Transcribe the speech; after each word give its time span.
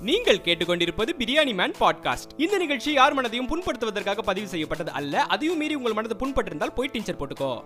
நீங்கள் 0.00 0.36
கேட்டுக்கொண்டிருப்பது 0.36 1.08
biryani 1.18 1.54
man 1.54 1.74
podcast 1.80 2.30
இந்த 2.36 2.58
நிகழ்ச்சி 2.58 2.92
யார் 2.92 3.16
மனதையும் 3.16 3.48
புண்படுத்துவதற்காக 3.48 4.18
பதிவு 4.18 4.46
செய்யப்பட்டது 4.46 4.90
அல்ல. 4.90 5.22
அதையும் 5.22 5.56
மீறி 5.56 5.74
உங்கள் 5.74 5.92
மனதை 5.92 6.16
புண்பட்டிருந்தால் 6.18 6.74
போய் 6.74 6.88
டீச்சர் 6.92 7.16
போட்டுக்கோ. 7.16 7.62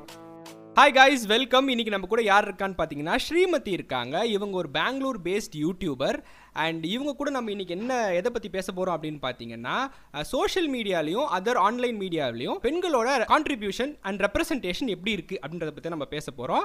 ஹாய் 0.75 0.95
காய்ஸ் 0.95 1.27
வெல்கம் 1.27 1.69
இன்னைக்கு 1.69 1.91
நம்ம 1.91 2.07
கூட 2.07 2.23
யார் 2.23 2.55
இருக்கான்னு 2.55 2.79
பார்த்தீங்கன்னா 2.79 3.19
ஸ்ரீமதி 3.29 3.69
இருக்காங்க. 3.69 4.27
இவங்க 4.27 4.57
ஒரு 4.57 4.71
பெங்களூர் 4.71 5.21
பேஸ்ட் 5.21 5.57
யூடியூபர் 5.57 6.23
அண்ட் 6.57 6.85
இவங்க 6.85 7.15
கூட 7.15 7.31
நம்ம 7.31 7.51
இன்னைக்கு 7.51 7.75
என்ன 7.75 8.13
எதை 8.13 8.31
பற்றி 8.31 8.49
பேச 8.49 8.73
போகிறோம் 8.73 8.97
அப்படின்னு 8.97 9.21
பார்த்தீங்கன்னா 9.23 9.77
சோஷியல் 10.25 10.71
மீடியாலையும் 10.71 11.29
அதர் 11.39 11.59
ஆன்லைன் 11.59 11.99
மீடியாவிலையும் 12.01 12.61
பெண்களோட 12.61 13.09
கான்ட்ரிபியூஷன் 13.33 13.93
அண்ட் 14.01 14.21
ரெப்ரசன்டேஷன் 14.21 14.89
எப்படி 14.89 15.15
இருக்குது 15.17 15.41
அப்படின்றத 15.43 15.71
பற்றி 15.71 15.89
நம்ம 15.89 16.05
பேச 16.05 16.31
போகிறோம் 16.31 16.65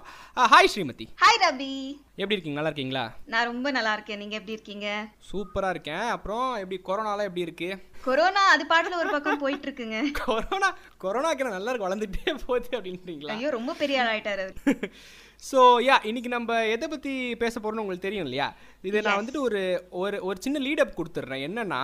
ஹாய் 0.54 0.71
ஸ்ரீமதி. 0.73 1.07
ஹாய் 1.23 1.41
ரவி. 1.43 1.71
எப்படி 2.15 2.36
இருக்கீங்க? 2.36 2.57
நல்லா 2.57 2.69
இருக்கீங்களா? 2.69 3.05
நான் 3.25 3.45
ரொம்ப 3.45 3.71
நல்லா 3.71 3.93
இருக்கேன். 3.93 4.19
நீங்க 4.19 4.36
எப்படி 4.36 4.51
இருக்கீங்க? 4.51 4.87
சூப்பராக 5.32 5.69
இருக்கேன். 5.69 6.05
அப்புறம் 6.09 6.55
எப்படி 6.55 6.82
கொரோனாலாம் 6.86 7.27
எப்படி 7.29 7.41
இருக்கு? 7.41 7.69
கொரோனா 8.04 8.41
அது 8.47 8.65
பாட்டுல 8.65 8.96
ஒரு 8.96 9.10
பக்கம் 9.10 9.38
போயிட்டு 9.38 9.68
இருக்குங்க 9.68 9.99
கொரோனா 10.21 10.69
கொரோனாக்கு 11.04 11.49
நல்லா 11.49 11.71
இருக்கு 11.71 11.88
வளர்ந்துட்டே 11.88 12.33
போகுது 12.46 12.69
அப்படின்றீங்களா? 12.77 13.33
ஐயோ 13.36 13.49
ரொம்ப 13.49 13.74
பெரிய 13.74 14.02
ஆள் 14.04 14.11
ஆயிட்டாரு. 14.13 14.47
ஸோ 15.52 15.60
யா 15.88 15.96
இன்னைக்கு 16.10 16.30
நம்ம 16.30 16.52
எதை 16.66 16.88
பற்றி 16.88 17.14
பேச 17.36 17.54
போகிறோம்னு 17.60 17.84
உங்களுக்கு 17.84 18.07
தெரியும் 18.07 18.25
இல்லையா? 18.28 18.48
இது 18.82 19.02
நான் 19.02 19.20
வந்துட்டு 19.20 19.42
ஒரு 19.48 19.61
ஒரு 19.89 20.18
ஒரு 20.24 20.38
சின்ன 20.42 20.60
லீடப் 20.60 20.98
கொடுத்துட்றேன். 20.98 21.44
என்னன்னா 21.48 21.82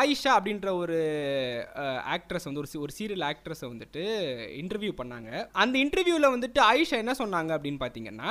ஆயிஷா 0.00 0.32
அப்படின்ற 0.38 0.68
ஒரு 0.82 0.98
ஆக்ட்ரஸ் 2.16 2.48
வந்து 2.48 2.62
ஒரு 2.62 2.82
ஒரு 2.84 2.94
சீரியல் 2.98 3.26
ஆக்ட்ரஸை 3.30 3.68
வந்துட்டு 3.72 4.04
இன்டர்வியூ 4.62 4.92
பண்ணாங்க. 5.00 5.30
அந்த 5.52 5.76
இன்டர்வியூவில் 5.78 6.34
வந்துட்டு 6.36 6.62
ஆயிஷா 6.70 7.02
என்ன 7.04 7.14
சொன்னாங்க 7.18 7.52
அப்படின்னு 7.58 7.82
பார்த்தீங்கன்னா 7.84 8.30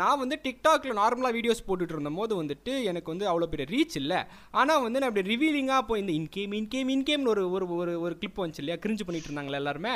நான் 0.00 0.20
வந்து 0.22 0.36
டிக்டாக்ல 0.44 0.94
நார்மலாக 1.00 1.36
வீடியோஸ் 1.36 1.64
போட்டுட்டு 1.66 1.94
இருந்த 1.96 2.10
போது 2.18 2.32
வந்துட்டு 2.40 2.72
எனக்கு 2.90 3.08
வந்து 3.12 3.26
அவ்வளோ 3.30 3.48
பெரிய 3.52 3.66
ரீச் 3.74 3.96
இல்லை. 4.00 4.20
ஆனால் 4.60 4.82
வந்து 4.86 5.00
நான் 5.00 5.10
அப்படி 5.10 5.26
ரிவீலிங்காக 5.32 5.82
போய் 5.88 6.02
இந்த 6.02 6.12
இன்கேம் 6.20 6.54
இன்கேம் 6.60 6.90
இன்கேம்னு 6.96 7.32
ஒரு 7.34 7.44
ஒரு 7.56 7.68
ஒரு 7.80 7.94
ஒரு 8.04 8.14
கிளிப் 8.20 8.40
வந்துச்சு 8.42 8.62
இல்லையா? 8.64 8.78
கிரிஞ்சு 8.84 9.06
பண்ணிட்டு 9.08 9.28
இருந்தாங்களே 9.30 9.60
எல்லாருமே. 9.62 9.94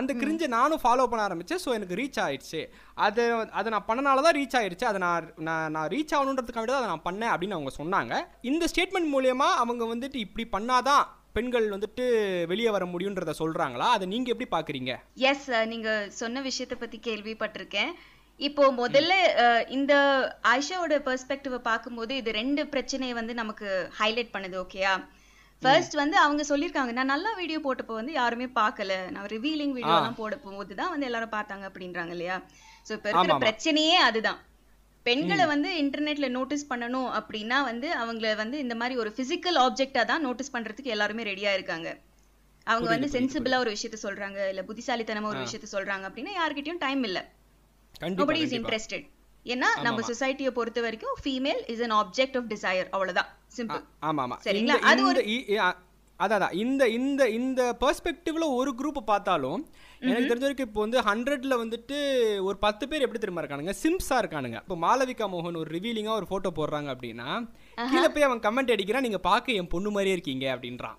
அந்த 0.00 0.14
கிரிஞ்சை 0.22 0.48
நானும் 0.58 0.82
ஃபாலோ 0.84 1.06
பண்ண 1.10 1.22
ஆரம்பிச்சேன். 1.28 1.62
ஸோ 1.64 1.72
எனக்கு 1.78 2.00
ரீச் 2.02 2.22
ஆயிடுச்சு. 2.26 2.62
அதை 3.06 3.24
அதை 3.60 3.68
நான் 3.76 3.88
பண்ணனால 3.90 4.24
தான் 4.28 4.38
ரீச் 4.40 4.58
ஆயிடுச்சு 4.60 4.88
அதை 4.92 5.00
நான் 5.06 5.28
நான் 5.48 5.70
நான் 5.76 5.90
ரீச் 5.96 6.16
ஆகணுன்றதுக்காக 6.18 6.66
தான் 6.70 6.80
அதை 6.82 6.90
நான் 6.94 7.06
பண்ணேன் 7.08 7.32
அப்படின்னு 7.34 7.58
அவங்க 7.58 7.72
சொன்னாங்க. 7.82 8.14
இந்த 8.52 8.66
ஸ்டேட்மெண்ட் 8.72 9.12
மூலயமா 9.14 9.50
அவங்க 9.64 9.84
வந்துட்டு 9.94 10.20
இப்படி 10.26 10.46
பண்ணாதான் 10.56 11.04
பெண்கள் 11.36 11.64
வந்துட்டு 11.72 12.04
வெளியே 12.50 12.70
வர 12.74 12.84
முடியுன்றத 12.92 13.32
சொல்றாங்களா? 13.40 13.86
அதை 13.96 14.04
நீங்க 14.12 14.28
எப்படி 14.32 14.48
பாக்குறீங்க? 14.54 14.92
எஸ் 15.30 15.48
நீங்க 15.72 15.90
சொன்ன 16.20 16.42
விஷயத்தை 16.46 16.76
பத்தி 16.82 16.98
கேள்விப்பட்டிருக்கேன். 17.08 17.90
இப்போ 18.40 18.64
முதல்ல 18.80 19.12
இந்த 19.76 19.92
ஆயிஷாவோட 20.52 20.96
பெர்ஸ்பெக்டிவ 21.06 21.58
பார்க்கும்போது 21.68 22.12
இது 22.20 22.30
ரெண்டு 22.40 22.62
பிரச்சனையை 22.72 23.14
வந்து 23.18 23.34
நமக்கு 23.34 23.68
ஹைலைட் 24.00 24.34
பண்ணுது 24.34 24.56
ஓகேயா 24.64 24.94
ஃபர்ஸ்ட் 25.62 25.94
வந்து 26.00 26.16
அவங்க 26.22 26.42
சொல்லியிருக்காங்க 26.48 26.92
நான் 26.96 27.12
நல்லா 27.12 27.30
வீடியோ 27.38 27.58
போட்டப்போ 27.66 27.94
வந்து 27.98 28.12
யாருமே 28.18 28.46
பார்க்கல. 28.58 28.92
நான் 29.14 29.28
ரிவீலிங் 29.34 29.72
வீடியோ 29.76 29.94
எல்லாம் 30.00 30.18
போட 30.18 30.34
போகும்போது 30.42 30.74
தான் 30.80 30.90
வந்து 30.94 31.06
எல்லாரும் 31.08 31.32
பார்த்தாங்க 31.36 31.64
அப்படின்றாங்க 31.68 32.12
இல்லையா? 32.16 32.36
சோ 32.86 32.90
இப்போ 32.96 33.08
இருக்கிற. 33.10 33.36
பிரச்சனையே 33.44 33.96
அதுதான். 34.08 34.40
பெண்களை 35.06 35.44
வந்து 35.52 35.70
இன்டர்நெட்ல 35.82 36.28
நோட்டீஸ் 36.36 36.68
பண்ணணும் 36.72 37.08
அப்படின்னா 37.18 37.58
வந்து 37.70 37.88
அவங்கள 38.02 38.34
வந்து 38.42 38.58
இந்த 38.64 38.74
மாதிரி 38.80 38.96
ஒரு 39.02 39.12
பிசிக்கல் 39.18 39.58
ஆப்ஜெக்டா 39.64 40.04
தான் 40.10 40.24
நோட்டீஸ் 40.26 40.54
பண்றதுக்கு 40.56 40.94
எல்லாருமே 40.96 41.24
ரெடியா 41.30 41.52
இருக்காங்க. 41.58 41.88
அவங்க 42.66 42.88
வந்து 42.94 43.10
சென்சிபிளா 43.16 43.58
ஒரு 43.64 43.72
விஷயத்த 43.76 43.98
சொல்றாங்க 44.06 44.38
இல்ல 44.52 44.62
புத்திசாலித்தனமா 44.70 45.30
ஒரு 45.32 45.42
விஷயத்த 45.46 45.68
சொல்றாங்க 45.74 46.04
அப்படின்னா 46.10 46.34
யார்கிட்டயும் 46.40 46.82
டைம் 46.86 47.04
இல்ல. 47.10 47.18
Nobody 48.00 48.40
is. 48.40 48.54
இன்ட்ரெஸ்டட் 48.58 49.06
ஏன்னா 49.46 49.68
நம்ம 49.82 49.98
சொசைட்டியை 50.08 50.50
பொறுத்த 50.52 50.80
வரைக்கும் 50.80 51.16
female 51.22 51.60
is 51.66 51.80
an 51.80 51.92
object 51.94 52.36
of 52.36 52.48
desire 52.48 52.86
அவ்வளவுதான். 52.90 53.28
சிம்பிள் 53.56 53.82
ஆமா 54.02 54.22
ஆமா 54.24 54.36
சரிங்களா? 54.46 54.76
அது 54.90 55.02
அ- 55.64 55.76
அதான். 56.20 56.52
இந்த 56.56 56.82
இந்த 56.96 57.22
இந்த 57.30 57.62
பெர்ஸ்பெக்டிவ்ல 57.80 58.44
ஒரு 58.52 58.70
குரூப் 58.74 59.00
பார்த்தாலும் 59.04 59.60
எனக்கு 60.02 60.30
தெரிஞ்ச 60.30 60.40
வரைக்கும் 60.40 60.68
இப்போ 60.68 60.80
வந்து 60.80 60.98
ஹண்ட்ரட்ல 61.00 61.54
வந்துட்டு 61.60 61.96
ஒரு 62.42 62.56
பத்து 62.58 62.88
பேர் 62.88 63.00
எப்படி 63.00 63.18
தெரியுமா 63.18 63.42
இருக்கானுங்க? 63.42 63.74
சிம்ஸா 63.82 64.16
இருக்கானுங்க. 64.22 64.58
இப்போ 64.62 64.76
மாளவிகா 64.76 65.26
மோகன் 65.26 65.56
ஒரு 65.56 65.70
ரிவீலிங்கா 65.70 66.12
ஒரு 66.12 66.26
போட்டோ 66.26 66.50
போடுறாங்க 66.56 66.88
அப்படின்னா 66.94 67.28
கீழே 67.84 68.08
போய் 68.08 68.22
அவன் 68.22 68.40
கமெண்ட் 68.40 68.72
அடிக்கிறான் 68.72 69.00
நீங்க 69.00 69.18
பார்க்க 69.24 69.52
என் 69.52 69.68
பொண்ணு 69.68 69.90
மாதிரியே 69.90 70.12
இருக்கீங்க 70.12 70.46
அப்படின்றான். 70.54 70.98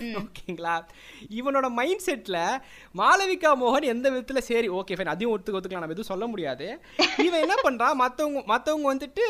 ஓகேங்களா? 0.00 0.84
இவனோட 1.30 1.70
மைண்ட் 1.70 2.04
செட்டில் 2.06 2.60
மாளவிகா 2.94 3.50
மோகன் 3.54 3.82
எந்த 3.82 4.10
விதத்தில் 4.10 4.40
சரி 4.40 4.68
ஓகே 4.68 4.96
ஃபைன் 4.96 5.12
அதையும் 5.14 5.38
ஒத்துக்க 5.38 5.58
ஒத்துக்கலாம் 5.60 5.84
நம்ம 5.84 5.96
எதுவும் 5.96 6.12
சொல்ல 6.12 6.26
முடியாது. 6.26 6.80
இவன் 7.18 7.40
என்ன 7.40 7.54
பண்ணுறான் 7.62 7.94
மற்றவங்க 7.94 8.42
மற்றவங்க 8.44 8.92
வந்துட்டு 8.94 9.24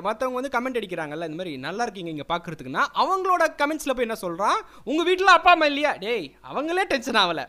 மற்றவங்க 0.00 0.32
வந்து 0.32 0.54
கமெண்ட் 0.58 0.80
அடிக்கிறாங்கல்ல 0.80 1.24
இந்த 1.24 1.36
மாதிரி 1.36 1.56
நல்லா 1.56 1.82
இருக்கீங்க 1.82 2.10
இங்கே 2.10 2.28
பார்க்குறதுக்குன்னா 2.28 2.84
அவங்களோட 2.94 3.46
கமெண்ட்ஸில் 3.62 3.94
போய் 3.94 4.04
என்ன 4.04 4.14
சொல்கிறான் 4.14 4.60
உங்கள் 4.84 5.04
வீட்டில் 5.04 5.26
அப்பா 5.26 5.50
அம்மா 5.50 5.66
இல்லையா? 5.66 5.92
டேய் 5.92 6.34
அவங்களே 6.42 6.84
டென்ஷன் 6.84 7.14
ஆகலை. 7.14 7.46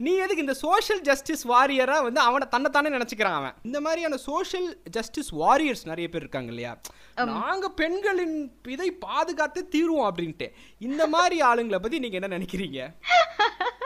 நீ 0.00 0.14
எதுக்கு 0.14 0.36
இந்த 0.36 0.54
சோஷியல் 0.54 1.00
ஜஸ்டிஸ் 1.00 1.48
வாரியரா 1.48 2.02
வந்து 2.02 2.20
அவனை 2.20 2.48
தன்னைத்தானே 2.48 2.88
நினைச்சுக்கிறான் 2.88 3.38
அவன்? 3.38 3.54
இந்த 3.62 3.80
மாதிரியான 3.80 4.16
சோஷியல் 4.16 4.80
ஜஸ்டிஸ் 4.90 5.34
வாரியர்ஸ் 5.34 5.84
நிறைய 5.84 6.08
பேர் 6.08 6.20
இருக்காங்க 6.20 6.48
இல்லையா? 6.48 6.72
நாங்க 7.24 7.70
பெண்களின் 7.70 8.36
இதை 8.68 8.92
பாதுகாத்து 8.92 9.68
தீருவோம் 9.72 10.10
அப்படின்ட்டு. 10.10 10.48
இந்த 10.78 11.06
மாதிரி 11.06 11.40
ஆளுங்களை 11.40 11.78
பத்தி 11.78 11.98
நீங்க 11.98 12.18
என்ன 12.20 12.38
நினைக்கிறீங்க? 12.38 12.80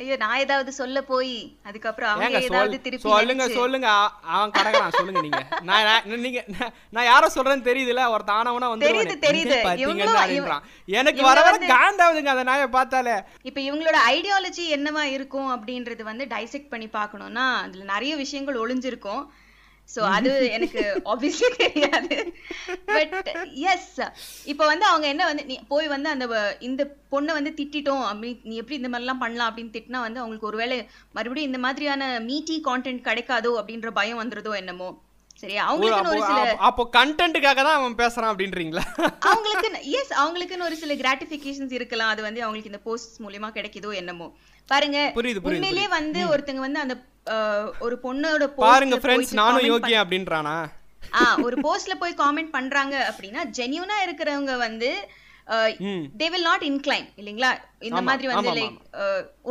ஐயோ 0.00 0.16
நான் 0.16 0.38
ஏதாவது 0.38 0.72
சொல்ல 0.72 1.02
போய் 1.02 1.56
அதுக்கப்புறம் 1.62 2.10
அவங்க 2.10 2.38
ஏதாவது 2.40 2.80
திருப்பி 2.80 3.10
சொல்லுங்க 3.10 3.48
சொல்லுங்க. 3.48 3.88
அவன் 4.22 4.50
கடக்குறான் 4.50 4.88
சொல்லுங்க 4.88 5.20
நீங்க. 5.20 5.46
நான் 5.62 6.02
நீங்க 6.04 6.44
நான்- 6.94 6.96
யார 6.96 7.26
சொல்றேன்னு 7.34 7.66
தெரியுதுல? 7.68 8.08
ஒரு 8.08 8.24
தானவனா 8.26 8.68
வந்து 8.68 8.92
தெரியுது, 8.92 9.24
தெரியுது. 9.24 9.62
இவங்களும் 9.76 10.60
எனக்கு 10.86 11.22
வர 11.22 11.42
வர 11.42 11.66
காண்டாவுதுங்க 11.66 12.24
அந்த 12.24 12.42
நாயை 12.42 12.66
பார்த்தாலே. 12.66 13.12
இப்ப 13.42 13.60
இவங்களோட 13.60 13.96
ஐடியாலஜி 14.10 14.70
என்னவா 14.70 15.02
இருக்கும் 15.02 15.50
அப்படின்றது 15.50 16.02
வந்து 16.02 16.24
டைசெக்ட் 16.24 16.68
பண்ணி 16.68 16.86
பார்க்கணும்னா 16.86 17.54
அதுல 17.54 17.84
நிறைய 17.84 18.16
விஷயங்கள் 18.16 18.54
ஒளிஞ்சிருக்கும். 18.54 19.26
சோ 19.94 20.00
அது 20.10 20.50
எனக்கு 20.50 21.02
ஆப்வியஸ்லி 21.04 21.48
தெரியாது. 21.64 22.16
பட் 22.86 23.30
எஸ் 23.66 23.88
இப்போ 24.44 24.66
வந்து 24.66 24.84
அவங்க 24.84 25.06
என்ன 25.06 25.24
வந்து 25.24 25.44
நீ 25.44 25.58
போய் 25.68 25.88
வந்து 25.88 26.08
அந்த 26.08 26.26
இந்த 26.60 26.82
பொண்ணை 27.10 27.32
வந்து 27.32 27.54
திட்டிட்டோம் 27.56 28.04
அப்படி 28.04 28.40
நீ 28.42 28.56
எப்படி 28.56 28.80
இந்த 28.80 28.88
மாதிரிலாம் 28.88 29.18
பண்ணலாம் 29.18 29.50
அப்படின்னு 29.50 29.74
திட்டினா 29.76 30.00
வந்து 30.00 30.18
அவங்களுக்கு 30.18 30.46
ஒருவேளை 30.46 30.78
மறுபடியும் 31.12 31.50
இந்த 31.50 31.58
மாதிரியான 31.58 32.20
மீட்டி 32.20 32.60
கான்டென்ட் 32.64 33.06
கிடைக்காதோ 33.06 33.52
அப்படின்ற 33.58 33.90
பயம் 33.90 34.20
வந்துருதோ 34.20 34.56
என்னமோ. 34.56 34.90
சரியா? 35.36 35.74
ஒரு 35.74 35.74
அவங்களுக்குன்னு 35.74 36.08
ஒரு 36.08 36.22
சில 36.26 36.56
அப்போ- 36.60 36.88
கண்டென்ட்டுக்காக 36.96 37.60
தான் 37.60 37.78
அவன் 37.78 37.94
பேசுறான் 37.94 38.30
அப்படின்றீங்களா? 38.30 38.82
அவங்களுக்கு 39.20 39.68
எஸ் 39.90 40.12
அவங்களுக்குன்னு 40.14 40.62
ஒரு 40.62 40.76
சில 40.76 40.94
கிராட்டிபிகேஷன்ஸ் 40.94 41.72
இருக்கலாம். 41.72 42.08
அது 42.08 42.22
வந்து 42.22 42.42
அவங்களுக்கு 42.42 42.70
இந்த 42.70 42.82
போஸ்ட் 42.84 43.20
மூலியமா 43.20 43.48
கிடைக்குதோ 43.50 43.94
என்னமோ. 43.94 44.26
பாருங்க 44.68 45.12
புரியுது, 45.14 45.40
உண்மையிலேயே 45.42 45.88
வந்து 45.88 46.26
ஒருத்தங்க 46.26 46.56
வந்து 46.56 46.80
அந்த 46.80 46.94
ஒரு 47.86 47.96
பொண்ணோட 48.04 48.46
பாருங்க 48.64 48.98
ஃப்ரெண்ட்ஸ் 49.02 49.34
நானும் 49.40 49.68
யோகியா 49.70 50.02
அப்படின்றானா? 50.04 50.56
ஆ 51.18 51.22
ஒரு 51.46 51.56
போஸ்ட்ல 51.66 51.94
போய் 52.02 52.20
காமெண்ட் 52.22 52.54
பண்றாங்க 52.56 52.96
அப்படின்னா 53.10 53.42
ஜென்யூனா 53.58 53.96
இருக்கிறவங்க 54.06 54.54
வந்து 54.66 54.90
தே 56.20 56.26
வில் 56.32 56.48
நாட் 56.48 56.64
இன்க்ளைன் 56.68 57.06
இல்லைங்களா? 57.20 57.50
இந்த 57.88 58.00
மாதிரி 58.08 58.26
வந்து 58.32 58.50
லைக் 58.58 58.76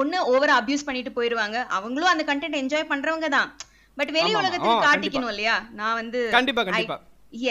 ஒண்ணு 0.01 0.19
ஓவர் 0.33 0.53
அபியூஸ் 0.59 0.85
பண்ணிட்டு 0.87 1.11
போயிருவாங்க. 1.17 1.57
அவங்களும் 1.77 2.11
அந்த 2.13 2.23
கண்டென்ட் 2.29 2.59
என்ஜாய் 2.61 2.91
பண்றவங்க 2.91 3.29
தான். 3.37 3.49
பட் 3.97 4.11
வெளி. 4.17 4.31
உலகத்துக்கு 4.41 4.85
காட்டிக்கணும் 4.87 5.31
இல்லையா? 5.33 5.55
நான் 5.79 5.97
வந்து 6.01 6.19
கண்டிப்பா, 6.37 6.63
கண்டிப்பா. 6.67 6.97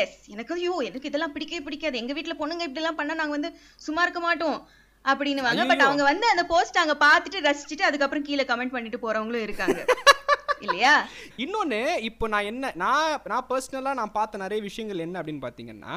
எஸ் 0.03 0.21
எனக்கு 0.35 0.55
ஐயோ 0.59 0.75
எனக்கு 0.89 1.09
இதெல்லாம் 1.11 1.35
பிடிக்கவே 1.35 1.61
பிடிக்காது. 1.67 1.97
எங்க 2.03 2.13
வீட்ல 2.19 2.35
பொண்ணுங்க 2.41 2.65
இப்படி 2.67 2.83
எல்லாம் 2.83 2.99
பண்ணா 3.01 3.17
நாங்க 3.21 3.35
வந்து 3.37 3.51
சும்மா 3.87 4.03
இருக்க 4.07 4.21
மாட்டோம். 4.27 4.59
அப்படின்னு 5.05 5.43
வாங்க 5.43 5.65
பட் 5.65 5.85
அவங்க 5.85 6.05
வந்து 6.05 6.27
அந்த 6.29 6.45
போஸ்ட் 6.47 6.79
அங்க 6.79 6.95
பாத்துட்டு 7.03 7.45
ரசிச்சுட்டு 7.47 7.85
அதுக்கப்புறம் 7.85 8.25
கீழே 8.25 8.45
கமெண்ட் 8.45 8.75
பண்ணிட்டு 8.75 8.99
போறவங்களும் 8.99 9.47
இருக்காங்க. 9.47 9.79
இல்லையா? 10.65 10.93
இன்னொன்னு 11.39 11.79
இப்போ 12.09 12.29
நான் 12.29 12.47
என்ன 12.47 12.71
நான் 12.77 13.21
நான் 13.27 13.47
பர்சனலாக 13.51 13.99
நான் 13.99 14.13
பார்த்த 14.13 14.43
நிறைய 14.43 14.61
விஷயங்கள் 14.63 15.05
என்ன 15.05 15.21
அப்படின்னு 15.21 15.45
பார்த்தீங்கன்னா 15.45 15.95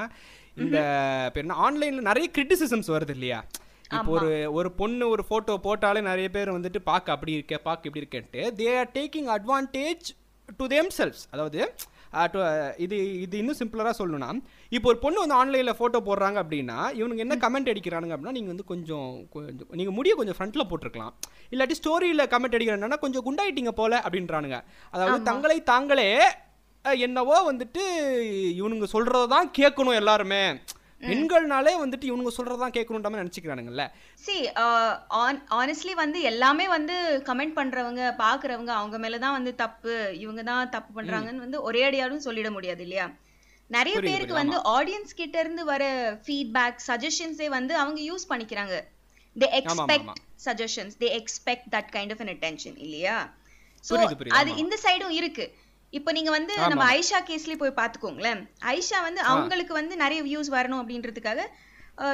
இந்த 0.57 0.78
என்ன 1.35 1.58
ஆன்லைனில் 1.66 2.08
நிறைய 2.09 2.28
கிரிட்டிசிசம்ஸ் 2.35 2.90
வருது 2.91 3.14
இல்லையா? 3.17 3.40
இப்போ 3.91 4.11
ஒரு 4.11 4.28
ஒரு 4.53 4.70
பொண்ணு 4.72 5.05
ஒரு 5.09 5.23
ஃபோட்டோ 5.29 5.53
போட்டாலே 5.64 6.02
நிறைய 6.02 6.28
பேர் 6.29 6.55
வந்துட்டு 6.55 6.81
பார்க்க 6.84 7.16
அப்படி 7.16 7.34
இருக்க 7.34 7.58
பார்க்க 7.64 7.90
இப்படி 7.90 8.03
இருக்கேன்ட்டு. 8.03 8.43
They 8.59 8.67
are 8.78 8.91
taking 8.96 9.29
advantage 9.35 10.08
to 10.59 10.67
themselves 10.97 11.23
அதாவது 11.31 11.59
இது 12.78 12.96
இது 13.22 13.35
இன்னும் 13.37 13.59
சிம்பிளராக 13.59 13.96
சொல்லணும்னா 13.99 14.31
இப்போ 14.76 14.88
ஒரு 14.91 15.00
பொண்ணு 15.03 15.22
வந்து 15.22 15.38
ஆன்லைனில் 15.40 15.78
ஃபோட்டோ 15.78 16.00
போடுறாங்க 16.08 16.38
அப்படின்னா 16.44 16.78
இவனுங்க 17.00 17.23
என்ன 17.26 17.35
கமெண்ட் 17.44 17.72
அடிக்கிறானுங்க 17.72 18.14
அப்படின்னா 18.16 18.35
நீங்கள் 18.38 18.53
வந்து 18.53 18.66
கொஞ்சம் 18.72 19.09
கொஞ்சம் 19.34 19.72
நீங்கள் 19.79 19.96
முடிய 19.97 20.12
கொஞ்சம் 20.20 20.38
ஃப்ரண்ட்டில் 20.38 20.68
போட்டிருக்கலாம். 20.70 21.14
இல்லாட்டி 21.53 21.76
ஸ்டோரியில் 21.79 22.29
கமெண்ட் 22.34 22.56
அடிக்கிறேன்னா 22.58 23.00
கொஞ்சம் 23.03 23.26
குண்டாயிட்டீங்க 23.26 23.72
போல 23.79 23.94
அப்படின்றானுங்க. 24.06 24.59
அதாவது 24.94 25.28
தங்களை 25.29 25.58
தாங்களே 25.72 26.08
என்னவோ 27.06 27.38
வந்துட்டு 27.50 27.82
இவனுங்க 28.59 28.88
சொல்கிறத 28.94 29.26
தான் 29.34 29.50
கேட்கணும் 29.58 29.97
எல்லாருமே. 30.02 30.44
பெண்கள்னாலே 31.09 31.73
வந்துட்டு 31.82 32.06
இவனுங்க 32.09 32.32
சொல்கிறதான் 32.38 32.73
கேட்கணுன்ற 32.76 33.09
மாதிரி 33.12 33.23
நினச்சிக்கிறானுங்கல்ல. 33.23 33.84
சி 34.23 34.35
ஆனஸ்ட்லி 35.62 35.94
வந்து 36.03 36.20
எல்லாமே 36.32 36.68
வந்து 36.76 36.96
கமெண்ட் 37.29 37.58
பண்றவங்க 37.59 38.03
பாக்குறவங்க 38.23 38.73
அவங்க 38.79 38.97
மேலதான் 39.06 39.38
வந்து 39.38 39.53
தப்பு 39.64 39.96
இவங்க 40.23 40.44
தான் 40.52 40.72
தப்பு 40.78 40.91
பண்றாங்கன்னு 41.00 41.46
வந்து 41.46 41.62
ஒரே 41.70 41.84
அடியாலும் 41.90 42.26
சொல்லிட 42.28 42.52
முடியாது 42.58 42.84
இல்லையா? 42.88 43.08
நிறைய 43.76 43.96
பேருக்கு 44.00 44.34
வந்து 44.34 44.58
ஆடியன்ஸ் 44.78 45.14
கிட்ட 45.16 45.40
இருந்து 45.40 45.66
வர 45.66 45.84
ஃபீட்பேக் 46.26 46.79
சஜஷன்ஸே 46.88 47.47
வந்து 47.50 47.73
அவங்க 47.76 48.00
யூஸ் 48.09 48.26
பண்ணிக்கிறாங்க. 48.32 48.76
They 49.35 49.47
expect. 49.59 50.09
Suggestions 50.46 50.96
they 51.02 51.09
expect 51.20 51.68
that 51.76 51.90
kind 51.96 52.14
of 52.16 52.23
an 52.26 52.32
attention 52.35 52.73
இல்லையா? 52.85 53.18
சோ 53.85 53.94
அது. 54.40 54.56
இந்த 54.56 54.78
சைடும் 54.84 55.16
இருக்கு. 55.20 55.46
இப்போ 55.94 56.12
நீங்க 56.12 56.32
வந்து. 56.32 56.53
நம்ம 56.68 56.84
ஐஷா 57.00 57.20
கேஸ்லயே 57.29 57.58
போய் 57.58 57.78
பாத்துக்கோங்களேன் 57.82 58.41
ஐஷா 58.76 59.00
வந்து 59.02 59.22
அவங்களுக்கு 59.32 59.73
வந்து 59.73 59.96
நிறைய 59.96 60.22
வியூஸ் 60.23 60.52
வரணும் 60.58 60.82
அப்படின்றதுக்காக 60.82 61.41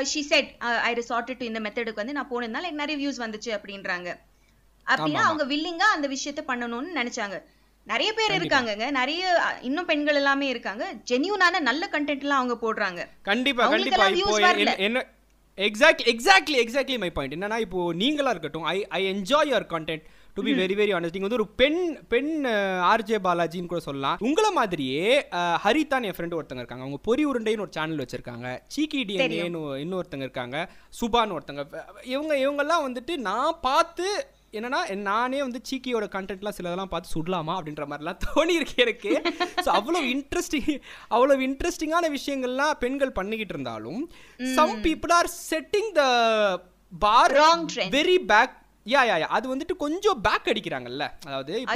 she 0.04 0.22
said 0.22 0.50
I 0.88 0.94
resorted 0.94 1.40
to 1.42 1.46
இந்த 1.46 1.60
மெத்தடுக்கு 1.60 2.02
வந்து 2.04 2.14
நான் 2.14 2.32
போனதுனால 2.32 2.66
எனக்கு 2.68 2.82
நிறைய 2.84 2.98
வியூஸ் 3.02 3.22
வந்துச்சு 3.26 3.52
அப்படின்றாங்க. 3.58 4.10
அப்படின்னா. 4.88 5.22
அவங்க 5.28 5.46
வில்லிங்கா 5.46 5.88
அந்த 5.96 6.08
விஷயத்த 6.08 6.42
பண்ணணும்னு 6.52 6.92
நினைச்சாங்க. 7.00 7.38
நிறைய 7.88 8.14
பேர் 8.14 8.42
இருக்காங்கங்க. 8.42 8.92
நிறைய 8.92 9.54
இன்னும் 9.62 9.86
பெண்கள் 9.86 10.16
எல்லாமே 10.16 10.48
இருக்காங்க. 10.48 10.94
ஜென்யூனான 11.12 11.60
நல்ல 11.60 11.90
கண்டென்ட் 11.92 12.20
எல்லாம் 12.20 12.44
அவங்க 12.44 12.74
போடுறாங்க. 12.74 13.06
கண்டிப்பா 13.22 13.68
கண்டிப்பா. 13.68 14.08
இப்போ. 14.08 14.52
என்ன- 14.52 14.76
என்ன 14.76 15.06
எக்ஸாக்ட்லி 15.58 16.56
எக்ஸாக்ட்லி 16.56 16.98
மை 16.98 17.10
பாயிண்ட் 17.10 17.34
என்னன்னா 17.34 17.58
இப்போ 17.58 17.94
நீங்களா 17.94 18.30
இருக்கட்டும் 18.30 18.64
I 18.64 18.88
I 18.88 19.12
enjoy 19.12 19.50
your 19.50 19.66
content 19.70 20.02
to 20.34 20.44
be 20.44 20.52
very 20.52 20.56
very 20.56 20.94
honest 20.94 21.20
நீங்க 21.20 21.20
வந்து 21.20 21.34
ஒரு 21.34 21.48
பெண் 21.48 22.06
பெண் 22.08 22.46
ஆர்ஜே 22.46 23.18
பாலாஜின்னு 23.24 23.66
கூட 23.66 23.82
சொல்லலாம். 23.82 24.18
உங்களை 24.20 24.52
மாதிரியே 24.52 25.28
ஹரிதான் 25.64 26.04
என் 26.04 26.14
ஃப்ரெண்டு 26.18 26.40
ஒருத்தங்க 26.40 26.56
இருக்காங்க. 26.56 26.84
அவங்க 26.84 26.98
பொரி 26.98 27.20
உருண்டைன்னு 27.20 27.60
ஒரு 27.60 27.68
சேனல் 27.70 28.06
வச்சிருக்காங்க. 28.06 28.60
சீக்கி 28.68 29.04
டிஎன்ஏன்னு 29.04 29.78
இன்னொருத்தங்க 29.88 30.18
இருக்காங்க. 30.18 30.70
சுபான்னு 31.02 31.38
ஒருத்தங்க 31.38 31.66
இவங்க 32.04 32.36
இவங்கெல்லாம் 32.36 32.96
வந்துட்டு 32.96 33.16
நான் 33.16 33.58
பார்த்து 33.62 34.28
என்னன்னா 34.54 34.80
நானே 35.08 35.40
வந்து 35.42 35.60
சீக்கியோட 35.70 36.06
கண்டென்ட்லாம் 36.14 36.56
சிலதெல்லாம் 36.58 36.92
பார்த்து 36.92 37.14
சுடலாமா 37.16 37.54
அப்படின்ற 37.58 37.86
மாதிரிலாம் 37.90 38.22
தோணி 38.26 38.54
இருக்கு 38.60 38.78
எனக்கு. 38.86 39.12
ஸோ 39.66 39.70
அவ்வளோ 39.78 40.00
இன்ட்ரெஸ்டிங் 40.14 40.70
அவ்வளோ 41.16 41.36
இன்ட்ரெஸ்டிங்கான 41.48 42.10
விஷயங்கள்லாம் 42.16 42.74
பெண்கள் 42.84 43.18
பண்ணிக்கிட்டு 43.20 43.56
இருந்தாலும் 43.56 44.02
some 44.40 44.76
people 44.86 45.14
are 45.18 45.30
setting 45.44 45.92
the 46.00 46.04
bar 46.94 47.36
Wrong 47.38 47.64
trend. 47.74 47.92
Very 47.96 48.18
bad 48.32 48.56
yeah 48.86 49.02
yeah 49.10 49.16
yeah 49.22 49.30
அது 49.38 49.48
வந்துட்டு 49.54 49.76
கொஞ்சம் 49.84 50.20
பேக் 50.22 50.50
அடிக்கிறாங்கல்ல. 50.52 51.06
அதாவது 51.28 51.54
இப்போ 51.62 51.74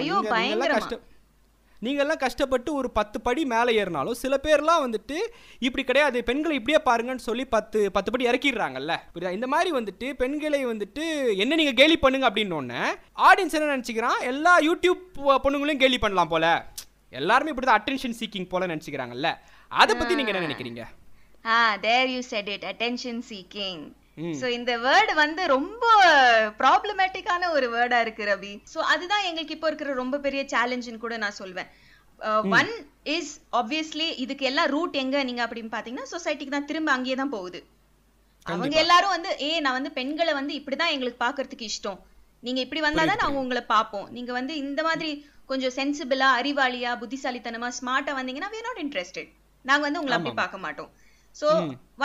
ஐயோ, 1.81 1.93
நீங்க- 1.93 2.03
நீங்கெல்லாம் 2.03 2.05
பயங்கரமா. 2.05 2.07
கஷ்ட 2.07 2.13
நீங்கெல்லாம் 2.13 2.19
கஷ்டப்பட்டு 2.19 2.73
ஒரு 2.73 2.91
பத்து 2.91 3.21
படி 3.21 3.45
மேலே 3.45 3.83
ஏறினாலும் 3.83 4.11
சில 4.11 4.39
பேர்லாம் 4.43 4.93
வந்துட்டு 4.93 5.15
இப்படி 5.59 5.85
கிடையாது 5.85 6.23
பெண்களை 6.23 6.63
இப்படியே 6.65 6.83
பாருங்கன்னு 6.85 7.17
சொல்லி 7.17 7.45
பத்து 7.45 7.91
பத்து 7.91 8.11
படி 8.11 8.25
இறக்கிடுறாங்கல்ல. 8.25 8.97
புரியுதா? 9.15 9.31
இந்த 9.31 9.47
மாதிரி 9.47 9.71
வந்துட்டு 9.71 10.13
பெண்களை 10.13 10.65
வந்துட்டு 10.65 11.37
என்ன 11.37 11.55
நீங்கள் 11.55 11.73
கேலி 11.73 11.97
பண்ணுங்க 11.97 12.29
அப்படின்னு 12.29 12.85
ஆடியன்ஸ் 13.15 13.51
என்ன 13.51 13.77
நினச்சிக்கிறான்? 13.77 14.21
எல்லா 14.21 14.59
யூடியூப் 14.59 15.37
பொண்ணுங்களையும் 15.43 15.77
கேலி 15.77 15.97
பண்ணலாம் 15.97 16.27
போல. 16.27 16.71
எல்லாருமே 17.09 17.49
இப்படி 17.49 17.67
தான் 17.67 17.83
அட்டென்ஷன் 17.83 18.15
சீக்கிங் 18.19 18.49
போல 18.49 18.67
நினச்சிக்கிறாங்கல்ல. 18.67 19.35
அதை 19.67 19.95
பற்றி 19.95 20.15
நீங்கள் 20.15 20.33
என்ன 20.33 20.47
நினைக்கிறீங்க? 20.47 20.85
ஆ 21.45 21.75
there 21.75 22.07
you 22.07 22.21
said 22.21 22.47
it 22.47 22.63
attention 22.63 23.21
seeking. 23.29 23.91
So 24.39 24.47
இந்த 24.57 24.71
வேர்டு 24.85 25.13
வந்து 25.23 25.41
ரொம்ப 25.55 25.85
ப்ராப்ளமேட்டிக்கான 26.61 27.49
ஒரு 27.57 27.67
வேர்டா 27.75 27.99
இருக்கு 28.05 28.23
ரவி 28.31 28.53
சோ 28.73 28.79
அதுதான் 28.93 29.25
எங்களுக்கு 29.29 29.55
இப்போ 29.57 29.69
இருக்கிற 29.71 29.93
ரொம்ப 30.01 30.19
பெரிய 30.25 30.43
சேலஞ்சுன்னு 30.53 31.03
கூட 31.05 31.17
நான் 31.23 31.39
சொல்வேன். 31.41 31.69
ஒன் 32.57 32.71
இஸ் 33.15 33.33
ஆப்வியஸ்லி 33.59 34.07
இதுக்கு 34.23 34.45
எல்லாம் 34.49 34.69
ரூட் 34.75 34.95
எங்க 35.03 35.23
நீங்க 35.29 35.41
அப்படின்னு 35.45 35.73
பாத்தீங்கன்னா 35.75 36.11
சொசைட்டிக்கு 36.13 36.55
தான் 36.55 36.69
திரும்ப 36.71 36.91
அங்கேயே 36.95 37.15
தான் 37.21 37.33
போகுது. 37.35 37.59
அவங்க 38.45 38.75
எல்லாரும் 38.83 39.13
வந்து 39.15 39.31
ஏ 39.47 39.49
நான் 39.65 39.77
வந்து 39.79 39.91
பெண்களை 39.99 40.33
வந்து 40.39 40.53
இப்படிதான் 40.59 40.93
எங்களுக்கு 40.95 41.19
பாக்குறதுக்கு 41.25 41.69
இஷ்டம். 41.71 41.99
நீங்க 42.47 42.59
இப்படி 42.65 42.81
வந்தாதான் 42.87 43.21
நாங்க 43.23 43.39
உங்களை 43.43 43.63
பார்ப்போம். 43.75 44.07
நீங்க 44.17 44.31
வந்து 44.39 44.53
இந்த 44.65 44.81
மாதிரி 44.87 45.09
கொஞ்சம் 45.51 45.73
சென்சிபிளா 45.77 46.29
அறிவாளியா 46.39 46.91
புத்திசாலித்தனமா 47.01 47.69
ஸ்மார்ட்டா 47.79 48.13
வந்தீங்கன்னா 48.19 48.51
we 48.53 48.59
are 48.61 48.67
not 48.69 48.79
interested. 48.85 49.25
நாங்க 49.69 49.83
வந்து 49.87 50.01
உங்களை 50.01 50.15
அப்படி 50.17 50.35
பார்க்க 50.41 50.65
மாட்டோம். 50.65 50.91
சோ 51.35 51.47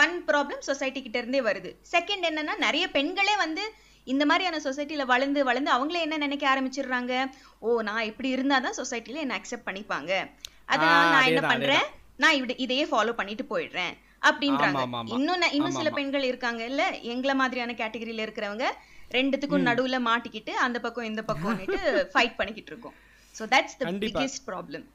ஒன் 0.01 0.15
ப்ராப்ளம் 0.29 0.63
சொசைட்டி 0.69 0.99
கிட்ட 1.01 1.17
இருந்தே 1.21 1.41
வருது. 1.49 1.69
செகண்ட் 1.93 2.25
என்னன்னா 2.29 2.55
நிறைய 2.65 2.85
பெண்களே 2.97 3.35
வந்து 3.45 3.63
இந்த 4.07 4.23
மாதிரியான 4.25 4.59
சொசைட்டில 4.65 5.05
வளர்ந்து 5.05 5.39
வளர்ந்து 5.47 5.71
அவங்களே 5.71 6.03
என்ன 6.05 6.17
நினைக்க 6.25 6.45
ஆரம்பிச்சிடுறாங்க? 6.53 7.13
ஓ 7.59 7.81
நான் 7.81 8.07
இப்படி 8.11 8.29
இருந்தாதான் 8.35 8.77
சொசைட்டில 8.81 9.23
என்ன 9.25 9.37
அக்செப்ட் 9.39 9.67
பண்ணிப்பாங்க. 9.69 10.11
அதனால 10.73 11.01
நான் 11.15 11.29
என்ன 11.31 11.41
பண்றேன்? 11.53 11.87
நான் 12.23 12.37
இப்படி 12.37 12.55
இதையே 12.65 12.85
ஃபாலோ 12.91 13.13
பண்ணிட்டு 13.19 13.45
போயிடுறேன். 13.51 13.95
அப்படின்றாங்க. 14.21 14.83
இன்னும் 15.15 15.43
இன்னும் 15.57 15.77
சில 15.79 15.89
பெண்கள் 15.97 16.29
இருக்காங்க. 16.29 16.61
இல்ல 16.71 16.83
எங்கள 17.13 17.33
மாதிரியான 17.41 17.75
கேட்டகரியில 17.81 18.25
இருக்கிறவங்க 18.27 18.67
ரெண்டுத்துக்கும் 19.17 19.67
நடுவுல 19.67 19.97
மாட்டிக்கிட்டு 20.07 20.53
அந்த 20.65 20.77
பக்கம் 20.85 21.09
இந்த 21.11 21.21
பக்கம்னுட்டு 21.29 21.77
ஃபைட் 22.13 22.37
பண்ணிக்கிட்டு 22.39 22.71
இருக்கோம். 22.73 22.95
So 23.35 23.43
that's 23.53 23.77
the. 23.81 23.91
Biggest 24.05 24.41
problem 24.49 24.85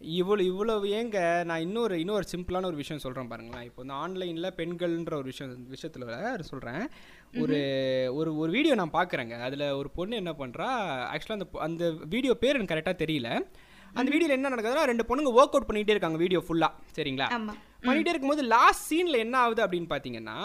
இவ்வளோ 0.00 0.40
இவ்வளவு 0.40 0.88
ஏங்க 0.88 1.44
நான் 1.44 1.60
இன்னொரு 1.60 2.00
இன்னொரு 2.00 2.24
சிம்பிளான 2.32 2.64
ஒரு 2.64 2.76
விஷயம் 2.76 3.00
சொல்கிறேன் 3.00 3.28
பாருங்களேன். 3.28 3.64
இப்போ 3.64 3.82
இந்த 3.82 3.94
ஆன்லைனில் 3.94 4.54
பெண்கள்ன்ற 4.56 5.14
ஒரு 5.14 5.24
விஷயம் 5.24 5.66
விஷயத்தில் 5.68 6.46
சொல்கிறேன் 6.50 6.82
ஒரு 7.42 7.58
ஒரு 8.14 8.36
ஒரு 8.36 8.50
வீடியோ 8.52 8.74
நான் 8.74 8.94
பார்க்குறேங்க 8.98 9.40
அதில் 9.40 9.70
ஒரு 9.70 9.90
பொண்ணு 9.90 10.16
என்ன 10.16 10.32
பண்ணுறா 10.32 10.68
ஆக்சுவலாக 11.12 11.38
அந்த 11.38 11.46
அந்த 11.58 11.90
வீடியோ 12.06 12.34
பேர் 12.34 12.56
எனக்கு 12.56 12.74
கரெக்டாக 12.74 13.02
தெரியல. 13.04 13.30
அந்த 13.94 14.08
வீடியோவில் 14.10 14.36
என்ன 14.36 14.50
நடக்குதுன்னா 14.54 14.84
ரெண்டு 14.84 15.04
பொண்ணுங்க 15.08 15.30
ஒர்க் 15.38 15.54
அவுட் 15.56 15.68
பண்ணிகிட்டே 15.68 15.94
இருக்காங்க 15.96 16.18
வீடியோ 16.18 16.40
ஃபுல்லாக 16.46 16.72
சரிங்களா? 16.96 17.28
பண்ணிகிட்டே 17.86 18.12
இருக்கும்போது 18.12 18.42
லாஸ்ட் 18.54 18.84
சீனில் 18.90 19.22
என்ன 19.26 19.38
ஆகுது 19.38 19.64
அப்படின்னு 19.66 19.90
பார்த்தீங்கன்னா 19.94 20.38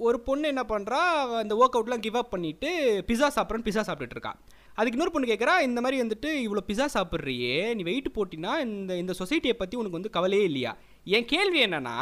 ஒரு 0.00 0.20
பொண்ணு 0.20 0.46
என்ன 0.48 0.62
பண்ணுறா 0.68 1.00
அந்த 1.42 1.54
ஒர்க் 1.54 1.76
அவுட்லாம் 1.78 2.04
கிவ் 2.06 2.16
அப் 2.16 2.30
பண்ணிட்டு 2.30 2.70
பிஸா 3.08 3.28
சாப்பிட்றேன்னு 3.36 3.66
பிஸா 3.68 3.82
சாப்பிட்டுட்டு 3.88 4.16
இருக்கா. 4.18 4.32
அதுக்கு 4.78 4.96
இன்னொரு 4.96 5.12
பொண்ணு 5.14 5.30
கேட்குறா 5.32 5.54
இந்த 5.60 5.80
மாதிரி 5.80 6.02
வந்துட்டு 6.02 6.30
இவ்வளோ 6.46 6.62
பிஸா 6.68 6.86
சாப்பிட்றியே 6.94 7.74
நீ 7.74 7.82
வெயிட் 7.82 8.08
போட்டினா 8.16 8.52
இந்த 8.66 8.92
இந்த 9.02 9.12
சொசைட்டியை 9.18 9.52
பற்றி 9.52 9.76
உனக்கு 9.80 9.98
வந்து 9.98 10.10
கவலையே 10.10 10.44
இல்லையா? 10.44 10.72
என் 11.16 11.24
கேள்வி 11.24 11.60
என்னன்னா 11.66 11.96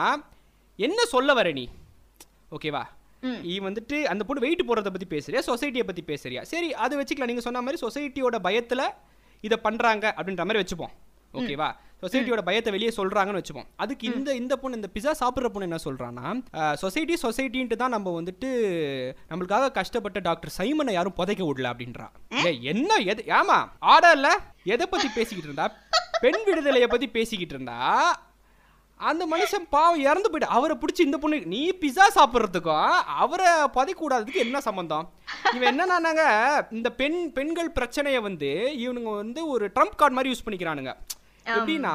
என்ன 0.79 1.05
சொல்ல 1.05 1.35
வர 1.35 1.53
நீ? 1.53 1.65
ஓகேவா. 2.51 2.83
நீ 3.47 3.55
வந்துட்டு 3.59 3.97
அந்த 4.13 4.23
பொண்ணு 4.25 4.45
வெயிட் 4.45 4.67
போடுறத 4.69 4.91
பற்றி 4.95 5.09
பேசுறியா? 5.17 5.41
சொசைட்டியை 5.51 5.85
பற்றி 5.89 6.03
பேசுறியா? 6.07 6.43
சரி 6.43 6.69
அதை 6.85 6.95
வச்சுக்கலாம். 6.99 7.31
நீங்கள் 7.33 7.47
சொன்ன 7.49 7.63
மாதிரி 7.63 7.81
சொசைட்டியோட 7.87 8.39
பயத்தில் 8.47 8.87
இதை 9.41 9.59
பண்ணுறாங்க 9.65 10.05
அப்படின்ற 10.19 10.45
மாதிரி 10.49 10.63
வச்சுப்போம். 10.63 10.95
ஓகேவா? 11.39 11.69
சொசைட்டியோட 12.03 12.41
பயத்தை 12.47 12.71
வெளியே 12.75 12.93
சொல்றாங்கன்னு 12.97 13.41
வச்சுப்போம். 13.41 13.69
அதுக்கு 13.83 14.05
இந்த 14.17 14.31
இந்த 14.41 14.55
பொண்ணு 14.63 14.79
இந்த 14.81 14.89
பிஸா 14.95 15.13
சாப்பிட்ற 15.21 15.49
பொண்ணு 15.53 15.69
என்ன 15.69 15.79
சொல்றான்னா 15.85 16.27
சொசைட்டி 16.83 17.15
சொசைட்டின்ட்டு 17.25 17.77
தான் 17.83 17.95
நம்ம 17.97 18.15
வந்துட்டு 18.19 18.49
நம்மளுக்காக 19.31 19.71
கஷ்டப்பட்ட 19.79 20.21
டாக்டர் 20.29 20.55
சைமனை 20.59 20.95
யாரும் 20.97 21.17
புதைக்க 21.21 21.45
விடல 21.49 21.71
அப்படின்றா. 21.73 22.09
என்ன 22.73 22.99
எது 23.13 23.25
ஆமா 23.41 23.59
ஆடர்ல 23.95 24.31
எதை 24.75 24.87
பத்தி 24.87 25.09
பேசிக்கிட்டு 25.19 25.49
இருந்தா? 25.51 25.69
பெண் 26.25 26.43
விடுதலையை 26.49 26.89
பத்தி 26.91 27.09
பேசிக்கிட்டு 27.17 27.57
இருந்தா? 27.57 27.79
அந்த 29.01 29.23
மனுஷன் 29.31 29.65
பாவம் 29.75 30.03
இறந்து 30.09 30.29
போயிட்டு 30.31 30.55
அவரை 30.57 30.75
பிடிச்சி 30.81 31.03
இந்த 31.07 31.19
பொண்ணு 31.23 31.39
நீ 31.53 31.63
பிஸா 31.83 32.05
சாப்பிட்றதுக்கும் 32.17 32.93
அவரை 33.23 33.49
புதைக்க 33.77 33.99
கூடாததுக்கு 34.01 34.45
என்ன 34.47 34.61
சம்பந்தம்? 34.69 35.07
இவன் 35.57 35.71
என்னன்னாங்க 35.73 36.25
இந்த 36.77 36.89
பெண் 37.01 37.19
பெண்கள் 37.39 37.75
பிரச்சனையை 37.79 38.21
வந்து 38.29 38.53
இவனுங்க 38.85 39.13
வந்து 39.23 39.43
ஒரு 39.55 39.67
ட்ரம்ப் 39.77 39.99
கார்டு 40.03 40.17
மாதிரி 40.19 40.33
யூஸ் 40.33 40.47
பண்ணிக்கிறானுங்க. 40.47 40.95
எப்படின்னா 41.45 41.95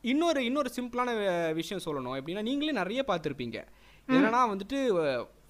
இன்னொரு 0.00 0.44
இன்னொரு 0.44 0.70
சிம்பிளான 0.76 1.10
விஷயம் 1.52 1.82
சொல்லணும். 1.86 2.18
எப்படின்னா 2.20 2.42
நீங்களே 2.42 2.72
நிறைய 2.72 3.04
பார்த்துருப்பீங்க. 3.08 3.58
என்னன்னா 4.08 4.40
வந்துட்டு 4.52 4.78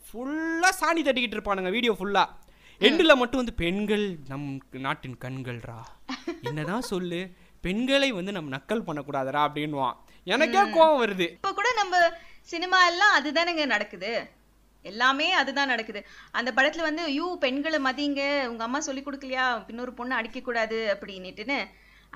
ஃபுல்லாக 0.07 0.79
சாணி 0.81 1.01
தட்டிக்கிட்டு 1.05 1.37
இருப்பானுங்க 1.37 1.71
வீடியோ 1.71 1.93
ஃபுல்லாக 1.93 2.43
எண்டில் 2.81 3.17
மட்டும் 3.17 3.41
வந்து 3.43 3.55
பெண்கள் 3.55 4.19
நம் 4.29 4.61
நாட்டின் 4.71 5.19
கண்கள்ரா? 5.25 5.81
என்னதான் 6.43 6.81
சொல்லு? 6.81 7.31
பெண்களை 7.61 8.13
வந்து 8.13 8.33
நம்ம 8.33 8.57
நக்கல் 8.57 8.87
பண்ணக்கூடாதுடா 8.87 9.43
அப்படின்வான் 9.49 9.97
எனக்கே 10.25 10.59
கோவம் 10.59 11.01
வருது. 11.03 11.27
இப்ப 11.31 11.53
கூட 11.53 11.69
நம்ம 11.77 11.97
சினிமா 12.41 12.87
எல்லாம் 12.87 13.15
அதுதானங்க 13.19 13.67
நடக்குது. 13.67 14.43
எல்லாமே 14.83 15.33
அதுதான் 15.33 15.67
நடக்குது. 15.67 16.07
அந்த 16.31 16.53
படத்துல 16.57 16.81
வந்து 16.81 17.15
யூ 17.15 17.39
பெண்களை 17.39 17.79
மதிங்க. 17.79 18.47
உங்க 18.47 18.63
அம்மா 18.65 18.81
சொல்லி 18.81 19.03
கொடுக்கலையா? 19.03 19.65
இன்னொரு 19.69 19.93
பொண்ணு 19.93 20.15
அடிக்க 20.15 20.41
கூடாது 20.41 20.99
அப்படின்னுட்டுன்னு 20.99 21.59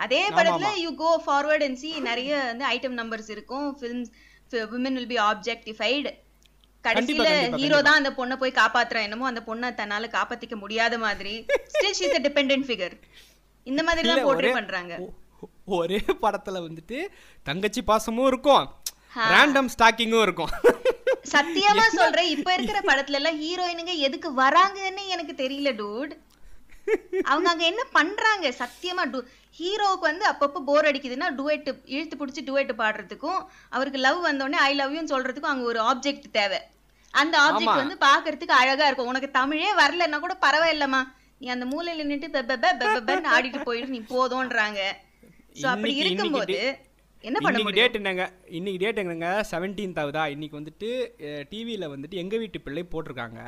அதே 0.04 0.22
படத்துல 0.36 0.70
you 0.84 0.90
go 1.02 1.10
forward 1.26 1.64
and 1.66 1.78
see 1.82 1.90
நிறைய 2.08 2.32
வந்து 2.50 2.64
ஐட்டம் 2.74 2.98
நம்பர்ஸ் 3.00 3.30
இருக்கும். 3.36 3.68
Films 3.78 4.10
women 4.74 4.96
will 4.98 5.12
be 5.14 5.20
objectified 5.30 6.12
கடைசியில 6.84 7.28
ஹீரோ 7.60 7.78
தான் 7.86 7.98
அந்த 8.00 8.10
பொண்ணை 8.18 8.36
போய் 8.42 8.58
காப்பாத்துறான். 8.58 9.06
என்னமோ 9.06 9.26
அந்த 9.30 9.42
பொண்ணை 9.48 9.68
தன்னால 9.80 10.10
காப்பாத்திக்க 10.16 10.56
முடியாத 10.64 10.98
மாதிரி. 11.06 11.34
Still 11.72 11.96
she's 12.00 12.18
a 12.18 12.22
dependent 12.28 12.64
figure. 12.70 12.94
இந்த 13.70 13.82
மாதிரி 13.86 14.08
தான் 14.10 14.26
போர்ட்ரே 14.26 14.52
பண்றாங்க. 14.58 14.94
ஒரே 15.78 15.98
படத்துல 16.24 16.60
வந்துட்டு 16.66 16.98
தங்கச்சி 17.48 17.80
பாசமும் 17.90 18.28
இருக்கும். 18.32 18.64
ரேண்டம் 19.32 19.70
ஸ்டாக்கிங்கும் 19.74 20.24
இருக்கும். 20.26 20.52
சத்தியமா 21.34 21.84
சொல்றேன் 22.00 22.30
இப்ப 22.34 22.48
இருக்கிற 22.56 22.78
படத்துல 22.88 23.18
எல்லாம் 23.20 23.38
ஹீரோயினுங்க 23.44 23.94
எதுக்கு 24.06 24.28
வராங்கன்னு 24.42 25.04
எனக்கு 25.14 25.34
தெரியல 25.42 25.72
டூட் 25.80 26.12
அவங்க 27.30 27.48
அங்க 27.52 27.64
என்ன 27.72 27.82
பண்றாங்க? 27.98 28.48
சத்தியமா 28.62 29.04
டூ 29.12 29.20
ஹீரோவுக்கு 29.58 30.06
வந்து 30.10 30.24
அப்பப்போ 30.30 30.60
போர் 30.68 30.88
அடிக்குதுன்னா 30.90 31.28
டுவெட் 31.38 31.68
இழுத்து 31.94 32.18
பிடிச்சி 32.20 32.42
டுவெட் 32.48 32.72
பாடுறதுக்கும் 32.80 33.40
அவருக்கு 33.76 34.00
லவ் 34.06 34.18
வந்தோடனே 34.28 34.58
ஐ 34.68 34.72
லவ் 34.80 34.94
யூன்னு 34.96 35.12
சொல்றதுக்கும் 35.14 35.52
அங்க 35.54 35.66
ஒரு 35.72 35.80
ஆப்ஜெக்ட் 35.90 36.28
தேவை. 36.38 36.60
அந்த 37.14 37.34
ஆப்ஜெக்ட் 37.46 37.82
வந்து 37.82 37.98
பாக்குறதுக்கு 38.08 38.54
அழகா 38.60 38.86
இருக்கும். 38.88 39.10
உனக்கு 39.12 39.30
தமிழே 39.38 39.70
வரலன்னா 39.82 40.18
கூட 40.24 40.36
பரவாயில்லம்மா. 40.46 41.02
நீ 41.42 41.46
அந்த 41.54 41.66
மூலையில 41.72 42.02
நின்னுட்டு 42.02 42.28
பெ 42.34 42.40
பெ 42.50 42.56
பெ 42.62 42.70
பெ 42.80 42.86
பெ 42.94 43.00
பென்னு 43.08 43.32
ஆடிட்டு 43.36 43.60
போயிட்டு 43.68 43.94
நீ 43.96 44.02
போதும்ன்றாங்க. 44.14 44.80
சோ 45.60 45.66
அப்படி 45.74 45.94
இருக்கும்போது 46.02 46.58
என்ன 47.24 47.38
பண்ண 47.44 47.58
முடியும்? 47.58 47.78
டேட் 47.78 47.96
என்னங்க? 48.00 48.24
இன்னைக்கு 48.58 48.80
டேட் 48.82 49.00
என்னங்க? 49.02 49.28
செவன்டீன்த் 49.52 50.00
ஆகுதா? 50.02 50.24
இன்னைக்கு 50.34 50.58
வந்துட்டு 50.60 50.90
டிவியில் 51.52 51.92
வந்துட்டு 51.94 52.20
எங்க 52.22 52.36
வீட்டு 52.42 52.58
பிள்ளை 52.66 52.84
போட்டிருக்காங்க. 52.92 53.40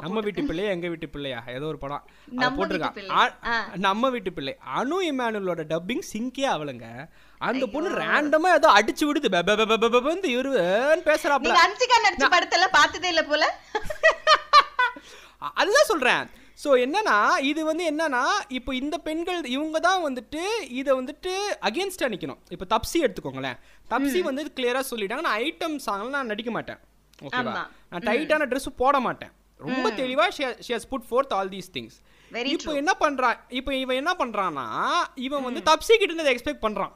நம்ம 0.00 0.20
வீட்டு 0.20 0.42
பிள்ளையா 0.44 0.70
எங்க 0.70 0.88
வீட்டு 0.88 1.08
பிள்ளையா? 1.08 1.44
ஏதோ 1.46 1.66
ஒரு 1.66 1.78
படம். 1.78 2.08
போட்டிருக்கான். 2.56 3.76
நம்ம 3.76 4.10
வீட்டு 4.10 4.32
பிள்ளை. 4.32 4.56
அனு 4.76 4.96
இமானுவலோட 5.10 5.62
டப்பிங் 5.68 6.02
சிங்கே 6.12 6.46
அவளுங்க. 6.54 7.08
அந்த 7.38 7.66
பொண்ணு 7.66 7.90
ரேண்டமா 7.90 8.54
ஏதோ 8.54 8.70
அடிச்சு 8.72 9.04
விடுது. 9.04 9.28
பெ- 9.28 9.42
பெ- 9.42 9.56
பெ- 9.60 9.66
பெ- 9.70 9.80
பெ- 9.82 9.92
பெ- 9.94 10.04
பெ- 10.06 10.34
இருன்னு 10.34 11.08
பேசுறாப்ல 11.08 11.56
அன்சிகா 11.64 11.96
நடிச்ச 12.06 12.28
படத்தெல்லாம் 12.30 12.72
பார்த்ததே 12.72 13.08
இல்ல 13.08 13.22
போல? 13.22 13.60
அதுதான் 15.54 15.84
சொல்றேன். 15.84 16.40
ஸோ 16.64 16.66
என்னன்னா 16.66 17.38
இது 17.38 17.64
வந்து 17.64 17.84
என்னன்னா 17.90 18.22
இப்போ 18.48 18.74
இந்த 18.74 18.98
பெண்கள் 18.98 19.44
இவங்க 19.44 19.78
தான் 19.78 20.02
வந்துட்டு 20.04 20.42
இதை 20.68 20.98
வந்துட்டு 20.98 21.32
அகேன்ஸ்டாக 21.60 22.12
நிற்கணும் 22.14 22.38
இப்போ 22.48 22.66
தப்சி 22.76 22.96
எடுத்துக்கோங்களேன். 22.98 23.58
தப்சி 23.90 24.20
வந்து 24.20 24.52
கிளியராக 24.56 24.82
சொல்லிட்டாங்க. 24.90 25.20
நான் 25.20 25.40
ஐட்டம் 25.40 25.78
சாங்லாம் 25.86 26.08
நான் 26.08 26.26
நடிக்க 26.26 26.50
மாட்டேன். 26.50 26.78
ஓகேவா. 27.22 27.42
நான் 27.42 27.70
டைட்டான 27.90 28.46
ட்ரெஸ் 28.46 28.76
போட 28.76 29.00
மாட்டேன். 29.00 29.32
ரொம்ப 29.68 29.90
தெளிவா 30.00 30.26
she 30.66 30.74
has 30.74 30.88
put 30.92 31.06
forth 31.10 31.34
all 31.38 31.52
these 31.54 31.70
things 31.76 31.98
இப்போ 32.54 32.72
என்ன 32.80 32.92
பண்றான் 33.04 33.38
இப்போ 33.60 33.72
இவன் 33.82 34.00
என்ன 34.02 34.12
பண்றான்னா 34.18 34.66
இவன் 35.26 35.46
வந்து 35.46 35.62
தப்சி 35.70 35.94
கிட்ட 36.00 36.12
இருந்து 36.12 36.34
எக்ஸ்பெக்ட் 36.34 36.64
பண்றான். 36.66 36.92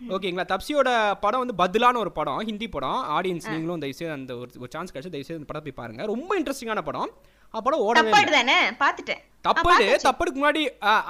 ஓகேங்களா? 0.00 0.44
தப்சியோட 0.52 0.90
படம் 1.24 1.42
வந்து 1.42 1.56
பதிலான 1.62 1.98
ஒரு 2.02 2.12
படம் 2.18 2.38
ஹிந்தி 2.50 2.68
படம். 2.76 3.00
ஆடியன்ஸ் 3.16 3.48
நீங்களும் 3.52 3.82
தயவுசெய்து 3.82 4.14
அந்த 4.18 4.32
ஒரு 4.36 4.68
சான்ஸ் 4.74 4.92
கிடைச்சு 4.92 5.12
தயவுசெய்து 5.14 5.40
அந்த 5.40 5.48
படம் 5.50 5.64
போய் 5.66 5.78
பாருங்க. 5.80 6.04
ரொம்ப 6.12 6.30
இன்ட்ரெஸ்டிங்கான 6.40 6.82
படம். 6.90 7.10
ஆ 7.54 7.60
படம் 7.66 7.82
ஓடவே 7.88 8.30
தானே? 8.36 8.56
பாத்துட்டேன். 8.82 9.22
தப்படு 9.48 9.88
தப்படுக்கு 10.06 10.38
முன்னாடி 10.42 10.62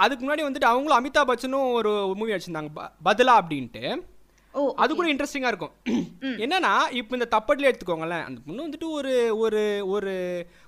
அதுக்கு 0.04 0.24
முன்னாடி 0.26 0.44
வந்துட்டு 0.48 0.70
அவங்களும் 0.72 0.98
அமிதாப் 0.98 1.30
பச்சனும் 1.30 1.72
ஒரு 1.78 1.92
மூவி 2.20 2.32
வச்சிருந்தாங்க. 2.32 2.70
பதிலா 3.08 3.34
அப்படின்ட்டு. 3.42 3.84
அது 4.82 4.90
கூட 4.98 5.06
இன்ட்ரெஸ்டிங்கா 5.12 5.50
இருக்கும். 5.52 5.74
என்னன்னா 6.44 6.72
இப்போ 7.00 7.12
இந்த 7.18 7.28
தப்பட்ல 7.34 7.68
எடுத்துக்கோங்களேன். 7.70 8.24
அந்த 8.28 8.38
பொண்ணு 8.46 8.64
வந்துட்டு 8.66 8.88
ஒரு 8.98 9.12
ஒரு 9.42 9.62
ஒரு 9.94 10.12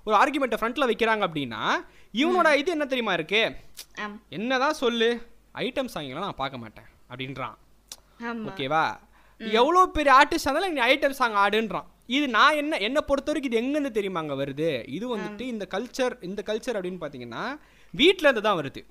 ஒரு 0.06 0.14
ஆர்குமெண்ட்டை 0.20 0.58
ஃப்ரண்ட்ல 0.60 0.88
வைக்கிறாங்க 0.90 1.24
அப்படின்னா 1.28 1.62
இவனோட 2.22 2.50
இது 2.60 2.74
என்ன 2.76 2.86
தெரியுமா 2.92 3.14
இருக்கு? 3.18 3.42
என்னதான் 4.38 4.80
சொல்லு 4.82 5.10
ஐட்டம் 5.64 5.92
சாங்லாம் 5.94 6.28
நான் 6.28 6.42
பார்க்க 6.42 6.62
மாட்டேன் 6.64 6.88
அப்படின்றான். 7.10 7.56
ஓகேவா 8.50 8.84
எவ்வளோ 9.40 9.80
பெரிய 9.96 10.12
ஆர்டிஸ்ட் 10.20 10.48
இருந்தாலும் 10.48 10.74
நீ 10.74 10.80
ஐட்டம் 10.92 11.20
சாங் 11.20 11.40
ஆடுன்றான். 11.44 11.88
இது 12.16 12.26
நான் 12.36 12.58
என்ன 12.60 12.78
என்னை 12.86 13.00
பொறுத்த 13.08 13.30
வரைக்கும் 13.30 13.50
இது 13.50 13.60
எங்கேருந்து 13.60 13.96
தெரியுமாங்க 13.98 14.34
வருது? 14.40 14.70
இது 14.96 15.04
வந்துட்டு 15.14 15.44
இந்த 15.52 15.64
கல்ச்சர் 15.74 16.14
இந்த 16.28 16.40
கல்ச்சர் 16.48 16.76
அப்படின்னு 16.78 17.02
பார்த்தீங்கன்னா 17.02 17.44
வீட்டில் 18.00 18.28
இருந்து 18.28 18.46
தான் 18.46 18.58
வருது. 18.60 18.82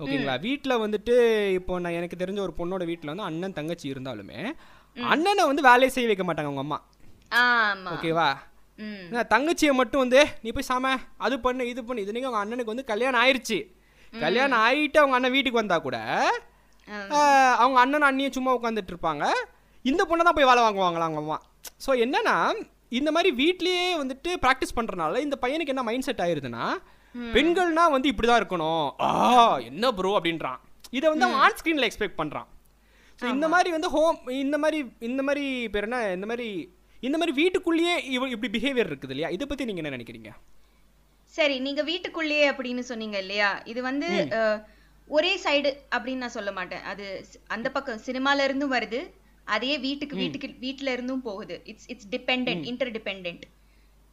ஓகேங்களா? 0.00 0.34
வீட்டில் 0.46 0.80
வந்துட்டு 0.84 1.14
இப்போ 1.58 1.72
நான் 1.82 1.96
எனக்கு 1.98 2.20
தெரிஞ்ச 2.22 2.40
ஒரு 2.46 2.54
பொண்ணோட 2.60 2.82
வீட்டில் 2.90 3.12
வந்து 3.12 3.28
அண்ணன் 3.28 3.56
தங்கச்சி 3.58 3.86
இருந்தாலுமே 3.92 4.38
அண்ணனை 4.96 5.42
வந்து 5.50 5.62
வேலையை 5.68 5.90
செய்ய 5.94 6.08
வைக்க 6.10 6.24
மாட்டாங்க 6.28 6.50
அவங்க 6.50 6.64
அம்மா. 6.66 6.78
ஓகேவா? 7.94 8.28
தங்கச்சியை 9.34 9.72
மட்டும் 9.80 10.02
வந்து 10.04 10.20
நீ 10.42 10.50
போய் 10.56 10.68
சாம 10.70 10.94
அது 11.26 11.34
பண்ணு 11.46 11.68
இது 11.72 11.80
பண்ணு. 11.88 12.02
இது 12.04 12.24
அவங்க 12.28 12.40
அண்ணனுக்கு 12.42 12.74
வந்து 12.74 12.90
கல்யாணம் 12.92 13.20
ஆயிருச்சு. 13.22 13.58
கல்யாணம் 14.12 14.62
ஆயிட்டு 14.66 15.00
அவங்க 15.02 15.16
அண்ணன் 15.18 15.34
வீட்டுக்கு 15.36 15.62
வந்தா 15.62 15.78
கூட 15.86 15.98
அவங்க 17.62 17.78
அண்ணன் 17.82 18.06
அண்ணியும் 18.08 18.36
சும்மா 18.36 18.52
உட்காந்துட்டு 18.58 18.92
இருப்பாங்க. 18.94 19.24
இந்த 19.84 20.02
பொண்ணை 20.08 20.22
தான் 20.26 20.36
போய் 20.38 20.48
வேலை 20.50 20.62
வாங்குவாங்களா 20.64 21.06
அவங்க 21.08 21.20
அம்மா? 21.22 21.38
ஸோ 21.84 21.90
என்னன்னா 22.04 22.36
இந்த 22.98 23.10
மாதிரி 23.16 23.30
வீட்லயே 23.42 23.84
வந்துட்டு 24.00 24.30
ப்ராக்டிஸ் 24.44 24.76
பண்றனால 24.78 25.20
இந்த 25.26 25.36
பையனுக்கு 25.44 25.72
என்ன 25.74 25.84
மைண்ட் 25.88 26.06
செட் 26.08 26.22
ஆயிருதுன்னா 26.24 26.64
பெண்கள்னா 27.36 27.84
வந்து 27.94 28.10
இப்படி 28.12 28.28
தான் 28.28 28.40
இருக்கணும். 28.42 28.86
ஆ 29.06 29.10
என்ன 29.70 29.92
ப்ரோ 29.98 30.12
அப்படின்றான். 30.18 30.60
இதை 30.98 31.06
வந்து 31.12 31.26
அவன் 31.26 31.42
ஆன் 31.46 31.58
ஸ்க்ரீனில் 31.60 31.88
எக்ஸ்பெக்ட் 31.88 32.20
பண்றான். 32.20 32.48
ஸோ 33.20 33.24
இந்த 33.34 33.46
மாதிரி 33.54 33.70
வந்து 33.76 33.90
ஹோம் 33.94 34.18
இந்த 34.44 34.56
மாதிரி 34.62 34.78
இந்த 35.10 35.22
மாதிரி 35.28 35.44
பேர் 35.74 35.86
என்ன 35.88 35.98
இந்த 36.18 36.28
மாதிரி 36.30 36.48
இந்த 37.08 37.16
மாதிரி 37.20 37.32
வீட்டுக்குள்ளேயே 37.40 37.94
இவ 38.16 38.28
இப்படி 38.34 38.50
பிஹேவியர் 38.56 38.90
இருக்குது 38.90 39.12
இல்லையா? 39.14 39.30
இதை 39.36 39.46
பத்தி 39.50 39.64
நீங்க 39.68 39.82
என்ன 39.82 39.94
நினைக்கிறீங்க? 39.96 40.30
சரி 41.34 41.56
நீங்க 41.66 41.82
வீட்டுக்குள்ளேயே 41.90 42.44
அப்படின்னு 42.52 42.82
சொன்னீங்க 42.90 43.16
இல்லையா? 43.24 43.50
இது 43.72 43.80
வந்து 43.88 44.08
ஒரே 45.16 45.32
சைடு 45.44 45.70
அப்படின்னு 45.94 46.24
நான் 46.24 46.36
சொல்ல 46.36 46.50
மாட்டேன். 46.58 46.84
அது 46.90 47.04
அந்த 47.54 47.68
பக்கம் 47.76 48.04
சினிமால 48.08 48.44
இருந்தும் 48.48 48.74
வருது 48.76 49.00
அதே 49.54 49.72
வீட்டுக்கு 49.86 50.16
வீட்டுக்கு 50.22 50.48
வீட்ல 50.64 50.92
இருந்தும் 50.96 51.24
போகுது. 51.28 51.56
It's 51.70 51.88
it's 51.92 52.08
dependent 52.14 52.66
inter 52.72 52.92
dependent 52.98 53.44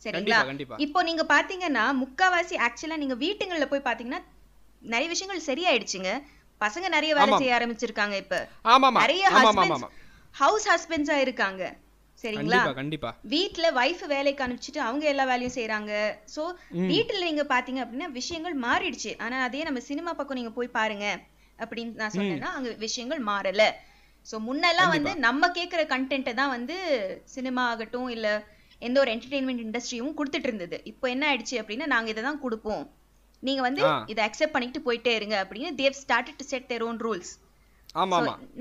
சரிங்களா. 0.05 0.39
இப்போ 0.85 0.99
நீங்க 1.09 1.23
பாத்தீங்கன்னா 1.33 1.85
முக்காவாசி 2.03 2.57
ஆக்சுவலா 2.67 2.97
நீங்க 3.03 3.15
வீட்டுங்கள்ல 3.25 3.67
போய் 3.71 3.87
பாத்தீங்கன்னா 3.87 4.21
நிறைய 4.83 5.07
விஷயங்கள் 5.13 5.47
சரியாயிடுச்சுங்க. 5.49 6.11
பசங்க 6.61 6.87
நிறைய 6.95 7.11
வேலை 7.17 7.33
செய்ய 7.41 7.57
ஆரம்பிச்சிருக்காங்க 7.57 8.15
இப்ப. 8.23 8.35
நிறைய 9.05 9.23
ஹஸ்பண்ட்ஸ் 9.37 9.85
ஹவுஸ் 10.35 10.67
ஹஸ்பண்ட்ஸா 10.71 11.17
இருக்காங்க. 11.25 11.63
சரிங்களா? 12.23 12.61
கண்டிப்பா 12.79 13.09
வீட்ல 13.33 13.65
வைஃப் 13.77 14.01
வேலைக்கு 14.13 14.43
அனுப்பிச்சிட்டு 14.45 14.81
அவங்க 14.87 15.05
எல்லா 15.11 15.25
வேலையும் 15.31 15.55
செய்றாங்க. 15.57 15.91
சோ 16.35 16.41
வீட்டுல 16.91 17.21
நீங்க 17.29 17.45
பாத்தீங்க 17.53 17.81
அப்படின்னா 17.83 18.09
விஷயங்கள் 18.19 18.55
மாறிடுச்சு. 18.65 19.11
ஆனா 19.25 19.37
அதே 19.47 19.61
நம்ம 19.67 19.81
சினிமா 19.89 20.13
பக்கம் 20.19 20.39
நீங்க 20.39 20.53
போய் 20.57 20.75
பாருங்க 20.79 21.05
அப்படின்னு 21.59 21.93
நான் 22.01 22.15
சொன்னேன்னா 22.17 22.49
அங்க 22.57 22.69
விஷயங்கள் 22.85 23.21
மாறல. 23.31 23.63
சோ 24.25 24.37
முன்னெல்லாம் 24.47 24.93
வந்து 24.95 25.11
நம்ம 25.27 25.51
கேக்குற 25.57 25.81
கண்டென்ட்டை 25.93 26.33
தான் 26.41 26.53
வந்து 26.57 26.77
சினிமா 27.35 27.63
ஆகட்டும் 27.71 28.09
இல்ல 28.15 28.27
எந்த 28.87 28.97
ஒரு 29.03 29.11
என்டர்டெயின்மெண்ட் 29.15 29.63
இண்டஸ்ட்ரியும் 29.65 30.15
கொடுத்துட்டு 30.19 30.47
இருந்தது 30.49 30.77
இப்போ 30.91 31.05
என்ன 31.15 31.23
ஆயிடுச்சு 31.31 31.55
அப்படின்னா 31.61 31.87
நாங்க 31.93 32.09
இதை 32.13 32.23
தான் 32.29 32.41
கொடுப்போம். 32.45 32.83
நீங்க 33.47 33.61
வந்து. 33.67 33.81
இதை 34.11 34.21
அக்செப்ட் 34.27 34.55
பண்ணிட்டு 34.55 34.79
போயிட்டே 34.87 35.13
இருங்க 35.19 35.35
அப்படின்னு 35.43 35.71
they've 35.81 35.99
started 36.03 36.39
to 36.39 36.45
set 36.53 36.69
their 36.71 36.85
own 36.89 36.99
rules 37.07 37.31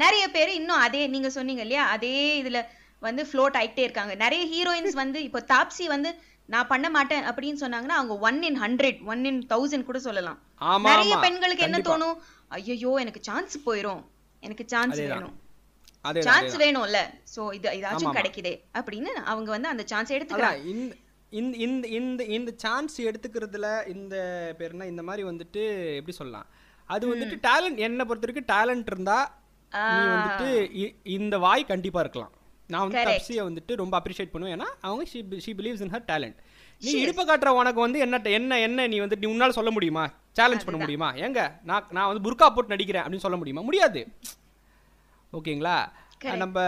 நிறைய 0.03 0.25
பேர் 0.37 0.51
இன்னும் 0.59 0.83
அதே 0.85 1.01
நீங்க 1.15 1.29
சொன்னீங்க 1.37 1.63
இல்லையா 1.67 1.85
அதே 1.95 2.13
இதுல 2.43 2.61
வந்து 3.07 3.23
ஃப்ளோட் 3.31 3.57
ஆயிட்டே 3.61 3.83
இருக்காங்க. 3.87 4.13
நிறைய 4.23 4.43
ஹீரோயின்ஸ் 4.53 4.97
வந்து 5.03 5.19
இப்போ 5.29 5.41
தாப்சி 5.53 5.85
வந்து 5.95 6.11
நான் 6.55 6.71
பண்ண 6.73 6.87
மாட்டேன் 6.97 7.27
அப்படின்னு 7.31 7.59
சொன்னாங்கன்னா 7.65 7.97
அவங்க 8.01 8.15
one 8.29 8.39
in 8.49 8.59
hundred 8.63 9.01
one 9.13 9.25
in 9.31 9.41
thousand 9.53 9.89
கூட 9.89 9.99
சொல்லலாம். 10.07 10.39
நிறைய 10.91 11.17
பெண்களுக்கு 11.27 11.67
என்ன. 11.67 11.81
தோணும்? 11.89 12.17
ஐயோ 12.59 12.93
எனக்கு 13.05 13.21
சான்ஸ் 13.29 13.57
போயிரும். 13.67 14.03
எனக்கு 14.43 14.65
சான்ஸ். 14.75 14.97
வேணும். 15.15 15.37
சான்ஸ் 16.29 16.57
வேணும்ல. 16.63 17.01
சோ 17.35 17.41
இது 17.59 17.75
இதாச்சும் 17.79 18.17
கிடைக்குதே 18.19 18.55
அப்படின்னு 18.79 19.13
அவங்க 19.33 19.51
வந்து 19.57 19.73
அந்த 19.73 19.85
சான்ஸ் 19.93 20.15
எடுத்துக்கிறாங்க. 20.17 20.65
இந்த 21.41 21.85
இந்த 21.99 22.23
இந்த 22.37 22.51
சான்ஸ் 22.65 22.97
எடுத்துக்கிறதுல 23.09 23.69
இந்த 23.95 24.17
பேர்னா 24.61 24.87
இந்த 24.93 25.03
மாதிரி 25.09 25.25
வந்துட்டு 25.31 25.63
எப்படி 25.99 26.15
சொல்லலாம்? 26.21 26.47
அது 26.95 27.05
வந்துட்டு 27.13 27.37
டேலண்ட் 27.49 27.81
என்னை 27.87 28.05
பொறுத்த 28.09 28.27
வரைக்கும் 28.27 28.51
டேலண்ட் 28.55 28.91
இருந்தா 28.93 29.19
நீ 29.95 30.05
வந்துட்டு 30.15 30.49
இந்த 31.19 31.39
வாய் 31.47 31.71
கண்டிப்பா 31.73 32.03
இருக்கலாம். 32.05 32.33
நான் 32.73 32.85
வந்து 32.85 33.03
தப்சியை 33.09 33.43
வந்துட்டு 33.49 33.73
ரொம்ப 33.81 33.95
அப்ரிஷியேட் 33.99 34.33
பண்ணுவேன். 34.33 34.55
ஏன்னா 34.57 34.69
அவங்க 34.87 35.05
she 35.13 35.21
she 35.45 35.53
believes 35.59 35.85
in 35.85 35.93
her 35.97 36.09
talent 36.11 36.39
நீ 36.83 36.91
இடுப்ப 37.03 37.23
காட்டுற 37.29 37.51
உனக்கு 37.61 37.81
வந்து 37.85 37.99
என்ன 38.05 38.19
என்ன 38.39 38.59
என்ன 38.67 38.87
நீ 38.93 38.97
வந்து 39.05 39.17
நீ 39.23 39.27
உன்னால 39.35 39.57
சொல்ல 39.59 39.71
முடியுமா? 39.77 40.05
சேலஞ்ச் 40.39 40.67
பண்ண 40.67 40.79
முடியுமா? 40.83 41.09
ஏங்க 41.27 41.41
நான் 41.71 41.89
நான் 41.97 42.09
வந்து 42.11 42.25
புர்கா 42.27 42.49
போட்டு 42.57 42.75
நடிக்கிறேன் 42.75 43.05
அப்படின்னு 43.05 43.27
சொல்ல 43.27 43.39
முடியுமா? 43.41 43.65
முடியாது. 43.69 44.03
ஓகேங்களா? 45.33 45.77
நம்ம 46.43 46.59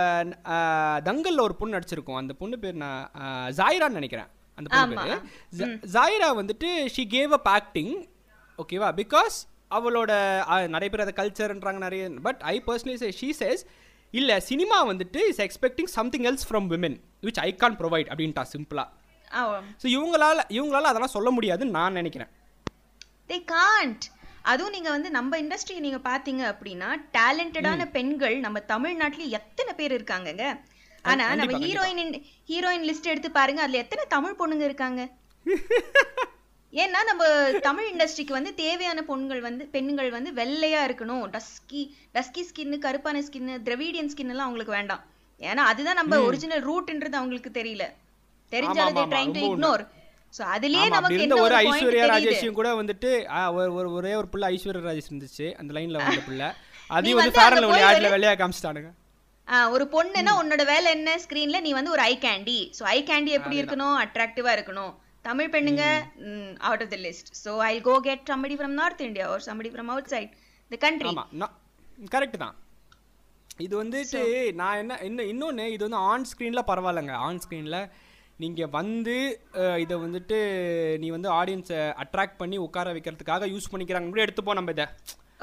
தங்கல்ல 1.08 1.44
ஒரு 1.46 1.54
பொண்ணு 1.60 1.76
நடிச்சிருக்கோம். 1.76 2.20
அந்த 2.22 2.32
பொண்ணு 2.40 2.56
பேர் 2.64 2.80
நான் 2.82 3.02
ஜாயிரான்னு 3.58 3.98
நினைக்கிறேன். 4.00 4.28
அந்த 4.58 4.68
பொண்ணு 4.74 4.96
பேரு. 5.04 5.16
ஜாயிரா 5.96 6.28
வந்துட்டு 6.40 6.68
ஷி 6.94 7.04
கேவ் 7.16 7.34
அப் 7.38 7.50
ஆக்டிங் 7.58 7.94
ஓகேவா? 8.58 8.88
பிகாஸ் 9.00 9.36
அவளோட 9.76 10.12
நிறைய 10.74 10.88
பேர் 10.92 11.04
அதை 11.04 11.14
கல்ச்சர்ன்றாங்க 11.20 11.80
நிறைய. 11.86 12.04
But 12.28 12.40
I 12.52 12.56
personally 12.68 13.12
she 13.20 13.30
says 13.42 13.62
இல்ல 14.14 14.30
சினிமா 14.50 14.78
வந்துட்டு 14.90 15.20
is 15.32 15.42
expecting 15.46 15.90
something 15.98 16.26
else 16.30 16.46
from 16.48 16.68
women 16.72 16.96
which 17.26 17.40
I 17.48 17.50
can't 17.62 17.76
provide 17.82 18.08
அப்படின்ட்டா 18.12 18.44
சிம்பிளா 18.54 18.84
ஸோ 19.82 19.86
இவங்களால 19.96 20.38
இவங்களால 20.56 20.88
அதெல்லாம் 20.90 21.14
சொல்ல 21.16 21.28
முடியாதுன்னு 21.36 21.76
நான் 21.78 21.98
நினைக்கிறேன். 21.98 22.30
தே 23.30 23.36
காண்ட் 23.52 24.04
அதுவும் 24.42 24.72
நீங்க 24.72 24.90
வந்து 24.90 25.10
நம்ம 25.10 25.38
இண்டஸ்ட்ரி 25.38 25.78
நீங்க 25.78 25.96
பாத்தீங்க 26.10 26.42
அப்படின்னா 26.52 26.88
டேலண்டடான 27.12 27.90
பெண்கள் 27.90 28.38
நம்ம 28.38 28.60
தமிழ்நாட்டுல 28.60 29.22
எத்தனை 29.22 29.74
பேர் 29.74 30.02
இருக்காங்கங்க? 30.02 30.60
ஆனா 31.02 31.34
நம்ம 31.34 31.58
ஹீரோயின் 31.58 32.22
ஹீரோயின் 32.48 32.86
லிஸ்ட் 32.88 33.02
எடுத்து 33.02 33.30
பாருங்க 33.30 33.62
அதுல 33.62 33.78
எத்தனை 33.78 34.04
தமிழ் 34.08 34.38
பொண்ணுங்க 34.38 34.60
இருக்காங்க? 34.60 35.08
ஏன்னா 36.72 37.04
நம்ம 37.04 37.24
தமிழ் 37.60 37.92
இண்டஸ்ட்ரிக்கு 37.92 38.30
வந்து 38.30 38.54
தேவையான 38.54 39.00
பொண்கள் 39.08 39.40
வந்து 39.40 39.66
பெண்கள் 39.66 40.10
வந்து 40.10 40.32
வெள்ளையா 40.32 40.80
இருக்கணும். 40.88 41.36
டஸ்கி 41.36 41.94
டஸ்கி 42.14 42.42
ஸ்கின் 42.50 42.76
கருப்பான 42.78 43.22
ஸ்கின் 43.22 43.62
திரவிடியன் 43.62 44.10
ஸ்கின் 44.14 44.28
எல்லாம் 44.28 44.46
அவங்களுக்கு 44.46 44.72
வேண்டாம். 44.72 45.04
ஏன்னா 45.40 45.56
அதுதான் 45.56 45.94
நம்ம 45.94 46.20
ஒரிஜினல் 46.20 46.64
ரூட்ன்றது 46.64 47.12
அவங்களுக்கு 47.12 47.50
தெரியல. 47.50 47.86
தெரிஞ்சாலும் 48.52 49.10
ட்ரைங் 49.10 49.32
டு. 49.32 49.40
இக்னோர் 49.40 49.82
ஒரு 51.44 51.56
ஐஸ்வர்யா 51.64 52.04
ராஜேஷையும் 52.12 52.58
கூட 52.58 52.68
வந்துட்டு 52.80 53.10
ஒரு 53.56 53.70
ஒரு 53.78 53.88
ஒரே 53.98 54.12
புள்ள 54.32 54.44
ஐஸ்வர்யா 54.54 54.84
ராஜேஷ் 54.88 55.10
இருந்துச்சு. 55.10 55.46
அந்த 55.60 55.70
லைன்ல 55.76 56.00
வந்த 56.02 56.22
புள்ள. 56.28 56.42
அதையும் 56.96 57.18
வந்து 57.20 57.32
வந்து 57.32 57.38
ஃபேர் 57.38 57.54
அங்க 57.56 57.66
அண்ட் 57.66 57.74
போய் 57.74 57.86
ஆட்ல 57.88 58.10
வெள்ளையா 58.14 58.34
காமிச்சிட்டானுங்க. 58.40 58.90
ஒரு 59.74 59.84
பொண்ணுன்னா 59.94 60.32
உன்னோட 60.40 60.62
வேலை 60.72 60.88
என்ன? 60.96 61.10
ஸ்கிரீன்ல 61.24 61.60
நீ 61.66 61.70
வந்து 61.78 61.94
ஒரு 61.94 62.02
eye 62.10 62.12
candy 62.26 62.58
so 62.78 62.82
eye 62.96 62.98
candy 63.10 63.30
எப்படி 63.38 63.56
இருக்கணும்? 63.60 63.96
அட்ராக்டிவா 64.04 64.50
இருக்கணும். 64.56 64.92
Tamil 65.28 65.50
பெண்ணுங்க 65.54 65.84
out 66.68 66.82
of 66.84 66.92
the 66.94 66.98
list 67.06 67.30
so 67.44 67.52
I 67.70 67.74
go 67.88 67.94
get 68.06 68.22
somebody 68.32 68.56
from 68.60 68.74
north 68.80 69.02
India 69.08 69.26
or 69.32 69.38
somebody 69.48 69.72
from 69.76 69.88
outside 69.94 70.30
the 70.74 70.78
country. 70.84 71.10
ஆமா 71.12 71.48
கரெக்ட் 72.14 72.38
தான். 72.44 72.54
இது 73.66 73.74
வந்துட்டு 73.82 74.20
நான் 74.60 74.78
என்ன 74.82 74.98
இன்னும் 75.08 75.30
இன்னொன்று 75.32 75.66
இது 75.74 75.82
வந்து 75.86 76.00
ஆன் 76.10 76.28
ஸ்க்ரீனில் 76.30 76.68
பரவாயில்லைங்க. 76.70 77.16
ஆன் 77.26 77.40
ஸ்க்ரீனில் 77.44 77.80
நீங்கள் 78.42 78.72
வந்து 78.78 79.16
இதை 79.84 79.96
வந்துட்டு 80.04 80.38
நீ 81.02 81.08
வந்து 81.16 81.28
ஆடியன்ஸை 81.38 81.80
அட்ராக்ட் 82.02 82.40
பண்ணி 82.42 82.58
உட்கார 82.66 82.92
வைக்கிறதுக்காக 82.96 83.48
யூஸ் 83.54 83.70
பண்ணிக்கிறாங்க. 83.72 84.10
கூட 84.12 84.22
எடுத்துப்போம் 84.26 84.58
நம்ம 84.58 84.74
இதை. 84.76 84.86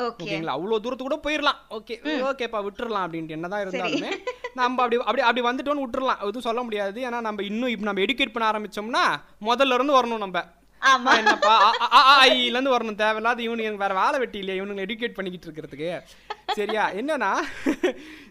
ஓகே 0.06 0.24
ஓகேங்களா? 0.24 0.56
அவ்வளோ 0.58 0.80
தூரத்துக்கு 0.84 1.10
கூட 1.10 1.18
போயிடலாம் 1.26 1.60
ஓகே 1.78 1.96
ஓகேப்பா 2.32 2.60
விட்டுறலாம் 2.66 3.06
அப்படின்ட்டு. 3.06 3.38
என்னதான் 3.38 3.64
இருந்தாலுமே 3.64 4.12
நம்ம 4.60 4.82
அப்படி 4.84 4.98
அப்படி 5.08 5.24
அப்படி 5.28 5.44
வந்துட்டோன்னு 5.48 5.86
விட்டுறலாம். 5.86 6.22
எதுவும் 6.28 6.48
சொல்ல 6.50 6.62
முடியாது. 6.68 7.00
ஏன்னா 7.08 7.20
நம்ம 7.28 7.44
இன்னும் 7.50 7.74
இப்போ 7.74 7.88
நம்ம 7.90 8.04
எடுக்கேட் 8.06 8.36
பண்ண 8.36 8.46
ஆரம்பிச்சோம்னா 8.52 9.04
முதல்ல 9.50 9.78
இருந்து 9.78 9.98
வரணும் 10.00 10.24
நம்ம. 10.26 10.44
என்னப்பா? 11.20 11.56
இருந்து 12.50 12.74
வரணும். 12.76 13.00
தேவையில்லாத 13.02 13.42
இவனுக்கு 13.46 13.70
எனக்கு 13.70 13.86
வேற 13.86 13.96
வேலை 14.02 14.18
வெட்டி 14.24 14.38
இல்லையா. 14.42 14.60
இவனுங்களை 14.60 14.86
எடுக்கேட் 14.88 15.18
பண்ணிக்கிட்டு 15.18 15.48
இருக்கிறதுக்கு. 15.48 15.92
சரியா? 16.60 16.84
என்னன்னா 17.00 17.30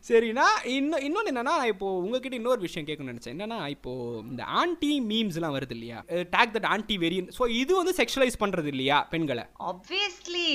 சரினா 0.08 0.44
இன்னும் 0.74 1.02
இன்னொன்று 1.06 1.30
என்னன்னா 1.32 1.54
இப்போ 1.70 1.86
உங்ககிட்ட 2.02 2.36
இன்னொரு 2.38 2.60
விஷயம் 2.64 2.86
கேட்கணும்னு 2.88 3.12
நினைச்சேன். 3.12 3.34
என்னன்னா 3.36 3.58
இப்போ 3.74 3.92
இந்த 4.30 4.42
ஆன்டி 4.60 4.92
மீம்ஸ்லாம் 5.10 5.54
வருது 5.56 5.74
இல்லையா? 5.76 5.98
Take 6.34 6.54
that 6.56 6.68
aunty 6.74 6.96
variant 7.04 7.28
so 7.38 7.46
இது 7.60 7.72
வந்து 7.80 7.94
செக்ஷுவலைஸ் 8.00 8.40
பண்றது 8.42 8.70
இல்லையா 8.74 8.98
பெண்களை? 9.12 9.44
ஆப்வியஸ்லி 9.70 10.48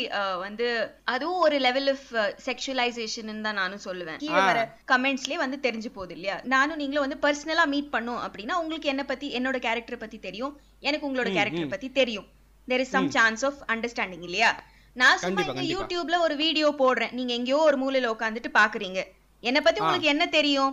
வந்து 0.46 0.68
அதுவும் 1.14 1.44
ஒரு 1.48 1.60
லெவல் 1.68 1.90
ஆஃப் 1.96 2.10
செக்ஷுவலைசேஷன் 2.48 3.46
தான் 3.48 3.60
நானும் 3.62 3.86
சொல்லுவேன். 3.88 4.20
கீழே 4.26 4.44
வர 4.50 4.60
கமெண்ட்ஸ்லயே 4.94 5.40
வந்து 5.46 5.60
தெரிஞ்சு 5.68 5.92
போகுது 5.98 6.16
இல்லையா? 6.18 6.38
நானும் 6.56 6.82
நீங்களும் 6.84 7.08
வந்து 7.08 7.22
பர்சனலா 7.28 7.68
மீட் 7.76 7.94
பண்ணோம் 7.96 8.22
அப்படின்னா 8.28 8.58
உங்களுக்கு 8.64 8.94
என்ன 8.96 9.06
பத்தி 9.14 9.30
என்னோட 9.40 9.60
கேரக்டர் 9.68 10.04
பத்தி 10.06 10.20
தெரியும். 10.28 10.54
எனக்கு 10.90 11.08
உங்களோட 11.10 11.32
கேரக்டர் 11.40 11.74
பத்தி 11.76 11.90
தெரியும். 12.02 12.28
There 12.68 12.84
is 12.84 12.96
some 12.98 13.10
chance 13.18 13.44
of 13.50 13.62
understanding 13.74 14.28
இல்லையா? 14.30 14.52
நான் 14.96 15.20
சும்மா 15.24 15.42
இங்க. 15.44 15.66
யூடியூப்ல 15.74 16.16
ஒரு 16.26 16.36
வீடியோ 16.36 16.70
போடுறேன். 16.80 17.14
நீங்க 17.18 17.32
எங்கேயோ 17.34 17.60
ஒரு 17.70 17.78
மூலையில 17.84 18.14
உட்காந்துட்டு 18.16 18.50
பாக்குறீங்க. 18.62 19.00
என்ன 19.44 19.60
பத்தி 19.62 19.82
உங்களுக்கு 19.84 20.14
என்ன 20.14 20.26
தெரியும்? 20.38 20.72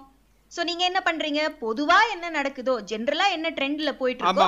சோ 0.52 0.60
நீங்க 0.68 0.82
என்ன 0.84 1.00
பண்றீங்க? 1.06 1.40
பொதுவா 1.62 1.96
என்ன 2.12 2.26
நடக்குதோ 2.36 2.74
ஜென்ரலா 2.90 3.26
என்ன 3.36 3.48
ட்ரெண்ட்ல 3.56 3.90
போயிட்டு 4.00 4.22
இருக்கோ 4.24 4.44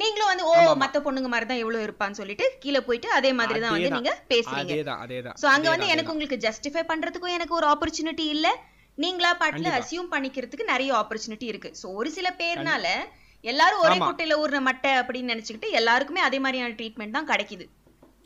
நீங்களும் 0.00 0.30
வந்து 0.32 0.44
ஓ 0.48 0.54
மத்த 0.82 1.00
பொண்ணுங்க 1.06 1.28
மாதிரி 1.32 1.46
தான் 1.50 1.62
எவ்வளவு 1.62 1.84
இருப்பான்னு 1.86 2.18
சொல்லிட்டு 2.20 2.46
கீழே 2.64 2.80
போயிட்டு 2.88 3.08
அதே 3.18 3.30
மாதிரி 3.38 3.58
தான் 3.64 3.74
வந்து. 3.76 3.90
நீங்க 3.98 4.12
பேசுறீங்க. 4.32 4.72
சோ 5.42 5.46
அங்க 5.54 5.68
வந்து 5.74 5.88
எனக்கு 5.94 6.12
உங்களுக்கு 6.14 6.38
ஜஸ்டிஃபை 6.46 6.84
பண்றதுக்கும் 6.90 7.36
எனக்கு 7.38 7.56
ஒரு 7.60 7.68
ஆப்பர்ச்சுனிட்டி 7.72 8.26
இல்ல. 8.36 8.48
நீங்களா 8.98 9.30
பாட்டுல 9.40 9.72
அசியூம் 9.78 10.12
பண்ணிக்கிறதுக்கு 10.14 10.72
நிறைய 10.72 10.92
ஆப்பர்ச்சுனிட்டி 11.00 11.48
இருக்கு. 11.52 11.70
சோ 11.80 11.86
ஒரு 12.00 12.10
சில 12.18 12.28
பேர்னால 12.40 12.86
எல்லாரும் 13.44 13.82
ஒரே 13.82 13.96
குட்டையில 14.00 14.36
ஊர்ன 14.42 14.60
மட்டை 14.68 14.92
அப்படின்னு 15.00 15.32
நினைச்சுக்கிட்டு 15.34 15.68
எல்லாருக்குமே 15.80 16.20
அதே 16.28 16.38
மாதிரியான 16.44 16.74
ட்ரீட்மெண்ட் 16.78 17.16
தான் 17.16 17.28
கிடைக்குது. 17.32 17.64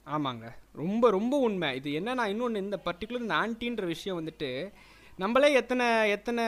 ஆமாங்க. 0.06 0.44
ரொம்ப 0.72 1.10
ரொம்ப 1.10 1.38
உண்மை. 1.38 1.76
இது 1.76 1.90
என்னன்னா 1.90 2.24
இன்னொன்று 2.24 2.60
இந்த 2.60 2.80
பர்டிகுலர் 2.84 3.20
இந்த 3.20 3.34
ஆன்டின்ற 3.34 3.86
விஷயம் 3.86 4.24
வந்துட்டு 4.24 4.72
நம்மளே 5.16 5.52
எத்தனை 5.52 6.10
எத்தனை 6.10 6.44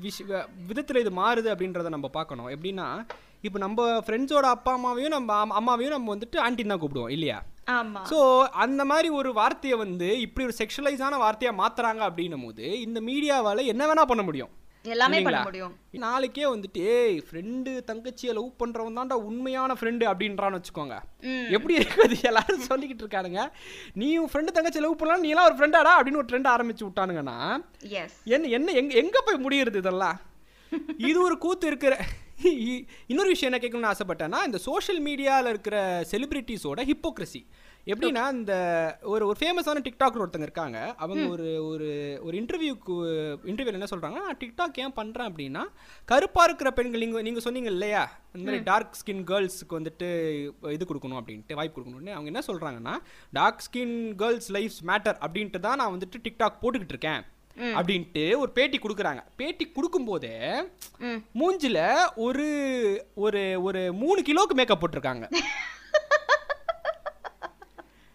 விஷ 0.00 0.46
விதத்தில் 0.66 0.96
இது 0.96 1.10
மாறுது 1.10 1.54
அப்படின்றத 1.54 1.88
நம்ம 1.88 2.08
பார்க்கணும். 2.08 2.48
எப்படின்னா 2.48 3.06
இப்போ 3.40 3.58
நம்ம 3.58 3.98
ஃப்ரெண்ட்ஸோட 3.98 4.46
அப்பா 4.48 4.72
அம்மாவையும் 4.72 5.08
நம்ம 5.08 5.46
அம்மா- 5.46 5.50
அம்மாவையும் 5.50 5.88
நம்ம 5.88 6.16
வந்துட்டு 6.16 6.36
ஆன்டின்னு 6.36 6.66
தான் 6.66 6.80
கூப்பிடுவோம் 6.80 7.10
இல்லையா? 7.10 7.44
ஸோ 8.10 8.44
அந்த 8.44 8.84
மாதிரி 8.84 9.08
ஒரு 9.08 9.32
வார்த்தையை 9.32 9.78
வந்து 9.78 10.20
இப்படி 10.20 10.46
ஒரு 10.46 10.56
செக்ஷுவலைஸான 10.58 11.18
வார்த்தையாக 11.18 11.58
மாத்துறாங்க 11.58 12.10
அப்படின்னும் 12.10 12.44
போது 12.44 12.80
இந்த 12.80 13.00
மீடியாவால் 13.00 13.64
என்ன 13.64 13.86
வேணா 13.86 14.02
பண்ண 14.02 14.22
முடியும். 14.22 14.48
எல்லாமே 14.82 15.20
பண்ண? 15.22 15.42
முடியும். 15.42 15.74
நாளைக்கே 15.90 16.44
வந்துட்டு 16.44 16.80
ஏய் 16.94 17.22
ஃப்ரெண்டு 17.26 17.72
தங்கச்சியை 17.90 18.32
லவ் 18.38 18.48
பண்றவன் 18.62 18.96
தான்டா 18.98 19.16
உண்மையான 19.28 19.76
ஃப்ரெண்டு 19.80 20.04
அப்படின்றான்னு 20.10 20.60
வச்சுக்கோங்க. 20.60 20.96
எப்படி 21.50 21.76
இருக்குது? 21.78 22.16
எல்லாரும் 22.22 22.66
சொல்லிக்கிட்டு 22.70 23.04
இருக்கானுங்க. 23.04 23.42
நீ 23.94 24.16
உன் 24.16 24.30
ஃப்ரெண்டு 24.32 24.56
தங்கச்சி 24.56 24.80
லவ் 24.80 24.96
பண்ணலாம் 24.96 25.22
நீ 25.22 25.28
எல்லாம் 25.28 25.48
ஒரு 25.50 25.56
ஃப்ரெண்டாடா 25.58 25.92
அப்படின்னு 25.98 26.22
ஒரு 26.22 26.30
ட்ரெண்ட் 26.32 26.52
ஆரம்பிச்சு 26.54 26.86
விட்டானுங்கன்னா 26.88 27.38
என்ன 28.24 28.48
என்ன 28.48 28.72
எங்க 28.72 28.94
எங்க 28.94 29.20
போய் 29.20 29.44
முடியுறது 29.46 29.76
இதெல்லாம்? 29.76 30.20
இது 30.96 31.22
ஒரு 31.22 31.38
கூத்து 31.38 31.66
இருக்கிற 31.66 31.98
இன்னொரு 33.06 33.28
விஷயம் 33.28 33.52
என்ன 33.52 33.60
கேட்கணும்னு 33.64 33.92
ஆசைப்பட்டேன்னா 33.92 34.44
இந்த 34.44 34.58
சோஷியல் 34.58 35.02
மீடியாவில் 35.02 35.48
இருக்கிற 35.48 36.04
செலிபிரிட்டிஸோட 36.10 36.80
ஹிப்போக்ரஸி 36.90 37.42
எப்படின்னா 37.86 38.24
இந்த 38.32 38.54
ஒரு 39.04 39.22
ஒரு 39.26 39.36
ஃபேமஸான 39.38 39.80
டிக்டாக்ல 39.86 40.22
ஒருத்தங்க 40.22 40.46
இருக்காங்க. 40.48 40.78
அவங்க 40.98 41.22
ஒரு 41.28 41.48
ஒரு 41.66 41.88
ஒரு 42.22 42.34
இன்டர்வியூக்கு 42.40 42.94
இன்டர்வியூல 43.44 43.78
என்ன 43.78 43.88
சொல்றாங்கன்னா 43.90 44.26
நான் 44.26 44.40
டிக்டாக் 44.40 44.78
ஏன் 44.78 44.94
பண்றேன் 44.94 45.28
அப்படின்னா 45.30 45.62
கருப்பா 46.08 46.44
இருக்கிற 46.44 46.70
பெண்கள் 46.72 47.02
நீங்க 47.02 47.22
நீங்க 47.22 47.40
சொன்னீங்க 47.40 47.70
இல்லையா? 47.70 48.02
இந்த 48.34 48.44
மாதிரி 48.44 48.62
டார்க் 48.64 48.98
ஸ்கின் 49.00 49.24
கேர்ள்ஸ்க்கு 49.26 49.78
வந்துட்டு 49.78 50.08
இது 50.72 50.84
கொடுக்கணும் 50.84 51.20
அப்படின்ட்டு 51.20 51.54
வாய்ப்பு 51.54 51.76
கொடுக்கணும்னு. 51.76 52.14
அவங்க 52.16 52.30
என்ன 52.32 52.44
சொல்றாங்கன்னா 52.46 52.94
dark 53.32 53.66
skin 53.66 53.96
girls 54.16 54.50
lifes 54.52 54.82
matter 54.86 55.18
அப்படின்ட்டு 55.22 55.60
தான் 55.60 55.76
நான் 55.76 55.94
வந்துட்டு 55.96 56.24
டிக்டாக் 56.24 56.62
போட்டுக்கிட்டு 56.62 56.96
இருக்கேன் 56.96 57.22
அப்படின்ட்டு 57.74 58.24
ஒரு 58.38 58.50
பேட்டி 58.52 58.78
கொடுக்குறாங்க. 58.78 59.22
பேட்டி 59.36 59.64
கொடுக்கும்போதே 59.70 60.34
ம். 61.02 61.20
மூஞ்சில 61.34 61.78
ஒரு 62.22 62.46
ஒரு 63.18 63.42
ஒரு 63.62 63.82
மூணு 63.98 64.20
கிலோக்கு 64.22 64.54
மேக்கப் 64.54 64.82
போட்டிருக்காங்க. 64.82 65.26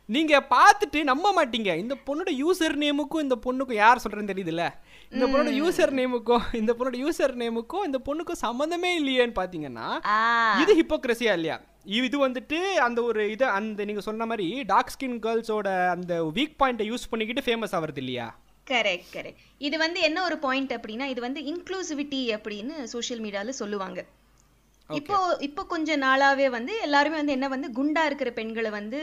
நீங்க 0.09 0.33
பார்த்துட்டு 0.51 0.99
நம்ப 1.03 1.27
மாட்டீங்க. 1.33 1.71
இந்த 1.77 1.95
பொண்ணோட 2.05 2.31
யூசர் 2.41 2.75
நேமுக்கும் 2.77 3.23
இந்த 3.23 3.35
பொண்ணுக்கும் 3.45 3.79
யார் 3.79 4.01
சொல்றேன்னு 4.03 4.31
தெரியுதுல்ல? 4.31 4.65
இந்த 5.11 5.25
பொண்ணோட 5.25 5.51
யூசர் 5.57 5.91
நேமுக்கும் 5.93 6.45
இந்த 6.53 6.71
பொண்ணோட 6.73 6.97
யூசர் 7.01 7.33
நேமுக்கும் 7.37 7.85
இந்த 7.85 7.99
பொண்ணுக்கும் 8.05 8.39
சம்மந்தமே 8.41 8.91
இல்லையேன்னு 8.99 9.35
பாத்தீங்கன்னா 9.37 9.87
ஆ. 10.09 10.19
இது 10.57 10.73
ஹிப்போக்ரஸியா 10.79 11.33
இல்லையா? 11.37 11.57
இது 11.97 12.15
வந்துட்டு 12.19 12.57
அந்த 12.85 12.99
ஒரு 13.03 13.21
இதை 13.31 13.47
அந்த 13.57 13.85
நீங்க 13.85 14.01
சொன்ன 14.01 14.25
மாதிரி 14.25 14.47
டார்க் 14.67 14.93
ஸ்கின் 14.93 15.17
கேர்ள்ஸோட 15.25 15.67
அந்த 15.91 16.13
வீக் 16.35 16.57
பாயிண்ட்டை 16.59 16.87
யூஸ் 16.89 17.09
பண்ணிக்கிட்டு 17.11 17.45
ஃபேமஸ் 17.45 17.75
ஆகிறது 17.77 18.01
இல்லையா? 18.03 18.27
கரெக்ட் 18.67 19.11
கரெக்ட் 19.13 19.43
இது 19.61 19.75
வந்து 19.77 19.99
என்ன 20.01 20.21
ஒரு 20.23 20.37
பாயிண்ட் 20.39 20.73
அப்படின்னா 20.77 21.05
இது 21.07 21.21
வந்து 21.21 21.41
இன்க்ளூசிவிட்டி 21.51 22.21
அப்படின்னு 22.35 22.73
சோஷியல் 22.91 23.21
மீடியால 23.21 23.55
சொல்லுவாங்க. 23.59 23.99
இப்போ 24.89 25.15
இப்போ 25.41 25.61
கொஞ்ச 25.67 25.97
நாளாவே 25.97 26.47
வந்து 26.51 26.73
எல்லாருமே 26.81 27.17
வந்து 27.17 27.33
என்ன 27.33 27.47
வந்து 27.49 27.69
குண்டா 27.77 28.03
இருக்கிற 28.05 28.29
பெண்களை 28.31 28.69
வந்து 28.71 28.99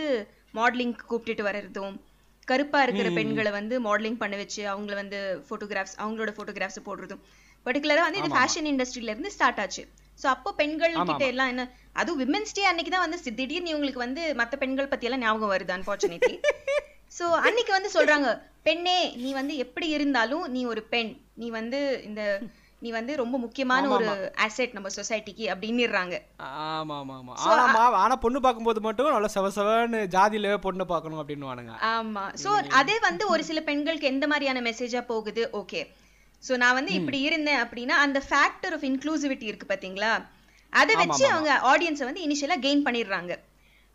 மாடலிங் 0.59 0.95
கூப்பிட்டுட்டு 1.11 1.47
வர்றதும் 1.49 1.97
கருப்பா 2.49 2.81
இருக்கிற 2.87 3.09
பெண்களை 3.19 3.51
வந்து 3.59 3.75
மாடலிங் 3.87 4.19
பண்ண 4.23 4.35
வச்சு 4.41 4.63
அவங்கள 4.73 4.95
வந்து 5.03 5.19
போட்டோகிராஃப்ஸ் 5.49 5.97
அவங்களோட 6.03 6.33
போட்டோகிராஃப்ஸ் 6.39 6.87
போடுறதும். 6.89 7.23
பர்டிகுலரா 7.67 8.03
வந்து 8.07 8.21
இது 8.23 8.31
ஃபேஷன் 8.37 8.69
இண்டஸ்ட்ரியில 8.73 9.13
இருந்து 9.13 9.31
ஸ்டார்ட் 9.37 9.61
ஆச்சு. 9.63 9.83
சோ 10.23 10.27
அப்போ 10.33 10.51
பெண்கள் 10.59 10.97
கிட்ட 11.11 11.25
எல்லாம் 11.33 11.51
என்ன 11.53 11.63
அதுவும் 12.01 12.21
விமென்ஸ் 12.23 12.57
டே 12.57 12.65
அன்னைக்கு 12.71 12.93
தான் 12.95 13.05
வந்து 13.07 13.19
திடீர்னு 13.39 13.73
இவங்களுக்கு 13.73 14.05
வந்து 14.07 14.23
மத்த 14.41 14.57
பெண்கள் 14.63 14.91
பத்தி 14.93 15.07
எல்லாம் 15.09 15.25
ஞாபகம் 15.25 15.53
வருது 15.55 15.75
அன்பார்ச்சுனேட்லி 15.77 16.37
சோ 17.19 17.25
அன்னைக்கு 17.47 17.73
வந்து 17.77 17.91
சொல்றாங்க 17.97 18.29
பெண்ணே 18.69 18.99
நீ 19.23 19.31
வந்து 19.41 19.55
எப்படி 19.65 19.89
இருந்தாலும் 19.97 20.45
நீ 20.55 20.61
ஒரு 20.73 20.83
பெண். 20.93 21.13
நீ 21.41 21.47
வந்து 21.59 21.81
இந்த 22.09 22.23
நீ 22.83 22.91
வந்து 22.91 23.17
ரொம்ப 23.17 23.39
முக்கியமான 23.39 23.89
ஒரு 23.89 24.33
அசெட் 24.35 24.73
நம்ம 24.73 24.89
சொசைட்டிக்கு 24.89 25.45
அப்படின்னுறாங்க. 25.49 26.15
ஆமா 26.47 26.97
ஆமா 26.97 27.15
ஆமா. 27.21 27.35
ஆனா 27.37 27.85
ஆனா 27.95 28.17
பொண்ணு 28.17 28.41
பார்க்கும்போது 28.41 28.81
மட்டும் 28.81 29.11
நல்லா 29.11 29.31
செவசவன்னு 29.35 30.01
ஜாதியில 30.07 30.57
பொண்ணு 30.57 30.87
பார்க்கணும் 30.87 31.21
அப்படின்னு 31.21 31.77
ஆமா. 31.81 32.25
சோ 32.45 32.51
அதே 32.71 32.99
வந்து 32.99 33.29
ஒரு 33.29 33.45
சில 33.45 33.61
பெண்களுக்கு 33.61 34.07
எந்த 34.07 34.27
மாதிரியான 34.27 34.61
மெசேஜா 34.61 35.01
போகுது? 35.01 35.51
ஓகே 35.53 35.83
சோ 36.43 36.57
நான் 36.57 36.75
வந்து 36.75 36.93
இப்படி 36.93 37.21
இருந்தேன் 37.21 37.63
அப்படின்னா 37.65 37.97
அந்த 38.07 38.23
ஃபேக்டர் 38.29 38.73
ஆஃப் 38.73 38.83
இன்க்ளூசிவிட்டி 38.83 39.43
இருக்கு 39.43 39.67
பாத்தீங்களா? 39.69 40.13
அதை 40.73 40.95
வச்சு 40.95 41.25
அவங்க 41.31 41.61
ஆடியன்ஸை 41.73 42.05
வந்து 42.05 42.25
இனிஷியலா 42.29 42.59
கெயின் 42.59 42.87
பண்ணிடுறாங்க. 42.87 43.33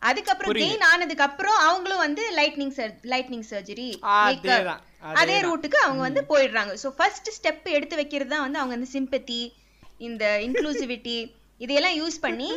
அதுக்கப்புறம் 0.02 0.54
கெயின் 0.54 0.82
ஆனதுக்கு 0.82 1.24
அப்புறம் 1.24 1.56
அவங்களும் 1.56 1.98
வந்து 1.98 2.24
லைட்னிங் 2.36 2.76
லைட்னிங் 3.04 3.48
சர்ஜரி 3.50 3.88
அதே 5.04 5.36
ரூட்டுக்கு 5.46 5.78
அவங்க 5.84 6.02
வந்து 6.06 6.22
போயிடுறாங்க. 6.30 6.72
சோ 6.82 6.90
ஃபர்ஸ்ட் 6.98 7.30
ஸ்டெப் 7.38 7.68
எடுத்து 7.76 7.96
வைக்கிறது 8.00 8.32
தான் 8.34 8.46
வந்து 8.46 8.60
அவங்க 8.62 8.76
வந்து 8.78 8.94
சிம்பத்தி 8.96 9.42
இந்த 10.08 10.26
இன்க்ளூசிவிட்டி 10.46 11.18
இதையெல்லாம் 11.64 11.98
யூஸ் 12.00 12.18
பண்ணி 12.26 12.50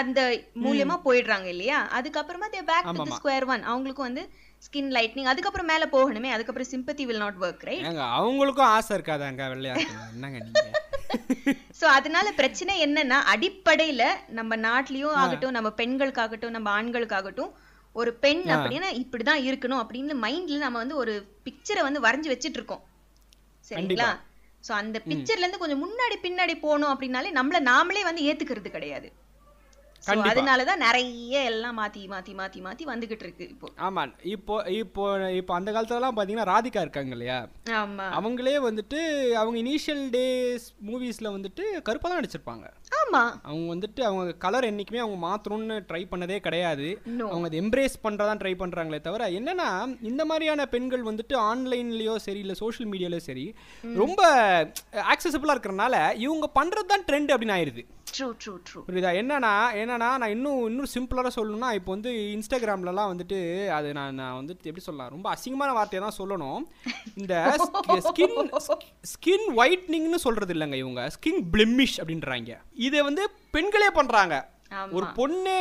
அந்த 0.00 0.20
மூலியமா 0.64 0.96
போயிடுறாங்க 1.06 1.48
இல்லையா? 1.52 1.78
அதுக்கப்புறமா 1.96 2.46
they 2.52 2.60
back 2.68 2.88
to 2.98 3.16
square 3.18 3.46
one 3.52 3.64
அவங்களுக்கும் 3.70 4.08
வந்து 4.08 4.22
ஸ்கின் 4.62 4.90
லைட்னிங் 4.96 5.30
அதுக்கப்புறம் 5.32 5.70
மேல 5.72 5.84
போகணுமே. 5.94 6.28
அதுக்கப்புறம் 6.34 6.70
sympathy 6.72 7.04
will 7.08 7.22
not 7.24 7.40
work 7.44 7.64
right 7.68 7.86
அவங்களுக்கும் 8.14 8.70
ஆசை 8.76 8.92
இருக்காதாங்க 8.98 9.48
வெள்ளையா. 9.52 9.74
என்னங்க 10.08 10.38
நீங்க? 10.46 10.62
சோ 11.80 11.84
அதனால 11.96 12.26
பிரச்சனை 12.32 12.74
என்னன்னா 12.84 13.18
அடிப்படையில 13.32 14.02
நம்ம 14.38 14.56
நாட்டிலயும் 14.66 15.18
ஆகட்டும் 15.22 15.56
நம்ம 15.56 15.68
பெண்களுக்காகட்டும் 15.80 16.56
நம்ம 16.56 16.68
ஆண்களுக்காகட்டும் 16.78 17.52
ஒரு 17.94 18.14
பெண் 18.14 18.42
அப்படின்னா 18.42 18.88
இப்படிதான் 18.92 19.44
இருக்கணும் 19.44 19.82
அப்படின்னு 19.82 20.14
மைண்ட்ல 20.26 20.58
நம்ம 20.58 20.78
வந்து 20.78 20.96
ஒரு 20.96 21.26
பிக்சரை 21.44 21.82
வந்து 21.82 22.00
வரைஞ்சு 22.00 22.32
வச்சிட்டு 22.32 22.58
இருக்கோம் 22.60 22.84
சரிங்களா 23.70 24.08
சோ 24.64 24.72
அந்த 24.72 24.98
பிக்சர்ல 25.08 25.44
இருந்து 25.44 25.58
கொஞ்சம் 25.58 25.84
முன்னாடி 25.84 26.16
பின்னாடி 26.22 26.54
போனோம் 26.60 26.92
அப்படின்னாலே 26.94 27.30
நம்மள 27.32 27.60
நாமளே 27.60 28.02
வந்து 28.02 28.22
ஏத்துக்கிறது 28.22 28.70
கிடையாது. 28.70 29.10
So, 30.02 30.12
அதனாலதான் 30.22 30.76
நிறைய 30.76 31.42
எல்லாம் 31.42 31.78
மாத்தி 31.78 32.00
மாத்தி 32.08 32.32
மாத்தி 32.34 32.58
மாத்தி 32.60 32.84
வந்துகிட்டு 32.84 33.22
இருக்கு 33.22 33.48
இப்போ. 33.48 33.68
ஆமா. 33.78 34.12
இப்போ 34.22 34.64
இப்போ 34.70 35.30
இப்போ 35.30 35.54
அந்த 35.54 35.72
காலத்துலலாம் 35.72 36.16
பாத்தீங்கன்னா 36.16 36.50
ராதிகா 36.50 36.80
இருக்காங்க 36.80 37.10
இல்லையா? 37.10 37.48
ஆமா. 37.70 38.06
அவங்களே 38.10 38.56
வந்துட்டு 38.58 38.98
அவங்க 39.32 39.58
இனிஷியல் 39.58 40.10
டேஸ் 40.10 40.66
மூவிஸ்ல 40.86 41.38
வந்துட்டு 41.38 41.82
கருப்பா 41.82 42.08
தான் 42.08 42.20
நடிச்சிருப்பாங்க. 42.20 42.66
ஆமா. 42.94 43.00
ஆமா 43.14 43.22
அவங்க 43.42 43.66
வந்துட்டு 43.74 44.00
அவங்க 44.02 44.32
கலர் 44.34 44.64
என்னைக்குமே 44.64 45.02
அவங்க 45.04 45.18
மாத்தணும்னு 45.26 45.76
ட்ரை 45.90 46.02
பண்ணதே 46.12 46.38
கிடையாது. 46.38 46.86
அவங்க 47.28 47.46
அதை 47.46 47.60
எம்ப்ரேஸ் 47.60 47.96
பண்ணுறதான் 48.02 48.40
ட்ரை 48.42 48.54
பண்ணுறாங்களே 48.62 49.00
தவிர 49.00 49.30
என்னன்னா 49.30 49.68
இந்த 50.02 50.24
மாதிரியான 50.24 50.66
பெண்கள் 50.66 51.02
வந்துட்டு 51.02 51.36
ஆன்லைன்லேயோ 51.50 52.16
சரி 52.16 52.38
இல்லை 52.38 52.54
சோஷியல் 52.54 52.90
மீடியாலயோ 52.92 53.22
சரி 53.28 53.46
ரொம்ப 53.94 54.20
ஆக்சசபிளாக 55.14 55.54
இருக்கிறனால 55.56 56.14
இவங்க 56.16 56.48
பண்ணுறது 56.60 56.86
தான் 56.86 57.06
ட்ரெண்ட் 57.10 57.32
அப்படின்னு 57.34 57.56
ஆயிடுது 57.58 57.84
புரியுதா? 58.88 59.10
என்னன்னா 59.20 59.52
என்னன்னா 59.80 60.08
நான் 60.22 60.32
இன்னும் 60.34 60.66
இன்னும் 60.66 60.90
சிம்பிளாக 60.94 61.30
சொல்லணும்னா 61.36 61.72
இப்போ 61.72 61.90
வந்து 61.92 62.10
இன்ஸ்டாகிராம்லலாம் 62.34 63.10
வந்துட்டு 63.12 63.38
அது 63.68 63.92
நான் 63.92 64.14
நான் 64.14 64.36
வந்துட்டு 64.40 64.68
எப்படி 64.70 64.84
சொல்லலாம்? 64.84 65.08
ரொம்ப 65.08 65.26
அசிங்கமான 65.34 65.72
வார்த்தையை 65.72 66.02
தான் 66.04 66.18
சொல்லணும். 66.18 66.60
இந்த 67.16 67.34
ஸ்கின் 68.06 68.36
ஸ்கின் 69.12 69.46
ஒயிட்னிங்னு 69.56 70.20
சொல்றது 70.26 70.54
இல்லைங்க 70.54 70.74
இவங்க. 70.74 71.10
ஸ்கின் 71.16 71.40
பிளெமிஷ் 71.52 71.96
அப்படின்றாங்க. 72.00 72.52
இதை 72.86 73.02
வந்து 73.02 73.22
பெண்களே 73.50 73.88
பண்றாங்க. 73.90 74.36
ஆமா. 74.72 74.90
ஒரு 74.90 75.06
பொண்ணே 75.16 75.60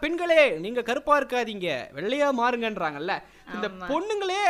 பெண்களே 0.00 0.40
நீங்க 0.58 0.82
கருப்பா 0.82 1.14
இருக்காதீங்க. 1.20 1.68
வெள்ளையா 1.96 2.28
மாறுங்கன்றாங்கல்ல. 2.40 3.14
இந்த 3.54 3.68
பொண்ணுங்களே 3.88 4.42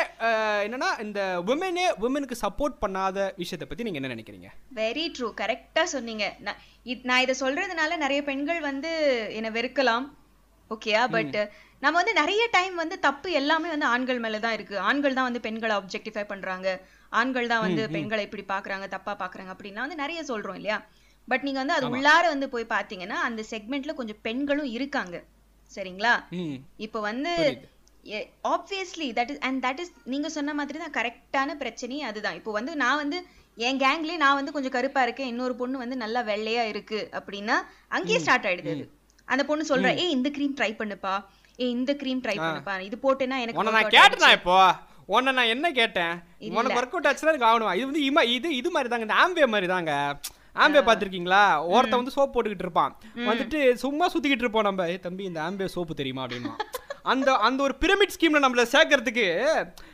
என்னன்னா 0.64 0.88
இந்த 1.02 1.20
உமனே 1.46 1.84
உமனுக்கு 2.00 2.36
சப்போர்ட் 2.42 2.76
பண்ணாத 2.84 3.18
விஷயத்தை 3.36 3.66
பத்தி 3.68 3.82
நீங்க 3.82 3.98
என்ன 4.00 4.10
நினைக்கிறீங்க? 4.14 4.48
வெரி 4.74 5.04
ட்ரூ 5.16 5.28
கரெக்டா 5.40 5.82
சொன்னீங்க. 5.94 6.24
நான் 6.38 6.58
இத்- 6.84 7.04
சொல்றதுனால 7.40 7.96
நிறைய 7.96 8.22
பெண்கள் 8.22 8.60
வந்து 8.60 8.90
என்னை 9.34 9.50
வெறுக்கலாம். 9.50 10.06
ஓகேயா 10.70 11.04
பட் 11.08 11.36
நம்ம 11.82 11.96
வந்து 11.98 12.12
நிறைய 12.12 12.42
டைம் 12.50 12.74
வந்து 12.74 12.96
தப்பு 12.98 13.28
எல்லாமே 13.32 13.68
வந்து 13.68 13.86
ஆண்கள் 13.86 14.18
மேல 14.18 14.38
தான் 14.38 14.52
இருக்கு. 14.52 14.78
ஆண்கள் 14.78 15.14
தான் 15.14 15.28
வந்து 15.28 15.40
பெண்களை 15.40 15.76
ஆப்ஜெக்டிஃபை 15.76 16.24
பண்றாங்க. 16.24 16.68
ஆண்கள் 17.12 17.46
தான் 17.46 17.60
வந்து 17.60 17.82
பெண்களை 17.92 18.28
இப்படி 18.28 18.44
பாக்குறாங்க 18.52 18.88
தப்பா 18.88 19.12
பாக்குறாங்க 19.20 19.50
அப்படின்னா 19.54 19.80
வந்து 19.84 19.94
நிறைய 19.94 20.20
சொல்றோம் 20.22 20.54
இல்லையா? 20.54 20.78
பட் 21.30 21.44
நீங்க 21.46 21.58
வந்து 21.62 21.76
அது 21.78 21.88
உள்ளார 21.94 22.24
வந்து 22.34 22.48
போய் 22.54 22.72
பாத்தீங்கன்னா 22.76 23.18
அந்த 23.28 23.40
செக்மெண்ட்ல 23.52 23.94
கொஞ்சம் 23.98 24.20
பெண்களும் 24.26 24.70
இருக்காங்க. 24.76 25.16
சரிங்களா? 25.70 26.14
இப்போ 26.86 26.98
வந்து 27.10 27.32
obviously 28.54 29.08
that 29.18 29.30
is 29.32 29.42
and 29.48 29.60
that 29.66 29.80
is 29.82 29.92
நீங்க 30.12 30.28
சொன்ன 30.36 30.54
மாதிரி 30.60 30.78
தான் 30.84 30.96
கரெக்டான 30.98 31.56
பிரச்சனையே 31.62 32.04
அதுதான். 32.10 32.38
இப்போ 32.40 32.52
வந்து 32.58 32.72
நான் 32.82 33.00
வந்து 33.02 33.18
என் 33.66 33.80
கேங்லயே 33.82 34.16
நான் 34.22 34.38
வந்து 34.38 34.54
கொஞ்சம் 34.54 34.74
கருப்பா 34.76 35.00
இருக்கேன். 35.06 35.30
இன்னொரு 35.32 35.54
பொண்ணு 35.60 35.82
வந்து 35.82 35.96
நல்லா 36.04 36.20
வெள்ளையா 36.30 36.64
இருக்கு 36.72 37.00
அப்படின்னா 37.18 37.56
அங்கேயே 37.96 38.20
ஸ்டார்ட் 38.24 38.48
ஆயிடுது 38.50 38.74
அது. 38.76 38.86
அந்த 39.28 39.42
பொண்ணு 39.50 39.70
சொல்ற 39.72 39.88
ஏய் 40.02 40.14
இந்த 40.16 40.28
க்ரீம் 40.36 40.56
ட்ரை 40.60 40.70
பண்ணுப்பா. 40.80 41.14
ஏய் 41.62 41.74
இந்த 41.78 41.92
க்ரீம் 42.02 42.22
ட்ரை 42.26 42.36
பண்ணுப்பா. 42.44 42.74
இது 42.88 42.96
போட்டேன்னா 43.06 43.38
எனக்கு 43.44 43.66
நான் 43.78 43.94
கேட்டேனா 43.96 44.30
இப்போ? 44.38 44.58
உன்னை 45.14 45.30
நான் 45.38 45.52
என்ன 45.54 45.66
கேட்டேன்? 45.80 46.14
உனக்கு 46.58 46.78
ஒர்க் 46.80 46.94
அவுட் 46.96 47.08
ஆச்சுன்னா 47.10 47.32
எனக்கு 47.34 47.48
ஆகணும்? 47.50 47.72
இது 47.78 47.86
வந்து 47.90 48.02
இது 48.36 48.48
இது 48.60 48.70
மாதிரி 48.74 48.90
தாங்க 48.92 49.06
இந்த 49.08 49.16
ஆம்பே 49.22 49.48
மாதிரி 49.54 49.68
தாங்க 49.74 49.92
ஆம்பே 50.56 50.80
பார்த்திருக்கீங்களா? 50.80 51.42
ஒருத்தன் 51.66 52.00
வந்து 52.02 52.14
சோப் 52.16 52.32
போட்டுக்கிட்டு 52.34 52.66
இருப்பான். 52.66 52.92
வந்துட்டு 53.26 53.74
சும்மா 53.74 54.08
சுத்திக்கிட்டு 54.08 54.44
இருப்போம் 54.46 54.62
நம்ம. 54.62 54.88
"ஏய் 54.88 54.98
தம்பி 54.98 55.24
இந்த 55.24 55.40
ஆம்பே 55.40 55.64
சோப்பு 55.64 55.94
தெரியுமா? 55.94 56.24
அப்படின்னா 56.26 56.54
அந்த 57.02 57.34
அந்த 57.38 57.62
ஒரு 57.62 57.74
பிரமிட் 57.80 58.14
ஸ்கீம்ல 58.16 58.40
நம்மள 58.44 58.62
சேர்க்கறதுக்கு 58.72 59.26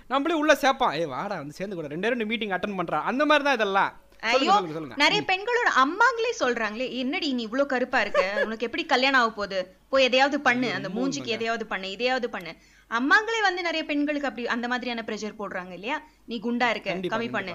நம்மளே 0.06 0.34
உள்ள 0.34 0.52
சேர்ப்பான். 0.54 0.92
ஏய் 0.92 1.06
வாடா 1.06 1.36
வந்து 1.36 1.52
சேர்ந்து 1.52 1.76
கூட 1.76 1.88
ரெண்டே 1.88 2.08
ரெண்டு 2.08 2.26
மீட்டிங் 2.26 2.50
அட்டன் 2.50 2.78
பண்றான் 2.78 3.02
அந்த 3.02 3.24
மாதிரி 3.26 3.44
தான் 3.44 3.54
இதெல்லாம். 3.54 3.92
ஐயோ 4.22 4.54
நிறைய 4.96 5.20
பெண்களோட 5.22 5.70
அம்மாங்களே 5.76 6.30
சொல்றாங்களே 6.38 6.90
என்னடி 6.92 7.32
நீ 7.32 7.46
இவ்ளோ 7.46 7.66
கருப்பா 7.66 8.00
இருக்க? 8.00 8.22
உனக்கு 8.44 8.66
எப்படி 8.66 8.84
கல்யாணம் 8.84 9.20
ஆக 9.20 9.30
போகுது? 9.30 9.58
போய் 9.88 10.04
எதையாவது 10.04 10.40
பண்ணு 10.40 10.72
அந்த 10.72 10.88
மூஞ்சிக்கு 10.88 11.26
எதையாவது 11.26 11.66
பண்ணு 11.66 11.90
இதையாவது 11.90 12.30
பண்ணு. 12.30 12.52
அம்மாங்களே 12.90 13.40
வந்து 13.42 13.62
நிறைய 13.62 13.84
பெண்களுக்கு 13.84 14.28
அப்படி 14.28 14.46
அந்த 14.46 14.68
மாதிரியான 14.68 15.04
ப்ரெஷர் 15.06 15.38
போடுறாங்க 15.38 15.72
இல்லையா? 15.72 15.98
நீ 16.24 16.40
குண்டா 16.42 16.70
இருக்க 16.70 16.90
கம்மி 17.14 17.30
பண்ணு. 17.30 17.54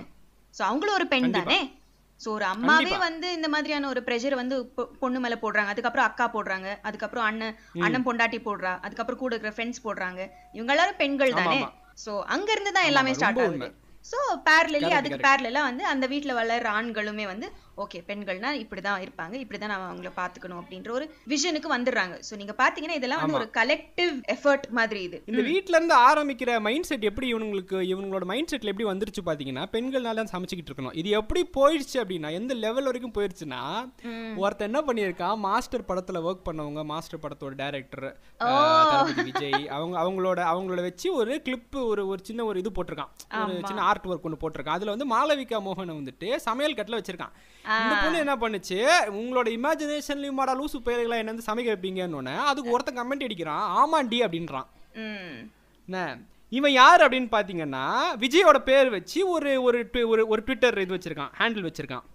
சோ 0.54 0.62
அவங்களும் 0.62 0.94
ஒரு 0.94 1.08
பெண் 1.08 1.32
தானே? 1.32 1.60
சோ 2.24 2.28
ஒரு 2.30 2.46
அம்மாவே 2.46 2.96
வந்து 3.06 3.28
இந்த 3.34 3.48
மாதிரியான 3.48 3.88
ஒரு 3.88 4.02
ப்ரெஷர் 4.08 4.36
வந்து 4.42 4.56
பொண்ணு 5.00 5.20
மேல 5.20 5.36
போடுறாங்க. 5.44 5.72
அதுக்கப்புறம் 5.74 6.08
அக்கா 6.10 6.26
போடுறாங்க. 6.36 6.70
அதுக்கப்புறம் 6.82 7.28
அண்ணன் 7.30 7.56
அண்ணன் 7.86 8.08
பொண்டாட்டி 8.08 8.40
போடுறா. 8.48 8.74
அதுக்கப்புறம் 8.86 9.22
கூட 9.24 9.32
இருக்கிற 9.36 9.54
ஃப்ரெண்ட்ஸ் 9.56 9.84
போடுறாங்க. 9.84 10.22
இவங்க 10.52 10.74
எல்லாரும் 10.76 11.00
பெண்கள் 11.04 11.40
தானே? 11.42 11.62
சோ 12.06 12.12
அங்க 12.36 12.50
இருந்து 12.52 12.72
தான் 12.72 12.90
எல்லாமே 12.90 13.14
ஸ்டார்ட் 13.14 13.42
ஆகுது. 13.46 13.70
சோ 14.06 14.20
பேரலி 14.46 14.80
அதுக்கு 15.00 15.26
பேரலா 15.26 15.62
வந்து 15.70 15.84
அந்த 15.86 16.06
வீட்ல 16.08 16.32
வளர்ற 16.40 16.70
ஆண்களுமே 16.80 17.26
வந்து 17.26 17.48
ஓகே 17.78 18.00
பெண்கள்னா 18.08 18.50
இப்படிதான் 18.62 19.04
இருப்பாங்க 19.04 19.36
இப்படிதான் 19.44 19.72
நாம 19.74 19.86
அவங்கள 19.92 20.10
பாத்துக்கணும் 20.18 20.60
அப்படின்ற 20.62 20.90
ஒரு 20.98 21.06
விஷனுக்கு 21.34 21.70
வந்துடுறாங்க. 21.76 22.16
சோ 22.28 22.34
நீங்க 22.42 22.54
பாத்தீங்கன்னா 22.62 22.98
இதெல்லாம் 23.00 23.22
வந்து 23.22 23.38
ஒரு 23.40 23.50
கலெக்டிவ் 23.60 24.16
எஃபர்ட் 24.36 24.66
மாதிரி 24.80 25.02
இது. 25.08 25.18
இந்த 25.32 25.42
வீட்ல 25.50 25.76
இருந்து 25.78 25.96
ஆரம்பிக்கிற 26.10 26.60
மைண்ட் 26.68 26.88
செட் 26.90 27.08
எப்படி 27.10 27.30
இவங்களுக்கு 27.34 27.78
இவங்களோட 27.94 28.26
மைண்ட் 28.32 28.52
செட்ல 28.54 28.72
எப்படி 28.74 28.90
வந்துருச்சு 28.90 29.24
பாத்தீங்கன்னா 29.30 29.66
பெண்கள்னால 29.76 30.26
சமைச்சுக்கிட்டு 30.34 30.72
இருக்கணும். 30.72 30.96
இது 31.02 31.10
எப்படி 31.20 31.44
போயிடுச்சு 31.58 31.98
அப்படின்னா 32.04 32.32
எந்த 32.40 32.54
லெவல் 32.66 32.90
வரைக்கும் 32.90 33.16
போயிடுச்சுன்னா 33.18 33.62
ஒருத்தன் 34.44 34.70
என்ன 34.72 34.82
பண்ணியிருக்கான் 34.90 35.40
மாஸ்டர் 35.48 35.88
படத்துல 35.90 36.24
ஒர்க் 36.28 36.46
பண்ணவங்க 36.50 36.84
மாஸ்டர் 36.92 37.24
படத்தோட 37.26 37.54
டைரக்டர் 37.62 38.08
விஜய் 39.30 39.68
அவங்க 39.78 39.96
அவங்களோட 40.04 40.40
அவங்களோட 40.52 40.82
வச்சு 40.90 41.08
ஒரு 41.22 41.34
கிளிப் 41.48 41.76
ஒரு 41.92 42.08
ஒரு 42.12 42.22
சின்ன 42.30 42.46
ஒரு 42.52 42.60
இது 42.60 42.72
போட்டிருக்கான். 42.76 43.12
ஒரு 43.48 43.62
சின்ன 43.70 43.82
ஆர்ட் 43.90 44.08
ஒர்க் 44.12 44.28
ஒன்று 44.30 44.42
போட்டிருக்கான். 44.44 44.78
அதுல 44.78 44.94
வந்து 44.96 45.10
மாளவிகா 45.16 45.60
மோகனை 45.68 45.96
வந்துட்டு 46.00 46.30
சமையல் 46.48 46.78
கட்டில் 46.80 47.00
வச்சிருக்கான். 47.00 47.36
இந்த 47.66 47.96
பொண்ணு 48.04 48.24
என்ன 48.24 48.36
பண்ணுச்சு? 48.44 48.78
உங்களோட 49.22 49.48
இமேஜினேஷன்லயும் 49.58 50.40
மாடா 50.40 50.54
லூசு 50.60 50.78
பயிர்களா 50.88 51.20
என்ன 51.22 51.34
வந்து 51.34 51.48
சமைக்க 51.50 51.74
வைப்பீங்கன்னு 51.74 52.36
அதுக்கு 52.50 52.74
ஒருத்தன் 52.76 53.00
கமெண்ட் 53.00 53.26
அடிக்கிறான் 53.28 53.66
ஆமாண்டி 53.82 54.20
அப்படின்றான். 54.28 54.68
என்ன? 55.90 56.00
இவன் 56.58 56.74
யார் 56.82 57.04
அப்படின்னு 57.06 57.30
பார்த்தீங்கன்னா 57.36 57.84
விஜயோட 58.24 58.58
பேர் 58.70 58.90
வச்சு 58.96 59.20
ஒரு 59.36 59.52
ஒரு 59.66 59.80
ஒரு 60.32 60.42
ட்விட்டர் 60.48 60.82
இது 60.86 60.96
வச்சிருக்கான் 60.98 61.34
ஹேண்டில் 61.42 61.68
வச்சிருக்கான். 61.68 62.06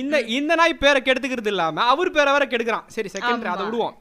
இந்த 0.00 0.16
இந்த 0.38 0.52
நாய் 0.60 0.82
பேரை 0.84 1.00
கெடுத்துக்கிறது 1.06 1.52
இல்லாம 1.54 1.84
அவர் 1.92 2.14
பேரை 2.16 2.32
வேற 2.36 2.46
கெடுக்கிறான். 2.52 2.86
சரி 2.96 3.10
செகண்ட் 3.16 3.52
அதை 3.54 3.64
விடுவோம். 3.66 3.94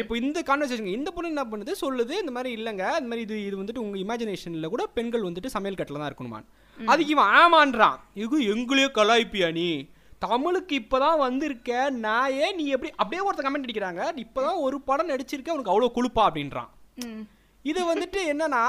இப்போ 0.00 0.14
இந்த 0.22 0.38
கான்வர்சேஷன் 0.48 0.96
இந்த 0.96 1.10
பொண்ணு 1.14 1.32
என்ன 1.32 1.44
பண்ணுது? 1.52 1.72
சொல்லுது 1.84 2.14
இந்த 2.22 2.32
மாதிரி 2.36 2.50
இல்லைங்க 2.58 2.84
இந்த 3.00 3.08
மாதிரி 3.10 3.24
இது 3.26 3.36
இது 3.46 3.56
வந்துட்டு 3.60 3.84
உங்க 3.84 3.96
இமேஜினேஷன்ல 4.04 4.68
கூட 4.74 4.84
பெண்கள் 4.96 5.26
வந்துட்டு 5.28 5.54
சமையல் 5.54 5.78
கட்டில் 5.78 6.00
தான் 6.02 6.10
இருக்கணுமா 6.10 6.40
அதுக்கு 6.86 7.14
இவன் 7.14 7.32
ஆமான்றான். 7.40 7.96
இது 8.14 8.36
எங்களையோ 8.54 8.88
கலாய்ப்பியா 8.98 9.48
நீ? 9.52 9.70
தமிழுக்கு 10.18 10.74
இப்பதான் 10.80 11.18
வந்திருக்க 11.18 11.90
நாயே 12.06 12.46
நீ 12.56 12.64
எப்படி 12.76 12.92
அப்படியே 12.96 13.22
ஒருத்தர் 13.26 13.46
கமெண்ட் 13.46 13.66
அடிக்கிறாங்க. 13.66 14.02
இப்பதான் 14.24 14.58
ஒரு 14.66 14.80
படம் 14.88 15.10
நடிச்சிருக்க 15.12 15.54
உனக்கு 15.56 15.72
அவ்வளோ 15.74 15.90
கொழுப்பா 15.96 16.24
அப்படின்றான். 16.28 16.70
இது 17.62 17.80
வந்துட்டு 17.92 18.20
என்னன்னா 18.32 18.62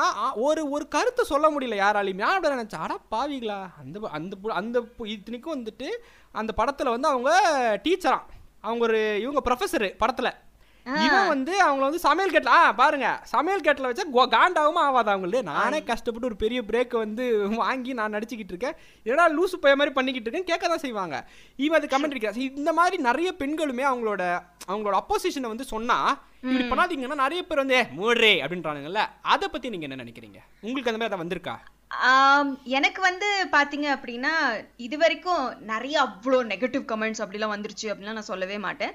ஒரு 0.46 0.62
ஒரு 0.70 0.86
கருத்தை 0.88 1.24
சொல்ல 1.32 1.50
முடியல 1.52 1.76
யாராலையும். 1.82 2.24
யார் 2.24 2.38
அப்படி 2.38 2.56
நினைச்சா 2.56 2.80
அடா 2.86 2.98
பாவிங்களா 3.14 3.60
அந்த 3.82 4.00
அந்த 4.18 4.38
அந்த 4.60 4.80
இத்தனைக்கும் 5.16 5.56
வந்துட்டு 5.58 5.90
அந்த 6.32 6.54
படத்துல 6.58 6.94
வந்து 6.96 7.08
அவங்க 7.08 7.32
டீச்சரா 7.86 8.20
அவங்க 8.62 8.84
ஒரு 8.90 9.02
இவங்க 9.22 9.42
ப்ரொஃபஸர் 9.48 9.88
படத்துல. 10.02 10.32
இவன் 10.86 11.28
வந்து 11.28 11.66
அவங்கள 11.66 11.80
வந்து 11.80 12.00
சமையல் 12.00 12.34
கட்டில் 12.34 12.52
ஆ 12.52 12.72
பாருங்க. 12.72 13.20
சமையல் 13.24 13.62
கட்டில் 13.62 13.86
வச்சா 13.86 14.16
கோ- 14.16 14.22
காண்டாவும் 14.22 14.74
ஆகாது 14.74 15.10
அவங்களுக்கு 15.10 15.44
நானே 15.44 15.84
கஷ்டப்பட்டு 15.84 16.28
ஒரு 16.28 16.36
பெரிய 16.36 16.62
பிரேக்கை 16.62 16.98
வந்து 16.98 17.50
வாங்கி 17.50 17.94
நான் 17.94 18.14
நடிச்சுக்கிட்டு 18.14 18.48
இருக்கேன். 18.48 18.76
என்னடா 19.04 19.30
லூசு 19.30 19.54
பைய 19.56 19.76
மாதிரி 19.76 19.90
பண்ணிக்கிட்டு 19.90 20.30
இருக்கேன் 20.30 20.44
கேட்க 20.44 20.68
தான் 20.68 20.78
செய்வாங்க. 20.78 21.30
இவன் 21.56 21.82
அது 21.82 21.98
கமெண்ட் 21.98 22.12
அடிக்கிறான். 22.12 22.36
இந்த 22.36 22.74
மாதிரி 22.74 22.98
நிறைய 22.98 23.34
பெண்களுமே 23.40 23.86
அவங்களோட 23.86 24.44
அவங்களோட 24.68 25.00
அப்போசிஷனை 25.00 25.48
வந்து 25.48 25.64
சொன்னா 25.64 26.22
இப்படி 26.42 26.64
பண்ணாதீங்கன்னா 26.64 27.16
நிறைய 27.16 27.46
பேர் 27.46 27.58
வந்து 27.58 27.76
"ஏ, 27.76 27.82
மூடுறே 27.82 28.46
அப்படின்றானுங்கல்ல. 28.46 29.06
அதை 29.22 29.48
பத்தி 29.48 29.70
நீங்க 29.70 29.88
என்ன 29.88 30.04
நினைக்கிறீங்க? 30.04 30.38
உங்களுக்கு 30.62 30.92
அந்த 30.92 31.06
மாதிரி 31.06 31.14
அதை 31.16 31.20
வந்திருக்கா? 31.20 31.56
எனக்கு 32.64 33.02
வந்து 33.02 33.48
பாத்தீங்க 33.52 33.98
அப்படின்னா 33.98 34.66
இது 34.78 34.98
வரைக்கும் 34.98 35.60
நிறைய 35.60 36.04
அவ்வளோ 36.04 36.38
நெகட்டிவ் 36.44 36.86
கமெண்ட்ஸ் 36.88 37.30
அப்படிலாம் 37.30 37.56
வந்துருச்சு 37.56 37.82
அப்படிலாம் 37.82 38.12
நான் 38.12 38.22
சொல்லவே 38.22 38.58
மாட்டேன். 38.58 38.92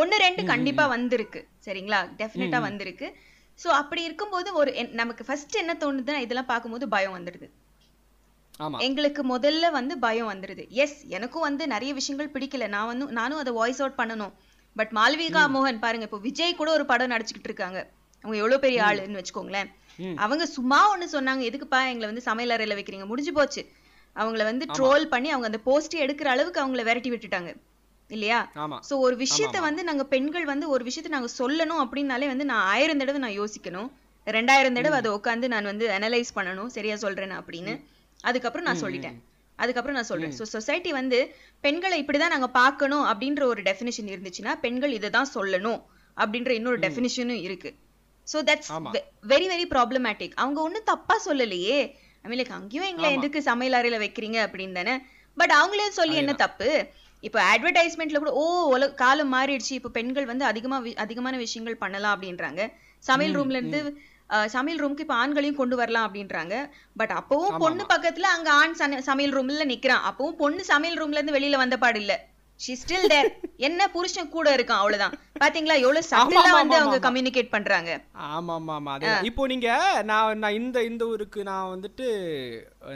ஒன்னு 0.00 0.16
ரெண்டு 0.16 0.42
கண்டிப்பா 0.44 0.84
வந்திருக்கு. 0.86 1.40
சரிங்களா? 1.66 2.00
டெஃபினட்டா 2.20 2.60
வந்திருக்கு. 2.68 3.08
சோ 3.58 3.68
அப்படி 3.80 4.02
இருக்கும்போது 4.08 4.48
ஒரு 4.60 4.70
நமக்கு 5.00 5.24
ஃபர்ஸ்ட் 5.24 5.56
என்ன 5.62 5.72
தோணுதுன்னா 5.80 6.22
இதெல்லாம் 6.26 6.50
பார்க்கும்போது 6.52 6.86
பயம் 6.94 7.16
வந்துடுது. 7.18 7.46
எங்களுக்கு 8.86 9.22
முதல்ல 9.36 9.70
வந்து 9.70 9.94
பயம் 9.98 10.30
வந்துடுது. 10.32 10.64
எஸ் 10.82 10.98
எனக்கும் 11.16 11.46
வந்து 11.48 11.64
நிறைய 11.66 11.92
விஷயங்கள் 11.98 12.32
பிடிக்கல. 12.34 12.66
நான் 12.74 12.90
வந்து 12.90 13.06
நானும் 13.18 13.40
அதை 13.42 13.52
வாய்ஸ் 13.52 13.80
அவுட் 13.82 13.98
பண்ணணும். 14.00 14.32
பட் 14.76 14.92
மால்விகா 14.98 15.42
மோகன் 15.56 15.82
பாருங்க 15.84 16.06
இப்போ 16.08 16.20
விஜய் 16.28 16.58
கூட 16.60 16.70
ஒரு 16.72 16.84
படம் 16.90 17.12
நடிச்சுக்கிட்டு 17.14 17.50
இருக்காங்க. 17.50 17.80
அவங்க 18.24 18.36
எவ்வளவு 18.42 18.62
பெரிய 18.64 18.78
ஆளுன்னு 18.88 19.20
வச்சுக்கோங்களேன். 19.20 19.70
அவங்க 20.24 20.44
சும்மா 20.56 20.78
ஒண்ணு 20.92 21.06
சொன்னாங்க 21.16 21.42
எதுக்குப்பா 21.50 21.80
எங்களை 21.92 22.06
வந்து 22.10 22.26
சமையல் 22.28 22.54
அறையில 22.56 22.76
வைக்கிறீங்க? 22.78 23.06
முடிஞ்சு 23.12 23.32
போச்சு. 23.32 23.62
அவங்கள 24.16 24.42
வந்து 24.50 24.64
ட்ரோல் 24.78 25.04
பண்ணி 25.12 25.30
அவங்க 25.30 25.48
அந்த 25.50 25.60
போஸ்ட் 25.68 25.96
எடுக்கிற 26.04 26.28
அளவுக்கு 26.34 26.62
அவங்கள 26.62 26.82
விரட்டி 26.90 27.10
விட்டுட்டாங்க. 27.10 27.52
இல்லையா? 28.10 28.38
சோ 28.88 28.94
ஒரு 29.06 29.14
விஷயத்த 29.24 29.58
வந்து 29.66 29.82
நாங்க 29.88 30.04
பெண்கள் 30.14 30.46
வந்து 30.52 30.66
ஒரு 30.68 30.82
விஷயத்த 30.88 31.10
நாங்க 31.14 31.30
சொல்லணும் 31.40 31.82
அப்படின்னாலே 31.84 32.26
வந்து 32.32 32.44
நான் 32.50 32.64
ஆயிரம் 32.72 33.00
தடவை 33.02 33.20
நான் 33.26 33.38
யோசிக்கணும். 33.40 33.88
ரெண்டாயிரம் 34.26 34.76
தடவை 34.78 34.96
அதை 35.00 35.10
உட்காந்து 35.18 35.46
நான் 35.54 35.70
வந்து 35.70 35.86
அனலைஸ் 35.96 36.34
பண்ணணும். 36.36 36.70
சரியா 36.76 36.96
சொல்றேன் 37.04 37.36
அப்படின்னு. 37.40 37.74
அதுக்கப்புறம் 38.24 38.66
நான் 38.68 38.82
சொல்லிட்டேன். 38.84 39.16
அதுக்கப்புறம் 39.58 39.96
நான் 39.98 40.10
சொல்றேன். 40.10 40.34
ஸோ 40.38 40.44
சொசைட்டி 40.56 40.92
வந்து 40.92 41.18
பெண்களை 41.60 41.96
இப்படிதான் 42.02 42.34
நாங்க 42.34 42.48
பார்க்கணும் 42.60 43.04
அப்படின்ற 43.10 43.42
ஒரு 43.52 43.62
டெஃபினிஷன் 43.68 44.08
இருந்துச்சுன்னா 44.14 44.54
பெண்கள் 44.64 44.96
இதை 44.98 45.10
தான் 45.18 45.30
சொல்லணும் 45.34 45.80
அப்படின்ற 46.16 46.50
இன்னொரு 46.58 46.78
டெஃபினிஷனும் 46.86 47.42
இருக்கு. 47.46 47.70
So 48.28 48.38
that's 48.48 48.70
very 49.32 49.46
very 49.52 49.66
problematic 49.74 50.34
அவங்க 50.42 50.58
ஒண்ணும் 50.66 50.88
தப்பா 50.92 51.20
சொல்லலையே. 51.28 51.78
ஐ 52.22 52.28
மீன் 52.30 52.40
லைக் 52.40 52.56
அங்கேயும் 52.58 52.88
எங்களை 52.90 53.08
எதுக்கு 53.18 53.40
சமையல் 53.50 53.78
அறையில 53.80 53.96
வைக்கிறீங்க 54.04 54.38
அப்படின்னு 54.46 54.78
தானே? 54.80 54.94
பட் 55.36 55.52
அவங்களே 55.60 55.88
சொல்லி 55.98 56.16
என்ன 56.22 56.34
தப்பு? 56.44 56.68
இப்போ 57.26 57.38
அட்வர்டைஸ்மெண்ட்ல 57.52 58.20
கூட 58.22 58.32
ஓ 58.40 58.44
உலக 58.74 58.96
காலம் 59.02 59.32
மாறிடுச்சு. 59.34 59.72
இப்போ 59.78 59.90
பெண்கள் 59.98 60.26
வந்து 60.30 60.44
அதிகமா 60.50 60.78
அதிகமான 61.04 61.34
விஷயங்கள் 61.44 61.82
பண்ணலாம் 61.84 62.14
அப்படின்றாங்க. 62.16 62.62
சமையல் 63.04 63.36
ரூம்ல 63.38 63.58
இருந்து 63.60 63.80
சமையல் 64.54 64.80
ரூமுக்கு 64.82 65.04
இப்போ 65.04 65.16
ஆண்களையும் 65.22 65.58
கொண்டு 65.60 65.76
வரலாம் 65.80 66.06
அப்படின்றாங்க. 66.08 66.54
பட் 67.00 67.12
அப்பவும் 67.20 67.58
பொண்ணு 67.64 67.84
பக்கத்துல 67.94 68.28
அங்க 68.36 68.50
ஆண் 68.60 68.76
சமையல் 69.10 69.34
ரூம்ல 69.36 69.64
நிக்கிறான். 69.72 70.04
அப்பவும் 70.10 70.38
பொண்ணு 70.42 70.62
சமையல் 70.72 71.00
ரூம்ல 71.00 71.20
இருந்து 71.20 71.36
வெளியில 71.38 71.58
வந்த 71.64 71.78
பாடு 71.84 72.00
இல்ல. 72.04 72.14
ஷி 72.64 72.74
ஸ்டில் 72.80 73.08
தேர் 73.12 73.28
என்ன 73.68 73.86
புருஷன் 73.94 74.30
கூட 74.34 74.48
இருக்கான் 74.56 74.80
அவ்வளவுதான். 74.82 75.14
பாத்தீங்களா? 75.42 75.76
எவ்வளவு 75.84 76.08
சட்டிலா 76.10 76.42
வந்து 76.58 76.76
அவங்க. 76.78 76.98
கம்யூனிகேட் 77.06 77.50
பண்றாங்க. 77.54 77.90
ஆமா 78.34 78.54
ஆமா 78.58 78.74
ஆமா. 78.78 78.92
அதே 78.96 79.10
இப்போ 79.28 79.42
நீங்க 79.52 79.68
நான் 80.10 80.38
நான் 80.42 80.56
இந்த 80.60 80.84
இந்த 80.90 81.02
ஊருக்கு 81.12 81.40
நான் 81.50 81.70
வந்துட்டு 81.74 82.06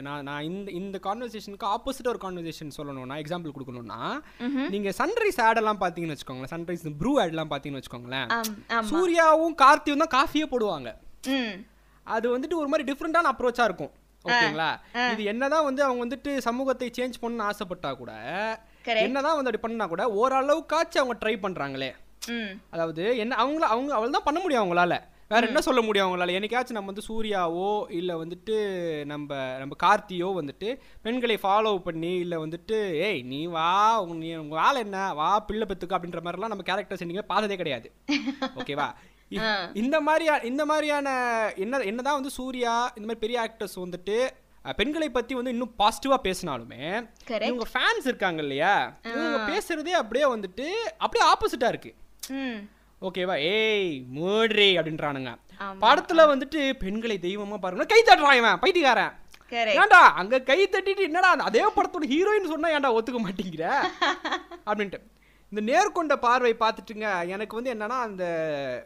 நான் 0.07 0.23
நான் 0.29 0.47
இந்த 0.49 0.69
இந்த 0.79 0.99
கான்வர்சேஷனுக்கு 1.07 1.67
ஆப்போசிட் 1.75 2.11
ஒரு 2.13 2.21
கான்வர்சேஷன் 2.25 2.75
சொல்லணும்னா 2.77 3.19
எக்ஸாம்பிள் 3.23 3.55
கொடுக்கணும்னா 3.57 3.99
நீங்க 4.75 4.91
சன்ரைஸ் 5.01 5.39
ஆட் 5.47 5.61
எல்லாம் 5.63 5.81
பாத்தீங்கன்னு 5.83 6.15
வச்சுக்கோங்களேன். 6.17 6.53
சன்ரைஸ் 6.55 6.85
ப்ரூ 7.03 7.13
ஆட் 7.23 7.33
எல்லாம் 7.35 7.53
பாத்தீங்கன்னு 7.53 7.81
வச்சுக்கோங்களேன். 7.81 8.27
சூர்யாவும் 8.91 9.57
கார்த்தியும் 9.63 10.03
தான் 10.05 10.15
காஃபியே 10.17 10.47
போடுவாங்க. 10.53 10.91
அது 12.07 12.27
வந்துட்டு 12.35 12.59
ஒரு 12.63 12.71
மாதிரி 12.73 12.87
டிஃப்ரெண்டான 12.91 13.31
அப்ரோச்சா 13.33 13.67
இருக்கும். 13.69 13.93
ஓகேங்களா? 14.25 14.71
இது 15.11 15.23
என்னதான் 15.33 15.67
வந்து 15.69 15.81
அவங்க 15.85 16.01
வந்துட்டு 16.05 16.31
சமூகத்தை 16.47 16.87
சேஞ்ச் 16.97 17.21
பண்ணணும்னு 17.21 17.49
ஆசைப்பட்டா 17.51 17.91
கூட. 18.01 18.11
என்னதான் 18.85 19.37
வந்து 19.37 19.49
அப்படி 19.49 19.63
பண்ணா 19.65 19.87
கூட 19.87 20.03
ஓரளவுக்காச்சும் 20.19 21.01
அவங்க 21.01 21.17
ட்ரை 21.21 21.35
பண்றாங்களே. 21.41 21.89
அதாவது 22.69 23.17
என்ன 23.17 23.35
அவங்கள 23.35 23.65
அவங்க 23.67 23.93
அவள் 23.93 24.09
தான் 24.09 24.23
பண்ண 24.23 24.39
முடியும் 24.39 24.63
அவங்களால. 24.63 24.95
வேற 25.31 25.47
என்ன 25.47 25.61
சொல்ல 25.61 25.81
முடியும் 25.81 26.05
அவங்களால? 26.05 26.35
என்னைக்காச்சும் 26.37 26.71
நம்ம 26.71 26.91
வந்து 26.91 27.07
சூர்யாவோ 27.07 27.67
இல்லை 27.89 28.15
வந்துட்டு 28.15 28.55
நம்ம 29.05 29.29
நம்ம 29.59 29.75
கார்த்தியோ 29.83 30.29
வந்துட்டு 30.39 30.69
பெண்களை 31.01 31.37
ஃபாலோ 31.43 31.77
பண்ணி 31.77 32.13
இல்லை 32.15 32.37
வந்துட்டு 32.37 32.77
ஏய் 32.99 33.21
நீ 33.23 33.47
வா 33.47 33.67
உங்க 34.01 34.13
நீ 34.13 34.35
உங்க 34.35 34.55
வேலை 34.55 34.79
என்ன? 34.81 35.13
வா 35.13 35.39
பிள்ளை 35.39 35.67
பெத்துக்கு 35.67 35.97
அப்படின்ற 35.97 36.21
மாதிரிலாம் 36.21 36.53
நம்ம 36.53 36.65
கேரக்டர்ஸ் 36.67 37.05
நீங்க 37.05 37.21
பார்த்ததே 37.23 37.55
கிடையாது. 37.55 37.89
ஓகேவா 38.59 38.89
இந்த 39.73 40.01
மாதிரியா 40.01 40.41
இந்த 40.41 40.65
மாதிரியான 40.65 41.09
என்ன 41.55 41.83
என்னதான் 41.83 42.15
வந்து 42.15 42.29
சூர்யா 42.29 42.75
இந்த 42.95 43.05
மாதிரி 43.07 43.19
பெரிய 43.19 43.39
ஆக்டர்ஸ் 43.41 43.77
வந்துட்டு 43.79 44.15
பெண்களை 44.63 45.09
பத்தி 45.09 45.35
வந்து 45.35 45.51
இன்னும் 45.51 45.73
பாசிட்டிவா 45.79 46.17
பேசினாலுமே. 46.23 46.81
இவங்க 47.47 47.65
ஃபேன்ஸ் 47.73 48.07
இருக்காங்க 48.11 48.41
இல்லையா? 48.41 48.97
இவங்க 49.03 49.37
பேசுறதே 49.51 49.93
அப்படியே 50.01 50.25
வந்துட்டு 50.25 50.67
அப்படியே 50.97 51.23
ஆப்போசிட்டா 51.31 51.67
இருக்கு. 51.67 51.95
ஓகேவா 53.01 53.37
ஏய் 53.37 54.05
மூட்ரி 54.15 54.69
அப்படின்றானுங்க. 54.79 55.31
படத்துல 55.81 56.25
வந்துட்டு 56.33 56.73
பெண்களை 56.73 57.19
தெய்வமா 57.21 57.57
பாருங்க. 57.57 57.85
கை 57.85 58.03
தட்டுறான் 58.05 58.35
இவன் 58.35 58.59
பைத்தியக்காரன். 58.59 59.13
ஏன்டா 59.51 60.01
அங்க 60.21 60.41
கை 60.41 60.67
தட்டிட்டு 60.67 60.99
என்னடா 60.99 61.29
அதே 61.49 61.65
படத்தோட 61.67 62.05
ஹீரோயின் 62.13 62.51
சொன்னா 62.53 62.69
ஏன்டா 62.69 62.97
ஒத்துக்க 62.97 63.19
மாட்டேங்கிற? 63.25 63.65
அப்படின்ட்டு. 64.69 64.99
இந்த 65.51 65.61
நேர்கொண்ட 65.71 66.15
பார்வை 66.15 66.55
பார்த்துட்டுங்க 66.59 67.27
எனக்கு 67.27 67.55
வந்து 67.55 67.73
என்னன்னா 67.73 67.99
அந்த 68.07 68.25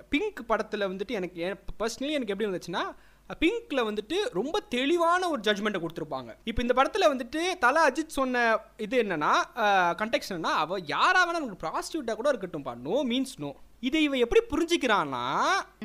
பிங்க் 0.10 0.40
படத்துல 0.50 0.88
வந்துட்டு 0.92 1.12
எனக்கு 1.12 1.56
பர்சனலி 1.80 2.12
எனக்கு 2.18 2.34
எப்படி 2.34 2.50
இருந்துச்சுன்னா 2.50 2.84
பிங்க்ல 3.42 3.82
வந்துட்டு 3.90 4.18
ரொம்ப 4.38 4.56
தெளிவான 4.76 5.30
ஒரு 5.34 5.42
ஜட்மெண்ட்டை 5.48 5.80
கொடுத்துருப்பாங்க. 5.84 6.32
இப்போ 6.50 6.62
இந்த 6.62 6.74
படத்துல 6.80 7.08
வந்துட்டு 7.14 7.42
தல 7.64 7.90
அஜித் 7.90 8.18
சொன்ன 8.18 8.44
இது 8.86 8.96
என்னன்னா 9.04 9.32
கண்டெக்ட் 10.02 10.30
என்னன்னா 10.30 10.54
அவ 10.64 10.80
யாரா 10.94 11.22
வேணா 11.28 11.42
நமக்கு 11.44 11.64
ப்ராஸ்டியூட்டா 11.66 12.16
கூட 12.20 12.28
இருக்கட்டும்பா. 12.34 12.74
நோ 12.88 12.98
மீன்ஸ் 13.12 13.36
நோ 13.46 13.52
இதை 13.88 14.02
இவன் 14.08 14.24
எப்படி 14.26 14.42
புரிஞ்சுக்கிறான்னா 14.52 15.24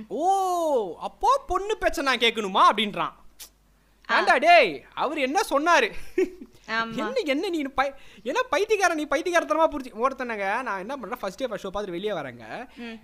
ஓ 0.09 0.27
அப்போ 1.09 1.31
பொண்ணு 1.47 1.77
பேச்ச 1.81 2.03
நான் 2.09 2.25
கேட்கணுமா? 2.25 2.65
அப்படின்றான். 2.71 3.15
ஏன்டா 4.17 4.37
டேய் 4.45 4.71
அவர் 5.05 5.19
என்ன 5.29 5.39
சொன்னாரு. 5.53 5.89
என்ன 7.03 7.23
என்ன 7.33 7.51
நீ 7.55 7.61
பை 7.79 7.87
என்ன 8.31 8.41
பைத்தியக்காரன் 8.55 8.99
நீ 9.01 9.05
பைத்தியக்காரத்தனமா 9.13 9.69
புரிஞ்சு 9.75 9.93
ஒருத்தனங்க 10.05 10.47
நான் 10.67 10.83
என்ன 10.85 10.95
பண்றேன் 11.01 11.21
ஃபர்ஸ்ட் 11.23 11.41
டே 11.43 11.49
ஃபர்ஸ்ட் 11.51 11.67
ஷோ 11.67 11.71
பார்த்துட்டு 11.75 11.97
வெளியே 11.99 12.15
வரேங்க. 12.19 12.45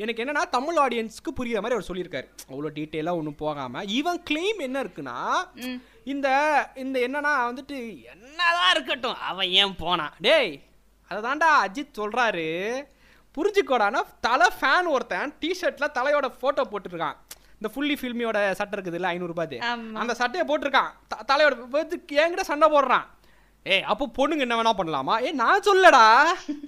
எனக்கு 0.02 0.22
என்னன்னா 0.24 0.42
தமிழ் 0.56 0.80
ஆடியன்ஸ்க்கு 0.84 1.36
புரியுற 1.38 1.62
மாதிரி 1.64 1.76
அவர் 1.76 1.88
சொல்லியிருக்காரு. 1.90 2.28
அவ்வளோ 2.50 2.72
டீட்டெயிலாக 2.78 3.20
ஒன்றும் 3.20 3.40
போகாம 3.44 3.84
இவன் 3.98 4.20
கிளைம் 4.30 4.60
என்ன 4.68 4.84
இருக்குன்னா 4.84 5.18
இந்த 6.14 6.28
இந்த 6.84 6.96
என்னன்னா 7.06 7.32
வந்துட்டு 7.48 7.76
என்னதான் 8.14 8.72
இருக்கட்டும் 8.74 9.20
அவன் 9.30 9.52
ஏன் 9.62 9.76
போனான்? 9.84 10.14
டேய் 10.26 10.52
அதை 11.10 11.20
தாண்டா 11.28 11.48
அஜித் 11.64 11.98
சொல்றாரு. 12.00 12.48
புரிஞ்சுக்கோடானா 13.36 14.00
தலை 14.26 14.48
ஃபேன் 14.58 14.90
ஒருத்தன் 14.94 15.32
டிஷர்ட்ல 15.42 15.86
தலையோட 15.96 16.26
போட்டோ 16.42 16.64
போட்டுருக்கான். 16.72 17.16
இந்த 17.58 17.68
ஃபுல்லி 17.74 17.94
ஃபில்மியோட 18.00 18.38
சட்டை 18.58 18.74
இருக்குது 18.76 18.98
இல்லை 18.98 19.10
ஐநூறுபாது. 19.14 19.56
அந்த 20.02 20.12
சட்டையை 20.20 20.44
போட்டிருக்கான். 20.50 20.92
தலையோட 21.30 21.54
என்கிட்ட 22.22 22.44
சண்டை 22.52 22.68
போடுறான். 22.74 23.06
ஏய் 23.66 23.84
அப்போ 23.92 24.04
பொண்ணுங்க 24.16 24.44
என்ன 24.44 24.56
வேணா 24.56 24.72
பண்ணலாமா? 24.78 25.14
ஏ 25.26 25.30
நான் 25.32 25.62
சொல்லடா 25.62 26.02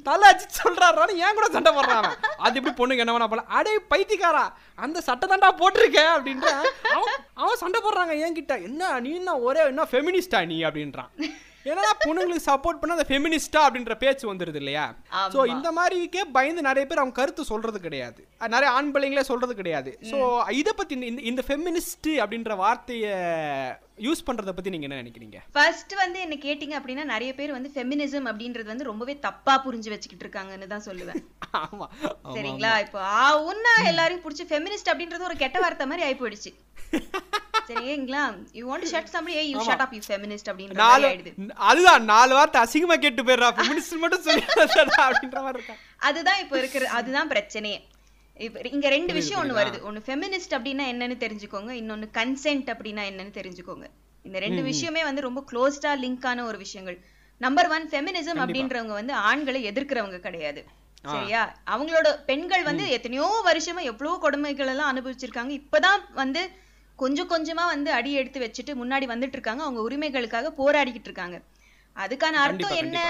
தலை 0.03 0.27
அச்சு 0.29 0.47
சொல்றாரு 0.61 1.17
ஏன் 1.25 1.37
கூட 1.39 1.47
சண்டை 1.57 1.71
போடுறான் 1.73 2.07
அது 2.39 2.57
எப்படி 2.59 2.75
பொண்ணுங்க 2.79 3.03
என்ன 3.05 3.15
வேணா 3.17 3.29
பண்ணலாம்? 3.29 3.53
அடே 3.59 3.75
பைத்தியக்காரா 3.91 4.45
அந்த 4.79 5.01
சட்டை 5.01 5.27
தண்டா 5.29 5.51
போட்டிருக்கேன் 5.61 6.13
அப்படின்ற 6.15 6.49
அவன் 6.97 7.19
அவன் 7.35 7.61
சண்டை 7.63 7.81
போடுறாங்க 7.81 8.15
என்கிட்ட. 8.27 8.55
என்ன 8.69 9.01
நீ 9.01 9.13
என்ன 9.15 9.35
ஒரே 9.41 9.63
என்ன 9.73 9.87
ஃபெமினிஸ்டா 9.93 10.41
நீ 10.47 10.59
அப்படின்றான். 10.63 11.13
ஏன்னா 11.67 11.93
பொண்ணுங்களுக்கு 12.01 12.47
சப்போர்ட் 12.47 12.81
பண்ண 12.81 12.97
அந்த 12.97 13.07
ஃபெமினிஸ்டா 13.09 13.61
அப்படின்ற 13.63 13.95
பேச்சு 13.97 14.25
வந்துருது 14.29 14.55
இல்லையா. 14.55 14.85
ஸோ 15.33 15.39
இந்த 15.49 15.69
மாதிரிக்கே 15.73 16.23
பயந்து 16.33 16.63
நிறைய 16.63 16.87
பேர் 16.87 16.99
அவங்க 16.99 17.15
கருத்து 17.15 17.45
சொல்றது 17.45 17.81
கிடையாது. 17.81 18.21
நிறைய 18.49 18.71
ஆண் 18.73 18.93
பிள்ளைங்களே 18.95 19.25
சொல்றது 19.25 19.55
கிடையாது. 19.55 19.91
ஸோ 20.11 20.19
இதை 20.55 20.73
பத்தி 20.77 20.95
இந்த- 21.25 21.47
ஃபெமினிஸ்ட் 21.47 22.11
அப்படின்ற 22.23 22.55
வார்த்தையை 22.57 23.15
யூஸ் 24.01 24.25
பண்றத 24.27 24.53
பத்தி 24.53 24.71
நீங்க 24.71 24.87
என்ன 24.89 25.01
நினைக்கிறீங்க? 25.03 25.39
ஃபர்ஸ்ட் 25.53 25.95
வந்து 25.95 26.21
என்ன 26.21 26.39
கேட்டிங்க 26.43 26.75
அப்படின்னா 26.79 27.05
நிறைய 27.05 27.33
பேர் 27.35 27.53
வந்து 27.53 27.71
ஃபெமினிசம் 27.75 28.29
அப்படின்றது 28.31 28.65
வந்து 28.65 28.85
ரொம்பவே 28.85 29.17
தப்பா 29.19 29.63
புரிஞ்சு 29.67 29.91
வச்சுக்கிட்டு 29.91 30.27
இருக்காங்கன்னு 30.27 30.67
தான் 30.67 30.87
சொல்லுவேன். 30.87 31.23
ஆமா 31.63 31.87
ஆமா. 32.07 32.35
சரிங்களா? 32.35 32.73
இப்போ 32.81 33.01
ஆ 33.17 33.27
உன்னா 33.45 33.75
எல்லாரையும் 33.87 34.25
பிடிச்சி 34.25 34.47
ஃபெமினிஸ்ட் 34.49 34.93
அப்படின்றது 34.93 35.23
ஒரு 35.23 35.37
கெட்ட 35.37 35.59
வார்த்தை 35.61 35.87
மாதிரி 35.87 36.07
ஆயி 36.09 36.19
போயிடுச்சு 36.19 36.53
சரிங்களா 37.69 38.23
யூ 38.59 38.65
வாண்ட் 38.71 38.89
ஷட் 38.93 39.11
சம்படி 39.15 39.35
ஏய் 39.41 39.51
you 39.53 39.59
shut 39.69 39.85
up 39.85 39.95
you 39.97 40.01
feminist 40.09 40.49
அப்படின்ற 40.53 40.79
மாதிரி 40.79 40.93
நாலு 40.93 41.07
ஆயிடுது 41.11 41.33
அதுதான் 41.71 42.07
நாலு 42.13 42.33
வார்த்தை 42.39 42.61
அசிங்கமா 42.65 42.97
கேட்டு 43.05 43.25
போயிடுறா. 43.29 43.51
ஃபெமினிஸ்ட் 43.59 44.01
மட்டும் 44.05 44.25
சொல்லி 44.29 44.45
அப்படின்ற 45.09 45.41
மாதிரி 45.47 45.59
இருக்கா? 45.61 45.77
அதுதான் 46.09 46.41
இப்போ 46.45 46.57
இருக்கிற 46.63 46.89
அதுதான் 47.01 47.31
பிரச்சனையே. 47.35 47.79
இங்க 48.77 48.89
ரெண்டு 48.97 49.13
விஷயம் 49.19 49.41
ஒண்ணு 49.43 49.59
வருது. 49.59 49.79
ஒண்ணு 49.89 50.01
ஃபெமினிஸ்ட் 50.07 50.55
அப்படின்னா 50.57 50.87
என்னன்னு 50.93 51.17
தெரிஞ்சுக்கோங்க. 51.25 51.71
இன்னொன்னு 51.83 52.09
கன்சென்ட் 52.19 52.69
அப்படின்னா 52.75 53.05
என்னன்னு 53.11 53.35
தெரிஞ்சுக்கோங்க. 53.41 53.87
இந்த 54.29 54.39
ரெண்டு 54.47 54.63
விஷயமே 54.71 55.03
வந்து 55.09 55.27
ரொம்ப 55.29 55.41
க்ளோஸ்டா 55.51 55.93
லிங்கான 56.05 56.45
ஒரு 56.51 56.59
விஷயங்கள். 56.65 56.99
நம்பர் 57.45 57.69
ஒன் 57.77 57.87
ஃபெமினிசம் 57.93 58.41
அப்படின்றவங்க 58.43 58.95
வந்து 59.01 59.15
ஆண்களை 59.31 59.61
எதிர்க்கிறவங்க 59.71 60.19
கிடையாது. 60.27 60.61
சரியா? 61.15 61.41
அவங்களோட 61.73 62.09
பெண்கள் 62.29 62.63
வந்து 62.69 62.85
எத்தனையோ 62.95 63.27
வருஷமா 63.49 63.83
எவ்வளவோ 63.91 64.15
கொடுமைகள் 64.23 64.71
எல்லாம் 64.73 64.91
அனுபவிச்சிருக்காங்க. 64.93 65.53
இப்பதான் 65.61 66.05
வந்து 66.23 66.43
கொஞ்சம் 66.97 67.31
கொஞ்சமா 67.31 67.65
வந்து 67.75 67.91
அடி 67.99 68.13
எடுத்து 68.13 68.41
வச்சுட்டு 68.45 68.75
முன்னாடி 68.83 69.07
வந்துட்டு 69.13 69.37
இருக்காங்க 69.39 69.63
அவங்க 69.63 69.81
உரிமைகளுக்காக 69.89 70.53
போராடிக்கிட்டு 70.61 71.09
இருக்காங்க. 71.11 71.39
அதுக்கான 71.97 72.41
அர்த்தம் 72.45 72.79
என்ன? 72.83 73.01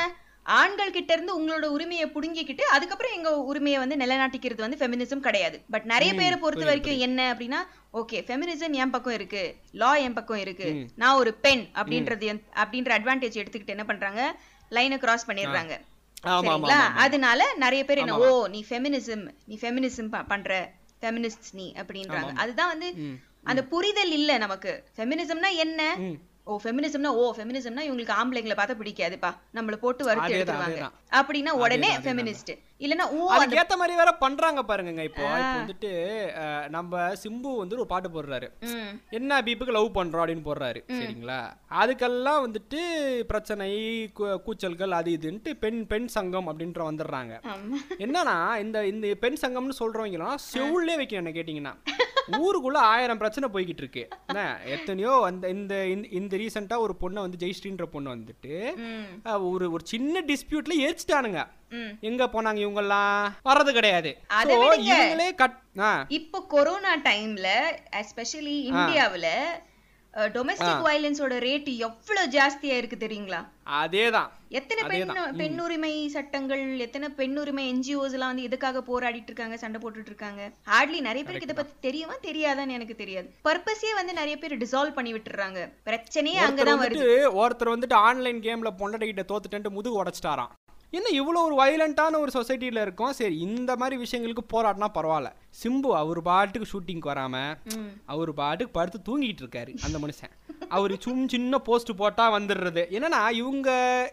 ஆண்கள் 0.58 0.92
கிட்ட 0.96 1.10
இருந்து 1.12 1.32
உங்களோட 1.38 1.66
உரிமையை 1.76 2.06
புடுங்கிக்கிட்டு 2.14 2.64
அதுக்கப்புறம் 2.74 3.14
எங்க 3.16 3.30
உரிமையை 3.50 3.78
வந்து 3.82 3.96
நிலைநாட்டிக்கிறது 4.02 4.64
வந்து 4.64 4.78
ஃபெமினிசம் 4.80 5.24
கிடையாது. 5.24 5.56
பட் 5.74 5.86
நிறைய 5.92 6.10
பேரை 6.14 6.36
பொறுத்த 6.44 6.64
வரைக்கும் 6.68 7.02
என்ன 7.06 7.20
அப்படின்னா 7.32 7.60
ஓகே 8.00 8.18
ஃபெமினிசம் 8.28 8.76
என் 8.82 8.94
பக்கம் 8.94 9.16
இருக்கு 9.18 9.42
லா 9.82 9.90
என் 10.04 10.16
பக்கம் 10.18 10.42
இருக்கு. 10.44 10.68
நான் 11.02 11.18
ஒரு 11.22 11.32
பெண் 11.46 11.64
அப்படின்றது 11.80 12.28
அப்படின்ற 12.62 12.92
அட்வான்டேஜ் 12.98 13.40
எடுத்துக்கிட்டு 13.42 13.76
என்ன 13.76 13.86
பண்றாங்க? 13.90 14.22
லைனை 14.70 14.98
கிராஸ் 15.04 15.28
பண்ணிடுறாங்க. 15.30 15.74
சரிங்களா? 16.26 16.80
அதனால 17.04 17.40
நிறைய 17.64 17.82
பேர் 17.84 18.02
என்ன 18.04 18.18
ஓ 18.28 18.30
நீ 18.54 18.60
ஃபெமினிசம் 18.68 19.24
நீ 19.50 19.56
ஃபெமினிசம் 19.62 20.10
பண்ற 20.32 20.60
ஃபெமினிஸ்ட் 21.02 21.48
நீ 21.52 21.66
அப்படின்றாங்க. 21.80 22.32
அதுதான் 22.42 22.72
வந்து 22.74 22.88
அந்த 23.46 23.62
புரிதல் 23.64 24.12
இல்ல 24.12 24.38
நமக்கு. 24.38 24.72
ஃபெமினிசம்னா 24.96 25.50
என்ன? 25.64 25.82
ஓ 26.44 26.56
ஃபெமினிசம்னா 26.64 27.10
ஓ 27.20 27.22
ஃபெமினிசம்னா 27.36 27.82
இவங்களுக்கு 27.88 28.16
ஆம்பளைங்களை 28.20 28.56
பார்த்தா 28.58 28.74
பிடிக்காதுப்பா. 28.82 29.30
நம்மள 29.54 29.76
போட்டு 29.76 30.04
வறுத்து 30.04 30.34
எடுத்துருவாங்க. 30.34 30.82
அப்படின்னா 31.12 31.52
உடனே 31.62 31.90
ஃபெமினிஸ்ட் 32.04 32.52
இல்லனா 32.80 33.08
ஓ 33.10 33.30
அதுக்கேத்த 33.32 33.76
மாதிரி 33.76 33.96
வேற 33.96 34.12
பண்றாங்க 34.14 34.62
பாருங்க 34.62 35.02
இப்போ. 35.02 35.22
இப்போ 35.22 35.32
வந்துட்டு 35.54 35.90
நம்ம 36.68 37.12
சிம்பு 37.22 37.56
வந்து 37.56 37.76
ஒரு 37.76 37.86
பாட்டு 37.86 38.08
போடுறாரு. 38.08 38.48
என்ன 39.10 39.42
பீப்புக்கு 39.42 39.70
லவ் 39.70 39.96
பண்றோம் 39.96 40.22
அப்படின்னு 40.22 40.44
போடுறாரு 40.44 40.80
சரிங்களா? 40.92 41.38
அதுக்கெல்லாம் 41.70 42.42
வந்துட்டு 42.42 42.80
பிரச்சனை 43.22 43.70
கூச்சல்கள் 44.14 44.90
அது 44.90 45.10
இதுன்ட்டு 45.12 45.52
பெண் 45.54 45.86
பெண் 45.86 46.06
சங்கம் 46.06 46.48
அப்படின்ற 46.48 46.80
வந்துடுறாங்க. 46.82 47.34
என்னன்னா 47.98 48.56
இந்த 48.56 48.86
இந்த 48.86 49.14
பெண் 49.14 49.36
சங்கம்னு 49.40 49.80
சொல்றவங்கலாம் 49.80 50.34
செவுள்ளே 50.52 50.96
வைக்கணும் 50.96 51.22
என்ன 51.24 51.30
கேட்டிங்கன்னா. 51.30 51.74
ஊருக்குள்ள 52.38 52.76
ஆயிரம் 52.76 53.18
பிரச்சனை 53.18 53.48
போய்கிட்டு 53.52 53.76
இருக்கு. 53.76 54.08
என்ன 54.26 54.58
எத்தனையோ 54.64 55.22
அந்த 55.24 55.48
இந்த 55.48 55.86
இந்த- 55.86 56.36
ரீசெண்டா 56.36 56.78
ஒரு 56.78 56.94
பொண்ணை 57.00 57.20
வந்து 57.20 57.46
ஜெயஸ்ரீன்ற 57.46 57.82
பொண்ணு 57.82 58.16
வந்துட்டு 58.16 58.54
ஒரு 59.50 59.72
ஒரு 59.72 59.86
சின்ன 59.86 60.20
டிஸ்பியூட்ல 60.20 60.74
எரிச்சிட்டானுங்க 60.78 61.40
ம். 61.65 61.65
எங்க 62.08 62.24
போனாங்க 62.34 62.60
இவங்கெல்லாம்? 62.64 63.30
வர்றது 63.48 63.72
கிடையாது. 63.78 64.12
இவங்களே 64.88 65.28
கட் 65.42 65.60
இப்போ 66.18 66.40
கொரோனா 66.54 66.92
டைம்ல 67.08 67.48
எஸ்பெஷலி 68.02 68.56
இந்தியாவுல 68.72 69.28
டொமஸ்டிக் 70.34 70.84
வயலன்ஸோட 70.84 71.34
ரேட் 71.44 71.66
எவ்வளவு 71.86 72.30
ஜாஸ்தியா 72.36 72.76
இருக்கு 72.80 72.96
தெரியுங்களா? 73.00 73.40
அதேதான். 73.80 74.30
எத்தனை 74.58 74.82
பெண் 74.90 75.12
பெண் 75.40 75.58
உரிமை 75.64 75.90
சட்டங்கள் 76.14 76.62
எத்தனை 76.84 77.08
பெண் 77.18 77.36
உரிமை 77.42 77.64
என்ஜிஓஸ் 77.72 78.14
எல்லாம் 78.16 78.32
வந்து 78.32 78.46
இதுக்காக 78.48 78.82
போராடிட்டு 78.88 79.30
இருக்காங்க 79.30 79.56
சண்டை 79.62 79.80
போட்டுட்டு 79.82 80.10
இருக்காங்க? 80.12 80.42
ஹார்ட்லி 80.70 81.00
நிறைய 81.08 81.22
பேருக்கு 81.24 81.48
இதை 81.48 81.56
பத்தி 81.60 81.74
தெரியுமா 81.86 82.14
தெரியாதான்னு 82.28 82.76
எனக்கு 82.78 82.96
தெரியாது. 83.02 83.28
பர்பஸே 83.48 83.92
வந்து 84.00 84.14
நிறைய 84.20 84.36
பேர் 84.42 84.60
டிசால்வ் 84.62 84.98
பண்ணி 84.98 85.12
விட்டுறாங்க. 85.12 85.60
பிரச்சனையே 85.88 86.40
அங்கதான் 86.48 86.84
வருது. 86.84 87.10
ஒருத்தர் 87.42 87.74
வந்துட்டு 87.74 87.98
ஆன்லைன் 88.08 88.40
கேம்ல 88.48 88.72
பொண்டாட்டிகிட்ட 88.80 89.24
தோத்துட்டு 89.32 89.76
முதுகு 89.78 89.98
உடைச்சிட்டாராம். 90.04 90.54
என்ன 90.90 91.22
இவ்வளோ 91.22 91.40
ஒரு 91.44 91.54
வயலண்டான 91.54 92.18
ஒரு 92.18 92.30
சொசைட்டியில் 92.34 92.80
இருக்கோம்? 92.80 93.12
சரி 93.12 93.38
இந்த 93.38 93.76
மாதிரி 93.76 94.02
விஷயங்களுக்கு 94.02 94.44
போராடினா 94.52 94.88
பரவாயில்ல. 94.94 95.30
சிம்பு 95.62 95.88
அவர் 95.92 96.22
பாட்டுக்கு 96.22 96.68
ஷூட்டிங்க்கு 96.72 97.10
வராம 97.12 97.56
ம். 97.76 97.90
அவர் 98.06 98.34
பாட்டுக்கு 98.34 98.72
படுத்து 98.72 98.98
தூங்கிட்டு 99.08 99.42
இருக்காரு 99.42 99.74
அந்த 99.82 99.98
மனுஷன். 99.98 100.32
அவர் 100.76 100.94
சும் 101.04 101.24
சின்ன 101.28 101.58
போஸ்ட் 101.58 101.92
போட்டா 102.00 102.24
வந்துடுறது. 102.36 102.82
என்னன்னா 102.96 103.20
இவங்க 103.40 103.70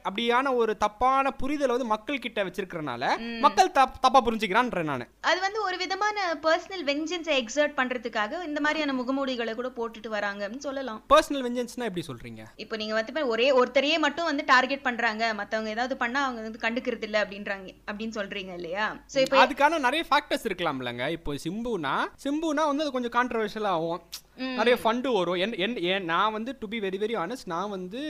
அப்படியான 0.09 0.55
ஒரு 0.55 0.77
தப்பான 0.77 1.33
புரிதலை 1.41 1.71
வந்து 1.75 1.89
மக்கள் 1.93 2.23
கிட்ட 2.25 2.43
வச்சிருக்கிறனால 2.43 3.09
மக்கள் 3.45 3.73
தப் 3.77 3.99
தப்பா 4.05 4.21
புரிஞ்சுக்கிறான்றேன் 4.27 4.89
நான். 4.91 5.05
அது 5.31 5.39
வந்து 5.45 5.59
ஒரு 5.67 5.77
விதமான 5.83 6.17
பர்சனல் 6.45 6.85
வெஞ்சன்ஸை 6.91 7.35
எக்ஸர்ட் 7.41 7.77
பண்றதுக்காக 7.79 8.43
இந்த 8.49 8.59
மாதிரியான 8.65 8.95
முகமூடிகளை 8.99 9.55
கூட 9.59 9.71
போட்டுட்டு 9.79 10.11
வராங்கன்னு 10.17 10.61
சொல்லலாம். 10.67 11.01
பர்சனல் 11.13 11.45
வெஞ்சன்ஸ்னா 11.47 11.89
எப்படி 11.89 12.05
சொல்றீங்க? 12.09 12.43
இப்போ 12.65 12.75
நீங்க 12.75 12.93
வந்து 12.99 13.27
ஒரே 13.33 13.49
ஒருத்தரையே 13.59 13.99
மட்டும் 14.05 14.29
வந்து 14.31 14.45
டார்கெட் 14.53 14.85
பண்றாங்க. 14.87 15.33
மத்தவங்க 15.33 15.69
ஏதாவது 15.75 15.97
பண்ணா 15.97 16.21
அவங்க 16.23 16.41
வந்து 16.47 16.63
கண்டுக்கிறது 16.65 17.07
இல்ல 17.09 17.23
அப்படின்றாங்க 17.23 17.69
அப்படின்னு 17.87 18.17
சொல்றீங்க 18.19 18.53
இல்லையா? 18.59 18.87
சோ 19.13 19.19
இப்போ 19.25 19.39
அதுக்கான 19.45 19.79
நிறைய 19.87 20.03
ஃபேக்டர்ஸ் 20.09 20.47
இருக்கலாம்லங்க. 20.49 21.09
இப்போ 21.17 21.33
சிம்புனா 21.45 21.95
சிம்புனா 22.25 22.65
வந்து 22.71 22.85
அது 22.85 22.95
கொஞ்சம் 22.97 23.15
கான்ட்ரவர்ஷியல் 23.17 23.71
ஆகும். 23.75 24.01
நிறைய 24.37 24.75
ஃபண்டு 24.83 25.09
வரும். 25.15 25.37
என் 25.43 25.75
என் 25.93 26.05
நான் 26.11 26.33
வந்து 26.35 26.51
to 26.59 26.67
be 26.71 26.77
very 26.85 26.97
very 27.03 27.15
honest 27.23 27.47
நான் 27.53 27.73
வந்து 27.73 28.01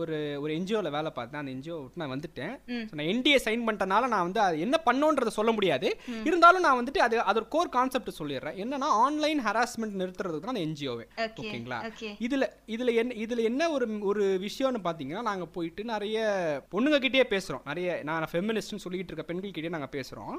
ஒரு 0.00 0.16
ஒரு 0.42 0.52
என்ஜிஓவில் 0.58 0.94
வேலை 0.96 1.10
பார்த்தேன். 1.16 1.40
அந்த 1.40 1.52
என்ஜிஓ 1.54 1.76
விட்டு 1.80 2.00
நான் 2.02 2.12
வந்துட்டேன். 2.14 2.54
நான் 2.98 3.08
என்டிஏ 3.12 3.38
சைன் 3.46 3.64
பண்ணிட்டனால 3.66 4.08
நான் 4.14 4.26
வந்து 4.28 4.40
அது 4.46 4.60
என்ன 4.66 4.76
பண்ணோன்றதை 4.88 5.32
சொல்ல 5.38 5.52
முடியாது. 5.56 5.90
இருந்தாலும் 6.28 6.64
நான் 6.66 6.78
வந்துட்டு 6.80 7.02
அது 7.06 7.18
அதோட 7.30 7.46
கோர் 7.54 7.72
கான்செப்ட் 7.76 8.18
சொல்லிடுறேன். 8.20 8.58
என்னன்னா 8.64 8.90
ஆன்லைன் 9.04 9.42
ஹராஸ்மெண்ட் 9.46 9.98
நிறுத்துறதுக்கு 10.02 10.46
தான் 10.46 10.54
அந்த 10.54 10.64
என்ஜிஓவே 10.68 11.06
ஓகே 11.26 11.42
ஓகேங்களா? 11.44 11.80
ஓகே 11.90 12.10
இதுல 12.28 12.48
இதுல 12.76 12.94
என்ன 13.02 13.14
இதுல 13.24 13.42
என்ன 13.50 13.70
ஒரு 13.76 13.88
ஒரு 14.12 14.24
விஷயம்னு 14.46 14.82
பாத்தீங்கன்னா 14.88 15.24
நாங்க 15.30 15.46
போயிட்டு 15.56 15.84
நிறைய 15.92 16.18
பொண்ணுங்க 16.74 16.98
கிட்டயே 17.06 17.26
பேசுறோம். 17.34 17.64
நிறைய 17.72 17.98
நான் 18.10 18.30
ஃபெமினிஸ்ட்னு 18.32 18.84
சொல்லிட்டு 18.86 19.12
இருக்க 19.12 19.26
பெண்கள் 19.32 19.56
கிட்டயே 19.56 19.74
நாங்க 19.76 19.90
பேசுறோம். 19.98 20.34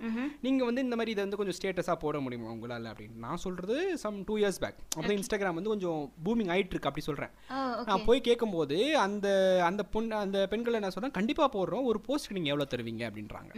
நீங்க 0.48 0.64
வந்து 0.70 0.86
இந்த 0.88 0.96
மாதிரி 0.96 1.16
இதை 1.16 1.24
வந்து 1.26 1.42
கொஞ்சம் 1.42 1.60
ஸ்டேட்டஸா 1.60 1.96
போட 2.06 2.20
முடியுமா 2.26 2.54
உங்களால 2.56 2.92
அப்படின்னு? 2.94 3.24
நான் 3.28 3.44
சொல்றது 3.46 3.76
சம் 4.06 4.24
டூ 4.30 4.38
இயர்ஸ் 4.38 4.62
பேக் 4.66 4.82
அப்போ 4.98 5.12
இன்ஸ்டாகிராம் 5.15 5.58
வந்து 5.58 5.71
கொஞ்சம் 5.74 6.02
பூமிங் 6.26 6.52
ஆயிட்டு 6.54 6.74
இருக்கு 6.74 6.89
அப்படி 6.89 7.06
சொல்றேன். 7.08 7.32
ஓகே 7.80 7.88
நான் 7.89 8.06
போய் 8.08 8.26
கேட்கும்போது 8.28 8.78
அந்த 9.06 9.28
அந்த 9.69 9.82
பொண்ணு 9.93 10.15
அந்த 10.24 10.39
பெண்கள் 10.52 10.78
என்ன 10.80 10.91
சொல்றேன் 10.95 11.15
கண்டிப்பா 11.17 11.48
போடுறோம் 11.56 11.88
ஒரு 11.91 12.00
போஸ்ட் 12.08 12.36
நீங்க 12.38 12.52
எவ்வளவு 12.54 12.71
தருவீங்க? 12.74 13.04
அப்படின்றாங்க. 13.10 13.52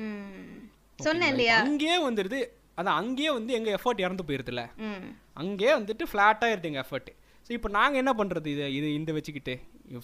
சொன்னேன் 0.99 1.31
இல்லையா? 1.33 1.57
அங்கேயே 1.65 1.97
வந்துருது 2.07 2.39
அதான் 2.79 2.99
அங்கேயே 3.01 3.31
வந்து 3.37 3.51
எங்க 3.59 3.69
எஃபர்ட் 3.77 4.03
இறந்து 4.05 4.25
போயிருதுல 4.29 4.63
அங்கேயே 5.43 5.71
வந்துட்டு 5.79 6.03
ஃப்ளாட்டாக 6.11 6.53
இருது 6.53 6.69
எங்கள் 6.71 6.83
எஃபர்ட் 6.85 7.09
ஸோ 7.45 7.51
இப்போ 7.57 7.69
நாங்கள் 7.77 8.01
என்ன 8.01 8.11
பண்ணுறது 8.19 8.47
இது 8.53 8.63
இது 8.77 8.87
இந்த 8.99 9.11
வச்சுக்கிட்டு? 9.17 9.53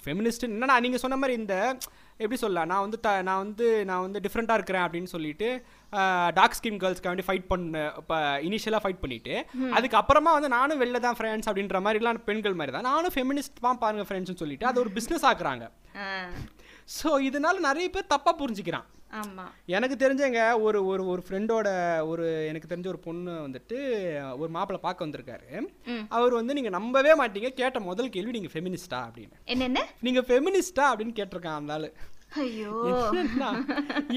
ஃபெமினிஸ்ட் 0.04 0.46
என்னன்னா 0.48 0.76
நீங்கள் 0.86 1.02
சொன்ன 1.04 1.18
மாதிரி 1.22 1.34
இந்த 1.42 1.56
எப்படி 2.20 2.38
சொல்ல 2.44 2.66
நான் 2.66 2.84
வந்து 2.86 3.00
த 3.00 3.10
நான் 3.22 3.42
வந்து 3.44 3.68
நான் 3.90 4.04
வந்து 4.06 4.20
டிஃப்ரெண்ட்டாக 4.26 4.58
இருக்கிறேன் 4.60 4.86
அப்படின்னு 4.86 5.12
சொல்லிட்டு 5.14 5.48
டார்க் 6.38 6.58
ஸ்கின் 6.60 6.80
கேர்ள்ஸ்க்கு 6.82 7.10
வேண்டி 7.12 7.26
ஃபைட் 7.28 7.48
பண்ண 7.52 7.84
இப்போ 8.02 8.18
இனிஷியலாக 8.48 8.84
ஃபைட் 8.84 9.02
பண்ணிட்டு 9.04 9.36
அதுக்கப்புறமா 9.78 10.34
வந்து 10.38 10.52
நானும் 10.58 10.82
வெளில 10.84 11.02
தான் 11.06 11.18
ஃப்ரெண்ட்ஸ் 11.20 11.50
அப்படின்ற 11.50 11.80
மாதிரிலாம் 11.88 12.22
பெண்கள் 12.30 12.60
மாதிரி 12.60 12.76
தான் 12.78 12.90
நானும் 12.92 13.16
ஃபெமினிஸ்ட் 13.16 13.64
தான் 13.68 13.82
பாருங்க 13.84 14.06
ஃப்ரெண்ட்ஸ்னு 14.10 14.42
சொல்லிட்டு 14.44 14.70
அது 14.72 14.82
ஒரு 14.84 14.92
பிஸ்னஸ் 14.98 15.28
ஆக்குறாங்க. 15.32 15.66
ஸோ 16.98 17.10
இதனால 17.30 17.66
நிறைய 17.70 17.88
பேர் 17.96 18.12
தப்பாக 18.16 18.36
புரிஞ்சுக்கிறான். 18.42 18.88
எனக்கு 19.76 19.96
தெரிஞ்சங்க 20.04 20.40
ஒரு 20.66 20.80
ஒரு 20.92 21.04
ஒரு 21.12 21.22
ஃப்ரெண்டோட 21.26 21.68
ஒரு 22.12 22.26
எனக்கு 22.50 22.70
தெரிஞ்ச 22.72 22.88
ஒரு 22.94 23.00
பொண்ணு 23.08 23.34
வந்துட்டு 23.48 23.78
ஒரு 24.42 24.50
மாப்பிள்ளை 24.56 24.80
பார்க்க 24.86 25.06
வந்திருக்காரு. 25.06 25.48
அவர் 26.18 26.34
வந்து 26.40 26.56
நீங்க 26.58 26.72
நம்பவே 26.78 27.14
மாட்டீங்க. 27.22 27.52
கேட்ட 27.62 27.80
முதல் 27.90 28.14
கேள்வி 28.16 28.34
நீங்க 28.38 28.52
ஃபெமினிஸ்டா 28.54 29.02
அப்படின்னு. 29.08 29.38
என்னென்ன? 29.54 29.84
நீங்க 30.08 30.24
ஃபெமினிஸ்டா 30.30 30.88
அப்படின்னு 30.92 31.18
கேட்டிருக்கான் 31.20 31.60
அந்த 31.62 31.74
ஆளு. 31.78 31.92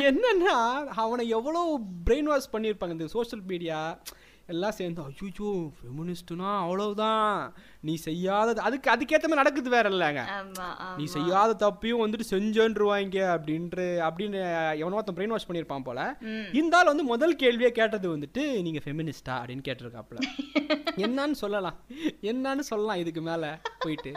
என்னன்னா 0.08 0.54
அவனை 1.02 1.24
எவ்வளோ 1.38 1.62
பிரெயின் 2.06 2.30
வாஷ் 2.32 2.52
பண்ணியிருப்பாங்க 2.52 2.96
இந்த 2.98 3.08
சோஷியல் 3.16 3.44
மீடியா 3.50 3.80
எல்லாம் 4.48 4.72
சேர்ந்து 4.72 5.02
ஐயோ 5.02 5.48
ஃபெமினிஸ்ட்னா 5.76 6.58
அவ்வளவுதான். 6.58 7.30
நீ 7.80 7.94
செய்யாத 7.94 8.62
அதுக்கு 8.62 8.90
அதுக்கேற்ற 8.90 9.22
மாதிரி 9.22 9.34
நடக்குது 9.34 9.70
வேற 9.70 9.90
இல்லைங்க. 9.90 10.22
நீ 10.96 11.04
செய்யாத 11.06 11.56
தப்பையும் 11.64 12.02
வந்துட்டு 12.02 12.30
செஞ்சேன்ருவாங்க 12.30 13.18
அப்படின்ற 13.34 13.78
அப்படின்னு 14.08 14.40
எவனோ 14.76 14.94
ஒருத்தன் 14.94 15.16
பிரெயின் 15.16 15.26
வாஷ் 15.26 15.48
பண்ணியிருப்பான் 15.48 15.82
போல. 15.82 16.00
ம். 16.22 16.46
இந்த 16.52 16.76
ஆள் 16.76 16.84
வந்து 16.84 17.04
முதல் 17.04 17.36
கேள்வியே 17.36 17.68
கேட்டது 17.70 18.16
வந்துட்டு 18.16 18.62
நீங்க 18.62 18.80
ஃபெமினிஸ்டா 18.84 19.36
அப்படின்னு 19.40 19.66
கேட்டிருக்காப்புல. 19.68 20.18
என்னன்னு 21.06 21.36
சொல்லலாம். 21.36 21.78
என்னன்னு 22.22 22.60
சொல்லலாம் 22.60 22.96
இதுக்கு 22.96 23.20
மேல 23.22 23.44
போயிட்டு. 23.78 24.12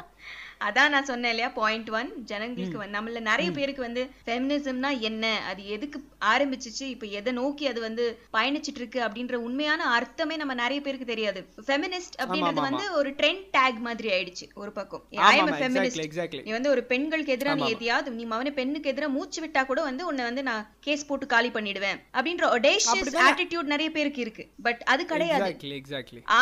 அதான் 0.68 0.94
நான் 0.94 1.08
சொன்னேன் 1.10 1.32
இல்லையா 1.34 1.50
பாயிண்ட் 1.60 1.90
ஒன் 1.90 2.10
ஜனங்களுக்கு 2.32 2.78
வந்து 2.78 2.96
நம்மள 2.98 3.20
நிறைய 3.30 3.50
பேருக்கு 3.52 3.82
வந்து 3.82 4.02
ஃபெமினிசம்னா 4.26 4.92
என்ன 5.10 5.26
அது 5.50 5.62
எதுக்கு 5.76 6.00
ஆரம்பிச்சிச்சு 6.32 6.86
இப்ப 6.94 7.06
எதை 7.20 7.34
நோக்கி 7.34 7.68
அது 7.68 7.80
வந்து 7.82 8.06
பயணிச்சிட்டு 8.34 8.82
இருக்கு 8.82 9.00
அப்படின்ற 9.06 9.36
உண்மையான 9.48 9.82
அர்த்தமே 9.98 10.36
நம்ம 10.36 10.54
நிறைய 10.54 10.80
பேருக்கு 10.82 11.08
தெரியாது. 11.12 11.42
ஃபெமினிஸ்ட் 11.68 12.18
அப்படின்றது 12.24 12.62
வந்து 12.68 12.86
ஒரு 12.94 13.10
ட்ரெண்ட் 13.20 13.46
டேக் 13.58 13.80
மாதிரி 13.88 14.10
ஆயிடுச்சு 14.16 14.48
ஒரு 14.54 14.72
பக்கம். 14.72 15.04
ஐ 15.30 15.38
எம் 15.38 15.54
ஃபெமினிஸ்ட் 15.62 16.36
நீ 16.48 16.52
வந்து 16.58 16.70
ஒரு 16.70 16.84
பெண்களுக்கு 16.84 17.36
எதிராக 17.38 17.62
நீ 17.62 17.70
எதையாவது 17.76 18.12
நீ 18.12 18.26
அவன 18.26 18.54
பெண்ணுக்கு 18.60 18.92
எதிராக 18.94 19.14
மூச்சு 19.14 19.40
விட்டா 19.46 19.64
கூட 19.66 19.80
வந்து 19.82 20.06
உன்னை 20.06 20.26
வந்து 20.30 20.44
நான் 20.50 20.68
கேஸ் 20.88 21.06
போட்டு 21.06 21.26
காலி 21.36 21.50
பண்ணிடுவேன் 21.50 22.00
அப்படின்ற 22.18 22.46
ஒடேஷியஸ் 22.58 23.16
ஆட்டிடியூட் 23.28 23.74
நிறைய 23.74 23.92
பேருக்கு 23.98 24.22
இருக்கு. 24.22 24.46
பட் 24.68 24.82
அது 24.94 25.06
கிடையாது. 25.06 25.50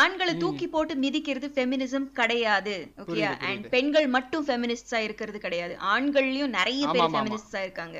ஆண்களை 0.00 0.36
தூக்கி 0.36 0.68
போட்டு 0.68 0.94
மிதிக்கிறது 1.06 1.48
ஃபெமினிசம் 1.56 2.08
கிடையாது. 2.20 2.76
ஓகேயா 3.04 3.32
அண்ட் 3.50 3.68
பெண்கள் 3.76 4.07
மட்டும் 4.08 4.46
ஃபெமினிஸ்டா 4.46 4.96
இருக்கிறது 4.98 5.38
கிடையாது. 5.38 5.76
ஆண்கள்லயும் 5.94 6.46
நிறைய 6.48 6.86
பேர் 6.86 7.02
ஃபெமினிஸ்டா 7.14 7.60
இருக்காங்க. 7.60 7.98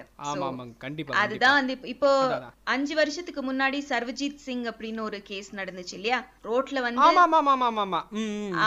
அதுதான் 1.24 1.54
வந்து 1.54 1.88
இப்ப-. 1.88 2.06
அஞ்சு 2.64 2.94
வருஷத்துக்கு 2.94 3.52
முன்னாடி 3.52 3.78
சர்வஜித் 3.88 4.34
சிங் 4.36 4.64
அப்படின்னு 4.64 5.00
ஒரு 5.00 5.22
கேஸ் 5.22 5.54
நடந்துச்சு 5.54 5.92
இல்லையா? 5.92 6.18
ரோட்ல 6.44 6.80
வந்து 6.80 7.00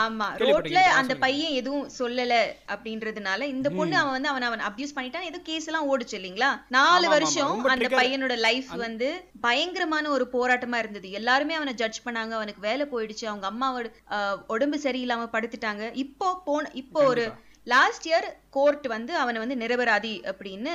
ஆமா 0.00 0.26
ரோட்ல. 0.42 0.56
அந்த 0.92 1.14
பையன் 1.16 1.52
எதுவும் 1.52 1.90
சொல்லல 1.98 2.34
அப்படின்றதுனால 2.68 3.42
இந்த 3.46 3.70
பொண்ணு 3.70 3.96
அவன் 3.96 4.10
வந்து 4.10 4.28
அவன் 4.28 4.42
அவன் 4.42 4.60
அபியூஸ் 4.60 4.96
பண்ணிட்டான். 4.96 5.20
ஏதோ 5.22 5.38
கேஸ் 5.42 5.66
எல்லாம் 5.66 5.88
ஓடுச்சு 5.88 6.12
இல்லைங்களா? 6.12 6.50
நாலு 6.68 7.08
வருஷம் 7.08 7.64
அந்த 7.64 7.88
பையனோட 7.96 8.38
லைஃப் 8.38 8.70
வந்து 8.78 9.08
பயங்கரமான 9.46 10.10
ஒரு 10.16 10.24
போராட்டமா 10.34 10.78
இருந்தது. 10.82 11.08
எல்லாருமே 11.20 11.54
அவனை 11.58 11.74
ஜட்ஜ் 11.80 12.00
பண்ணாங்க. 12.04 12.32
அவனுக்கு 12.38 12.66
வேலை 12.68 12.84
போயிடுச்சு. 12.92 13.24
அவங்க 13.30 13.46
அம்மாவோட 13.52 13.86
உடம்பு 14.54 14.78
சரியில்லாம 14.86 15.28
படுத்துட்டாங்க. 15.34 15.86
இப்போ 16.04 16.28
போன 16.48 16.70
இப்போ 16.82 17.00
ஒரு 17.12 17.24
லாஸ்ட் 17.66 18.06
இயர் 18.10 18.26
கோர்ட் 18.56 18.86
வந்து 18.94 19.12
அவனை 19.22 19.38
வந்து 19.40 19.56
நிரபராதி 19.62 20.14
அப்படின்னு 20.30 20.72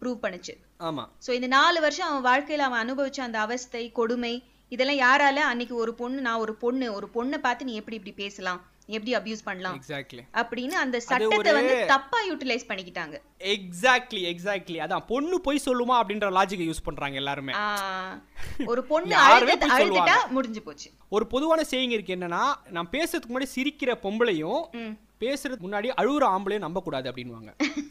ப்ரூவ் 0.00 0.18
பண்ணுச்சு. 0.24 0.54
ஆமா. 0.88 1.04
சோ 1.26 1.30
இந்த 1.38 1.48
நாலு 1.56 1.78
வருஷம் 1.86 2.08
அவன் 2.10 2.26
வாழ்க்கையில 2.30 2.66
அவன் 2.68 2.82
அனுபவிச்ச 2.84 3.20
அந்த 3.26 3.38
அவஸ்தை 3.46 3.84
கொடுமை 4.00 4.34
இதெல்லாம் 4.72 5.02
யாரால 5.06 5.42
அன்னைக்கு 5.50 5.74
ஒரு 5.82 5.92
பொண்ணு 6.00 6.18
நான் 6.20 6.42
ஒரு 6.44 6.54
பொண்ணு 6.64 6.86
ஒரு 6.98 7.08
பொண்ணை 7.14 7.38
பார்த்து 7.38 7.68
நீ 7.68 7.74
எப்படி 7.80 7.98
இப்படி 7.98 8.14
பேசலாம்? 8.24 8.60
எப்படி 8.88 9.12
அபியூஸ் 9.18 9.44
பண்ணலாம் 9.44 9.76
எக்ஸாக்ட்லி 9.78 10.22
அப்படின்னு 10.40 10.76
அந்த 10.82 10.96
சட்டத்தை 11.00 11.52
வந்து 11.52 11.76
தப்பா 11.86 12.18
யூட்டிலைஸ் 12.28 12.66
பண்ணிக்கிட்டாங்க. 12.68 13.16
எக்ஸாக்ட்லி 13.54 14.20
எக்ஸாக்ட்லி 14.32 14.78
அதான் 14.84 15.06
பொண்ணு 15.08 15.40
போய் 15.40 15.64
சொல்லுமா 15.64 15.94
அப்படின்ற 16.00 16.28
லாஜிக்கை 16.36 16.66
யூஸ் 16.68 16.84
பண்றாங்க 16.84 17.16
எல்லாருமே. 17.22 17.54
ஒரு 18.66 18.84
பொண்ணு 18.92 19.16
அழுதுட்டா 19.24 20.18
முடிஞ்சு 20.36 20.62
போச்சு. 20.62 20.88
ஒரு 21.08 21.26
பொதுவான 21.26 21.64
சேயிங் 21.70 21.96
இருக்கு 21.96 22.16
என்னன்னா 22.16 22.44
நான் 22.76 22.92
பேசுறதுக்கு 22.92 23.34
முன்னாடி 23.34 23.50
சிரிக்கிற 23.56 23.92
பொம்பளையும். 24.06 24.62
பேசுறதுக்கு 25.20 25.66
முன்னாடி 25.66 25.90
அழுகுற 26.00 26.24
ஆம்பளையும் 26.34 26.64
நம்பக்கூடாது 26.64 27.06
அப்படின்வாங்க 27.10 27.50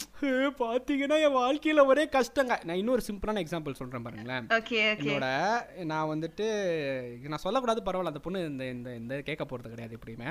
பாத்தீங்கன்னா 0.60 1.16
என் 1.26 1.36
வாழ்க்கையில 1.38 1.82
ஒரே 1.92 2.04
கஷ்டங்க. 2.16 2.54
நான் 2.68 2.80
இன்னொரு 2.82 3.02
சிம்பிளான 3.08 3.42
எக்ஸாம்பிள் 3.44 3.78
சொல்றேன் 3.80 4.06
பாருங்களேன். 4.06 4.46
என்னோட 5.02 5.28
நான் 5.92 6.10
வந்துட்டு 6.12 6.46
நான் 7.32 7.44
சொல்லக்கூடாது 7.46 7.82
பரவாயில்ல 7.88 8.14
அந்த 8.14 8.22
பொண்ணு 8.26 8.40
இந்த 8.52 8.66
இந்த 8.76 8.90
இந்த 9.02 9.16
கேட்க 9.30 9.44
போறது 9.50 9.72
கிடையாது 9.74 9.98
எப்படியுமே. 9.98 10.28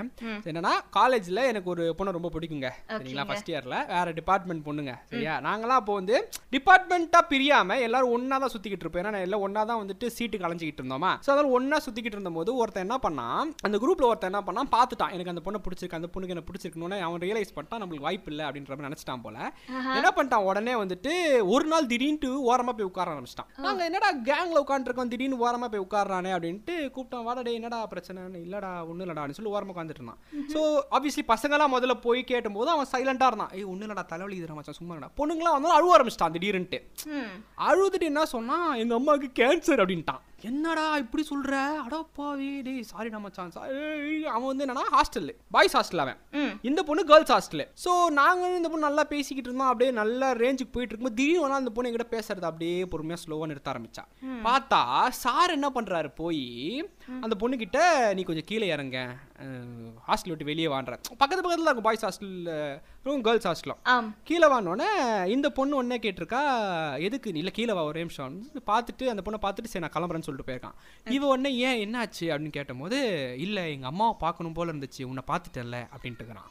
என்னன்னா 0.50 0.72
காலேஜ்ல 0.98 1.42
எனக்கு 1.52 1.68
ஒரு 1.74 1.86
பொண்ணு 1.98 2.16
ரொம்ப 2.18 2.30
பிடிக்குங்க. 2.36 2.70
சரிங்களா 2.94 3.26
ஃபர்ஸ்ட் 3.30 3.50
இயர்ல 3.52 3.78
வேற 3.92 4.14
டிபார்ட்மெண்ட் 4.20 4.64
பொண்ணுங்க 4.68 4.94
சரியா? 5.10 5.34
நாங்களாம் 5.48 5.80
அப்போ 5.82 5.96
வந்து 6.00 6.16
டிபார்ட்மெண்ட்டா 6.56 7.22
பிரியாம 7.32 7.78
எல்லாரும் 7.88 8.14
ஒண்ணா 8.16 8.38
தான் 8.44 8.54
சுத்திக்கிட்டு 8.54 8.86
இருப்போம். 8.86 9.04
ஏன்னா 9.04 9.22
எல்லாம் 9.28 9.44
ஒண்ணா 9.48 9.64
தான் 9.72 9.80
வந்துட்டு 9.82 10.12
சீட்டு 10.16 10.42
கலைஞ்சிக்கிட்டு 10.44 10.82
இருந்தோமா. 10.84 11.12
ஸோ 11.26 11.30
அதனால 11.34 11.52
ஒண்ணா 11.58 11.80
சுத்திக்கிட்டு 11.86 12.18
இருந்தபோது 12.18 12.56
ஒருத்தன் 12.62 12.86
என்ன 12.88 12.98
பண்ணான் 13.06 13.52
அந்த 13.68 13.76
குரூப்ல 13.84 14.08
ஒருத்தன் 14.10 14.32
என்ன 14.32 14.42
பண்ணான் 14.48 14.72
பார்த்துட்டான். 14.76 15.14
எனக்கு 15.16 15.34
அந்த 15.34 15.44
பொண்ணை 15.46 15.62
பிடிச்சிருக்கு 15.66 16.00
அந்த 16.00 16.10
பொண்ணுக்கு 16.14 16.36
என்ன 16.36 16.46
பிடிச்சிருக்கணும்னு 16.50 17.00
அவன் 17.08 17.24
ரியலைஸ் 17.26 17.54
பண்ணிட்டான். 17.58 17.82
நம்மளுக்கு 17.84 18.08
வாய்ப்பு 18.08 18.30
இல்லை 18.34 18.46
அப்படின்ற 18.48 18.72
மாதிரி 18.74 18.88
நினைச்சிட்டான் 18.90 19.24
போல. 19.28 19.38
என்ன 19.98 20.10
பண்ணிட்டான்? 20.16 20.46
உடனே 20.50 20.74
வந்துட்டு 20.74 21.12
ஒரு 21.54 21.64
நாள் 21.64 21.86
திடீர்னு 21.86 22.30
ஓரமா 22.50 22.72
போய் 22.78 22.88
உட்கார 22.90 23.14
ஆரம்பிச்சிட்டான். 23.14 23.50
நாங்க 23.66 23.84
என்னடா 23.84 24.10
கேங்ல 24.30 24.62
உட்காந்துருக்கோம் 24.64 25.12
திடீர்னு 25.12 25.40
ஓரமா 25.46 25.68
போய் 25.74 25.84
உட்காரானே 25.86 26.32
அப்படின்ட்டு 26.36 26.76
கூப்பிட்டோம் 26.94 27.26
வாடா 27.28 27.42
என்னடா 27.58 27.86
பிரச்சனை 27.86 28.22
இல்லடா 28.46 28.72
ஒன்றும் 28.88 29.06
இல்லடான்னு 29.06 29.36
சொல்லி 29.38 29.52
ஓரமா 29.54 29.72
உட்காந்துட்டு 29.74 30.02
இருந்தான். 30.02 30.20
ஸோ 30.54 30.60
ஆப்வியஸ்லி 30.96 31.24
பசங்களாம் 31.32 31.74
முதல்ல 31.76 31.94
போய் 32.06 32.22
கேட்டும்போது 32.32 32.72
அவன் 32.74 32.90
சைலண்டா 32.92 33.28
இருந்தான். 33.30 33.52
ஏய் 33.52 33.68
ஒன்றும் 33.72 33.88
இல்லடா 33.88 34.06
தலைவலி 34.12 34.38
இதுடா 34.40 34.54
மச்சான் 34.58 34.80
சும்மா 34.80 35.10
பொண்ணுங்களாம் 35.20 35.56
வந்து 35.58 35.76
அழுவ 35.78 35.96
ஆரம்பிச்சிட்டான் 35.96 36.36
திடீர்னுட்டு. 36.36 36.80
அழுதுட்டு 37.68 38.10
என்ன 38.12 38.24
சொன்னா 38.24 38.76
எங்க 38.76 38.94
அம்மாவுக்கு 38.94 39.30
கேன்சர் 39.42 39.82
அப்படின்ட்டான். 39.82 40.22
என்னடா 40.50 40.84
இப்படி 41.02 41.22
சொல்ற? 41.30 41.52
அடப்பாவி 41.84 42.48
டேய் 42.62 42.82
சாரி 42.82 43.10
sorry. 43.56 43.68
ஏய், 43.76 44.26
அவன் 44.34 44.48
வந்து 44.50 44.64
என்னன்னா 44.66 44.84
ஹாஸ்டல் 44.96 45.28
பாய்ஸ் 45.50 45.76
ஹாஸ்டல் 45.76 46.02
அவன். 46.04 46.18
இந்த 46.62 46.80
பொண்ணு 46.88 47.04
கேர்ள்ஸ் 47.04 47.32
ஹாஸ்டல் 47.34 47.64
ஸோ 47.84 47.92
நாங்களும் 48.20 48.56
இந்த 48.56 48.68
பொண்ணு 48.68 48.86
நல்லா 48.86 49.04
பேசிக்கிட்டு 49.12 49.48
இருந்தோம். 49.50 49.70
அப்படியே 49.72 49.90
நல்ல 50.00 50.32
ரேஞ்சுக்கு 50.42 50.74
போயிட்டு 50.76 50.94
இருக்கும்போது 50.94 51.18
திடீர்னு 51.20 51.58
அந்த 51.60 51.72
பொண்ணு 51.76 51.90
எங்கிட்ட 51.90 52.08
பேசுறது 52.16 52.48
அப்படியே 52.50 52.78
பொறுமையா 52.94 53.18
ஸ்லோவா 53.24 53.48
நிறுத்த 53.52 53.72
ஆரம்பிச்சா. 53.74 54.04
பார்த்தா 54.48 54.82
சார் 55.24 55.56
என்ன 55.58 55.70
பண்றாரு? 55.76 56.10
போய் 56.22 56.42
அந்த 57.24 57.34
பொண்ணு 57.40 57.56
கிட்ட 57.62 57.78
நீ 58.16 58.22
கொஞ்சம் 58.28 58.46
கீழே 58.50 58.66
இறங்க. 58.74 58.98
ஹாஸ்டல் 60.08 60.32
விட்டு 60.32 60.48
வெளியே 60.50 60.68
வான்ற. 60.72 60.94
பக்கத்து 61.20 61.42
பக்கத்துல 61.44 61.68
இருக்கும் 61.68 61.86
பாய்ஸ் 61.88 62.04
ஹாஸ்டல் 62.06 62.36
கேர்ள்ஸ் 63.26 63.48
ஹாஸ்டலும் 63.48 64.08
கீழே 64.28 64.46
வானோடனே 64.52 64.88
இந்த 65.34 65.48
பொண்ணு 65.58 65.80
ஒன்னே 65.80 65.98
கேட்டிருக்கா 66.04 66.42
எதுக்கு 67.08 67.34
இல்லை 67.42 67.52
கீழே 67.58 67.72
வா 67.78 67.84
ஒரே 67.90 68.02
நிமிஷம். 68.04 68.38
பார்த்துட்டு 68.70 69.12
அந்த 69.12 69.24
பொண்ணை 69.26 69.40
பார்த்துட்டு 69.46 69.72
சரி 69.72 69.84
நான் 69.84 69.94
கிளம்புறேன்னு 69.96 70.28
சொல்லிட்டு 70.28 70.48
போயிருக்கான். 70.50 70.78
இவ 71.16 71.28
உடனே 71.32 71.52
ஏன் 71.68 71.80
என்னாச்சு? 71.84 72.24
அப்படின்னு 72.32 72.56
கேட்டபோது 72.58 72.98
இல்லை 73.46 73.64
எங்கள் 73.76 73.92
அம்மாவை 73.92 74.16
பார்க்கணும் 74.24 74.56
போல 74.58 74.72
இருந்துச்சு. 74.74 75.02
உன்னை 75.10 75.24
பார்த்துட்டேன்ல 75.32 75.80
அப்படின்ட்டு 75.94 76.22
இருக்கிறான். 76.22 76.50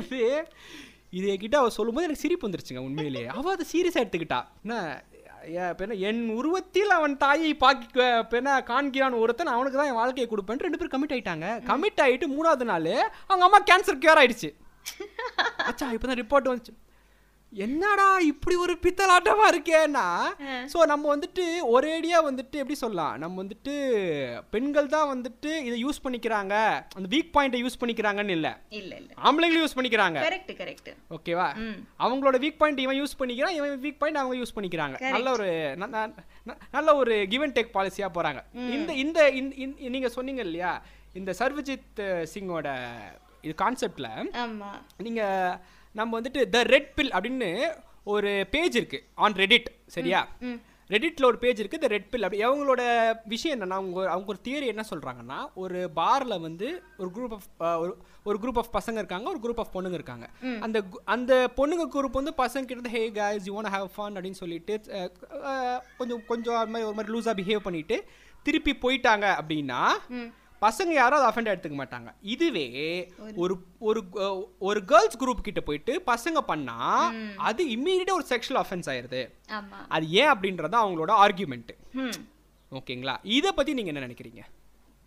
இது 0.00 0.22
இது 1.16 1.26
என்கிட்ட 1.32 1.56
அவ 1.58 1.68
சொல்லும்போது 1.76 2.06
எனக்கு 2.06 2.22
சிரிப்பு 2.22 2.46
வந்துருச்சுங்க 2.46 2.80
உண்மையிலேயே. 2.88 3.28
அவள் 3.38 3.54
அதை 3.56 3.66
சீரியஸாக 3.72 4.02
எடுத்துக்கிட்டா. 4.04 4.40
என்ன 4.64 4.76
இப்ப 5.46 5.84
என்ன 5.84 5.94
என் 6.08 6.28
உருவத்தில் 6.28 6.90
அவன் 6.90 7.16
தாயை 7.16 7.54
பாக்கி 7.54 7.86
இப்ப 7.86 8.36
என்ன 8.36 8.60
காண்கிறான் 8.60 9.18
ஒருத்தன் 9.18 9.46
அவனுக்கு 9.46 9.78
தான் 9.78 9.86
என் 9.86 10.00
வாழ்க்கையை 10.00 10.26
கொடுப்பேன் 10.30 10.64
ரெண்டு 10.66 10.78
பேரும் 10.78 10.94
கமிட் 10.94 11.14
ஆயிட்டாங்க. 11.16 11.46
கமிட் 11.70 12.02
ஆயிட்டு 12.04 12.26
மூணாவது 12.36 12.64
நாள் 12.64 12.88
அவங்க 13.26 13.44
அம்மா 13.44 13.60
கேன்சர் 13.70 14.02
கியூர் 14.04 14.20
ஆயிடுச்சு. 14.22 14.50
அச்சா 15.68 15.86
இப்பதான் 15.94 16.20
ரிப்போர்ட் 16.22 16.50
வந்துச்சு. 16.50 16.74
என்னடா 17.52 18.06
இப்படி 18.30 18.54
ஒரு 18.62 18.74
பித்தலாட்டமா 18.84 19.44
இருக்கேன்னா? 19.52 20.06
ஸோ 20.72 20.78
நம்ம 20.90 21.04
வந்துட்டு 21.12 21.44
ஒரேடியா 21.74 22.18
வந்துட்டு 22.26 22.56
எப்படி 22.62 22.76
சொல்லலாம்? 22.80 23.14
நம்ம 23.22 23.34
வந்துட்டு 23.42 23.74
பெண்கள் 24.54 24.88
தான் 24.94 25.10
வந்துட்டு 25.12 25.50
இதை 25.68 25.76
யூஸ் 25.84 26.02
பண்ணிக்கிறாங்க. 26.06 26.54
அந்த 26.98 27.08
வீக் 27.14 27.30
பாயிண்ட்டை 27.36 27.60
யூஸ் 27.62 27.78
பண்ணிக்கிறாங்கன்னு 27.82 28.34
இல்லை. 28.38 28.52
இல்ல 28.80 28.92
இல்ல. 29.00 29.10
ஆம்பளைங்களும் 29.28 29.64
யூஸ் 29.64 29.76
பண்ணிக்கிறாங்க. 29.78 30.18
கரெக்ட் 30.26 30.52
கரெக்ட் 30.60 30.90
ஓகேவா 31.18 31.48
அவங்களோட 32.06 32.38
வீக் 32.44 32.60
பாயிண்ட் 32.62 32.82
இவன் 32.86 33.00
யூஸ் 33.02 33.18
பண்ணிக்கிறான் 33.22 33.56
இவன் 33.58 33.80
வீக் 33.86 34.00
பாயிண்ட் 34.02 34.20
அவங்க 34.22 34.36
யூஸ் 34.42 34.56
பண்ணிக்கிறாங்க. 34.58 34.98
நல்ல 35.16 35.30
ஒரு 35.38 35.48
நல்ல 36.76 36.96
ஒரு 37.02 37.14
கிவ் 37.34 37.46
அண்ட் 37.46 37.56
டேக் 37.58 37.74
பாலிசியா 37.78 38.10
போறாங்க. 38.18 38.42
இந்த 38.78 38.92
இந்த 39.04 39.20
நீங்க 39.96 40.10
சொன்னீங்க 40.18 40.44
இல்லையா? 40.48 40.74
இந்த 41.20 41.32
சர்வஜித் 41.42 42.02
சிங்கோட 42.34 42.68
இது 43.46 43.54
கான்செப்ட்ல 43.64 44.08
நீங்க 45.06 45.22
நம்ம 45.96 46.20
வந்துட்டு 46.20 46.40
த 46.50 46.62
ரெட் 46.68 46.94
பில் 46.94 47.12
அப்படின்னு 47.12 47.50
ஒரு 48.06 48.30
பேஜ் 48.50 48.76
இருக்கு 48.76 48.98
ஆன் 49.24 49.36
ரெடிட் 49.36 49.68
சரியா? 49.94 50.22
ம் 50.42 50.58
ரெடிட்ல 50.90 51.24
ஒரு 51.24 51.38
பேஜ் 51.38 51.60
இருக்கு 51.60 51.78
த 51.78 51.86
ரெட் 51.86 52.10
பில் 52.10 52.24
அப்படி 52.24 52.42
அவங்களோட 52.44 52.82
விஷயம் 53.24 53.54
என்னன்னா 53.54 53.78
அவங்க 53.78 54.00
அவங்க 54.10 54.28
ஒரு 54.28 54.40
தியரி 54.44 54.66
என்ன 54.66 54.82
சொல்றாங்கன்னா 54.90 55.38
ஒரு 55.54 55.78
பார்ல 55.96 56.40
வந்து 56.40 56.68
ஒரு 56.96 57.08
குரூப் 57.16 57.34
ஆஃப் 57.34 57.48
ஒரு 57.80 57.90
ஒரு 58.26 58.38
குரூப் 58.42 58.58
ஆஃப் 58.58 58.70
பசங்க 58.72 58.96
இருக்காங்க 58.96 59.28
ஒரு 59.28 59.40
குரூப் 59.44 59.58
ஆஃப் 59.58 59.74
பொண்ணுங்க 59.74 59.94
இருக்காங்க. 59.94 60.26
அந்த 60.60 60.78
அந்த 61.06 61.32
பொண்ணுங்க 61.56 61.86
குரூப் 61.94 62.20
வந்து 62.20 62.34
பசங்க 62.38 62.64
கிட்ட 62.64 62.88
hey 62.88 63.02
guys 63.16 63.42
you 63.48 63.54
want 63.56 63.74
have 63.76 63.88
fun 63.96 64.14
அப்படின்னு 64.14 64.40
சொல்லிட்டு 64.42 64.76
கொஞ்சம் 65.98 66.22
கொஞ்சம் 66.26 66.58
அது 66.58 66.72
மாதிரி 66.72 66.88
ஒரு 66.88 66.98
மாதிரி 66.98 67.14
லூஸாக 67.14 67.36
பிஹேவ் 67.40 67.62
பண்ணிட்டு 67.62 67.98
திருப்பி 68.46 68.74
போயிட்டாங்க 68.82 69.26
அப்படின்னா 69.38 69.80
பசங்க 70.62 70.92
யாரும் 70.98 71.18
அதை 71.18 71.28
அஃபெண்ட் 71.30 71.50
எடுத்துக்க 71.52 71.76
மாட்டாங்க. 71.80 72.10
இதுவே 72.34 72.66
ஒரு 73.44 73.54
ஒரு 73.88 74.00
ஒரு 74.68 74.80
கேர்ள்ஸ் 74.92 75.18
குரூப் 75.22 75.46
கிட்ட 75.48 75.60
போயிட்டு 75.68 75.94
பசங்க 76.10 76.40
பண்ணா 76.50 76.76
அது 77.48 77.62
இம்மீடியட்டா 77.74 78.16
ஒரு 78.20 78.26
செக்ஷுவல் 78.32 78.60
அஃபென்ஸ் 78.62 78.90
ஆயிருது. 78.92 79.22
அது 79.96 80.06
ஏன் 80.20 80.32
அப்படின்றது 80.34 80.78
அவங்களோட 80.82 81.14
ஆர்கியூமெண்ட் 81.24 81.72
ம். 82.02 82.16
ஓகேங்களா? 82.72 83.16
இதை 83.36 83.50
பத்தி 83.58 83.74
நீங்க 83.78 83.92
என்ன 83.92 84.04
நினைக்கிறீங்க? 84.06 84.42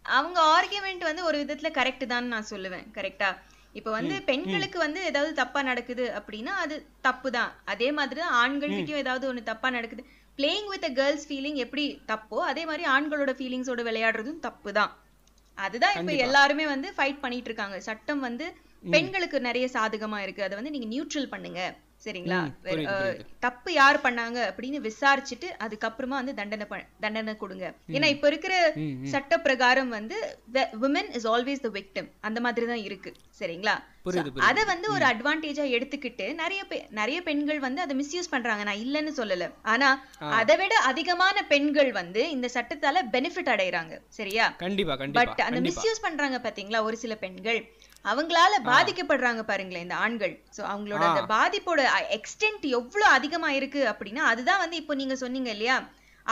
அவங்க 0.06 0.40
ஆர்கியூமெண்ட் 0.58 1.04
வந்து 1.10 1.24
ஒரு 1.30 1.38
விதத்துல 1.42 1.72
கரெக்ட் 1.80 2.06
தான் 2.14 2.30
நான் 2.34 2.52
சொல்லுவேன். 2.54 2.86
கரெக்டா 2.98 3.32
இப்போ 3.76 3.90
வந்து 3.96 4.16
பெண்களுக்கு 4.30 4.78
வந்து 4.84 5.00
ஏதாவது 5.10 5.32
தப்பா 5.40 5.60
நடக்குது 5.68 6.06
அப்படின்னா 6.20 6.54
அது 6.64 6.76
தப்பு 7.08 7.30
தான். 7.36 7.52
அதே 7.74 7.90
மாதிரி 7.98 8.20
தான் 8.24 8.38
ஆண்கள்கிட்டயும் 8.44 9.04
ஏதாவது 9.04 9.26
ஒண்ணு 9.32 9.42
தப்பா 9.52 9.70
நடக்குது. 9.76 10.04
பிளேயிங் 10.38 10.70
வித் 10.74 10.88
கேர்ள்ஸ் 11.00 11.28
ஃபீலிங் 11.30 11.60
எப்படி 11.66 11.84
தப்போ 12.12 12.38
அதே 12.52 12.64
மாதிரி 12.70 12.84
ஆண்களோட 12.96 13.32
ஃபீலிங்ஸோட 13.40 13.84
விளையாடுறதும் 13.90 14.42
தப்பு 14.48 14.72
தான். 14.80 14.92
அதுதான் 15.66 15.96
இப்ப 16.00 16.14
எல்லாருமே 16.26 16.66
வந்து 16.74 16.88
ஃபைட் 16.98 17.22
பண்ணிட்டு 17.24 17.50
இருக்காங்க. 17.52 17.78
சட்டம் 17.88 18.22
வந்து 18.28 18.46
பெண்களுக்கு 18.96 19.38
நிறைய 19.48 19.66
சாதகமா 19.76 20.20
இருக்கு. 20.26 20.42
அதை 20.48 20.56
வந்து 20.60 20.74
நீங்க 20.76 20.90
நியூட்ரல் 20.94 21.32
பண்ணுங்க. 21.34 21.62
சரிங்களா. 22.06 22.40
தப்பு 23.46 23.70
யார் 23.74 23.98
பண்ணாங்க 24.04 24.38
அப்படின்னு 24.50 24.80
விசாரிச்சுட்டு 24.88 25.48
அதுக்கப்புறமா 25.66 26.16
வந்து 26.22 26.34
தண்டனை 26.40 26.66
தண்டனை 27.06 27.34
கொடுங்க. 27.44 27.66
ஏன்னா 27.96 28.10
இப்ப 28.16 28.28
இருக்கிற 28.32 28.54
சட்ட 29.14 29.40
பிரகாரம் 29.48 29.92
வந்து 29.98 30.18
women 30.84 31.10
is 31.20 31.28
always 31.34 31.66
the 31.66 31.72
victim 31.80 32.10
அந்த 32.30 32.40
மாதிரி 32.46 32.68
தான் 32.74 32.86
இருக்கு. 32.90 33.14
சரிங்களா? 33.40 33.76
அத 34.50 34.60
வந்து 34.72 34.88
ஒரு 34.96 35.06
அட்வான்டேஜா 35.10 35.64
எடுத்துக்கிட்டு 35.78 36.26
நிறைய 36.42 36.62
நிறைய 37.00 37.18
பெண்கள் 37.28 37.60
வந்து 37.66 37.84
அதை 37.86 37.94
மிஸ்யூஸ் 38.02 38.32
பண்றாங்க. 38.34 38.64
நான் 38.70 38.84
இல்லைன்னு 38.86 39.14
சொல்லல. 39.20 39.48
ஆனா 39.74 39.90
அதை 40.40 40.56
விட 40.62 40.76
அதிகமான 40.92 41.44
பெண்கள் 41.52 41.92
வந்து 42.00 42.24
இந்த 42.36 42.50
சட்டத்தால 42.56 43.04
பெனிஃபிட் 43.16 43.52
அடையறாங்க. 43.56 43.96
சரியா? 44.20 44.48
கண்டிப்பா 44.64 44.96
பட் 45.20 45.44
அந்த 45.48 45.62
மிஸ்யூஸ் 45.70 46.06
பண்றாங்க 46.08 46.40
பாத்தீங்களா? 46.48 46.82
ஒரு 46.90 46.98
சில 47.04 47.16
பெண்கள். 47.26 47.62
அவங்களால 48.06 48.54
பாதிக்கப்படுறாங்க 48.66 49.42
பாருங்களேன் 49.42 49.82
இந்த 49.82 49.96
ஆண்கள். 49.96 50.34
சோ 50.58 50.62
அவங்களோட 50.66 51.04
அந்த 51.10 51.24
பாதிப்போட 51.34 51.82
எக்ஸ்டென்ட் 52.18 52.66
எவ்வளவு 52.72 53.12
அதிகமா 53.12 53.50
இருக்கு 53.52 53.82
அப்படின்னா 53.86 54.24
அதுதான் 54.26 54.60
வந்து 54.60 54.76
இப்போ 54.76 54.94
நீங்க 54.94 55.16
சொன்னீங்க 55.16 55.50
இல்லையா? 55.50 55.78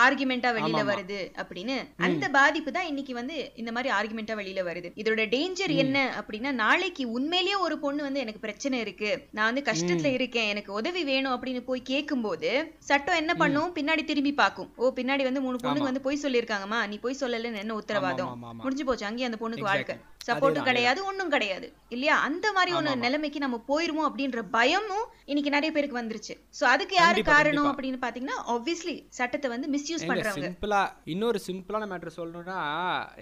ஆர்குமெண்டா 0.04 0.50
வெளியில 0.58 0.82
வருது 0.90 1.20
அப்படின்னு. 1.42 1.76
அந்த 2.08 2.26
பாதிப்பு 2.38 2.72
தான் 2.78 2.90
இன்னைக்கு 2.92 3.14
வந்து 3.20 3.36
இந்த 3.62 3.72
மாதிரி 3.76 3.92
ஆர்குமெண்டா 3.98 4.36
வெளியில 4.42 4.64
வருது. 4.70 4.90
இதோட 5.02 5.22
டேஞ்சர் 5.36 5.74
என்ன 5.84 5.98
அப்படின்னா 6.20 6.52
நாளைக்கு 6.64 7.06
உண்மையிலேயே 7.18 7.58
ஒரு 7.66 7.78
பொண்ணு 7.86 8.04
வந்து 8.08 8.24
எனக்கு 8.26 8.44
பிரச்சனை 8.46 8.80
இருக்கு. 8.86 9.12
நான் 9.32 9.50
வந்து 9.50 9.64
கஷ்டத்துல 9.72 10.12
இருக்கேன். 10.18 10.50
எனக்கு 10.54 10.74
உதவி 10.74 11.04
வேணும் 11.12 11.34
அப்படின்னு 11.36 11.64
போய் 11.70 11.82
கேட்கும்போது 11.92 12.52
சட்டம் 12.90 13.22
என்ன 13.22 13.36
பண்ணும்? 13.44 13.72
பின்னாடி 13.78 14.06
திரும்பி 14.12 14.34
பார்க்கும் 14.44 14.70
ஓ 14.76 14.92
பின்னாடி 15.00 15.24
வந்து 15.30 15.44
மூணு 15.48 15.60
பொண்ணுங்க 15.64 15.90
வந்து 15.92 16.06
போய் 16.08 16.24
சொல்லியிருக்காங்கம்மா. 16.26 16.82
நீ 16.92 16.98
போய் 17.06 17.22
சொல்லலன்னு 17.24 17.64
என்ன 17.64 17.80
உத்தரவாதம். 17.82 18.32
முடிஞ்சு 18.64 18.86
போச்சு. 18.90 19.08
அங்கேயே 19.10 19.30
அந்த 19.30 19.40
பொண்ணுக்கு 19.44 19.70
வாழ்க்கை. 19.72 19.96
சப்போர்ட்டும் 20.28 20.68
கிடையாது 20.70 21.00
ஒண்ணும் 21.10 21.34
கிடையாது. 21.34 21.68
இல்லையா? 21.96 22.16
அந்த 22.28 22.48
மாதிரி 22.56 22.72
ஒரு 22.78 22.96
நிலைமைக்கு 23.04 23.40
நம்ம 23.44 23.58
போயிருமோ 23.70 24.04
அப்படின்ற 24.08 24.40
பயமும் 24.56 25.06
இன்னைக்கு 25.32 25.54
நிறைய 25.56 25.72
பேருக்கு 25.76 26.00
வந்துருச்சு. 26.00 26.34
சோ 26.60 26.64
அதுக்கு 26.74 26.96
யாரு 26.96 27.22
காரணம். 27.30 27.70
அப்படின்னு 27.72 28.00
பாத்தீங்கன்னா 28.06 28.38
ஆப்வியஸ்லி 28.56 28.96
சட்டத்தை 29.20 29.50
வந்து 29.54 29.68
மிஸ்யூஸ் 29.88 30.04
எங்க 30.06 30.14
பண்றவங்க. 30.14 30.48
சிம்பிளா 30.48 30.80
இன்னொரு 31.14 31.40
சிம்பிளான 31.48 31.86
மேட்டர் 31.92 32.16
சொல்லணும்னா 32.16 32.58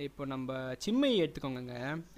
இப்போ 0.06 0.24
நம்ம 0.32 0.54
சிம்மை 0.86 1.10
எடுத்துக்கோங்க 1.24 1.74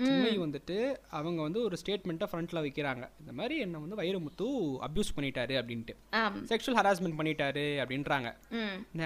சிம்மை 0.08 0.32
வந்துட்டு 0.44 0.78
அவங்க 1.20 1.40
வந்து 1.48 1.60
ஒரு 1.68 1.78
ஸ்டேட்மெண்ட்டை 1.82 2.28
ஃப்ரண்ட்ல 2.32 2.62
வைக்கிறாங்க. 2.66 3.04
இந்த 3.22 3.32
மாதிரி 3.40 3.58
என்ன 3.66 3.82
வந்து 3.84 4.00
வைரமுத்து 4.02 4.48
அப்யூஸ் 4.88 5.16
பண்ணிட்டாரு 5.18 5.56
அப்படின்ட்டு. 5.62 5.96
செக்ஷுவல் 6.52 6.80
ஹராஸ்மெண்ட் 6.82 7.20
பண்ணிட்டாரு 7.20 7.66
அப்படின்றாங்க. 7.84 8.32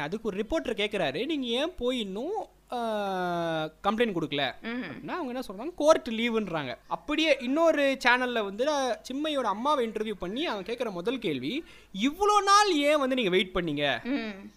அதுக்கு 0.08 0.30
ஒரு 0.32 0.40
ரிப்போர்ட்டர் 0.44 0.80
கேட்குறாரு 0.82 1.22
நீங்க 1.32 1.48
ஏன் 1.62 1.76
போய் 1.82 2.00
இன்னும் 2.06 2.38
கம்ப்ளைண்ட் 3.86 4.16
கொடுக்கல. 4.16 4.44
அப்படின்னா 4.64 5.16
அவங்க 5.18 5.32
என்ன 5.34 5.44
சொல்றாங்க? 5.48 5.74
கோர்ட் 5.76 6.10
லீவுன்றாங்க 6.20 6.74
அப்படியே 6.96 7.32
இன்னொரு 7.48 7.86
சேனல்ல 8.06 8.44
வந்து 8.50 8.66
சிம்மையோட 9.10 9.48
அம்மாவை 9.56 9.82
இன்டர்வியூ 9.88 10.16
பண்ணி 10.24 10.44
அவன் 10.46 10.68
கேட்குற 10.70 10.92
முதல் 10.92 11.20
கேள்வி 11.20 11.54
இவ்வளோ 12.10 12.36
நாள் 12.50 12.72
ஏன் 12.90 13.02
வந்து 13.04 13.18
நீங்க 13.20 13.34
வெயிட் 13.36 13.56
பண்ணீங்க? 13.58 13.86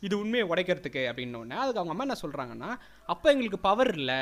இது 0.06 0.14
உண்மையை 0.18 0.44
உடைக்கிறதுக்கு 0.52 1.02
அப்படின்னோடனே 1.10 1.58
அதுக்கு 1.62 1.80
அவங்க 1.80 1.94
அம்மா 1.94 2.06
என்ன 2.08 2.18
சொல்றாங்கன்னா 2.24 2.70
அப்போ 3.08 3.26
எங்களுக்கு 3.32 3.60
பவர் 3.68 3.92
இல்ல. 4.00 4.12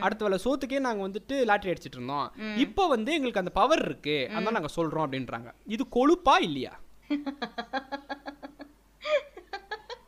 அடுத்த 0.00 0.24
வேலை 0.26 0.38
சோத்துக்கே 0.44 0.84
நாங்க 0.86 1.02
வந்துட்டு 1.08 1.34
லாட்டரி 1.50 1.72
அடிச்சிட்டு 1.72 1.98
இருந்தோம். 2.00 2.28
இப்போ 2.56 2.86
வந்து 2.94 3.10
எங்களுக்கு 3.18 3.42
அந்த 3.44 3.54
பவர் 3.60 3.84
இருக்கு. 3.88 4.16
அதான் 4.36 4.56
நாங்க 4.58 4.72
சொல்றோம் 4.78 5.06
அப்படின்றாங்க. 5.06 5.50
இது 5.76 5.86
கொழுப்பா 5.98 6.36
இல்லையா? 6.48 6.72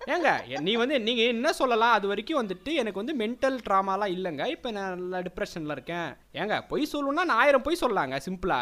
ஏங்க 0.06 0.30
நீ 0.60 0.72
வந்து 0.74 1.00
நீங்க 1.00 1.22
என்ன 1.24 1.52
சொல்லலாம்? 1.52 1.92
அது 1.92 2.06
வரைக்கும் 2.06 2.40
வந்துட்டு 2.40 2.70
எனக்கு 2.72 3.00
வந்து 3.02 3.14
மென்டல் 3.16 3.56
ட்ராமாலாம் 3.66 4.12
இல்லைங்க. 4.14 4.46
இப்போ 4.46 4.70
நான் 4.70 4.90
நல்லா 4.94 5.20
டிப்ரெஷன்ல 5.20 5.70
இருக்கேன். 5.70 6.08
ஏங்க 6.32 6.66
பொய் 6.68 6.88
சொல்லணும்னா 6.92 7.24
நான் 7.24 7.40
ஆயிரம் 7.42 7.62
பொய் 7.62 7.80
சொல்லலாங்க 7.80 8.16
சிம்பிளா 8.26 8.58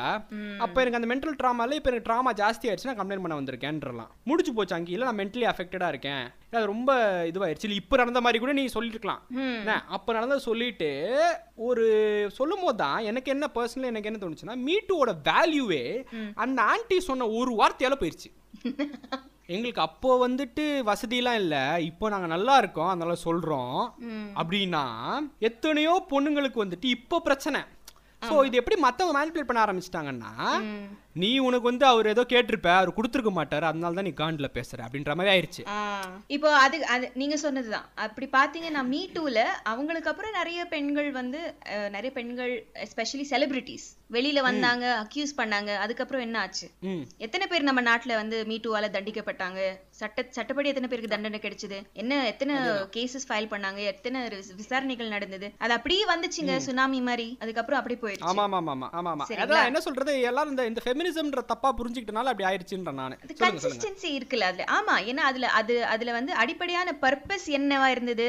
அப்போ 0.58 0.78
எனக்கு 0.82 0.98
அந்த 1.00 1.08
மென்டல் 1.12 1.38
ட்ராமால 1.40 1.72
இப்போ 1.72 1.90
எனக்கு 1.90 2.08
ட்ராமா 2.08 2.32
ஜாஸ்தி 2.32 2.68
ஆயிடுச்சு 2.68 2.90
நான் 2.90 3.00
கம்ப்ளைண்ட் 3.00 3.24
பண்ண 3.24 3.40
வந்திருக்கேன்றலாம். 3.40 4.10
முடிச்சு 4.24 4.54
போச்சு 4.54 4.74
அங்கே 4.74 4.92
இல்லை 4.92 5.06
நான் 5.06 5.20
மென்டலி 5.22 5.46
அஃபெக்டடா 5.52 5.88
இருக்கேன். 5.88 6.24
அது 6.52 6.66
ரொம்ப 6.66 6.92
இதுவாயிருச்சு. 7.26 7.62
இல்லை 7.62 7.76
இப்போ 7.76 7.96
நடந்த 7.96 8.20
மாதிரி 8.20 8.38
கூட 8.38 8.52
நீ 8.52 8.68
சொல்லிருக்கலாம். 8.74 9.22
ம். 9.30 9.56
என்ன? 9.60 9.76
அப்போ 9.88 10.12
நடந்ததை 10.12 10.40
சொல்லிட்டு 10.40 10.90
ஒரு 11.68 11.84
சொல்லும் 12.34 12.60
போது 12.60 12.76
தான் 12.76 13.02
எனக்கு 13.02 13.30
என்ன 13.30 13.48
பர்சனலி 13.54 13.90
எனக்கு 13.92 14.10
என்ன 14.12 14.20
தோணுச்சுன்னா 14.22 14.56
மீட்டுவோட 14.68 15.14
வேல்யூவே 15.24 15.84
அந்த 16.34 16.62
ஆன்ட்டி 16.64 16.98
சொன்ன 17.00 17.28
ஒரு 17.30 17.52
வார்த்தையால 17.54 17.96
போயிருச்சு. 18.00 18.30
எங்களுக்கு 19.48 19.80
அப்போ 19.80 20.10
வந்துட்டு 20.20 20.64
வசதியெல்லாம் 20.84 21.38
இல்லை 21.40 21.60
இப்போ 21.82 22.08
நாங்கள் 22.08 22.28
நல்லா 22.28 22.54
இருக்கோம் 22.58 22.90
அதனால 22.90 23.14
சொல்கிறோம் 23.22 23.78
ம். 24.08 24.28
அப்படின்னா 24.36 24.84
எத்தனையோ 25.42 25.94
பொண்ணுங்களுக்கு 26.10 26.64
வந்துட்டு 26.64 26.88
இப்போ 26.92 27.18
பிரச்சனை 27.20 27.60
ஸோ 28.22 28.34
இது 28.46 28.58
எப்படி 28.58 28.76
மற்றவங்க 28.82 29.14
மேனிப்புலேட் 29.16 29.46
பண்ண 29.46 29.60
ஆரம்பிச்சிட்டாங்கன்னா. 29.62 30.32
நீ 31.16 31.30
உனக்கு 31.46 31.68
வந்து 31.68 31.84
அவர் 31.86 32.06
ஏதோ 32.12 32.22
கேட்டிருப்ப 32.28 32.68
அவர் 32.74 32.94
கொடுத்துருக்க 32.96 33.30
மாட்டார் 33.32 33.66
அதனால 33.68 33.96
தான் 33.96 34.06
நீ 34.06 34.12
காண்டில் 34.18 34.54
பேசுற 34.54 34.78
அப்படின்ற 34.84 35.14
மாதிரி 35.16 35.32
ஆயிடுச்சு 35.32 35.62
ஆ, 35.70 35.78
இப்போ 36.30 36.50
அது 36.60 36.76
அது 36.94 37.06
நீங்க 37.20 37.36
சொன்னதுதான். 37.42 37.86
அப்படி 38.04 38.26
பாத்தீங்கன்னா 38.32 38.82
மீ 38.88 39.00
டூல 39.14 39.38
அவங்களுக்கு 39.72 40.10
அப்புறம் 40.12 40.38
நிறைய 40.38 40.62
பெண்கள் 40.72 41.10
வந்து 41.18 41.40
நிறைய 41.94 42.12
பெண்கள் 42.14 42.54
எஸ்பெஷலி 42.84 43.26
செலிபிரிட்டிஸ் 43.32 43.88
வெளியில 44.10 44.40
வந்தாங்க 44.46 44.86
அக்யூஸ் 45.02 45.36
பண்ணாங்க 45.36 45.70
அதுக்கப்புறம் 45.82 46.24
என்ன 46.24 46.36
ஆச்சு? 46.40 46.66
எத்தனை 47.24 47.44
பேர் 47.46 47.68
நம்ம 47.68 47.82
நாட்டுல 47.86 48.16
வந்து 48.18 48.38
மீ 48.48 48.56
டூவால 48.64 48.88
தண்டிக்கப்பட்டாங்க? 48.96 49.60
சட்ட 50.00 50.24
சட்டப்படி 50.36 50.70
எத்தனை 50.70 50.88
பேருக்கு 50.88 51.14
தண்டனை 51.14 51.38
கிடைச்சது? 51.40 51.78
என்ன 51.96 52.18
எத்தனை 52.26 52.56
கேசஸ் 52.96 53.28
ஃபைல் 53.28 53.50
பண்ணாங்க? 53.52 53.80
எத்தனை 53.92 54.18
விசாரணைகள் 54.60 55.14
நடந்தது? 55.14 55.48
அது 55.60 55.74
அப்படியே 55.78 56.04
வந்துச்சுங்க 56.10 56.56
சுனாமி 56.66 57.00
மாதிரி. 57.08 57.28
அதுக்கப்புறம் 57.42 57.80
அப்படி 57.80 57.96
போயிடுச்சு 58.02 58.28
ஆமா 58.32 58.44
ஆமா 58.48 58.60
ஆமா 58.66 58.88
ஆமா 58.92 59.12
ஆமா 59.14 59.26
என்ன 59.70 59.82
சொல்றது 59.86 60.12
எல்லாரும் 60.30 60.52
இந்த 60.52 60.66
இந்த 60.70 60.80
ஃபெமினிசம்ன்ற 61.04 61.42
தப்பா 61.50 61.68
புரிஞ்சுக்கிட்டனால 61.78 62.30
அப்படி 62.32 62.46
ஆயிடுச்சுன்ற 62.48 62.92
நான். 62.98 63.14
கன்சிஸ்டன்சி 63.40 64.08
இருக்குல்ல 64.16 64.48
அதுல. 64.50 64.66
ஆமா 64.76 64.96
ஏன்னா 65.10 65.22
அதுல 65.30 65.46
அது 65.60 65.74
அதுல 65.92 66.12
வந்து 66.18 66.32
அடிப்படையான 66.42 66.90
பர்பஸ் 67.02 67.46
என்னவா 67.58 67.88
இருந்தது? 67.94 68.26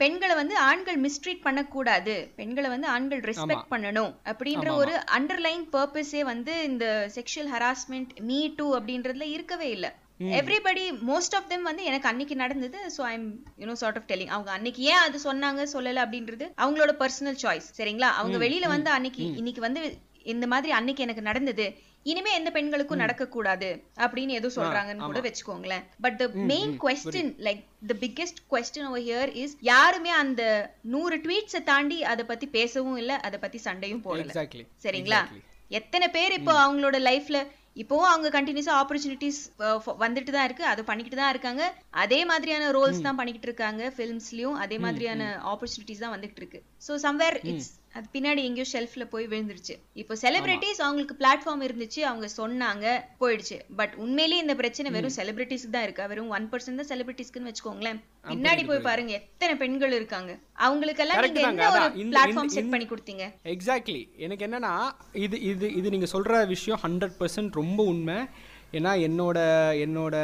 பெண்களை 0.00 0.34
வந்து 0.34 0.54
ஆண்கள் 0.68 0.96
மிஸ்ட்ரீட் 1.02 1.44
பண்ணக்கூடாது. 1.44 2.14
பெண்களை 2.38 2.68
வந்து 2.72 2.88
ஆண்கள் 2.94 3.20
ரெஸ்பெக்ட் 3.28 3.68
பண்ணணும் 3.72 4.12
அப்படின்ற 4.30 4.68
ஒரு 4.80 4.94
அண்டர்லைன் 5.16 5.66
பர்பஸே 5.74 6.22
வந்து 6.30 6.54
இந்த 6.70 6.86
செக்ஷுவல் 7.16 7.52
ஹராஸ்மெண்ட் 7.54 8.14
மீ 8.28 8.40
டூ 8.56 8.66
அப்படின்றதுல 8.78 9.28
இருக்கவே 9.34 9.68
இல்ல. 9.76 9.88
எவ்ரிபடி 10.36 10.82
மோஸ்ட் 11.06 11.36
ஆஃப் 11.36 11.48
தெம் 11.48 11.64
வந்து 11.68 11.84
எனக்கு 11.86 12.08
அன்னைக்கு 12.10 12.34
நடந்தது 12.42 12.80
so 12.96 13.02
I'm 13.08 13.26
you know 13.62 13.74
sort 13.80 13.98
of 14.00 14.08
telling 14.10 14.32
அவங்க 14.34 14.50
அன்னைக்கு 14.56 14.82
ஏன் 14.90 15.02
அது 15.06 15.18
சொன்னாங்க 15.24 15.62
சொல்லல 15.72 16.02
அப்படின்றது 16.04 16.46
அவங்களோட 16.62 16.92
பர்சனல் 17.00 17.40
சாய்ஸ் 17.42 17.68
சரிங்களா? 17.78 18.10
அவங்க 18.18 18.38
வெளியில 18.44 18.68
வந்து 18.74 18.90
அன்னைக்கு 18.92 19.24
இன்னைக்கு 19.40 19.62
வந்து 19.66 19.82
இந்த 20.26 20.46
மாதிரி 20.52 20.72
அன்னைக்கு 20.72 21.02
எனக்கு 21.02 21.22
நடந்தது 21.22 21.64
இனிமே 22.10 22.30
எந்த 22.38 22.50
பெண்களுக்கும் 22.56 23.02
நடக்க 23.02 23.24
கூடாது 23.34 23.68
அப்படின்னு 24.04 24.36
ஏதோ 24.40 24.48
சொல்றாங்கன்னு 24.56 25.06
கூட 25.08 25.20
வச்சுக்கோங்களேன். 25.26 25.84
But 26.04 26.16
the 26.22 26.26
main 26.52 26.74
question 26.84 27.32
like 27.46 27.62
the 27.90 27.96
biggest 28.04 28.40
question 28.52 28.86
over 28.90 29.04
here 29.08 29.32
is 29.42 29.56
யாருமே 29.72 30.12
அந்த 30.22 30.42
நூறு 30.94 31.18
ட்வீட்ஸை 31.26 31.62
தாண்டி 31.72 31.98
அதை 32.12 32.24
பத்தி 32.32 32.48
பேசவும் 32.58 33.00
இல்ல 33.02 33.12
அதை 33.28 33.38
பத்தி 33.44 33.60
சண்டையும் 33.66 34.04
போடல. 34.06 34.32
சரிங்களா? 34.86 35.20
எத்தனை 35.80 36.08
பேர் 36.16 36.38
இப்போ 36.38 36.54
அவங்களோட 36.64 36.96
லைஃப்ல 37.10 37.38
இப்போவும் 37.82 38.10
அவங்க 38.10 38.28
கண்டினியூஸா 38.34 38.74
ஆப்பர்ச்சுனிட்டிஸ் 38.80 39.38
வந்துட்டு 40.02 40.30
தான் 40.34 40.46
இருக்கு 40.48 40.64
அது 40.72 40.82
பண்ணிக்கிட்டு 40.90 41.18
தான் 41.20 41.32
இருக்காங்க. 41.34 41.62
அதே 42.02 42.20
மாதிரியான 42.30 42.68
ரோல்ஸ் 42.76 43.00
தான் 43.06 43.18
பண்ணிக்கிட்டு 43.20 43.48
இருக்காங்க 43.50 43.82
ஃபிலிம்ஸ்லயும் 43.96 44.58
அதே 44.64 44.76
மாதிரியான 44.84 45.22
ஆப்பர்ச்சுனிட்டிஸ் 45.52 46.04
தான் 46.04 46.14
வந்துகிட்டு 46.14 46.42
இருக்கு. 46.42 46.60
ஸோ 46.86 46.92
சம்வேர் 47.06 47.38
இட்ஸ் 47.52 47.72
அது 47.96 48.06
பின்னாடி 48.14 48.40
எங்கேயோ 48.48 48.66
ஷெல்ஃப்ல 48.72 49.04
போய் 49.12 49.26
விழுந்துருச்சு. 49.32 49.74
இப்போ 50.02 50.14
செலிபிரிட்டிஸ் 50.22 50.80
அவங்களுக்கு 50.84 51.16
பிளாட்ஃபார்ம் 51.20 51.62
இருந்துச்சு 51.66 52.00
அவங்க 52.10 52.26
சொன்னாங்க 52.38 52.86
போயிடுச்சு. 53.20 53.56
பட் 53.80 53.94
உண்மையிலேயே 54.04 54.42
இந்த 54.44 54.54
பிரச்சனை 54.60 54.90
வெறும் 54.96 55.14
செலிபிரிட்டிஸ்க்கு 55.18 55.74
தான் 55.76 55.86
இருக்கா. 55.86 56.06
வெறும் 56.12 56.32
ஒன் 56.36 56.48
பர்சன்ட் 56.52 56.80
தான் 56.80 56.90
செலிபிரிட்டிஸ்க்குன்னு 56.92 57.50
வச்சுக்கோங்களேன். 57.50 58.00
பின்னாடி 58.32 58.64
போய் 58.70 58.86
பாருங்க 58.88 59.14
எத்தனை 59.20 59.54
பெண்கள் 59.62 59.96
இருக்காங்க? 59.98 60.32
அவங்களுக்கெல்லாம் 60.66 61.22
நீங்க 61.26 61.46
என்ன 61.52 61.70
ஒரு 61.76 61.86
பிளாட்ஃபார்ம் 62.14 62.54
செட் 62.56 62.72
பண்ணி 62.74 62.88
கொடுத்தீங்க? 62.92 63.26
எக்ஸாக்ட்லி 63.54 64.02
எனக்கு 64.26 64.46
என்னன்னா 64.48 64.74
இது 65.26 65.38
இது 65.52 65.68
இது 65.80 65.94
நீங்கள் 65.96 66.14
சொல்கிற 66.16 66.44
விஷயம் 66.54 66.82
ஹண்ட்ரட் 66.86 67.16
பர்சன்ட் 67.22 67.60
ரொம்ப 67.62 67.82
உண்மை. 67.94 68.18
ஏன்னா 68.78 68.92
என்னோட 69.06 69.38
என்னோட 69.82 70.16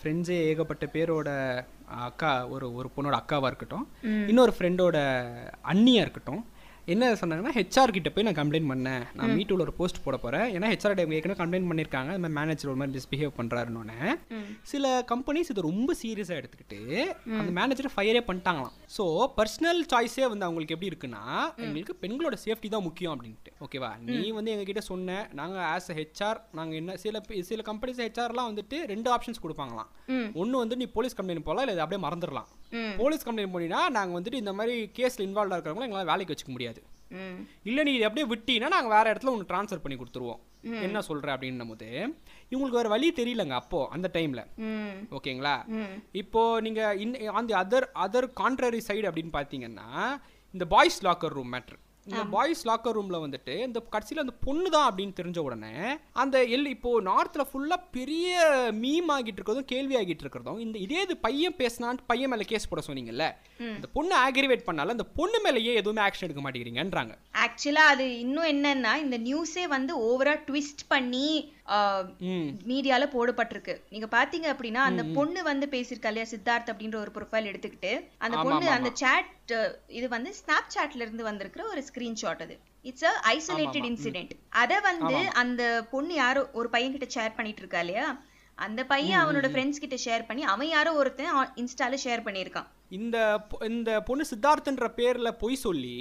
ஃப்ரெண்ட்ஸே 0.00 0.36
ஏகப்பட்ட 0.50 0.86
பேரோட 0.92 1.30
அக்கா 2.08 2.30
ஒரு 2.54 2.66
ஒரு 2.78 2.88
பொண்ணோட 2.94 3.16
அக்காவாக 3.22 3.50
இருக்கட்டும். 3.50 3.86
இன்னொரு 4.32 4.52
ஃப்ரெண்டோட 4.56 4.98
அண்ணியாக 5.72 6.04
இருக்கட்டும். 6.06 6.42
என்ன 6.92 7.04
சொன்னாங்கன்னா 7.20 7.52
ஹெச்ஆர் 7.56 7.92
கிட்ட 7.94 8.08
போய் 8.14 8.24
நான் 8.26 8.36
கம்ப்ளைண்ட் 8.38 8.68
பண்ணேன். 8.72 9.04
நான் 9.18 9.32
மீட்டூல 9.36 9.62
ஒரு 9.64 9.72
போஸ்ட் 9.78 9.98
போட 10.04 10.16
போகிறேன் 10.24 10.44
ஏன்னா 10.56 10.66
ஹெச்ஆர் 10.72 11.00
ஏற்கனவே 11.00 11.38
கம்ப்ளைண்ட் 11.40 11.68
பண்ணியிருக்காங்க 11.70 12.10
இந்த 12.18 12.20
மாதிரி 12.24 12.36
மேனேஜர் 12.38 12.70
ஒரு 12.72 12.78
மாதிரி 12.80 12.94
மிஸ்பிஹேவ் 12.96 13.32
பண்ணுறாருன்னு 13.38 14.12
சில 14.72 14.92
கம்பெனிஸ் 15.12 15.50
இதை 15.52 15.62
ரொம்ப 15.68 15.94
சீரியஸாக 16.02 16.40
எடுத்துக்கிட்டு 16.40 16.80
அந்த 17.38 17.50
மேனேஜரை 17.58 17.90
ஃபயரே 17.94 18.22
பண்ணிட்டாங்களாம். 18.28 18.76
ஸோ 18.96 19.04
பர்சனல் 19.38 19.80
சாய்ஸே 19.92 20.26
வந்து 20.32 20.46
அவங்களுக்கு 20.48 20.76
எப்படி 20.76 20.90
இருக்குன்னா 20.92 21.22
எங்களுக்கு 21.66 21.96
பெண்களோட 22.04 22.38
சேஃப்டி 22.44 22.70
தான் 22.74 22.86
முக்கியம் 22.88 23.14
அப்படின்ட்டு. 23.14 23.54
ஓகேவா 23.66 23.90
நீ 24.10 24.20
வந்து 24.38 24.52
எங்ககிட்ட 24.54 24.84
சொன்ன 24.90 25.18
நாங்கள் 25.40 25.66
ஆஸ் 25.72 25.90
ஹெச்ஆர் 26.00 26.40
நாங்கள் 26.60 26.80
என்ன 26.82 26.96
சில 27.06 27.24
சில 27.50 27.62
கம்பெனிஸ் 27.70 28.02
ஹெச்ஆர்லாம் 28.06 28.50
வந்துட்டு 28.52 28.78
ரெண்டு 28.92 29.10
ஆப்ஷன்ஸ் 29.16 29.42
கொடுப்பாங்களாம். 29.46 29.90
ஒன்று 30.42 30.62
வந்து 30.64 30.78
நீ 30.82 30.88
போலீஸ் 30.98 31.18
கம்ப்ளைண்ட் 31.20 31.48
போகலாம் 31.50 31.66
இல்லை 31.66 31.84
அப்படியே 31.86 32.02
மறந்துடலாம். 32.06 32.48
போலீஸ் 33.00 33.24
கம்ப்ளைண்ட் 33.26 33.54
பண்ணினா 33.54 33.80
நாங்கள் 33.96 34.16
வந்துட்டு 34.18 34.42
இந்த 34.42 34.52
மாதிரி 34.58 34.74
கேஸில் 34.98 35.26
இன்வால்வ் 35.28 35.54
இருக்கிறவங்கள 35.54 35.88
எங்களால் 35.88 36.10
வேலைக்கு 36.12 36.34
வச்சுக்க 36.34 36.52
முடியாது. 36.56 36.80
இல்லை 37.70 37.82
நீ 37.86 37.92
இதை 37.96 38.06
அப்படியே 38.08 38.26
விட்டீங்கன்னா 38.32 38.70
நாங்கள் 38.74 38.94
வேற 38.96 39.04
இடத்துல 39.12 39.32
உனக்கு 39.34 39.50
ட்ரான்ஸ்ஃபர் 39.52 39.82
பண்ணி 39.84 39.96
கொடுத்துருவோம். 39.98 40.40
என்ன 40.86 41.00
சொல்கிற 41.08 41.28
அப்படின்னும் 41.34 41.70
போது 41.72 41.88
இவங்களுக்கு 42.52 42.78
வேறு 42.78 42.92
வழி 42.94 43.08
தெரியலங்க 43.18 43.54
அப்போ 43.60 43.80
அந்த 43.96 44.08
டைமில் 44.16 44.42
ஓகேங்களா? 45.16 45.54
இப்போ 46.22 46.42
நீங்க 46.66 46.80
in 47.04 47.14
on 47.38 47.48
the 47.50 47.56
other 47.62 47.86
other 48.06 48.28
contrary 48.42 48.80
side 48.88 49.08
அப்படின்னு 49.10 49.34
பார்த்தீங்கன்னா 49.38 49.88
இந்த 50.54 50.66
பாய்ஸ் 50.74 50.98
லாக்கர் 51.08 51.36
ரூம் 51.38 51.52
மேட்ரு 51.54 51.78
இந்த 52.06 52.22
பாய்ஸ் 52.32 52.60
லாக்கர் 52.66 52.96
ரூம்ல 52.96 53.18
வந்துட்டு 53.22 53.54
இந்த 53.62 53.78
கடைசியில் 53.88 54.22
அந்த 54.22 54.34
பொண்ணு 54.44 54.68
தான் 54.70 54.86
அப்படின்னு 54.88 55.16
தெரிஞ்ச 55.16 55.38
உடனே 55.44 55.72
அந்த 56.16 56.36
எல் 56.50 56.68
இப்போ 56.68 56.90
நார்த்ல 57.06 57.44
ஃபுல்லா 57.48 57.78
பெரிய 57.90 58.26
மீம் 58.80 59.10
ஆகிட்டு 59.14 59.38
இருக்கிறதும் 59.38 59.68
கேள்வி 59.68 59.96
ஆகிட்டு 59.96 60.24
இருக்கிறதும் 60.24 60.60
இந்த 60.60 60.76
இதே 60.78 61.00
இது 61.02 61.16
பையன் 61.20 61.58
பேசினான்ட்டு 61.58 62.06
பையன் 62.06 62.30
மேல 62.30 62.46
கேஸ் 62.46 62.68
போட 62.68 62.82
சொன்னீங்கல்ல 62.86 63.26
இந்த 63.70 63.88
பொண்ணு 63.92 64.14
ஆகிரிவேட் 64.22 64.66
பண்ணால 64.68 64.96
அந்த 64.96 65.06
பொண்ணு 65.16 65.40
மேலேயே 65.44 65.74
எதுவுமே 65.74 66.02
ஆக்ஷன் 66.06 66.26
எடுக்க 66.26 66.42
மாட்டேங்கிறீங்கன்றாங்க. 66.42 67.14
ஆக்சுவலா 67.44 67.84
அது 67.88 68.06
இன்னும் 68.18 68.50
என்னன்னா 68.52 68.94
இந்த 68.98 69.18
நியூஸே 69.26 69.66
வந்து 69.68 69.92
ஓவரா 70.06 70.34
ட்விஸ்ட் 70.46 70.84
பண்ணி 70.88 71.28
மீடியால 72.66 73.04
போடப்பட்டிருக்கு. 73.12 73.74
நீங்க 73.90 74.06
பாத்தீங்க 74.12 74.46
அப்படின்னா 74.52 74.82
அந்த 74.88 75.02
பொண்ணு 75.16 75.40
வந்து 75.42 75.66
பேசியிருக்கா 75.66 76.10
இல்லையா 76.12 76.28
சித்தார்த் 76.32 76.70
அப்படின்ற 76.72 76.96
ஒரு 76.96 77.12
ப்ரொஃபைல் 77.16 77.50
எடுத்துக்கிட்டு 77.50 77.92
அந்த 78.20 78.36
பொண்ணு 78.46 78.68
அந்த 78.76 78.90
சாட் 79.02 79.30
இது 79.90 80.06
வந்து 80.08 80.32
ஸ்னாப் 80.40 80.72
சாட்ல 80.74 81.04
இருந்து 81.04 81.24
வந்திருக்கிற 81.24 81.64
ஒரு 81.66 81.82
ஸ்கிரீன்ஷாட் 81.88 82.44
அது. 82.46 82.56
இட்ஸ் 82.84 83.06
அ 83.06 83.14
ஐசோலேட்டட் 83.32 83.88
இன்சிடென்ட் 83.90 84.32
அத 84.62 84.72
வந்து 84.82 85.14
அந்த 85.42 85.62
பொண்ணு 85.90 86.14
யாரோ 86.16 86.42
ஒரு 86.52 86.70
பையன் 86.70 86.94
கிட்ட 86.94 87.08
ஷேர் 87.16 87.36
பண்ணிட்டு 87.36 87.62
இருக்கா 87.62 87.80
இல்லையா 87.80 88.06
அந்த 88.58 88.80
பையன் 88.86 89.20
அவனோட 89.22 89.46
ஃப்ரெண்ட்ஸ் 89.50 89.82
கிட்ட 89.82 89.96
ஷேர் 90.04 90.28
பண்ணி 90.28 90.42
அவன் 90.52 90.68
யாரோ 90.68 90.92
ஒருத்தன் 90.94 91.32
இன்ஸ்டால 91.62 91.96
ஷேர் 92.04 92.26
பண்ணியிருக்கான். 92.26 92.68
இந்த 92.90 93.16
இந்த 93.66 93.90
பொண்ணு 94.00 94.24
சித்தார்த்ன்ற 94.30 94.86
பேர்ல 94.98 95.30
பொய் 95.40 95.56
சொல்லி 95.56 95.96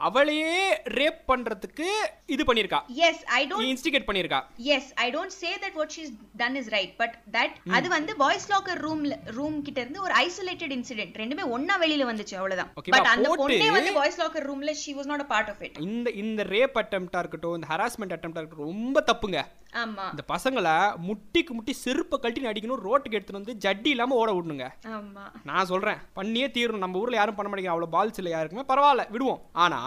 அவளையே 0.00 0.54
ரேப் 0.98 1.20
பண்றதுக்கு 1.28 1.86
இது 2.26 2.42
பண்ணிருக்கா 2.44 2.80
எஸ் 3.08 3.22
ஐ 3.38 3.40
டோன்ட் 3.46 3.68
இன்ஸ்டிகேட் 3.68 4.06
பண்ணிருக்கா 4.08 4.40
yes 4.74 4.90
I 4.96 5.06
don't 5.10 5.34
say 5.36 5.50
that 5.64 5.76
what 5.80 5.92
she's 5.96 6.10
done 6.36 6.56
is 6.56 6.70
right 6.70 6.94
but 6.96 7.14
that 7.32 7.54
அது 7.70 7.88
வந்து 7.88 8.14
பாய்ஸ் 8.16 8.48
லாக்கர் 8.52 8.82
ரூம்ல 8.86 9.16
ரூம் 9.38 9.58
கிட்ட 9.62 9.80
இருந்து 9.80 10.02
ஒரு 10.02 10.16
ஐசோலேட்டட் 10.24 10.74
இன்சிடென்ட் 10.78 11.20
ரெண்டுமே 11.22 11.46
ஒண்ணா 11.50 11.76
வெளியில 11.84 12.08
வந்துச்சு 12.10 12.36
அவ்வளவுதான். 12.40 12.72
பட் 12.88 13.10
அந்த 13.14 13.28
பொண்ணே 13.42 13.70
வந்து 13.70 13.92
பாய்ஸ் 13.92 14.20
லாக்கர் 14.20 14.48
ரூம்ல 14.50 14.74
she 14.74 14.94
was 14.94 15.10
not 15.12 15.20
a 15.20 15.30
part 15.34 15.50
of 15.50 15.62
it 15.62 15.78
இந்த 15.80 16.10
இந்த 16.22 16.42
ரேப் 16.50 16.78
அட்டம்ப்டா 16.82 17.18
இருக்கட்டும் 17.18 17.54
இந்த 17.54 17.68
ஹராஸ்மெண்ட் 17.72 18.16
அட்டம்ப்டா 18.16 18.42
இருக்கட்டும் 18.42 18.70
ரொம்ப 18.72 19.04
தப்புங்க. 19.10 19.40
ஆமா. 19.82 20.04
இந்த 20.10 20.22
பசங்களை 20.28 20.76
முட்டிக்கு 21.08 21.52
முட்டி 21.52 21.72
செருப்பை 21.82 22.16
கழட்டி 22.18 22.48
அடிக்கணும் 22.52 22.84
ரோட்டுக்கு 22.86 23.16
எடுத்துட்டு 23.18 23.40
வந்து 23.40 23.54
ஜட்டி 23.66 23.86
இல்லாம 23.86 24.14
ஓட 24.14 24.30
விடணுங்க. 24.32 24.66
ஆமா. 24.94 25.24
நான் 25.42 25.66
சொல்றேன். 25.66 25.99
பண்ணியே 26.14 26.46
தீரணும். 26.48 26.78
நம்ம 26.78 26.98
ஊர்ல 26.98 27.16
யாரும் 27.16 27.34
பண்ண 27.34 27.48
மாட்டேங்க 27.48 27.70
அவ்வளவு 27.70 27.92
பால்ஸ் 27.92 28.18
இல்ல 28.18 28.30
யாருக்குமே 28.30 28.64
பரவாயில்ல 28.68 29.04
விடுவோம். 29.10 29.40
ஆனா 29.58 29.80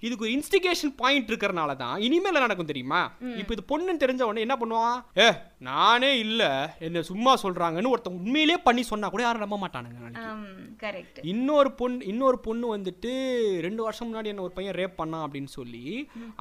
இதுக்கு 0.00 0.24
ஒரு 0.24 0.34
இன்ஸ்டிகேஷன் 0.34 0.94
பாயிண்ட் 0.96 1.30
இருக்கறனால 1.30 1.76
தான் 1.76 1.96
இனிமேல 2.02 2.38
நடக்கும் 2.38 2.66
தெரியுமா? 2.66 3.02
இப்போ 3.40 3.52
இது 3.52 3.68
பொண்ணுன்னு 3.68 4.02
தெரிஞ்ச 4.02 4.22
உடனே 4.22 4.44
என்ன 4.46 4.56
பண்ணுவான்? 4.58 4.98
ஏ 5.18 5.28
நானே 5.68 6.18
இல்ல. 6.18 6.42
என்ன 6.80 7.02
சும்மா 7.04 7.32
சொல்றாங்கன்னு 7.42 7.90
ஒருத்தன் 7.90 8.18
உண்மையிலேயே 8.18 8.58
பண்ணி 8.60 8.82
சொன்னா 8.84 9.08
கூட 9.08 9.22
யாரும் 9.22 9.44
நம்ப 9.44 9.58
மாட்டானுங்க 9.58 9.96
இன்னொரு 11.28 11.70
பொண்ணு 11.74 12.04
இன்னொரு 12.08 12.38
பொண்ணு 12.40 12.66
வந்துட்டு 12.74 13.10
ரெண்டு 13.60 13.82
வருஷம் 13.82 14.08
முன்னாடி 14.08 14.26
என்ன 14.26 14.42
ஒரு 14.42 14.52
பையன் 14.52 14.74
ரேப் 14.74 14.98
பண்ணான் 14.98 15.24
அப்படின்னு 15.24 15.50
சொல்லி 15.52 15.84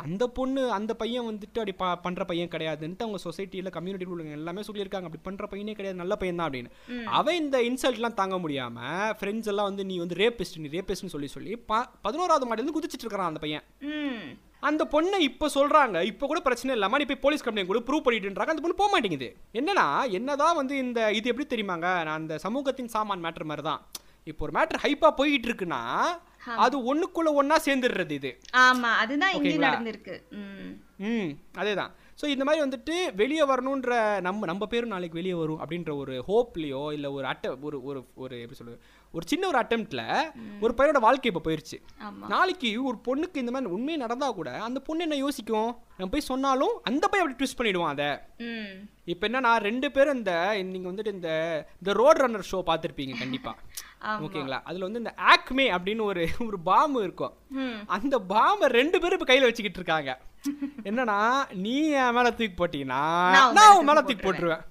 அந்த 0.01 0.23
பொண்ணு 0.32 0.61
அந்த 0.73 0.93
பையன் 0.95 1.28
வந்துட்டு 1.28 1.57
அப்படி 1.57 1.75
ப- 1.78 1.99
பண்ற 2.01 2.23
பையன் 2.25 2.49
கிடையாதுன்னு 2.49 2.86
எந்த 2.88 3.03
அவங்க 3.03 3.19
சொசைட்டியில் 3.23 3.71
கம்யூனிட்டியில் 3.71 4.13
உள்ளவங்க 4.13 4.38
எல்லாமே 4.38 4.61
சொல்லியிருக்காங்க. 4.61 5.07
அப்படி 5.07 5.23
பண்ற 5.23 5.47
பையனே 5.47 5.73
கிடையாது 5.73 5.97
நல்ல 5.97 6.15
பையன் 6.15 6.38
தான் 6.38 6.47
அப்படின்னு 6.47 6.71
அவன் 7.13 7.38
இந்த 7.38 7.57
இன்சல்ட்லாம் 7.63 8.17
தாங்க 8.17 8.38
முடியாம 8.38 8.78
ஃப்ரெண்ட்ஸ் 9.18 9.47
எல்லாம் 9.47 9.70
வந்து 9.70 9.86
நீ 9.86 9.97
வந்து 9.97 10.15
ரேபிஸ்ட் 10.15 10.57
நீ 10.57 10.70
ரேபிஸ்ட்னு 10.70 11.13
சொல்லி 11.13 11.30
சொல்லி 11.30 11.53
ப- 11.70 11.88
பதினோராவது 12.01 12.47
மாடிலேருந்து 12.47 12.76
குதிச்சிட்டு 12.76 13.05
இருக்கிறான் 13.05 13.32
அந்த 13.32 13.41
பையன். 13.41 13.65
அந்த 14.63 14.84
பொண்ணை 14.91 15.18
இப்போ 15.26 15.47
சொல்றாங்க 15.55 15.97
இப்போ 16.05 16.26
கூட 16.28 16.39
பிரச்சனை 16.41 16.72
இல்லாம 16.74 16.97
நீ 16.97 17.05
போய் 17.05 17.24
போலீஸ் 17.24 17.43
கம்ப்ளைண்ட் 17.43 17.72
கூட 17.72 17.82
ப்ரூவ் 17.88 18.05
பண்ணிட்டுன்றாங்க 18.05 18.53
அந்த 18.53 18.63
பொண்ணு 18.63 18.78
போக 18.78 18.91
மாட்டேங்குது. 18.91 19.28
என்னன்னா 19.53 19.86
என்னதான் 20.18 20.55
வந்து 20.55 20.76
இந்த 20.78 20.99
இது 21.11 21.30
எப்படி 21.30 21.47
தெரியுமாங்க 21.47 21.88
நான் 22.01 22.18
அந்த 22.18 22.38
சமூகத்தின் 22.43 22.93
சாமான் 22.95 23.24
மேட்டர் 23.26 23.49
மாதிரி 23.49 23.65
தான் 23.65 23.84
இப்போ 24.28 24.43
ஒரு 24.45 24.53
மேட்டர் 24.55 24.82
ஹைப்பா 24.82 25.09
போயிட்டு 25.15 25.47
இருக்குன்னா 25.47 25.82
அது 26.57 26.76
ஒண்ணுக்குள்ள 26.89 27.30
ஒண்ணா 27.34 27.55
சேர்ந்துடுறது 27.63 28.13
இது. 28.13 28.30
ஆமா 28.61 28.89
அதுதான் 28.97 29.34
இங்க? 29.38 29.53
நடந்திருக்கு. 29.65 30.15
ம். 31.05 31.32
அதேதான். 31.55 31.91
ஸோ 32.20 32.26
இந்த 32.28 32.43
மாதிரி 32.45 32.63
வந்துட்டு 32.63 32.93
வெளியே 33.15 33.43
வரணுன்ற 33.43 33.91
நம்ம 34.20 34.45
நம்ம 34.45 34.65
பேரும் 34.68 34.93
நாளைக்கு 34.93 35.20
வெளியே 35.20 35.34
வரும் 35.34 35.59
அப்படின்ற 35.59 35.91
ஒரு 35.97 36.13
ஹோப்லேயோ 36.28 36.84
இல்லை 36.93 37.09
ஒரு 37.11 37.26
அட்ட 37.28 37.51
ஒரு 37.61 37.78
ஒரு 37.84 37.99
ஒரு 38.15 38.36
எப்படி 38.39 38.57
சொல்றது 38.57 38.80
ஒரு 39.15 39.25
சின்ன 39.31 39.43
ஒரு 39.51 39.57
அட்டம்ப்ட்ல 39.61 40.01
ஒரு 40.63 40.73
பையனோட 40.77 40.99
வாழ்க்கை 41.05 41.29
இப்போ 41.31 41.43
போயிடுச்சு 41.45 41.77
நாளைக்கு 42.33 42.69
ஒரு 42.89 42.97
பொண்ணுக்கு 43.07 43.41
இந்த 43.43 43.51
மாதிரி 43.53 43.73
உண்மையை 43.77 43.99
நடந்தா 44.03 44.27
கூட 44.39 44.49
அந்த 44.67 44.79
பொண்ணு 44.87 45.05
என்ன 45.05 45.17
யோசிக்கும்? 45.23 45.71
நம்ம 45.97 46.09
போய் 46.13 46.29
சொன்னாலும் 46.31 46.75
அந்த 46.89 47.03
பையன் 47.07 47.23
அப்படி 47.25 47.39
ட்விஸ்ட் 47.39 47.59
பண்ணிடுவான் 47.59 47.93
அதை. 47.95 48.09
இப்போ 49.13 49.23
என்னன்னா 49.27 49.51
ரெண்டு 49.67 49.87
பேரும் 49.95 50.17
இந்த 50.19 50.33
நீங்க 50.71 50.87
வந்துட்டு 50.91 51.15
இந்த 51.17 51.31
இந்த 51.81 51.91
ரோட் 52.01 52.21
ரன்னர் 52.23 52.49
ஷோ 52.51 52.59
பார்த்துருப்பீங்க 52.69 53.15
கண்டிப்பா. 53.23 53.53
ஆமா. 54.09 54.23
ஓகேங்களா? 54.25 54.59
அதுல 54.69 54.87
வந்து 54.87 55.01
இந்த 55.03 55.13
ஆக்மே 55.33 55.65
அப்படின்னு 55.75 56.03
ஒரு 56.11 56.23
ஒரு 56.47 56.57
பாம்பு 56.71 56.99
இருக்கும். 57.07 57.35
அந்த 57.97 58.15
பாம்பை 58.33 58.67
ரெண்டு 58.79 58.99
பேரும் 58.99 59.19
இப்ப 59.19 59.29
கையில 59.31 59.49
வச்சுக்கிட்டு 59.49 59.81
இருக்காங்க. 59.81 60.11
என்னன்னா 60.89 61.19
நீ 61.63 61.75
என் 62.01 62.15
மேல 62.17 62.27
தூக்கி 62.39 62.55
போட்டீங்கன்னா 62.57 63.01
நான் 63.37 63.47
உன் 63.53 63.57
நான் 63.57 63.87
மேல 63.89 64.01
தூக்கி 64.01 64.23
போட்டுருவேன். 64.25 64.63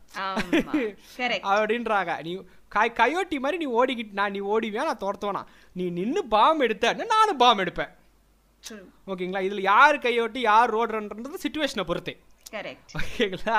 அப்படின்றாங்க. 1.55 2.13
நீ 2.27 2.33
கை 2.77 2.89
கயோட்டி 3.01 3.39
மாதிரி 3.45 3.59
நீ 3.65 3.69
ஓடிக்கிட்டு 3.81 4.19
நான் 4.21 4.35
நீ 4.37 4.41
ஓடிவியா? 4.55 4.83
நான் 4.89 5.03
துரத்துவேனா? 5.05 5.43
நீ 5.73 5.87
நின்னு 6.01 6.23
பாம்பு 6.35 6.65
எடுத்த 6.65 6.93
நானும் 7.15 7.43
பாம்பு 7.45 7.65
எடுப்பேன். 7.65 7.93
ஓகேங்களா? 9.07 9.41
இதுல 9.49 9.61
யார் 9.73 9.99
கையோட்டி 9.99 10.41
யார் 10.51 10.75
ரோடுன்றது 10.75 11.43
சுச்சுவேஷனை 11.45 11.85
பொறுத்து. 11.91 12.15
ஓகேங்களா? 13.01 13.59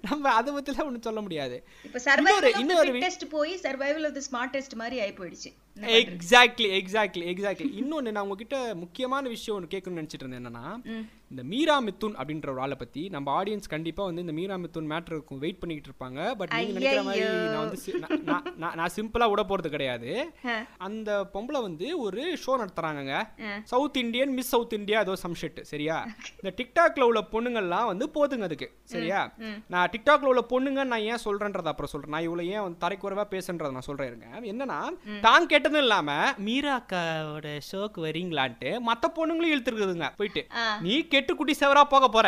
நம்ம 0.00 0.32
அதை 0.38 0.50
பத்திலாம் 0.54 0.88
ஒண்ணும் 0.88 1.06
சொல்ல 1.06 1.20
முடியாது. 1.20 1.56
இப்ப 1.84 2.00
சர்வைவல் 2.04 2.58
இன்னொரு 2.58 2.92
ஃபிட்டஸ்ட் 2.92 3.24
போய் 3.30 3.54
சர்வைவல் 3.62 4.06
ஆஃப் 4.08 4.16
தி 4.18 4.22
ஸ்மார்ட்டஸ்ட் 4.28 4.76
மாதிரி 4.80 4.96
ஆயி 5.04 5.14
போயிடுச்சு. 5.16 5.50
எக்ஸாக்ட்லி 5.80 6.80
எக்ஸாக்ட்லி 6.80 7.34
எக்ஸாக்ட்லி 7.34 7.70
இன்னொன்னு 7.80 8.10
நான் 8.10 8.22
உங்ககிட்ட 8.22 8.74
முக்கியமான 8.74 9.28
விஷயம் 9.28 9.62
ஒன்று 9.62 9.78
கேட்கணும்னு 9.78 9.94
நினைச்சிட்டு 9.94 10.26
இருந்தேன் 10.26 10.46
என்னன்னா. 10.46 10.86
இந்த 11.30 11.42
மீரா 11.42 11.82
மித்துன் 11.82 12.14
அப்படின்ற 12.14 12.50
ஒரு 12.50 12.60
ஆளை 12.60 12.76
பத்தி 12.78 13.08
நம்ம 13.08 13.42
ஆடியன்ஸ் 13.42 13.68
கண்டிப்பா 13.68 14.04
வந்து 14.04 14.20
இந்த 14.20 14.32
மீரா 14.32 14.54
மித்துன் 14.54 14.90
மேட்டருக்கு 14.90 15.38
வெயிட் 15.38 15.58
பண்ணிக்கிட்டு 15.58 15.90
இருப்பாங்க. 15.90 16.34
பட் 16.34 16.52
நீங்க 16.52 16.78
நினைக்கிற 16.78 17.02
மாதிரி. 17.02 17.24
நான் 17.24 17.56
வந்து 17.56 17.78
நான்- 18.00 18.28
நான்- 18.28 18.56
நான் 18.56 18.74
நான் 18.74 18.90
சிம்பிளா 18.96 19.28
விட 19.28 19.42
போறது 19.42 19.68
கிடையாது. 19.68 20.30
அந்த 20.78 21.28
பொம்பளை 21.34 21.62
வந்து 21.62 21.98
ஒரு 21.98 22.38
ஷோ 22.46 22.50
நடத்துறாங்கங்க. 22.50 23.12
ஆ. 23.12 23.60
South 23.62 23.96
Indian 23.96 24.32
miss 24.32 24.48
south 24.48 24.72
India 24.72 25.00
ஏதோ 25.00 25.16
சம் 25.16 25.34
ஷிட் 25.40 25.60
சரியா? 25.60 26.08
இந்த 26.42 26.56
டிக்டாக்ல 26.62 27.00
உள்ள 27.00 27.24
பொண்ணுங்கள்லாம் 27.32 27.86
வந்து 27.86 28.10
போதுங்க 28.14 28.40
அதுக்கு 28.40 28.72
சரியா? 28.82 29.34
நான் 29.68 29.90
டிக்டாக்ல 29.90 30.24
உள்ள 30.24 30.44
பொண்ணுங்க 30.50 30.84
நான் 30.84 31.00
ஏன் 31.00 31.18
சொல்றேன்றத 31.24 31.66
அப்புறம் 31.66 31.90
சொல்றேன். 31.90 32.10
நான் 32.10 32.22
இவ்வளவு 32.22 32.48
ஏன் 32.48 32.60
வந்து 32.60 32.86
தரைக்குறைவா 32.86 33.26
பேசுன்றத 33.30 33.70
நான் 33.70 33.82
இருங்க. 33.98 34.26
என்னன்னா 34.40 35.20
தான் 35.20 35.46
கேட்டதும் 35.66 35.84
இல்லாம 35.86 36.10
மீரா 36.46 36.72
அக்காவோட 36.80 37.46
ஷோக்கு 37.68 37.98
வரீங்களான்ட்டு 38.04 38.70
மத்த 38.88 39.04
பொண்ணுங்களும் 39.16 39.52
இழுத்துருக்குதுங்க. 39.54 40.08
போயிட்டு. 40.20 40.42
நீ 40.84 40.94
கெட்டு 41.12 41.32
குட்டி 41.38 41.54
செவரா 41.60 41.82
போக 41.94 42.06
போற. 42.16 42.26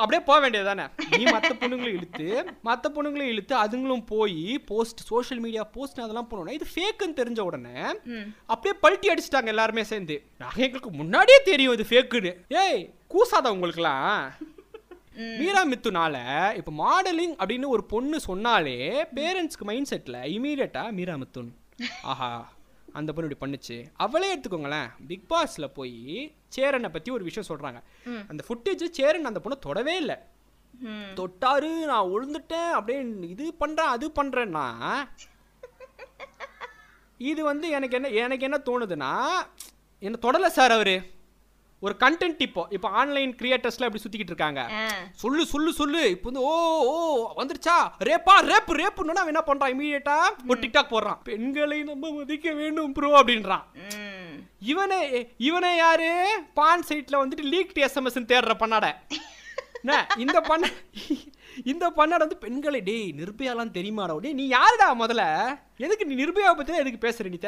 அப்படியே 0.00 0.20
போக 0.28 0.38
வேண்டியது 0.44 0.68
தானே 0.70 0.84
நீ 1.12 1.22
மற்ற 1.36 1.50
பொண்ணுங்களும் 1.62 1.96
இழுத்து 1.98 2.26
மற்ற 2.68 2.90
பொண்ணுங்களும் 2.96 3.30
இழுத்து 3.34 3.54
அதுங்களும் 3.62 4.04
போய் 4.12 4.42
போஸ்ட் 4.70 5.00
சோஷியல் 5.10 5.42
மீடியா 5.44 5.64
போஸ்ட் 5.76 6.02
அதெல்லாம் 6.06 6.28
பண்ணோன்னா 6.32 6.56
இது 6.58 6.68
ஃபேக்குன்னு 6.74 7.18
தெரிஞ்ச 7.20 7.40
உடனே. 7.48 7.74
அப்படியே 8.52 8.74
பல்ட்டி 8.84 9.12
அடிச்சிட்டாங்க 9.12 9.54
எல்லாருமே 9.54 9.84
சேர்ந்து. 9.92 10.18
நாங்க 10.42 10.60
எங்களுக்கு 10.66 10.92
முன்னாடியே 11.00 11.40
தெரியும் 11.50 11.76
இது 11.78 11.86
ஃபேக்குன்னு. 11.92 12.34
ஏய் 12.64 12.82
கூசாத 13.14 13.54
உங்களுக்குலாம் 13.56 14.12
மீரா 15.38 15.62
மித்துனால 15.70 16.16
இப்போ 16.58 16.72
மாடலிங் 16.82 17.34
அப்படின்னு 17.40 17.72
ஒரு 17.76 17.84
பொண்ணு 17.94 18.18
சொன்னாலே 18.28 18.76
பேரண்ட்ஸ்க்கு 19.16 19.68
மைண்ட் 19.70 19.90
செட்டில் 19.92 20.20
இமீடியட்டாக 20.36 20.94
மீரா 20.98 21.16
மித்துன். 21.22 21.50
ஆஹா. 22.12 22.30
அந்த 22.92 23.12
பொண்ணு 23.12 23.30
இப்படி 23.30 23.52
பண்ணுச்சு. 23.52 23.76
அவளே 24.04 24.28
எடுத்துக்கோங்களேன் 24.36 24.90
பிக் 25.08 25.28
பாஸ்ல 25.32 25.66
போய் 25.78 26.34
சேரனை 26.56 26.88
பத்தி 26.88 27.10
ஒரு 27.10 27.24
விஷயம் 27.28 27.48
சொல்றாங்க. 27.50 27.80
அந்த 28.30 28.42
ஃபுட்டேஜ் 28.48 28.84
சேரன் 28.98 29.30
அந்த 29.30 29.40
பொண்ணை 29.44 29.58
தொடவே 29.68 29.96
இல்லை. 29.96 30.16
தொட்டாரு 31.18 31.70
நான் 31.90 32.10
உழுந்துட்டேன் 32.14 32.70
அப்படியே 32.78 33.00
இது 33.34 33.44
பண்றேன் 33.62 33.92
அது 33.94 34.06
பண்றேன்னா? 34.18 34.66
இது 37.30 37.40
வந்து 37.50 37.68
எனக்கு 37.76 37.96
என்ன 37.96 38.08
எனக்கு 38.24 38.46
என்ன 38.48 38.58
தோணுதுன்னா 38.66 39.12
என்ன 39.98 40.18
தொடல 40.26 40.46
சார் 40.58 40.74
அவரு. 40.78 40.96
ஒரு 41.86 41.94
கண்டென்ட் 42.02 42.40
இப்போ 42.46 42.62
இப்போ 42.76 42.88
ஆன்லைன் 43.00 43.32
கிரியேட்டர்ஸ்லாம் 43.40 43.88
இப்படி 43.88 44.02
சுத்திக்கிட்டு 44.04 44.32
இருக்காங்க. 44.34 44.62
சொல்லு 45.22 45.42
சொல்லு 45.52 45.70
சொல்லு. 45.80 46.00
இப்போ 46.14 46.26
வந்து 46.30 46.44
ஓ 46.50 46.54
ஓ 46.92 46.94
வந்துருச்சா? 47.40 47.76
ரேப்பா 48.08 48.34
ரேப்பு 48.50 48.78
ரேப்புன்னு 48.80 49.20
அவன் 49.22 49.32
என்ன 49.34 49.42
பண்றான்? 49.48 49.72
இமீடியட்டா 49.74 50.16
ஒரு 50.50 50.58
டிக்டாக் 50.62 50.92
போடுறான். 50.94 51.20
பெண்களை 51.28 51.78
நம்ம 51.90 52.10
மதிக்க 52.16 52.52
வேண்டும் 52.60 52.94
ப்ரோ 52.96 53.10
அப்படின்றான். 53.20 53.64
இவனே 54.72 55.00
இவனே 55.48 55.72
யாரு? 55.84 56.10
பான் 56.60 56.86
சைட்ல 56.88 57.20
வந்துட்டு 57.22 57.46
லீக்ட் 57.54 57.80
எஸ்எம்எஸ் 57.88 58.20
தேடுற 58.32 58.56
பண்ணாட. 58.62 58.88
இந்த 60.22 60.38
பண்ண 60.48 60.66
இந்த 61.70 61.84
பண்ணாட 61.98 62.20
வந்து 62.24 62.42
பெண்களை 62.44 62.80
டேய் 62.88 63.06
நிர்பயாலாம் 63.20 63.76
தெரியுமாடா? 63.76 64.16
டேய் 64.24 64.36
நீ 64.40 64.44
யாருடா 64.56 64.88
முதல்ல? 65.02 65.24
எதுக்கு 65.84 66.08
நீ 66.08 66.16
நிர்பயாவை 66.22 66.54
பத்தி 66.58 66.82
எதுக்கு 66.82 67.04
பேசுற? 67.06 67.30
நீ 67.32 67.38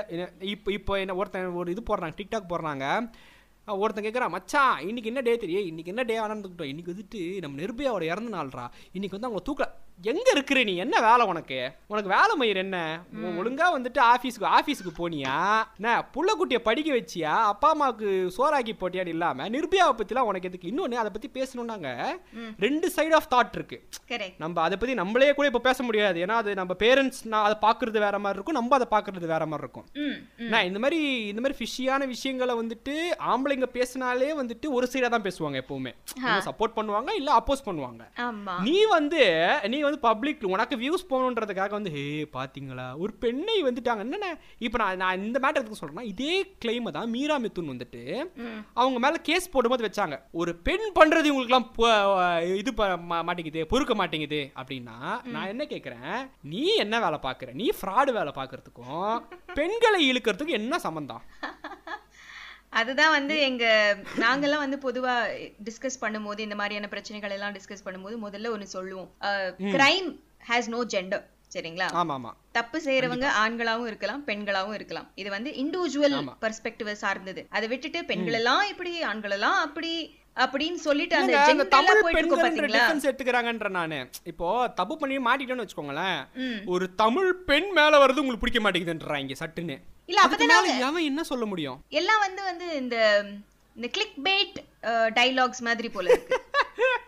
இப்போ 0.55 0.71
இப்போ 0.79 0.93
என்ன 1.03 1.19
ஒருத்தன் 1.21 1.59
ஒரு 1.63 1.75
இது 1.75 1.83
போடுறாங்க 1.91 2.19
டிக்டாக் 2.21 2.51
போடுறாங்க. 2.53 2.87
ஒருத்தன் 3.79 4.05
கேட்குறான் 4.05 4.29
மச்சான் 4.29 4.81
இன்னைக்கு 4.81 5.05
என்ன 5.05 5.21
டே 5.21 5.37
தெரியும்? 5.37 5.67
இன்னைக்கு 5.67 5.95
என்ன 5.95 6.03
டே 6.03 6.19
ஆனந்துக்கிட்டோம் 6.19 6.65
இன்னைக்கு 6.65 6.95
வந்துட்டு 6.95 7.39
நம்ம 7.41 7.61
நிர்பயாவோட 7.61 8.03
இறந்த 8.03 8.37
நாள்ரா. 8.37 8.71
இன்னைக்கு 8.93 9.19
வந்து 9.21 9.29
அவங்க 9.29 9.43
தூக்கல. 9.45 9.90
எங்க 10.09 10.29
இருக்கிற 10.35 10.59
நீ? 10.69 10.75
என்ன 10.83 10.97
வேலை 11.07 11.23
உனக்கு? 11.31 11.57
உனக்கு 11.93 12.11
வேலை 12.13 12.35
மயிர் 12.41 12.61
என்ன? 12.63 12.79
ஒழுங்கா 13.41 13.67
வந்துட்டு 13.75 14.01
ஆஃபீஸுக்கு 14.13 14.47
ஆஃபீஸுக்கு 14.59 14.93
போனியா? 14.99 15.35
என்ன 15.79 15.95
புள்ளக்குட்டியை 16.15 16.61
படிக்க 16.69 16.91
வச்சியா? 16.97 17.33
அப்பா 17.53 17.71
அம்மாவுக்கு 17.75 18.09
சோறாக்கி 18.37 18.75
போட்டியான்னு 18.81 19.13
இல்லாம 19.15 19.49
நிர்பயாவை 19.57 19.93
பத்திலாம் 19.99 20.29
உனக்கு 20.31 20.49
எதுக்கு? 20.51 20.71
இன்னொன்னு 20.73 21.01
அதை 21.03 21.11
பத்தி 21.17 21.29
பேசணும்னாங்க. 21.39 21.91
ரெண்டு 22.65 22.87
சைடு 22.97 23.15
ஆஃப் 23.19 23.29
தாட் 23.35 23.59
இருக்கு. 23.59 23.79
நம்ம 24.45 24.63
அதை 24.67 24.79
பத்தி 24.79 24.95
நம்மளே 25.03 25.31
கூட 25.41 25.49
இப்போ 25.51 25.63
பேச 25.69 25.83
முடியாது. 25.89 26.19
ஏன்னா 26.27 26.39
அது 26.43 26.55
நம்ம 26.61 26.77
பேரண்ட்ஸ் 26.85 27.21
நான் 27.33 27.47
அதை 27.49 27.59
பார்க்கறது 27.67 28.05
வேற 28.07 28.19
மாதிரி 28.25 28.39
இருக்கும் 28.39 28.59
நம்ம 28.61 28.79
அதை 28.79 28.89
பார்க்கறது 28.95 29.33
வேற 29.35 29.43
மாதிரி 29.53 29.67
இருக்கும். 29.67 29.87
நான் 30.55 30.69
இந்த 30.71 30.83
மாதிரி 30.87 31.01
இந்த 31.33 31.41
மாதிரி 31.43 31.59
ஃபிஷியான 31.61 32.09
விஷயங்களை 32.15 32.57
வந்துட்டு 32.63 32.97
ஆம்பளைங்க 33.33 33.71
பேசினாலே 33.79 34.33
வந்துட்டு 34.43 34.75
ஒரு 34.79 34.89
சைடாக 34.95 35.13
தான் 35.17 35.27
பேசுவாங்க 35.29 35.65
எப்பவுமே. 35.65 35.95
சப்போர்ட் 36.49 36.77
பண்ணுவாங்க 36.81 37.11
இல்ல 37.21 37.31
அப்போஸ் 37.43 37.67
பண்ணுவாங்க. 37.71 38.03
நீ 38.71 38.79
வந்து 38.97 39.23
நீ 39.75 39.79
வந்து 39.91 40.01
பப்ளிக் 40.01 40.45
உனக்கு 40.49 40.77
வியூஸ் 40.77 41.09
போகணுன்றதுக்காக 41.11 41.71
வந்து 41.71 41.91
ஹே 41.91 42.05
பாத்தீங்களா? 42.33 42.97
ஒரு 42.97 43.13
பெண்ணை 43.17 43.57
வந்துட்டாங்க. 43.65 43.99
என்னென்ன 43.99 44.29
இப்போ 44.59 44.79
நான் 44.79 44.97
நான் 44.97 45.23
இந்த 45.23 45.39
மேட்டர் 45.39 45.63
எதுக்கு 45.63 45.81
சொல்றேன்னா 45.81 46.05
இதே 46.07 46.35
கிளைமை 46.63 46.91
தான் 46.91 47.11
மீரா 47.11 47.39
மித்துன் 47.39 47.73
வந்துட்டு. 47.73 48.03
அவங்க 48.75 48.99
மேல 48.99 49.17
கேஸ் 49.23 49.51
போடும்போது 49.51 49.87
வச்சாங்க. 49.87 50.17
ஒரு 50.33 50.55
பெண் 50.61 50.87
பண்றது 50.95 51.33
உங்களுக்குலாம் 51.33 51.69
ப- 51.73 51.89
இது 52.55 52.73
மாட்டேங்குது 53.23 53.67
பொறுக்க 53.67 53.95
மாட்டேங்குது 53.95 54.41
அப்படின்னா 54.57 54.97
நான் 55.29 55.47
என்ன 55.47 55.65
கேக்குறேன்? 55.65 56.17
நீ 56.45 56.65
என்ன 56.77 57.01
வேலை 57.01 57.19
பார்க்குற 57.23 57.53
நீ 57.53 57.69
ஃப்ராடு 57.77 58.13
வேலை 58.13 58.33
பார்க்கறதுக்கும் 58.35 59.17
பெண்களை 59.55 60.11
இழுக்கிறதுக்கும் 60.11 60.59
என்ன 60.61 60.79
சம்பந்தம்? 60.79 61.23
அதுதான் 62.79 63.15
வந்து 63.17 63.35
எங்க 63.49 63.65
நாங்கெல்லாம் 64.25 64.65
வந்து 64.65 64.79
பொதுவா 64.85 65.15
டிஸ்கஸ் 65.69 66.01
பண்ணும்போது 66.03 66.41
இந்த 66.47 66.57
மாதிரியான 66.61 66.91
பிரச்சனைகள் 66.95 67.35
எல்லாம் 67.37 67.55
டிஸ்கஸ் 67.57 67.87
பண்ணும்போது 67.87 68.17
முதல்ல 68.27 68.53
ஒண்ணு 68.55 68.75
சொல்லுவோம். 68.77 69.11
கிரைம் 69.77 70.09
ஹேஸ் 70.51 70.71
நோ 70.77 70.83
ஜெண்டர் 70.95 71.25
சரிங்களா? 71.55 71.89
ஆமா 72.01 72.15
ஆமா 72.19 72.31
தப்பு 72.57 72.79
செய்யறவங்க 72.85 73.27
ஆண்களாவும் 73.43 73.89
இருக்கலாம் 73.91 74.23
பெண்களாவும் 74.29 74.77
இருக்கலாம். 74.79 75.09
இது 75.21 75.29
வந்து 75.37 75.51
இண்டிவிஜுவல் 75.63 76.17
பெர்ஸ்பெக்டிவ் 76.45 76.91
சார்ந்தது. 77.05 77.43
அதை 77.57 77.69
விட்டுட்டு 77.73 78.01
பெண்கள் 78.11 78.39
எல்லாம் 78.41 78.65
இப்படி 78.73 78.93
ஆண்கள் 79.11 79.37
எல்லாம் 79.39 79.59
அப்படி 79.67 79.93
அப்படின்னு 80.43 80.81
சொல்லிட்டு 80.89 81.15
அந்த 81.21 81.65
தமிழ் 81.77 82.03
பெண்கள் 82.17 82.57
டிஃபரன்ஸ் 82.75 83.07
எடுத்துக்கிறாங்கன்ற 83.09 83.71
நானு. 83.79 83.99
இப்போ 84.33 84.49
தப்பு 84.81 84.95
பண்ணி 85.01 85.17
மாட்டிட்டேன்னு 85.29 85.65
வச்சுக்கோங்களேன். 85.65 86.21
ஒரு 86.75 86.87
தமிழ் 87.03 87.31
பெண் 87.49 87.71
மேல 87.79 87.99
வருது 88.05 88.23
உங்களுக்கு 88.23 88.45
பிடிக்க 88.45 88.63
மாட்டேங்குதுன்றாங்க 88.65 89.37
சட்டுன்னு. 89.43 89.77
இல்ல 90.11 90.21
அப்பதான் 90.25 90.85
அவன் 90.89 91.09
என்ன 91.11 91.23
சொல்ல 91.31 91.45
முடியும்? 91.47 91.79
எல்லாம் 92.01 92.23
வந்து 92.25 92.43
வந்து 92.43 92.67
இந்த 92.81 92.97
இந்த 93.77 93.89
கிளிக் 93.95 94.19
பேட் 94.25 94.57
டைலாக்ஸ் 95.17 95.63
மாதிரி 95.69 95.89
போல 95.89 96.09
இருக்கு. 96.11 96.37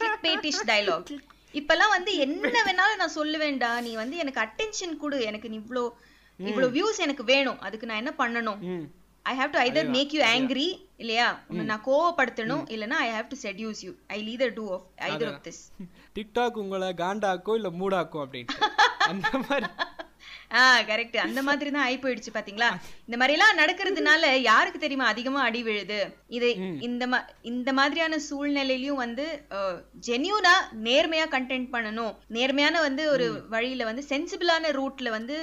கிளிக் 0.00 0.22
பேட்டிஷ் 0.24 0.62
டைலாக் 0.68 1.12
இப்பெல்லாம் 1.54 1.94
வந்து 1.94 2.10
என்ன 2.24 2.62
வேணாலும் 2.66 3.00
நான் 3.00 3.16
சொல்லுவேன்டா 3.16 3.70
நீ 3.86 3.92
வந்து 3.96 4.16
எனக்கு 4.16 4.42
அட்டென்ஷன் 4.44 4.94
கொடு. 4.98 5.18
எனக்கு 5.30 5.48
நீ 5.48 5.58
இவ்ளோ 5.62 5.84
இவ்ளோ 6.38 6.68
வியூஸ் 6.76 6.98
எனக்கு 6.98 7.24
வேணும். 7.26 7.60
அதுக்கு 7.60 7.88
நான் 7.88 8.00
என்ன 8.02 8.12
பண்ணணும்? 8.18 8.60
ம். 8.70 8.84
I 9.26 9.32
have 9.36 9.52
to 9.52 9.58
either 9.60 9.90
make 9.90 10.14
you 10.16 10.22
angry 10.30 10.68
இல்லையா? 10.98 11.26
உன்னை 11.48 11.64
நான் 11.64 11.84
கோவப்படுத்தணும் 11.84 12.64
இல்லனா 12.74 12.96
I 13.04 13.10
have 13.14 13.28
to 13.28 13.38
seduce 13.42 13.82
you 13.86 13.92
I 14.08 14.18
neither 14.22 14.54
do 14.56 14.64
of 14.76 14.86
either 15.08 15.28
of 15.30 15.42
this 15.44 15.60
TikTok 16.16 16.58
உங்களை 16.62 16.88
காண்டாக்கும் 16.98 17.58
இல்ல 17.60 17.70
மூடாக்கும் 17.80 18.24
அப்படின்ட்டு. 18.24 18.58
அந்த 19.06 19.28
மாதிரி. 19.44 19.70
ஆ 20.52 20.62
கரெக்ட் 20.88 21.16
அந்த 21.24 21.40
மாதிரி 21.46 21.68
தான் 21.70 21.84
ஆகி 21.86 21.98
போயிடுச்சு 21.98 22.30
பாத்தீங்களா? 22.34 22.68
இந்த 23.06 23.16
மாதிரி 23.20 23.36
எல்லாம் 23.36 23.58
நடக்கிறதுனால 23.60 24.30
யாருக்கு 24.48 24.78
தெரியுமா 24.78 25.06
அதிகமா 25.12 25.40
அடி 25.48 25.60
விழுது? 25.68 26.00
இது 26.36 26.48
இந்த 26.88 27.04
இந்த 27.52 27.70
மாதிரியான 27.78 28.18
சூழ்நிலையிலயும் 28.28 29.02
வந்து 29.04 29.26
ஜென்யூனா 30.08 30.54
நேர்மையா 30.88 31.26
கண்டென்ட் 31.36 31.68
பண்ணணும். 31.74 32.12
நேர்மையான 32.38 32.80
வந்து 32.80 33.04
ஒரு 33.14 33.26
வழியில 33.54 33.84
வந்து 33.90 34.04
சென்சிபிளான 34.12 34.72
ரூட்ல 34.78 35.10
வந்து 35.18 35.36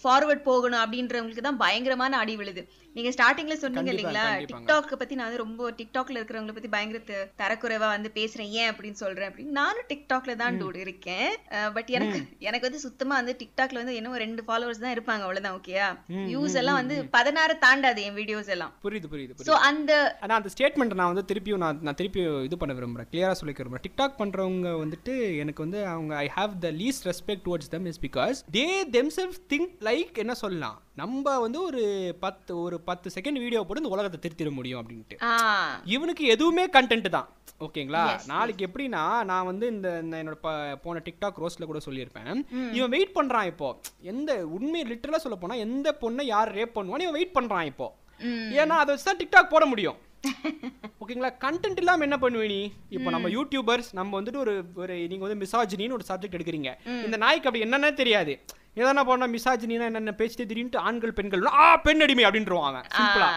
ஃபார்வர்ட் 0.00 0.42
போகணும் 0.48 0.82
அப்படின்றவங்களுக்கு 0.84 1.44
தான் 1.46 1.62
பயங்கரமான 1.62 2.18
அடி 2.22 2.34
விழுது. 2.40 2.62
நீங்க 2.96 3.10
ஸ்டார்டிங்ல 3.14 3.54
சொன்னீங்க 3.62 3.90
இல்லைங்களா. 3.92 4.24
டிக்டாக் 4.50 4.90
பத்தி 5.00 5.14
நான் 5.18 5.26
வந்து 5.28 5.40
ரொம்ப 5.42 5.70
டிக்டாக்ல 5.78 6.18
இருக்கிறவங்கள 6.18 6.54
பத்தி 6.56 6.70
பயங்கர 6.74 7.00
தரக்குறைவா 7.40 7.88
வந்து 7.94 8.10
பேசுறேன். 8.18 8.50
ஏன் 8.60 8.68
அப்படின்னு 8.72 8.98
சொல்றேன் 9.02 9.28
அப்படின்னு 9.30 9.54
நானும் 9.60 9.88
டிக்டாக்ல 9.92 10.34
தான் 10.42 10.58
டூட் 10.60 10.78
இருக்கேன். 10.82 11.30
பட் 11.76 11.90
எனக்கு 11.96 12.18
எனக்கு 12.48 12.68
வந்து 12.68 12.82
சுத்தமா 12.84 13.14
வந்து 13.20 13.34
டிக்டாக்ல 13.40 13.80
வந்து 13.82 13.96
என்ன 14.00 14.20
ரெண்டு 14.24 14.44
ஃபாலோவர்ஸ் 14.48 14.82
தான் 14.84 14.94
இருப்பாங்க. 14.96 15.24
அவ்வளவுதான் 15.26 15.56
ஓகேயா 15.58 15.88
வியூஸ் 16.28 16.58
எல்லாம் 16.62 16.78
வந்து 16.80 16.98
பதினாறு 17.16 17.56
தாண்டாது 17.66 18.04
என் 18.08 18.18
வீடியோஸ் 18.20 18.52
எல்லாம். 18.56 18.74
புரியுது 18.84 19.10
புரியுது 19.14 19.34
புரியுது. 19.34 19.48
சோ 19.50 19.56
அந்த 19.70 19.92
ஆனா 20.26 20.38
அந்த 20.40 20.52
ஸ்டேட்மெண்ட் 20.56 20.98
நான் 21.00 21.12
வந்து 21.12 21.26
திருப்பியும் 21.32 21.62
நான் 21.64 21.82
நான் 21.88 21.98
திருப்பி 22.02 22.22
இது 22.48 22.60
பண்ண 22.62 22.78
விரும்புறேன். 22.78 23.10
கிளியரா 23.12 23.34
சொல்லிக்க 23.40 23.62
விரும்புறேன். 23.62 23.86
டிக்டாக் 23.88 24.16
பண்றவங்க 24.22 24.70
வந்துட்டு 24.84 25.16
எனக்கு 25.42 25.66
வந்து 25.66 25.80
அவங்க 25.94 26.14
I 26.24 26.28
have 26.38 26.54
the 26.66 26.72
least 26.82 27.06
respect 27.12 27.44
towards 27.48 27.72
them 27.76 27.90
is 27.92 28.02
because 28.06 28.46
they 28.58 28.66
themself 28.98 29.40
think 29.54 29.63
like 29.86 30.20
என்ன 30.22 30.34
சொல்லலாம்? 30.34 30.76
நம்ம 31.00 31.38
வந்து 31.44 31.58
ஒரு 31.68 31.82
பத்து 32.24 32.52
ஒரு 32.64 32.76
பத்து 32.88 33.10
செகண்ட் 33.14 33.40
வீடியோ 33.44 33.60
போட்டு 33.62 33.82
இந்த 33.82 33.94
உலகத்தை 33.94 34.18
திருத்திட 34.24 34.50
முடியும் 34.58 34.80
அப்படின்ட்டு. 34.80 35.16
இவனுக்கு 35.94 36.26
எதுவுமே 36.34 36.66
கண்டென்ட் 36.76 37.08
தான். 37.16 37.28
ஓகேங்களா? 37.60 38.04
நாளைக்கு 38.26 38.62
எப்படின்னா 38.66 39.02
நான் 39.30 39.48
வந்து 39.50 39.66
இந்த 39.74 39.88
என்னோட 40.22 40.38
போன 40.84 41.02
டிக்டாக் 41.08 41.40
ரோஸ்ட்ல 41.42 41.68
கூட 41.70 41.80
சொல்லியிருப்பேன். 41.88 42.30
இவன் 42.78 42.94
வெயிட் 42.96 43.16
பண்றான் 43.18 43.50
இப்போ. 43.52 43.68
எந்த 44.12 44.46
உண்மை 44.56 44.82
லிட்டரலா 44.82 45.22
சொல்ல 45.26 45.38
போனா 45.44 45.54
எந்த 45.66 45.96
பொண்ணை 46.00 46.22
யார் 46.34 46.54
ரேப் 46.54 46.76
பண்ணுவான்னு 46.78 47.06
இவன் 47.06 47.18
வெயிட் 47.18 47.36
பண்றான் 47.40 47.70
இப்போ. 47.72 47.88
ஏன்னா 48.60 48.74
அதை 48.82 48.90
வச்சு 48.94 49.08
தான் 49.10 49.22
டிக்டாக் 49.22 49.52
போட 49.54 49.64
முடியும். 49.66 49.96
ஓகேங்களா? 51.02 51.30
கண்டென்ட் 51.44 51.80
இல்லாம 51.82 52.04
என்ன 52.06 52.16
பண்ணுவே 52.24 52.46
நீ? 52.54 52.60
இப்போ 52.96 53.08
நம்ம 53.14 53.28
யூடியூபர்ஸ் 53.36 53.88
நம்ம 53.98 54.20
வந்துட்டு 54.20 54.42
ஒரு 54.44 54.52
ஒரு 54.82 54.94
நீங்க 55.10 55.24
வந்து 55.26 55.40
மிசாஜினின்னு 55.44 55.96
ஒரு 55.98 56.06
சப்ஜெக்ட் 56.10 56.36
எடுக்கிறீங்க. 56.38 56.70
இந்த 57.06 57.16
நாய்க்கு 57.24 57.48
அப்படி 57.50 57.64
என்னன்னே 57.66 57.90
தெரியாது. 58.02 58.34
எதனா 58.80 59.02
பண்ணா 59.08 59.26
மிசாஜினா 59.34 59.88
என்னென்ன 59.90 60.14
பேசிட்டு 60.20 60.48
திடீர்னு 60.50 60.84
ஆண்கள் 60.88 61.16
பெண்கள் 61.18 61.44
ஆ 61.64 61.66
பெண் 61.86 62.02
அடிமை 62.04 62.24
அப்படின்றவாங்க 62.28 62.80
சிம்பிளா 62.96 63.28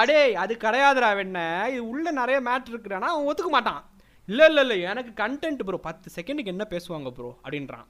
அடே 0.00 0.20
அது 0.42 0.54
கிடையாதுடா 0.64 1.10
வெண்ண. 1.20 1.38
இது 1.72 1.82
உள்ள 1.92 2.06
நிறைய 2.20 2.38
மேட்ரு 2.48 2.72
இருக்குடானா 2.74 3.10
அவன் 3.12 3.28
ஒத்துக்க 3.30 3.50
மாட்டான். 3.56 3.82
இல்ல 4.28 4.42
இல்ல 4.50 4.60
இல்ல 4.64 4.74
எனக்கு 4.90 5.10
கண்டென்ட் 5.22 5.62
ப்ரோ 5.68 5.78
பத்து 5.86 6.10
செகண்டுக்கு 6.16 6.52
என்ன 6.52 6.64
பேசுவாங்க 6.74 7.08
ப்ரோ 7.16 7.30
அப்படின்றான். 7.44 7.86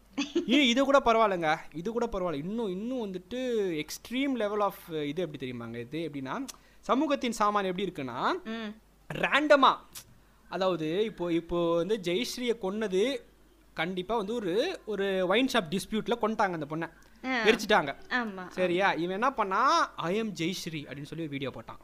இது 0.72 0.80
கூட 0.84 0.98
பரவாயில்லைங்க. 1.08 1.50
இது 1.80 1.88
கூட 1.96 2.06
பரவாயில்ல. 2.14 2.42
இன்னும் 2.46 2.72
இன்னும் 2.76 3.04
வந்துட்டு 3.06 3.40
எக்ஸ்ட்ரீம் 3.82 4.34
லெவல் 4.42 4.64
ஆஃப் 4.68 4.82
இது 5.10 5.22
எப்படி 5.26 5.42
தெரியுமாங்க 5.44 5.78
இது? 5.86 6.00
எப்படின்னா 6.08 6.36
சமூகத்தின் 6.84 7.32
சாமான் 7.32 7.64
எப்படி 7.64 7.86
இருக்குன்னா 7.86 8.18
ம். 8.54 8.70
ரேண்டமா 9.10 9.72
அதாவது 10.50 10.88
இப்போ 11.04 11.32
இப்போ 11.32 11.74
வந்து 11.76 11.96
ஜெயஸ்ரீயை 12.00 12.54
கொன்னது 12.58 13.04
கண்டிப்பா 13.76 14.16
வந்து 14.16 14.34
ஒரு 14.34 14.52
ஒரு 14.86 15.06
ஒயின் 15.28 15.50
ஷாப் 15.52 15.70
டிஸ்பியூட்ல 15.70 16.14
கொண்டாங்க 16.20 16.54
அந்த 16.58 16.66
பொண்ணை. 16.70 16.88
எரிச்சிட்டாங்க. 17.44 17.90
சரியா? 18.48 18.92
இவன் 18.92 19.14
என்ன 19.14 19.30
பண்ணா 19.32 19.60
ஐ 20.08 20.16
எம் 20.16 20.32
ஜெயஸ்ரீ 20.32 20.80
அப்படின்னு 20.84 21.02
சொல்லி 21.02 21.26
வீடியோ 21.28 21.50
போட்டான். 21.50 21.80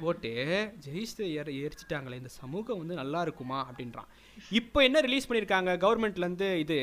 போட்டு 0.00 0.32
ஜெயிஸ்து 0.86 1.24
எர 1.40 1.48
எரிச்சிட்டாங்களே 1.64 2.12
இந்த 2.12 2.28
சமூகம் 2.40 2.78
வந்து 2.78 2.94
நல்லா 2.94 3.20
இருக்குமா? 3.22 3.58
அப்படின்றான். 3.70 4.08
இப்போ 4.52 4.82
என்ன 4.82 5.00
ரிலீஸ் 5.00 5.28
பண்ணியிருக்காங்க 5.28 5.72
கவர்மெண்ட்லேருந்து 5.84 6.48
இது 6.54 6.78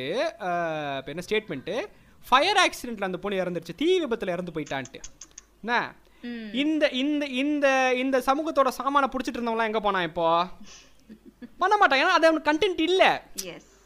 இப்போ 1.00 1.12
என்ன 1.14 1.26
ஸ்டேட்மெண்ட்டு 1.28 1.76
ஃபயர் 2.28 2.58
ஆக்சிடென்ட்ல 2.58 3.10
அந்த 3.10 3.18
பொண்ணு 3.18 3.42
இறந்துருச்சு. 3.44 3.76
தீ 3.76 4.00
விபத்தில் 4.00 4.30
இறந்து 4.30 4.52
போயிட்டான்ட்டு. 4.52 5.02
என்ன. 5.64 5.76
இந்த 6.64 6.90
இந்த 7.02 7.26
இந்த 7.42 7.68
இந்த 8.04 8.18
சமூகத்தோட 8.28 8.68
சாமானை 8.80 9.10
பிடிச்சிட்டு 9.12 9.40
இருந்தவங்களாம் 9.40 9.72
எங்கே 9.72 9.80
போனான் 9.80 10.04
இப்போ? 10.04 10.28
பண்ண 11.62 11.74
மாட்டான். 11.78 12.00
ஏன்னா 12.00 12.16
அது 12.18 12.28
அவனுக்கு 12.28 12.50
கண்டென்ட் 12.52 12.82
இல்லை. 12.82 13.12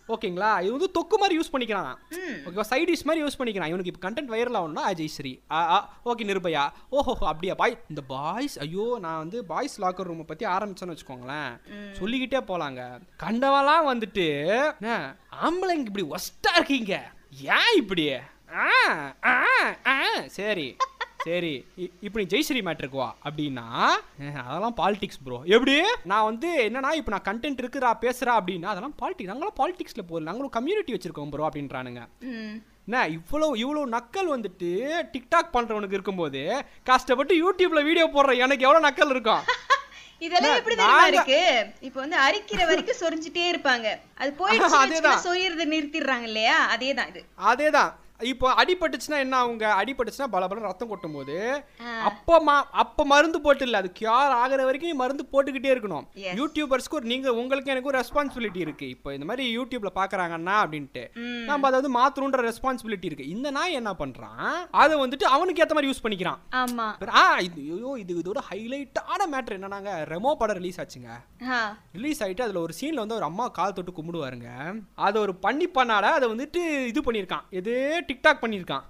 ஓகேங்களா? 0.10 0.50
இது 0.62 0.72
வந்து 0.72 0.90
தொக்கு 0.96 1.16
மாதிரி 1.18 1.36
யூஸ் 1.40 1.52
பண்ணிக்கிறான். 1.52 1.92
ம். 2.18 2.40
ஓகேவா? 2.48 2.62
சைட் 2.62 2.90
டிஷ் 2.90 3.06
மாதிரி 3.06 3.24
யூஸ் 3.26 3.38
பண்ணிக்கிறான். 3.40 3.68
இவனுக்கு 3.68 3.92
இப்போ 3.92 4.02
கண்டென்ட் 4.08 4.32
வைரல் 4.34 4.58
ஆகணும்னா 4.60 4.84
அஜய் 4.90 5.14
ஸ்ரீ. 5.16 5.32
ஓகே 6.06 6.28
நிர்பயா. 6.32 6.64
ஓஹோ 6.90 7.14
அப்படியா? 7.32 7.56
பாய். 7.56 7.78
இந்த 7.90 8.02
பாய்ஸ் 8.08 8.60
ஐயோ 8.60 8.98
நான் 9.00 9.18
வந்து 9.18 9.46
பாய்ஸ் 9.46 9.82
லாக்கர் 9.82 10.10
ரூமை 10.12 10.24
பற்றி 10.24 10.46
ஆரம்பிச்சேன்னு 10.46 10.96
வச்சுக்கோங்களேன். 10.96 11.54
சொல்லிக்கிட்டே 11.92 12.42
போலாங்க. 12.52 12.82
கண்டவெல்லாம் 13.18 13.90
வந்துட்டு 13.92 14.28
ஆம்பளைங்க 15.46 15.90
இப்படி 15.92 16.08
ஒஸ்டா 16.18 16.54
இருக்கீங்க. 16.56 16.96
ஏன் 17.58 17.74
இப்படி? 17.76 18.06
ஆ 18.66 18.70
ஆ 19.26 19.38
ஆ. 19.88 19.98
சரி. 20.40 20.68
சரி 21.24 21.52
இப்போ 22.06 22.18
நீ 22.20 22.26
ஜெய்ஸ்ரீ 22.32 22.62
மேட்ருக்கு 22.68 22.98
வா. 23.02 23.10
அப்படின்னா 23.28 23.66
அதெல்லாம் 24.44 24.76
பாலிடிக்ஸ் 24.80 25.22
ப்ரோ 25.26 25.38
எப்படி? 25.56 25.76
நான் 26.12 26.28
வந்து 26.30 26.50
என்னன்னா 26.66 26.92
இப்போ 27.00 27.12
நான் 27.16 27.28
கண்டென்ட் 27.30 27.62
இருக்குறா 27.64 27.92
பேசுறா 28.04 28.34
அப்படின்னா 28.40 28.72
அதெல்லாம் 28.72 28.98
பாலிடிக்ஸ் 29.02 29.32
நாங்களாம் 29.32 29.58
பாலிடிக்ஸில் 29.62 30.08
போகல 30.10 30.28
நாங்களும் 30.30 30.56
கம்யூனிட்டி 30.58 30.96
வச்சிருக்கோம் 30.96 31.32
ப்ரோ 31.34 31.48
அப்படின்றானுங்க. 31.50 32.02
என்ன 32.88 33.04
இவ்வளோ 33.18 33.48
இவ்வளோ 33.64 33.84
நக்கல் 33.96 34.34
வந்துட்டு 34.34 34.70
டிக்டாக் 35.14 35.54
பண்றவனுக்கு 35.56 35.98
இருக்கும்போது 35.98 36.42
கஷ்டப்பட்டு 36.90 37.34
யூடியூப்ல 37.44 37.84
வீடியோ 37.90 38.08
போடுற 38.16 38.36
எனக்கு 38.46 38.68
எவ்வளோ 38.68 38.82
நக்கல் 38.88 39.14
இருக்கும்? 39.16 39.44
இதெல்லாம் 40.22 40.58
எப்படி 40.60 40.76
தெரியுமா 40.76 41.06
இருக்கு? 41.12 41.40
இப்போ 41.88 42.00
வந்து 42.04 42.18
அரிக்கிற 42.26 42.62
வரைக்கும் 42.70 43.02
சொரிஞ்சிட்டே 43.02 43.46
இருப்பாங்க. 43.54 43.88
அது 44.22 44.30
போயிடுச்சு 44.40 44.78
அதேதான். 44.84 45.24
சொரியறத 45.26 45.66
நிறுத்திடுறாங்க 45.74 46.28
இல்லையா? 46.30 46.58
அதேதான் 46.76 47.10
இது. 47.12 47.22
அதே 47.52 47.70
தான் 47.78 47.92
இப்போ 48.24 48.54
அடிபட்டுச்சுன்னா 48.54 49.18
என்ன 49.18 49.38
அவங்க 49.38 49.84
அடிபட்டுச்சுன்னா 49.84 50.28
பல 50.28 50.48
பல 50.48 50.60
ரத்தம் 50.60 50.88
கொட்டும் 50.88 51.14
போது. 51.14 51.64
அப்ப 52.04 52.42
அப்ப 52.72 53.06
மருந்து 53.06 53.42
போட்டு 53.42 53.66
இல்ல 53.66 53.78
அது 53.78 53.92
கியூர் 54.00 54.34
ஆகுற 54.42 54.64
வரைக்கும் 54.64 54.96
மருந்து 54.96 55.24
போட்டுக்கிட்டே 55.32 55.72
இருக்கணும். 55.74 56.06
யூடியூபர்ஸ்க்கு 56.40 56.98
ஒரு 57.00 57.06
நீங்க 57.06 57.34
உங்களுக்கு 57.34 57.72
எனக்கு 57.72 57.88
ஒரு 57.88 58.00
ரெஸ்பான்சிபிலிட்டி 58.00 58.58
இருக்கு. 58.58 58.90
இப்போ 58.90 59.14
இந்த 59.14 59.26
மாதிரி 59.26 59.58
யூடியூப்ல 59.58 59.90
பாக்குறாங்கன்னா 59.96 60.56
அப்படின்ட்டு. 60.64 61.04
நம்ம 61.46 61.68
அதை 61.68 61.82
வந்து 61.82 61.94
மாத்தணுன்ற 62.00 62.42
ரெஸ்பான்சிபிலிட்டி 62.50 63.06
இருக்கு. 63.06 63.28
இந்த 63.28 63.52
நாய் 63.52 63.74
என்ன 63.74 63.92
பண்றான்? 63.94 64.68
அதை 64.72 64.98
வந்துட்டு 65.06 65.24
அவனுக்கு 65.24 65.64
ஏத்த 65.64 65.74
மாதிரி 65.74 65.92
யூஸ் 65.92 66.04
பண்ணிக்கிறான். 66.04 66.40
ஆமா. 66.52 66.88
அப்புறம், 66.94 67.16
ஆ 67.16 67.38
இது 67.38 67.62
ஐயோ 67.74 67.96
இது 67.98 68.22
இதோட 68.22 68.42
ஹைலைட்டான 68.52 69.28
மேட்ரு 69.32 69.58
என்னன்னாங்க? 69.58 69.92
ரெமோ 70.14 70.34
படம் 70.34 70.56
ரிலீஸ் 70.56 70.80
ஆச்சுங்க. 70.82 71.12
ரிலீஸ் 71.92 72.24
ஆயிட்டு 72.24 72.42
அதுல 72.42 72.60
ஒரு 72.60 72.74
சீன்ல 72.82 73.04
வந்து 73.04 73.16
ஒரு 73.16 73.24
அம்மா 73.24 73.48
கால் 73.48 73.74
தொட்டு 73.74 73.92
கும்பிடுவாருங்க. 73.92 74.50
அதை 74.96 75.22
ஒரு 75.22 75.36
பண்ணி 75.36 75.66
பண்ணாட 75.66 76.02
அதை 76.02 76.30
வந்துட்டு 76.30 76.86
இது 76.86 77.02
பண்ணியிருக்கான். 77.02 77.46
எது 77.50 78.04
டிக்டாக் 78.14 78.42
பண்ணியிருக்கான். 78.42 78.86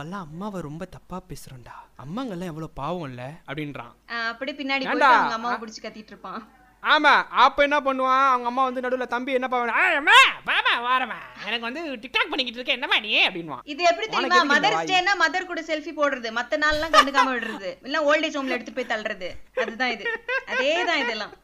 எல்லாம் 0.00 0.26
அம்மாவை 0.26 0.60
ரொம்ப 0.60 0.84
தப்பா 0.86 1.22
பேசுறோம்டா. 1.28 1.76
அம்மாங்கெல்லாம் 1.98 2.50
எவ்வளவு 2.52 2.70
பாவம் 2.74 3.08
இல்ல? 3.08 3.22
அப்படின்றான். 3.46 3.94
அப்படியே 4.28 4.56
பின்னாடி 4.58 4.84
அவங்க 4.88 5.34
அம்மாவை 5.34 5.56
பிடிச்சு 5.58 5.84
கத்திட்டு 5.84 6.12
இருப்பான். 6.12 6.42
ஆமா 6.82 7.10
அப்ப 7.38 7.62
என்ன 7.62 7.80
பண்ணுவான்? 7.80 8.28
அவங்க 8.28 8.46
அம்மா 8.46 8.64
வந்து 8.64 8.80
நடுவுல 8.80 9.06
தம்பி 9.06 9.32
என்ன 9.32 9.48
பண்ணுவான் 9.48 9.74
"ஆ, 9.74 9.96
அம்மா 9.96 10.16
பாபா 10.44 10.72
வாரமா 10.80 11.18
எனக்கு 11.46 11.60
வந்து 11.60 11.82
டிக்டாக் 11.96 12.30
பண்ணிக்கிட்டு 12.30 12.58
இருக்க 12.58 12.72
என்னமா 12.72 12.98
நீ? 12.98 13.28
அப்படின்வான் 13.28 13.62
இது 13.64 13.82
எப்படி 13.82 14.08
தெரியுமா? 14.08 14.40
மதர்ஸ் 14.44 14.74
வாய்? 14.74 14.86
டேனா 14.86 15.14
மதர் 15.20 15.46
கூட 15.46 15.60
செல்ஃபி 15.60 15.92
போடுறது. 15.96 16.30
மத்த 16.32 16.58
நாள்லாம் 16.58 16.94
கண்டுக்காம 16.94 17.32
விடுறது. 17.32 17.70
இல்ல 17.82 18.04
ஓல்ட் 18.04 18.24
ஏஜ் 18.24 18.36
ஹோம்ல 18.36 18.48
எடுத்துட்டு 18.48 18.80
போய் 18.80 18.92
தள்ளுறது. 18.94 19.30
அதுதான் 19.56 19.90
இது. 19.90 20.06
அதேதான் 20.46 20.96
இதெல்லாம். 20.96 21.34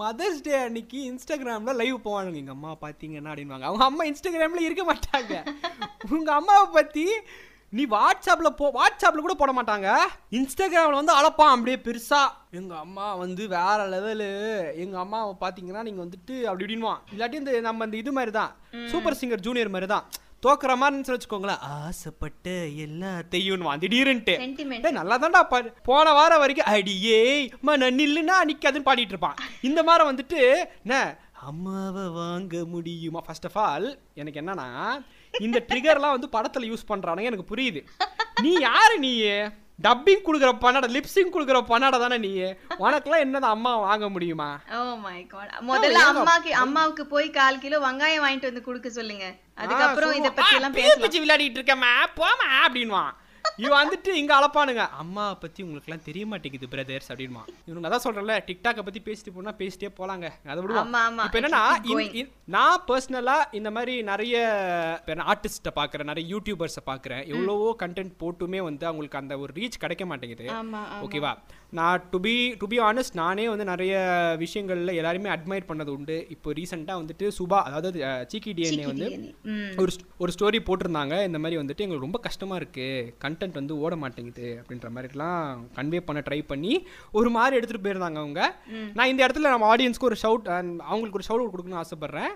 மதர்ஸ் 0.00 0.42
டே 0.46 0.54
அன்னைக்கு 0.64 0.98
இன்ஸ்டாகிராம்ல 1.10 1.72
லைவ் 1.80 1.98
போவானுங்க. 2.06 2.40
எங்க 2.42 2.54
அம்மா 2.56 2.72
பாத்தீங்கன்னா 2.84 3.30
அப்படின்வாங்க 3.32 3.68
அவங்க 3.68 3.84
அம்மா 3.90 4.04
இன்ஸ்டாகிராம்ல 4.10 4.66
இருக்க 4.68 4.84
மாட்டாங்க. 4.90 5.34
உங்க 6.16 6.30
அம்மாவை 6.40 6.66
பத்தி 6.78 7.04
நீ 7.76 7.82
வாட்ஸ்அப்ல 7.96 8.48
போ 8.60 8.68
வாட்ஸ்அப்ல 8.78 9.20
கூட 9.24 9.34
போட 9.40 9.52
மாட்டாங்க. 9.58 9.88
இன்ஸ்டாகிராம்ல 10.38 11.00
வந்து 11.00 11.14
அளப்பான் 11.18 11.52
அப்படியே 11.54 11.78
பெருசா. 11.86 12.22
எங்க 12.58 12.72
அம்மா 12.84 13.06
வந்து 13.24 13.42
வேற 13.56 13.78
லெவலு 13.92 14.30
எங்க 14.84 14.96
அம்மாவை 15.04 15.34
பாத்தீங்கன்னா 15.44 15.84
நீங்க 15.88 16.00
வந்துட்டு 16.04 16.34
அப்படி 16.48 16.64
இப்படின்வான் 16.64 17.02
இல்லாட்டி 17.14 17.38
இந்த 17.42 17.60
நம்ம 17.68 17.86
இந்த 17.88 17.96
இது 18.02 18.12
மாதிரி 18.16 18.34
தான் 18.40 18.52
சூப்பர் 18.92 19.18
சிங்கர் 19.20 19.44
ஜூனியர் 19.46 19.74
மாதிரி 19.76 19.90
தான் 19.94 20.06
தோக்குற 20.46 20.76
மாதிரி 20.76 21.12
வச்சுக்கோங்களேன். 21.12 21.58
ஆசைப்பட்ட 21.58 22.50
எல்லாத்தையும் 22.84 23.78
திடீர்னுட்டு. 23.82 24.90
நல்லா 24.90 25.18
தான்டா 25.20 25.70
போன 25.82 26.12
வாரம் 26.12 26.38
வரைக்கும் 26.38 26.72
அடியே 26.74 27.50
மன 27.60 27.90
நில்லுனா 27.90 28.36
நிக்காதுன்னு 28.50 28.88
பாடிட்டு 28.88 29.14
இருப்பான். 29.14 29.34
இந்த 29.60 29.82
வாரம் 29.82 30.10
வந்துட்டு 30.10 30.40
என்ன 30.84 31.18
அம்மாவை 31.32 32.06
வாங்க 32.08 32.64
முடியுமா? 32.64 33.20
ஃபர்ஸ்ட் 33.20 33.46
ஆஃப் 33.46 33.58
ஆல் 33.58 33.98
எனக்கு 34.14 34.40
என்னன்னா 34.40 34.68
இந்த 35.40 35.64
ட்ரிகர்லாம் 35.68 36.16
வந்து 36.16 36.28
படத்துல 36.32 36.64
யூஸ் 36.64 36.88
பண்றானுங்க 36.88 37.30
எனக்கு 37.30 37.54
புரியுது. 37.54 37.80
நீ 38.42 38.52
யாரு 38.58 38.98
நீ 38.98 39.12
டப்பிங் 39.84 40.24
கொடுக்குற 40.24 40.50
பண்ணாட 40.64 40.86
லிப்ஸிங் 40.96 41.32
கொடுக்குற 41.34 41.58
பண்ணாட 41.70 41.98
தானே 42.02 42.16
நீ? 42.24 42.30
உனக்கெல்லாம் 42.84 43.24
என்னதான் 43.26 43.54
அம்மா 43.56 43.72
வாங்க 43.76 44.08
முடியுமா? 44.08 44.48
ஓ 44.76 44.80
மை 45.04 45.26
காட் 45.26 45.54
முதல்ல 45.70 46.02
அம்மாக்கு 46.10 46.50
அம்மாவுக்கு 46.64 47.06
போய் 47.06 47.28
கால் 47.30 47.62
கிலோ 47.64 47.78
வெங்காயம் 47.86 48.24
வாங்கிட்டு 48.26 48.50
வந்து 48.50 48.66
கொடுக்க 48.68 48.90
சொல்லுங்க. 48.90 49.26
அதுக்கப்புறம் 49.54 50.12
இத 50.20 50.28
பத்தி 50.30 50.54
எல்லாம் 50.58 50.76
பேசலாம். 50.78 51.24
விளையாடிட்டு 51.24 51.60
இருக்கேம்மா. 51.60 51.92
போமா 52.20 52.48
அப்படின்வான் 52.64 53.12
இவன் 53.62 53.78
வந்துட்டு 53.80 54.10
இங்க 54.20 54.32
அளப்பானுங்க 54.38 54.84
அம்மா 55.02 55.24
பத்தி 55.42 55.60
உங்களுக்குலாம் 55.64 56.04
தெரிய 56.08 56.24
மாட்டேங்குது 56.26 56.66
பிரதர்ஸ் 56.74 57.10
அப்படின்மா. 57.12 57.42
இவனுங்க 57.68 57.88
அதான் 57.88 58.04
சொல்றேன்ல 58.04 58.34
டிக்டாக்கை 58.48 58.82
பத்தி 58.86 59.00
பேசிட்டு 59.08 59.34
போனா 59.34 59.52
பேசிட்டே 59.62 59.90
போலாங்க. 60.00 60.26
அதை 60.50 60.58
விடுவோம். 60.62 60.94
இப்போ 61.26 61.40
என்னன்னா 61.40 61.62
நான் 62.56 62.84
பர்சனலா 62.90 63.36
இந்த 63.60 63.70
மாதிரி 63.76 63.94
நிறைய 64.10 64.36
ஆர்டிஸ்ட்டை 65.32 65.74
பார்க்குறேன் 65.80 66.10
நிறைய 66.12 66.26
யூடியூபர்ஸை 66.34 66.84
பார்க்குறேன். 66.90 67.24
எவ்வளவோ 67.34 67.70
கண்டென்ட் 67.84 68.14
போட்டுமே 68.22 68.62
வந்து 68.68 68.86
அவங்களுக்கு 68.90 69.20
அந்த 69.22 69.36
ஒரு 69.38 69.52
ரீச் 69.60 69.82
கிடைக்க 69.84 70.06
மாட்டேங்குது. 70.12 70.46
ஓகேவா 71.06 71.34
நான் 71.78 72.04
to 72.12 72.18
be 72.20 72.32
to 72.60 72.66
be 72.66 72.78
honest 72.86 73.16
நானே 73.20 73.48
வந்து 73.48 73.64
நிறைய 73.64 73.94
விஷயங்கள்ல 74.42 74.94
எல்லாருமே 75.00 75.28
அட்மையர் 75.34 75.66
பண்ணது 75.68 75.90
உண்டு. 75.96 76.16
இப்போ 76.34 76.52
ரீசெண்டாக 76.58 77.00
வந்துட்டு 77.02 77.26
சுபா 77.38 77.58
அதாவது 77.68 78.00
சீக்கி 78.32 78.52
டிஎன்ஏ 78.58 78.86
வந்து. 78.90 79.08
ஒரு 79.82 79.92
ஒரு 80.22 80.32
ஸ்டோரி 80.36 80.60
போட்டிருந்தாங்க. 80.68 81.14
இந்த 81.28 81.38
மாதிரி 81.42 81.58
வந்துட்டு 81.60 81.84
எங்களுக்கு 81.84 82.06
ரொம்ப 82.06 82.20
கஷ்டமா 82.26 82.56
இருக்கு. 82.60 82.88
கண்டென்ட் 83.24 83.58
வந்து 83.60 83.76
ஓட 83.84 83.96
மாட்டேங்குது 83.96 84.46
அப்படின்ற 84.60 84.90
மாதிரிலாம் 84.96 85.60
கன்வே 85.78 86.00
பண்ண 86.08 86.22
ட்ரை 86.28 86.40
பண்ணி 86.52 86.72
ஒரு 87.20 87.30
மாதிரி 87.36 87.56
எடுத்துட்டு 87.60 87.84
போயிருந்தாங்க 87.86 88.20
அவங்க. 88.24 88.40
நான் 88.94 89.12
இந்த 89.12 89.22
இடத்துல 89.26 89.52
நம்ம 89.54 89.68
ஆடியன்ஸ்க்கு 89.74 90.08
ஒரு 90.10 90.18
ஷவுட் 90.24 90.48
அவங்களுக்கு 90.90 91.20
ஒரு 91.20 91.28
ஷவுட் 91.28 91.52
கொடுக்கணும்னு 91.54 91.82
ஆசைப்படுறேன். 91.84 92.34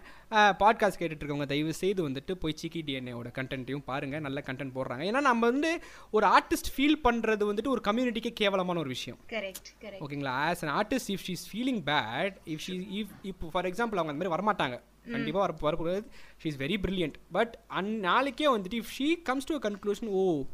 பாட்காஸ்ட் 0.62 1.00
கேட்டுட்டு 1.00 1.22
இருக்கவங்க 1.24 1.48
தயவு 1.54 1.74
செய்து 1.82 2.00
வந்துட்டு 2.08 2.32
போய் 2.44 2.58
சிக்கி 2.62 2.82
டிஎன்ஏவோட 2.86 3.28
கண்டென்ட்டையும் 3.40 3.86
பாருங்க. 3.90 4.16
நல்ல 4.28 4.42
கண்டென்ட் 4.46 4.74
போடுறாங்க. 4.78 5.02
ஏன்னா 5.10 5.22
நம்ம 5.30 5.42
வந்து 5.50 5.72
ஒரு 6.10 6.26
ஆர்டிஸ்ட் 6.36 6.72
ஃபீல் 6.76 6.98
பண்றது 7.08 7.42
வந்துட்டு 7.52 7.74
ஒரு 7.76 7.82
கம்யூனிட்டிக்கே 7.90 8.34
கேவலமான 8.42 8.78
ஒரு 8.78 8.92
விஷயம். 8.96 9.20
கரெக்ட் 9.32 9.68
கரெக்ட் 9.82 10.02
ஓகேங்களா? 10.04 10.34
As 10.48 10.62
an 10.64 10.74
artist 10.80 11.10
if 11.14 11.24
she's 11.28 11.44
feeling 11.50 11.80
bad 11.90 12.34
if 12.52 12.62
she 12.66 12.74
if 13.00 13.14
இப்போ 13.22 13.46
ஃபார் 13.54 13.68
எக்ஸாம்பிள் 13.70 14.00
அவங்க 14.00 14.12
அந்த 14.14 14.20
மாதிரி 14.20 14.34
வரமாட்டாங்க. 14.36 14.76
கண்டிப்பாக 15.14 15.42
வர 15.44 15.54
வரக்கூடாது. 15.60 16.02
She 16.42 16.46
is 16.52 16.58
very 16.64 16.76
brilliant 16.84 17.16
but 17.32 17.54
அந் 17.80 17.90
நாளைக்கே 18.08 18.46
வந்துட்டு 18.56 18.78
if 18.82 18.92
she 18.98 19.08
comes 19.22 19.48
to 19.50 19.56
conclusion 19.66 20.10
oh 20.20 20.44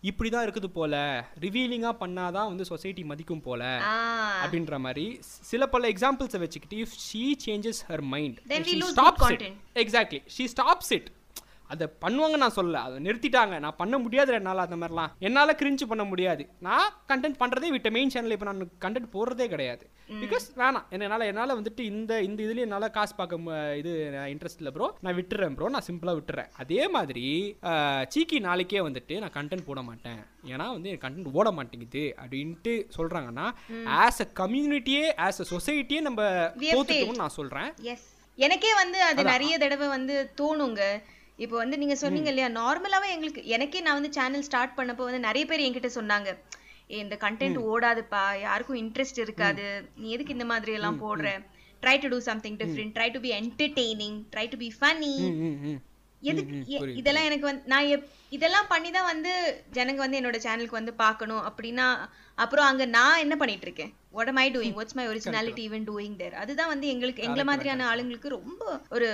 இப்படி 0.00 0.28
தான் 0.30 0.44
இருக்குது 0.46 0.68
போல. 0.78 0.94
ரிவீலிங்காக 1.40 1.94
பண்ணாதான் 2.00 2.50
வந்து 2.52 2.64
சொசைட்டி 2.64 3.04
மதிக்கும் 3.04 3.40
போல. 3.40 3.62
அப்படின்ற 4.42 4.78
மாதிரி 4.78 5.18
சில 5.50 5.66
பல 5.74 5.88
எக்ஸாம்பிள்ஸை 5.88 6.40
வச்சுக்கிட்டு 6.44 6.78
if 6.84 6.96
she 7.06 7.22
changes 7.46 7.80
her 7.88 8.04
mind 8.14 8.38
stops 8.92 9.32
it. 9.32 9.46
Exactly 9.84 10.20
she 10.36 10.46
stops 10.54 10.92
it 10.98 11.08
அதை 11.72 11.86
பண்ணுவாங்க 12.04 12.36
நான் 12.44 12.56
சொல்ல 12.58 12.80
அதை 12.86 12.96
நிறுத்திட்டாங்க. 13.06 13.54
நான் 13.64 13.78
பண்ண 13.80 13.96
முடியாது 14.04 14.32
என்னால் 14.38 14.64
அந்த 14.66 14.78
மாதிரிலாம். 14.80 15.12
என்னால் 15.26 15.58
கிரிஞ்சு 15.60 15.86
பண்ண 15.92 16.04
முடியாது. 16.12 16.44
நான் 16.68 16.88
கண்டென்ட் 17.10 17.40
பண்ணுறதே 17.42 17.70
விட்ட 17.74 17.90
மெயின் 17.96 18.12
சேனல் 18.14 18.34
இப்போ 18.36 18.48
நான் 18.50 18.62
கண்டென்ட் 18.84 19.14
போடுறதே 19.16 19.48
கிடையாது. 19.54 19.84
பிகாஸ் 20.22 20.44
வேணாம். 20.60 20.84
என்னால் 20.94 21.28
என்னால் 21.30 21.56
வந்துட்டு 21.58 21.82
இந்த 21.92 22.12
இந்த 22.28 22.40
இதுலேயும் 22.46 22.68
என்னால் 22.68 22.94
காசு 22.96 23.14
பார்க்க 23.20 23.62
இது 23.80 23.92
இன்ட்ரெஸ்ட் 24.32 24.60
இல்லை 24.62 24.72
ப்ரோ 24.76 24.88
நான் 25.06 25.16
விட்டுறேன் 25.20 25.56
ப்ரோ 25.58 25.70
நான் 25.76 25.86
சிம்பிளாக 25.88 26.18
விட்டுறேன். 26.18 26.50
அதே 26.64 26.82
மாதிரி 26.96 27.26
சீக்கி 28.14 28.38
நாளைக்கே 28.48 28.82
வந்துட்டு 28.88 29.14
நான் 29.24 29.36
கண்டென்ட் 29.38 29.68
போட 29.70 29.82
மாட்டேன். 29.88 30.20
ஏன்னா 30.52 30.66
வந்து 30.76 30.90
என் 30.92 31.02
கண்டென்ட் 31.04 31.34
ஓட 31.38 31.50
மாட்டேங்குது 31.58 32.04
அப்படின்ட்டு 32.22 32.74
சொல்கிறாங்கன்னா 32.98 33.46
ஆஸ் 34.02 34.22
அ 34.26 34.28
கம்யூனிட்டியே 34.42 35.04
ஆஸ் 35.26 35.42
அ 35.44 35.46
சொசைட்டியே 35.54 36.02
நம்ம 36.08 36.22
தோத்துட்டோம்னு 36.62 37.22
நான் 37.24 37.38
சொல்கிறேன் 37.40 37.70
எனக்கே 38.46 38.72
வந்து 38.80 38.98
அது 39.10 39.20
நிறைய 39.34 39.54
தடவை 39.62 39.86
வந்து 39.96 40.14
தோணுங்க. 40.40 40.82
இப்போ 41.38 41.56
வந்து 41.56 41.76
நீங்க 41.76 41.94
சொன்னீங்க 41.96 42.28
இல்லையா 42.32 42.48
நார்மலாவே 42.54 43.08
எங்களுக்கு 43.14 43.42
எனக்கே 43.54 43.80
நான் 43.82 43.98
வந்து 43.98 44.12
சேனல் 44.14 44.46
ஸ்டார்ட் 44.46 44.76
பண்ணப்போ 44.76 45.06
வந்து 45.08 45.26
நிறைய 45.26 45.44
பேர் 45.46 45.64
என்கிட்ட 45.64 45.90
சொன்னாங்க. 45.96 46.28
"ஏய், 46.90 47.02
இந்த 47.02 47.16
கண்டென்ட் 47.22 47.58
ஓடாதுப்பா 47.68 48.22
யாருக்கும் 48.42 48.80
இன்ட்ரெஸ்ட் 48.80 49.20
இருக்காது. 49.24 49.66
நீ 49.96 50.06
எதுக்கு 50.14 50.36
இந்த 50.36 50.46
மாதிரி 50.50 50.72
எல்லாம் 50.76 50.98
போடுற? 51.02 51.28
Try 51.82 51.96
to 52.02 52.08
do 52.08 52.18
something 52.26 52.56
different 52.60 52.94
try 52.96 53.08
to 53.10 53.20
be 53.20 53.30
entertaining 53.38 54.18
try 54.32 54.46
to 54.48 54.58
be 54.58 54.70
funny 54.76 55.12
எதுக்கு 56.22 56.54
இதெல்லாம் 57.00 57.26
எனக்கு 57.26 57.46
வந்து 57.46 57.64
நான் 57.66 57.88
இதெல்லாம் 58.32 58.68
பண்ணி 58.68 58.90
தான் 58.90 59.08
வந்து 59.10 59.32
ஜனங்க 59.74 60.00
வந்து 60.02 60.18
என்னோட 60.20 60.38
சேனலுக்கு 60.44 60.78
வந்து 60.78 60.94
பார்க்கணும் 61.02 61.42
அப்படின்னா 61.48 61.86
அப்புறம் 62.38 62.68
அங்க 62.68 62.84
நான் 62.94 63.20
என்ன 63.20 63.34
பண்ணிட்டு 63.36 63.66
இருக்கேன்? 63.68 63.92
What 64.12 64.30
am 64.32 64.38
I 64.38 64.48
doing 64.50 64.76
what's 64.78 64.96
my 64.98 65.06
originality 65.10 65.62
even 65.68 65.86
doing 65.88 66.16
there 66.16 66.36
அதுதான் 66.42 66.72
வந்து 66.72 66.86
எங்களுக்கு 66.88 67.24
எங்களை 67.26 67.44
மாதிரியான 67.50 67.86
ஆளுங்களுக்கு 67.90 68.30
ரொம்ப 68.30 68.62
ஒரு 68.90 69.08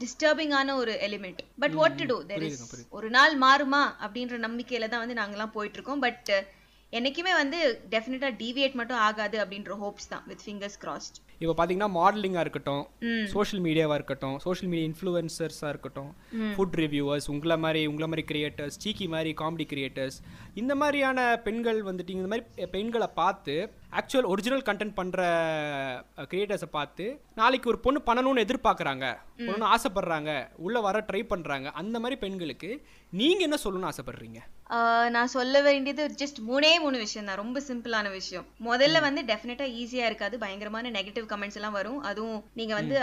டிஸ்டர்பிங்கான 0.00 0.74
ஒரு 0.74 0.92
element 1.06 1.40
but 1.58 1.74
what 1.74 1.98
to 2.00 2.06
do 2.06 2.18
there 2.30 2.42
is 2.42 2.62
ஒரு 2.90 3.08
நாள் 3.10 3.34
மாறுமா 3.38 3.82
அப்படின்ற 4.02 4.38
நம்பிக்கையில 4.38 4.88
தான் 4.88 5.04
வந்து 5.04 5.18
நாங்கெல்லாம் 5.20 5.54
போயிட்டு 5.54 5.78
இருக்கோம் 5.78 6.02
பட் 6.02 6.30
என்னைக்குமே 6.92 7.32
வந்து 7.34 7.60
டெஃபினட்டா 7.90 8.28
டீவியேட் 8.36 8.78
மட்டும் 8.80 9.00
ஆகாது 9.00 9.38
அப்படின்ற 9.38 9.74
ஹோப்ஸ் 9.78 10.08
தான் 10.08 10.24
வித் 10.26 10.44
ஃபிங்கர்ஸ் 10.44 10.78
கிராஸ்ட் 10.84 11.18
இப்போ 11.42 11.54
பார்த்தீங்கன்னா 11.56 11.90
மாடலிங்காக 11.98 12.44
இருக்கட்டும் 12.46 12.84
சோஷியல் 13.32 13.62
மீடியாவாக 13.66 13.98
இருக்கட்டும் 14.00 14.36
சோஷியல் 14.44 14.70
மீடியா 14.72 14.88
இன்ஃப்ளூயன்சர்ஸாக 14.90 15.72
இருக்கட்டும் 15.74 16.10
ஃபுட் 16.54 16.76
ரிவ்யூவர்ஸ் 16.82 17.28
உங்களை 17.34 17.58
மாதிரி 17.64 17.82
உங்களை 17.92 18.08
மாதிரி 18.12 18.26
கிரியேட்டர்ஸ் 18.32 18.78
சீக்கி 18.84 19.08
மாதிரி 19.14 19.32
காமெடி 19.42 19.66
கிரியேட்டர்ஸ் 19.72 20.18
இந்த 20.62 20.74
மாதிரியான 20.82 21.26
பெண்கள் 21.48 21.80
வந்துட்டு 21.90 22.16
இந்த 22.18 22.30
மாதிரி 22.32 22.68
பெண்களை 22.76 23.10
பார்த்து 23.20 23.56
ஆக்சுவல் 23.98 24.30
ஒரிஜினல் 24.32 24.66
கண்டென்ட் 24.68 24.98
பண்ணுற 25.00 25.20
கிரியேட்டர்ஸை 26.32 26.70
பார்த்து 26.78 27.04
நாளைக்கு 27.40 27.70
ஒரு 27.72 27.78
பொண்ணு 27.84 28.00
பண்ணணும்னு 28.08 28.44
எதிர்பார்க்குறாங்க. 28.46 29.06
பொண்ணு 29.48 29.64
ஆசைப்படுறாங்க. 29.74 30.30
உள்ளே 30.66 30.80
வர 30.86 30.98
ட்ரை 31.08 31.22
பண்ணுறாங்க 31.32 31.66
அந்த 31.80 31.96
மாதிரி 32.02 32.16
பெண்களுக்கு 32.24 32.70
நீங்கள் 33.18 33.46
என்ன 33.46 33.56
சொல்லணும்னு 33.64 33.90
ஆசைப்படுறீங்க? 33.90 34.40
நான் 35.14 35.32
சொல்ல 35.34 35.56
வேண்டியது 35.66 36.04
ஜஸ்ட் 36.20 36.38
மூணே 36.48 36.70
மூணு 36.84 36.96
விஷயம் 37.04 37.28
தான் 37.28 37.40
ரொம்ப 37.42 37.58
சிம்பிளான 37.68 38.06
விஷயம். 38.18 38.46
முதல்ல 38.68 39.00
வந்து 39.06 39.22
டெஃபினட்டா 39.30 39.66
ஈஸியா 39.82 40.06
இருக்காது. 40.10 40.34
பயங்கரமான 40.44 40.90
நெகட்டிவ் 40.98 41.25
கமெண்ட்ஸ் 41.32 41.58
எல்லாம் 41.60 41.76
வரும். 41.78 42.00
அதுவும் 42.10 42.38
நீங்க 42.60 42.72
வந்து 42.80 42.96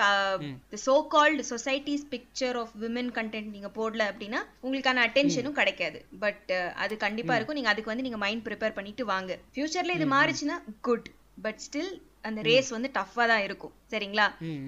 so 0.86 0.96
called 1.14 1.44
society's 1.52 2.06
picture 2.14 2.58
of 2.62 2.74
women 2.84 3.12
content 3.18 3.50
நீங்க 3.56 3.72
போடல 3.80 4.06
அப்படின்னா 4.12 4.42
உங்களுக்கான 4.66 5.04
அட்டென்ஷனும் 5.08 5.58
கிடைக்காது. 5.60 6.00
பட் 6.24 6.52
அது 6.86 6.94
கண்டிப்பா 7.06 7.36
இருக்கும். 7.38 7.60
நீங்க 7.60 7.74
அதுக்கு 7.74 7.94
வந்து 7.94 8.08
நீங்க 8.08 8.22
மைண்ட் 8.26 8.46
ப்ரிப்பேர் 8.48 8.78
பண்ணிட்டு 8.80 9.06
வாங்க. 9.14 9.32
ஃபியூச்சர்ல 9.56 9.98
இது 10.00 10.08
மாறுச்சுன்னா 10.18 10.58
குட் 10.90 11.10
பட் 11.46 11.62
ஸ்டில் 11.68 11.94
அந்த 12.30 12.40
ரேஸ் 12.48 12.70
வந்து 12.76 12.90
டஃப்பா 12.98 13.24
தான் 13.32 13.44
இருக்கும். 13.48 13.74
சரிங்களா? 13.94 14.26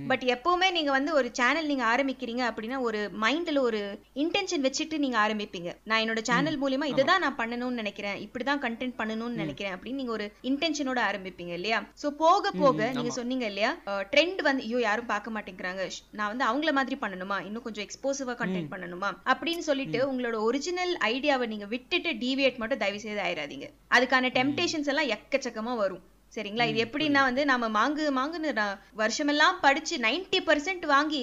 பட் 0.10 0.24
எப்பவுமே 0.34 0.68
நீங்க 0.78 0.92
வந்து 0.96 1.12
ஒரு 1.20 1.28
சேனல் 1.40 1.70
நீங்க 1.72 1.84
ஆரம்பிக்கிறீங்க 1.92 2.44
அப்படின்னா 2.50 2.78
ஒரு 2.88 3.00
மைண்ட்ல 3.24 3.60
ஒரு 3.68 3.80
இன்டென்ஷன் 4.24 4.64
வச்சுட்டு 4.66 4.98
நீங்க 5.04 5.18
ஆரம்பிப்பீங்க. 5.26 5.70
நான் 5.90 6.02
என்னோட 6.04 6.22
சேனல் 6.30 6.60
மூலியமா 6.64 6.88
இதுதான் 6.94 7.24
நான் 7.26 7.38
பண்ணணும்னு 7.42 7.82
நினைக்கிறேன். 7.82 8.18
இப்படிதான் 8.26 8.64
கண்டென்ட் 8.66 8.96
பண்ணணும்னு 9.00 9.42
நினைக்கிறேன் 9.44 9.76
அப்படின்னு 9.76 10.02
நீங்க 10.02 10.16
ஒரு 10.18 10.28
இன்டென்ஷனோட 10.50 11.02
ஆரம்பிப்பீங்க 11.10 11.54
இல்லையா? 11.60 11.80
சோ 12.04 12.10
போக 12.24 12.52
போக 12.64 12.90
நீங்க 12.98 13.14
சொன்னீங்க 13.20 13.46
இல்லையா? 13.52 13.72
ட்ரெண்ட் 14.14 14.42
வந்து 14.50 14.66
ஐயோ 14.68 14.82
யாரும் 14.88 15.12
பார்க்க 15.14 15.36
மாட்டேங்கிறாங்க. 15.38 15.84
நான் 16.20 16.32
வந்து 16.34 16.48
அவங்கள 16.50 16.74
மாதிரி 16.80 16.98
பண்ணணுமா? 17.06 17.40
இன்னும் 17.48 17.66
கொஞ்சம் 17.68 17.86
எக்ஸ்போசிவா 17.88 18.36
கண்டென்ட் 18.44 18.74
பண்ணணுமா? 18.74 19.12
அப்படின்னு 19.34 19.66
சொல்லிட்டு 19.70 20.02
உங்களோட 20.12 20.40
ஒரிஜினல் 20.50 20.94
ஐடியாவை 21.12 21.48
நீங்க 21.54 21.68
விட்டுட்டு 21.76 22.12
டீவியேட் 22.26 22.60
மட்டும் 22.64 22.84
தயவு 22.84 23.00
செய்து 23.06 23.24
ஆயிராதீங்க. 23.28 23.70
அதுக்கான 23.98 24.32
டெம்டேஷன்ஸ் 24.40 24.92
எல்லாம் 24.94 25.12
எக்கச்சக்கமா 25.18 25.76
வரும். 25.84 26.04
சரிங்களா? 26.36 26.66
இது 26.66 26.80
எப்படின்னா 26.84 27.22
வந்து 27.28 27.42
நாம 27.46 27.70
மாங்கு 27.76 28.06
மாங்குன்னு 28.18 28.52
வருஷமெல்லாம் 28.98 29.58
படிச்சு 29.62 29.96
90% 30.00 30.42
பர்சன்ட் 30.48 30.86
வாங்கி 30.86 31.22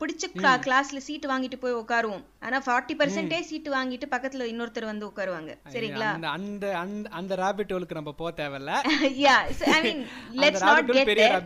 பிடிச்ச 0.00 0.30
கிளாஸ்ல 0.66 1.00
சீட் 1.06 1.26
வாங்கிட்டு 1.32 1.58
போய் 1.58 1.78
உட்காருவோம் 1.80 2.24
ஆனா 2.46 2.58
ஃபார்ட்டி 2.66 2.94
பர்சன்டே 3.00 3.40
சீட் 3.48 3.68
வாங்கிட்டு 3.76 4.08
பக்கத்துல 4.14 4.48
இன்னொருத்தர் 4.52 4.90
வந்து 4.90 5.08
உட்காருவாங்க 5.08 5.52
சரிங்களா? 5.74 6.10
அந்த 6.36 6.66
அந்த 7.12 7.32
ராபிட் 7.42 7.74
ஹோலுக்கு 7.74 7.98
நம்ம 8.00 8.14
போக 8.14 8.32
தேவையில்ல. 8.42 8.74
Yeah 9.24 9.36
I 9.70 9.80
mean 9.86 10.02
let's 10.42 10.66
not 10.68 10.92
get 10.92 11.10
there. 11.14 11.36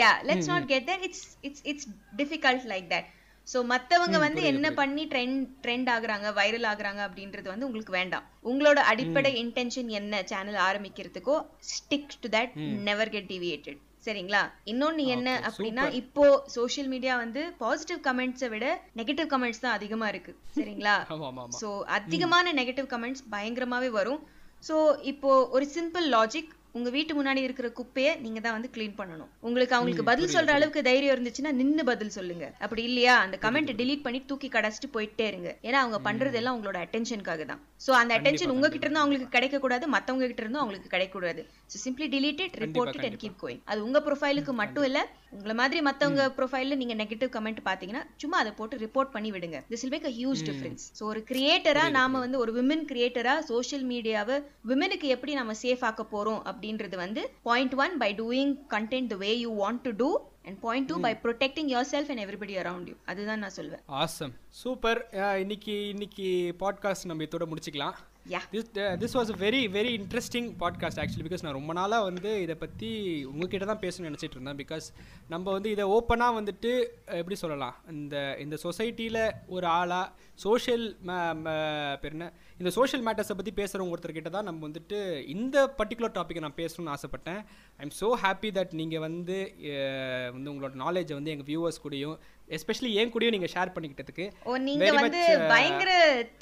Yeah 0.00 0.12
let's 0.30 0.52
not 0.52 0.68
get 0.72 0.86
there 0.86 1.04
it's 1.08 1.26
it's 1.48 1.64
it's 1.72 1.88
difficult 2.16 2.66
like 2.72 2.88
that 2.94 3.08
so 3.48 3.64
மத்தவங்க 3.64 4.18
வந்து 4.18 4.42
என்ன 4.42 4.66
பண்ணி 4.72 5.04
ட்ரெண்ட் 5.04 5.40
ட்ரெண்ட் 5.64 5.88
ஆகுறாங்க 5.94 6.26
வைரல் 6.32 6.66
ஆகுறாங்க 6.72 7.00
அப்படின்றது 7.06 7.48
வந்து 7.52 7.66
உங்களுக்கு 7.66 7.92
வேண்டாம். 7.92 8.26
உங்களோட 8.44 8.80
அடிப்படை 8.92 9.32
இன்டென்ஷன் 9.44 9.88
என்ன 9.88 10.22
channel 10.22 10.60
ஆரம்பிக்கிறதுக்கோ 10.68 11.36
stick 11.72 12.14
to 12.20 12.28
that 12.28 12.54
never 12.88 13.12
get 13.14 13.28
deviated 13.32 13.80
சரிங்களா? 14.06 14.42
இன்னொன்னு 14.66 15.02
என்ன 15.06 15.28
அப்படின்னா 15.48 15.84
இப்போ 16.00 16.24
சோஷியல் 16.54 16.88
மீடியா 16.88 17.16
வந்து 17.16 17.42
பாசிட்டிவ் 17.58 18.00
கமெண்ட்ஸை 18.06 18.48
விட 18.48 18.66
நெகட்டிவ் 18.96 19.28
கமெண்ட்ஸ் 19.34 19.62
தான் 19.64 19.76
அதிகமா 19.78 20.08
இருக்கு. 20.08 20.32
சரிங்களா? 20.56 20.94
சோ 21.60 21.68
அதிகமான 21.98 22.52
நெகட்டிவ் 22.52 22.88
கமெண்ட்ஸ் 22.94 23.24
பயங்கரமாவே 23.34 23.90
வரும். 23.98 24.20
சோ 24.62 24.76
இப்போ 25.02 25.30
ஒரு 25.48 25.66
சிம்பிள் 25.76 26.08
லாஜிக் 26.08 26.50
உங்க 26.78 26.90
வீட்டு 26.96 27.12
முன்னாடி 27.18 27.40
இருக்கிற 27.46 27.68
குப்பையை 27.78 28.12
நீங்க 28.24 28.40
தான் 28.40 28.54
வந்து 28.56 28.70
க்ளீன் 28.74 28.94
பண்ணணும். 29.00 29.30
உங்களுக்கு 29.46 29.76
அவங்களுக்கு 29.76 30.06
பதில் 30.10 30.32
சொல்ற 30.34 30.52
அளவுக்கு 30.58 30.82
தைரியம் 30.88 31.14
இருந்துச்சுன்னா 31.14 31.52
நின்னு 31.60 31.84
பதில் 31.90 32.14
சொல்லுங்க. 32.18 32.46
அப்படி 32.64 32.82
இல்லையா? 32.90 33.14
அந்த 33.24 33.38
கமெண்ட் 33.44 33.72
delete 33.80 34.02
பண்ணி 34.06 34.20
தூக்கி 34.30 34.50
கடைச்சிட்டு 34.56 34.90
போயிட்டே 34.96 35.26
இருங்க. 35.32 35.50
ஏன்னா 35.68 35.80
அவங்க 35.84 36.00
பண்றது 36.08 36.38
எல்லாம் 36.40 36.56
உங்களோட 36.58 36.78
அட்டென்ஷனுக்காக 36.86 37.44
தான். 37.52 37.60
சோ 37.86 37.90
அந்த 38.00 38.12
அட்டென்ஷன் 38.18 38.54
உங்ககிட்ட 38.54 38.86
இருந்து 38.86 39.02
அவங்களுக்கு 39.02 39.34
கிடைக்க 39.36 39.58
கூடாது 39.64 39.86
மத்தவங்க 39.96 40.30
கிட்ட 40.30 40.44
இருந்தும் 40.44 40.62
அவங்களுக்கு 40.62 40.94
கிடைக்க 40.94 41.14
கூடாது 41.18 41.44
so 41.72 41.78
simply 41.84 42.08
it 42.30 42.54
report 42.64 42.90
it 42.96 43.04
and 43.08 43.18
keep 43.24 43.36
going. 43.44 43.60
அது 43.70 43.80
உங்க 43.88 43.98
ப்ரொஃபைலுக்கு 44.08 44.52
மட்டும் 44.62 44.86
இல்ல 44.90 45.00
உங்களை 45.34 45.54
மாதிரி 45.60 45.80
மத்தவங்க 45.80 46.22
ப்ரொஃபைல்ல 46.38 46.76
நீங்க 46.80 46.94
நெகட்டிவ் 46.94 47.30
கமெண்ட் 47.36 47.60
பாத்தீங்கன்னா 47.68 48.02
சும்மா 48.22 48.38
அதை 48.42 48.50
போட்டு 48.58 48.76
ரிப்போர்ட் 48.76 49.12
பண்ணி 49.14 49.30
விடுங்க. 49.32 49.58
This 49.70 49.82
will 49.84 49.94
make 49.94 50.06
a 50.10 50.14
huge 50.20 50.42
difference. 50.48 50.82
So 50.98 51.02
ஒரு 51.12 51.20
கிரியேட்டரா 51.30 51.84
நாம 51.98 52.18
வந்து 52.24 52.38
ஒரு 52.38 52.52
விமன் 52.58 52.84
கிரியேட்டரா 52.90 53.34
சோஷியல் 53.52 53.86
மீடியாவை 53.92 54.36
விமனுக்கு 54.70 55.08
எப்படி 55.14 55.34
நம்ம 55.40 55.54
சேஃப் 55.62 55.84
ஆக்க 55.90 56.04
போறோம் 56.14 56.42
அப்படின்றது 56.50 56.98
வந்து 57.04 57.24
point 57.42 57.74
one 57.84 57.96
by 58.04 58.10
doing 58.20 58.52
content 58.74 59.10
the 59.14 59.18
way 59.24 59.30
you 59.44 59.52
want 59.62 59.82
to 59.88 59.92
do 60.02 60.10
and 60.48 60.60
point 60.66 60.88
two 60.92 60.98
by 61.06 61.12
protecting 61.24 61.68
yourself 61.94 62.12
and 62.12 62.24
everybody 62.26 62.56
around 62.62 62.88
you 62.92 62.96
அதுதான் 63.10 63.42
நான் 63.44 63.56
சொல்வேன். 63.58 63.82
ஆசம் 64.04 64.34
சூப்பர் 64.62 65.00
இன்னைக்கு 65.44 65.76
இன்னைக்கு 65.94 66.26
பாட்காஸ்ட் 66.64 67.10
நம்ம 67.10 67.24
இதோட 67.28 67.46
முடிச்சுக்கலாம். 67.52 67.96
This 68.30 68.68
this 69.02 69.14
was 69.18 69.30
a 69.34 69.36
very 69.42 69.60
very 69.76 69.92
interesting 70.00 70.48
podcast 70.60 71.00
actually 71.02 71.24
because 71.28 71.42
நான் 71.44 71.56
ரொம்ப 71.58 71.72
நாளாக 71.78 72.06
வந்து 72.08 72.30
இதை 72.42 72.54
பற்றி 72.60 72.90
உங்ககிட்ட 73.30 73.66
தான் 73.70 73.80
பேசணும்னு 73.84 74.10
நினச்சிட்டு 74.10 74.36
இருந்தேன். 74.36 74.58
பிகாஸ் 74.60 74.86
நம்ம 75.32 75.46
வந்து 75.56 75.70
இதை 75.74 75.84
ஓப்பனாக 75.96 76.36
வந்துட்டு 76.38 76.72
எப்படி 77.20 77.36
சொல்லலாம்? 77.42 77.74
இந்த 77.92 78.16
இந்த 78.44 78.58
சொசைட்டியில் 78.64 79.20
ஒரு 79.56 79.66
ஆளாக 79.78 80.06
சோஷியல் 80.44 80.84
பேர் 82.02 82.14
என்ன? 82.16 82.28
இந்த 82.60 82.72
சோஷியல் 82.78 83.04
மேட்டர்ஸை 83.06 83.36
பற்றி 83.40 83.54
பேசுகிறவங்க 83.60 83.94
ஒருத்தர்கிட்ட 83.96 84.32
தான் 84.36 84.48
நம்ம 84.50 84.68
வந்துட்டு 84.68 85.00
இந்த 85.34 85.66
பர்டிகுலர் 85.80 86.16
டாப்பிக்கை 86.18 86.44
நான் 86.46 86.60
பேசணும்னு 86.62 86.94
ஆசைப்பட்டேன். 86.96 87.42
I 87.80 87.82
am 87.86 87.96
so 88.02 88.10
happy 88.24 88.52
that 88.58 88.78
நீங்கள் 88.82 89.04
வந்து 89.08 89.38
வந்து 90.36 90.52
உங்களோட 90.52 90.74
நாலேஜை 90.84 91.16
வந்து 91.18 91.34
எங்கள் 91.34 91.50
வியூவர்ஸ் 91.50 91.82
கூடயும் 91.86 92.16
எஸ்பெஷலி 92.56 92.90
என் 93.02 93.12
கூடயும் 93.14 93.36
நீங்கள் 93.36 93.54
ஷேர் 93.54 93.74
பண்ணிக்கிட்டதுக்கு. 93.74 94.26
ஓ 94.44 94.56
நீங்க 94.68 94.90
வந்து 95.02 95.22
uh, 95.36 95.46
பயங்கர 95.52 95.92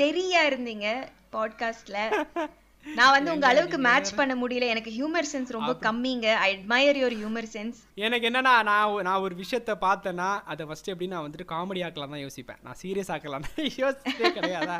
தெரியா 0.03 0.43
இருந்தீங்க 0.51 0.89
பாட்காஸ்ட்ல 1.37 1.99
நான் 2.99 3.13
வந்து 3.15 3.33
உங்க 3.33 3.47
அளவுக்கு 3.47 3.79
மேட்ச் 3.79 4.11
பண்ண 4.19 4.35
முடியல. 4.35 4.67
எனக்கு 4.75 4.91
ஹியூமர் 4.91 5.27
சென்ஸ் 5.33 5.51
ரொம்ப 5.57 5.73
கம்மிங்க. 5.87 6.29
I 6.45 6.47
admire 6.55 6.99
your 7.01 7.17
humour 7.19 7.49
sense 7.55 7.79
எனக்கு 8.07 8.27
என்னன்னா 8.29 8.53
நான் 8.71 9.03
நான் 9.09 9.25
ஒரு 9.27 9.35
விஷயத்த 9.35 9.75
பார்த்தேன்னா 9.83 10.29
அதை 10.53 10.67
ஃபர்ஸ்ட் 10.67 10.89
எப்படி 10.89 11.09
நான் 11.15 11.27
வந்துட்டு 11.27 11.47
காமெடி 11.53 11.83
ஆக்கலாம் 11.87 12.15
தான் 12.15 12.25
யோசிப்பேன். 12.27 12.61
நான் 12.63 12.79
சீரியஸ் 12.83 13.13
ஆக்கலாம் 13.17 13.45
யோசிச்சே 13.83 14.31
கிடையாதா? 14.39 14.77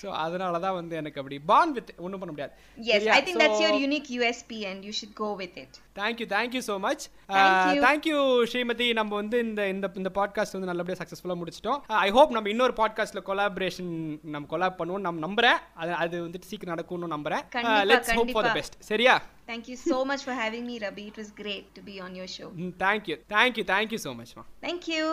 ஸோ 0.00 0.08
அதனால 0.24 0.58
தான் 0.64 0.76
வந்து 0.78 0.94
எனக்கு 1.00 1.20
அப்படி 1.22 1.38
பாண்ட் 1.50 1.74
வித் 1.78 1.92
ஒன்றும் 2.04 2.20
பண்ண 2.22 2.32
முடியாது. 2.34 2.52
Yes 2.94 3.06
I 3.16 3.20
think 3.26 3.40
that's 3.42 3.62
your 3.64 3.78
unique 3.84 4.08
USP 4.16 4.58
and 4.70 4.82
you 4.88 4.92
should 5.00 5.16
go 5.22 5.28
with 5.40 5.56
it 5.62 5.76
thank you 6.00 6.26
thank you 6.34 6.62
so 6.70 6.76
much 6.86 7.04
Thank 7.30 7.56
you. 7.70 7.80
Thank you 7.84 8.18
Srimathi 8.50 8.86
நம்ம 8.98 9.12
வந்து 9.20 9.38
இந்த 9.46 9.62
இந்த 9.72 9.86
இந்த 10.00 10.10
பாட்காஸ்ட் 10.18 10.56
வந்து 10.56 10.70
நல்லபடியாக 10.70 11.00
சக்ஸஸ்ஃபுல்லாக 11.00 11.38
முடிச்சிட்டோம். 11.40 11.80
ஐ 12.04 12.10
ஹோப் 12.16 12.34
நம்ம 12.36 12.50
இன்னொரு 12.54 12.74
பாட்காஸ்ட்டில் 12.80 13.26
கொலாபரேஷன் 13.28 13.90
நம்ம 14.34 14.48
கொலாப் 14.52 14.78
பண்ணுவோம் 14.80 15.04
நம்ம 15.06 15.20
நம்புறேன். 15.26 15.58
அது 15.82 15.92
அது 16.02 16.16
வந்துட்டு 16.26 16.50
சீக்கிரம் 16.50 16.74
நடக்கும்னு 16.74 17.14
நம்புறேன். 17.16 17.42
Let's 17.90 18.12
hope 18.18 18.32
for 18.34 18.48
the. 18.48 18.54
Best 18.58 18.76
சரியா? 18.90 19.16
Thank 19.50 19.66
you 19.70 19.78
so 19.82 19.98
much 20.04 20.22
for 20.26 20.34
having 20.34 20.64
me, 20.70 20.74
Rabi. 20.78 21.04
It 21.10 21.18
was 21.22 21.30
great 21.34 21.66
to 21.76 21.82
be 21.82 21.96
on 22.06 22.14
your 22.14 22.28
show. 22.28 22.48
Thank you 22.84 23.16
thank you 23.34 23.64
thank you 23.72 24.00
so 24.06 24.12
மச்மா 24.20 24.44
Thank 24.66 24.84
you. 24.94 25.04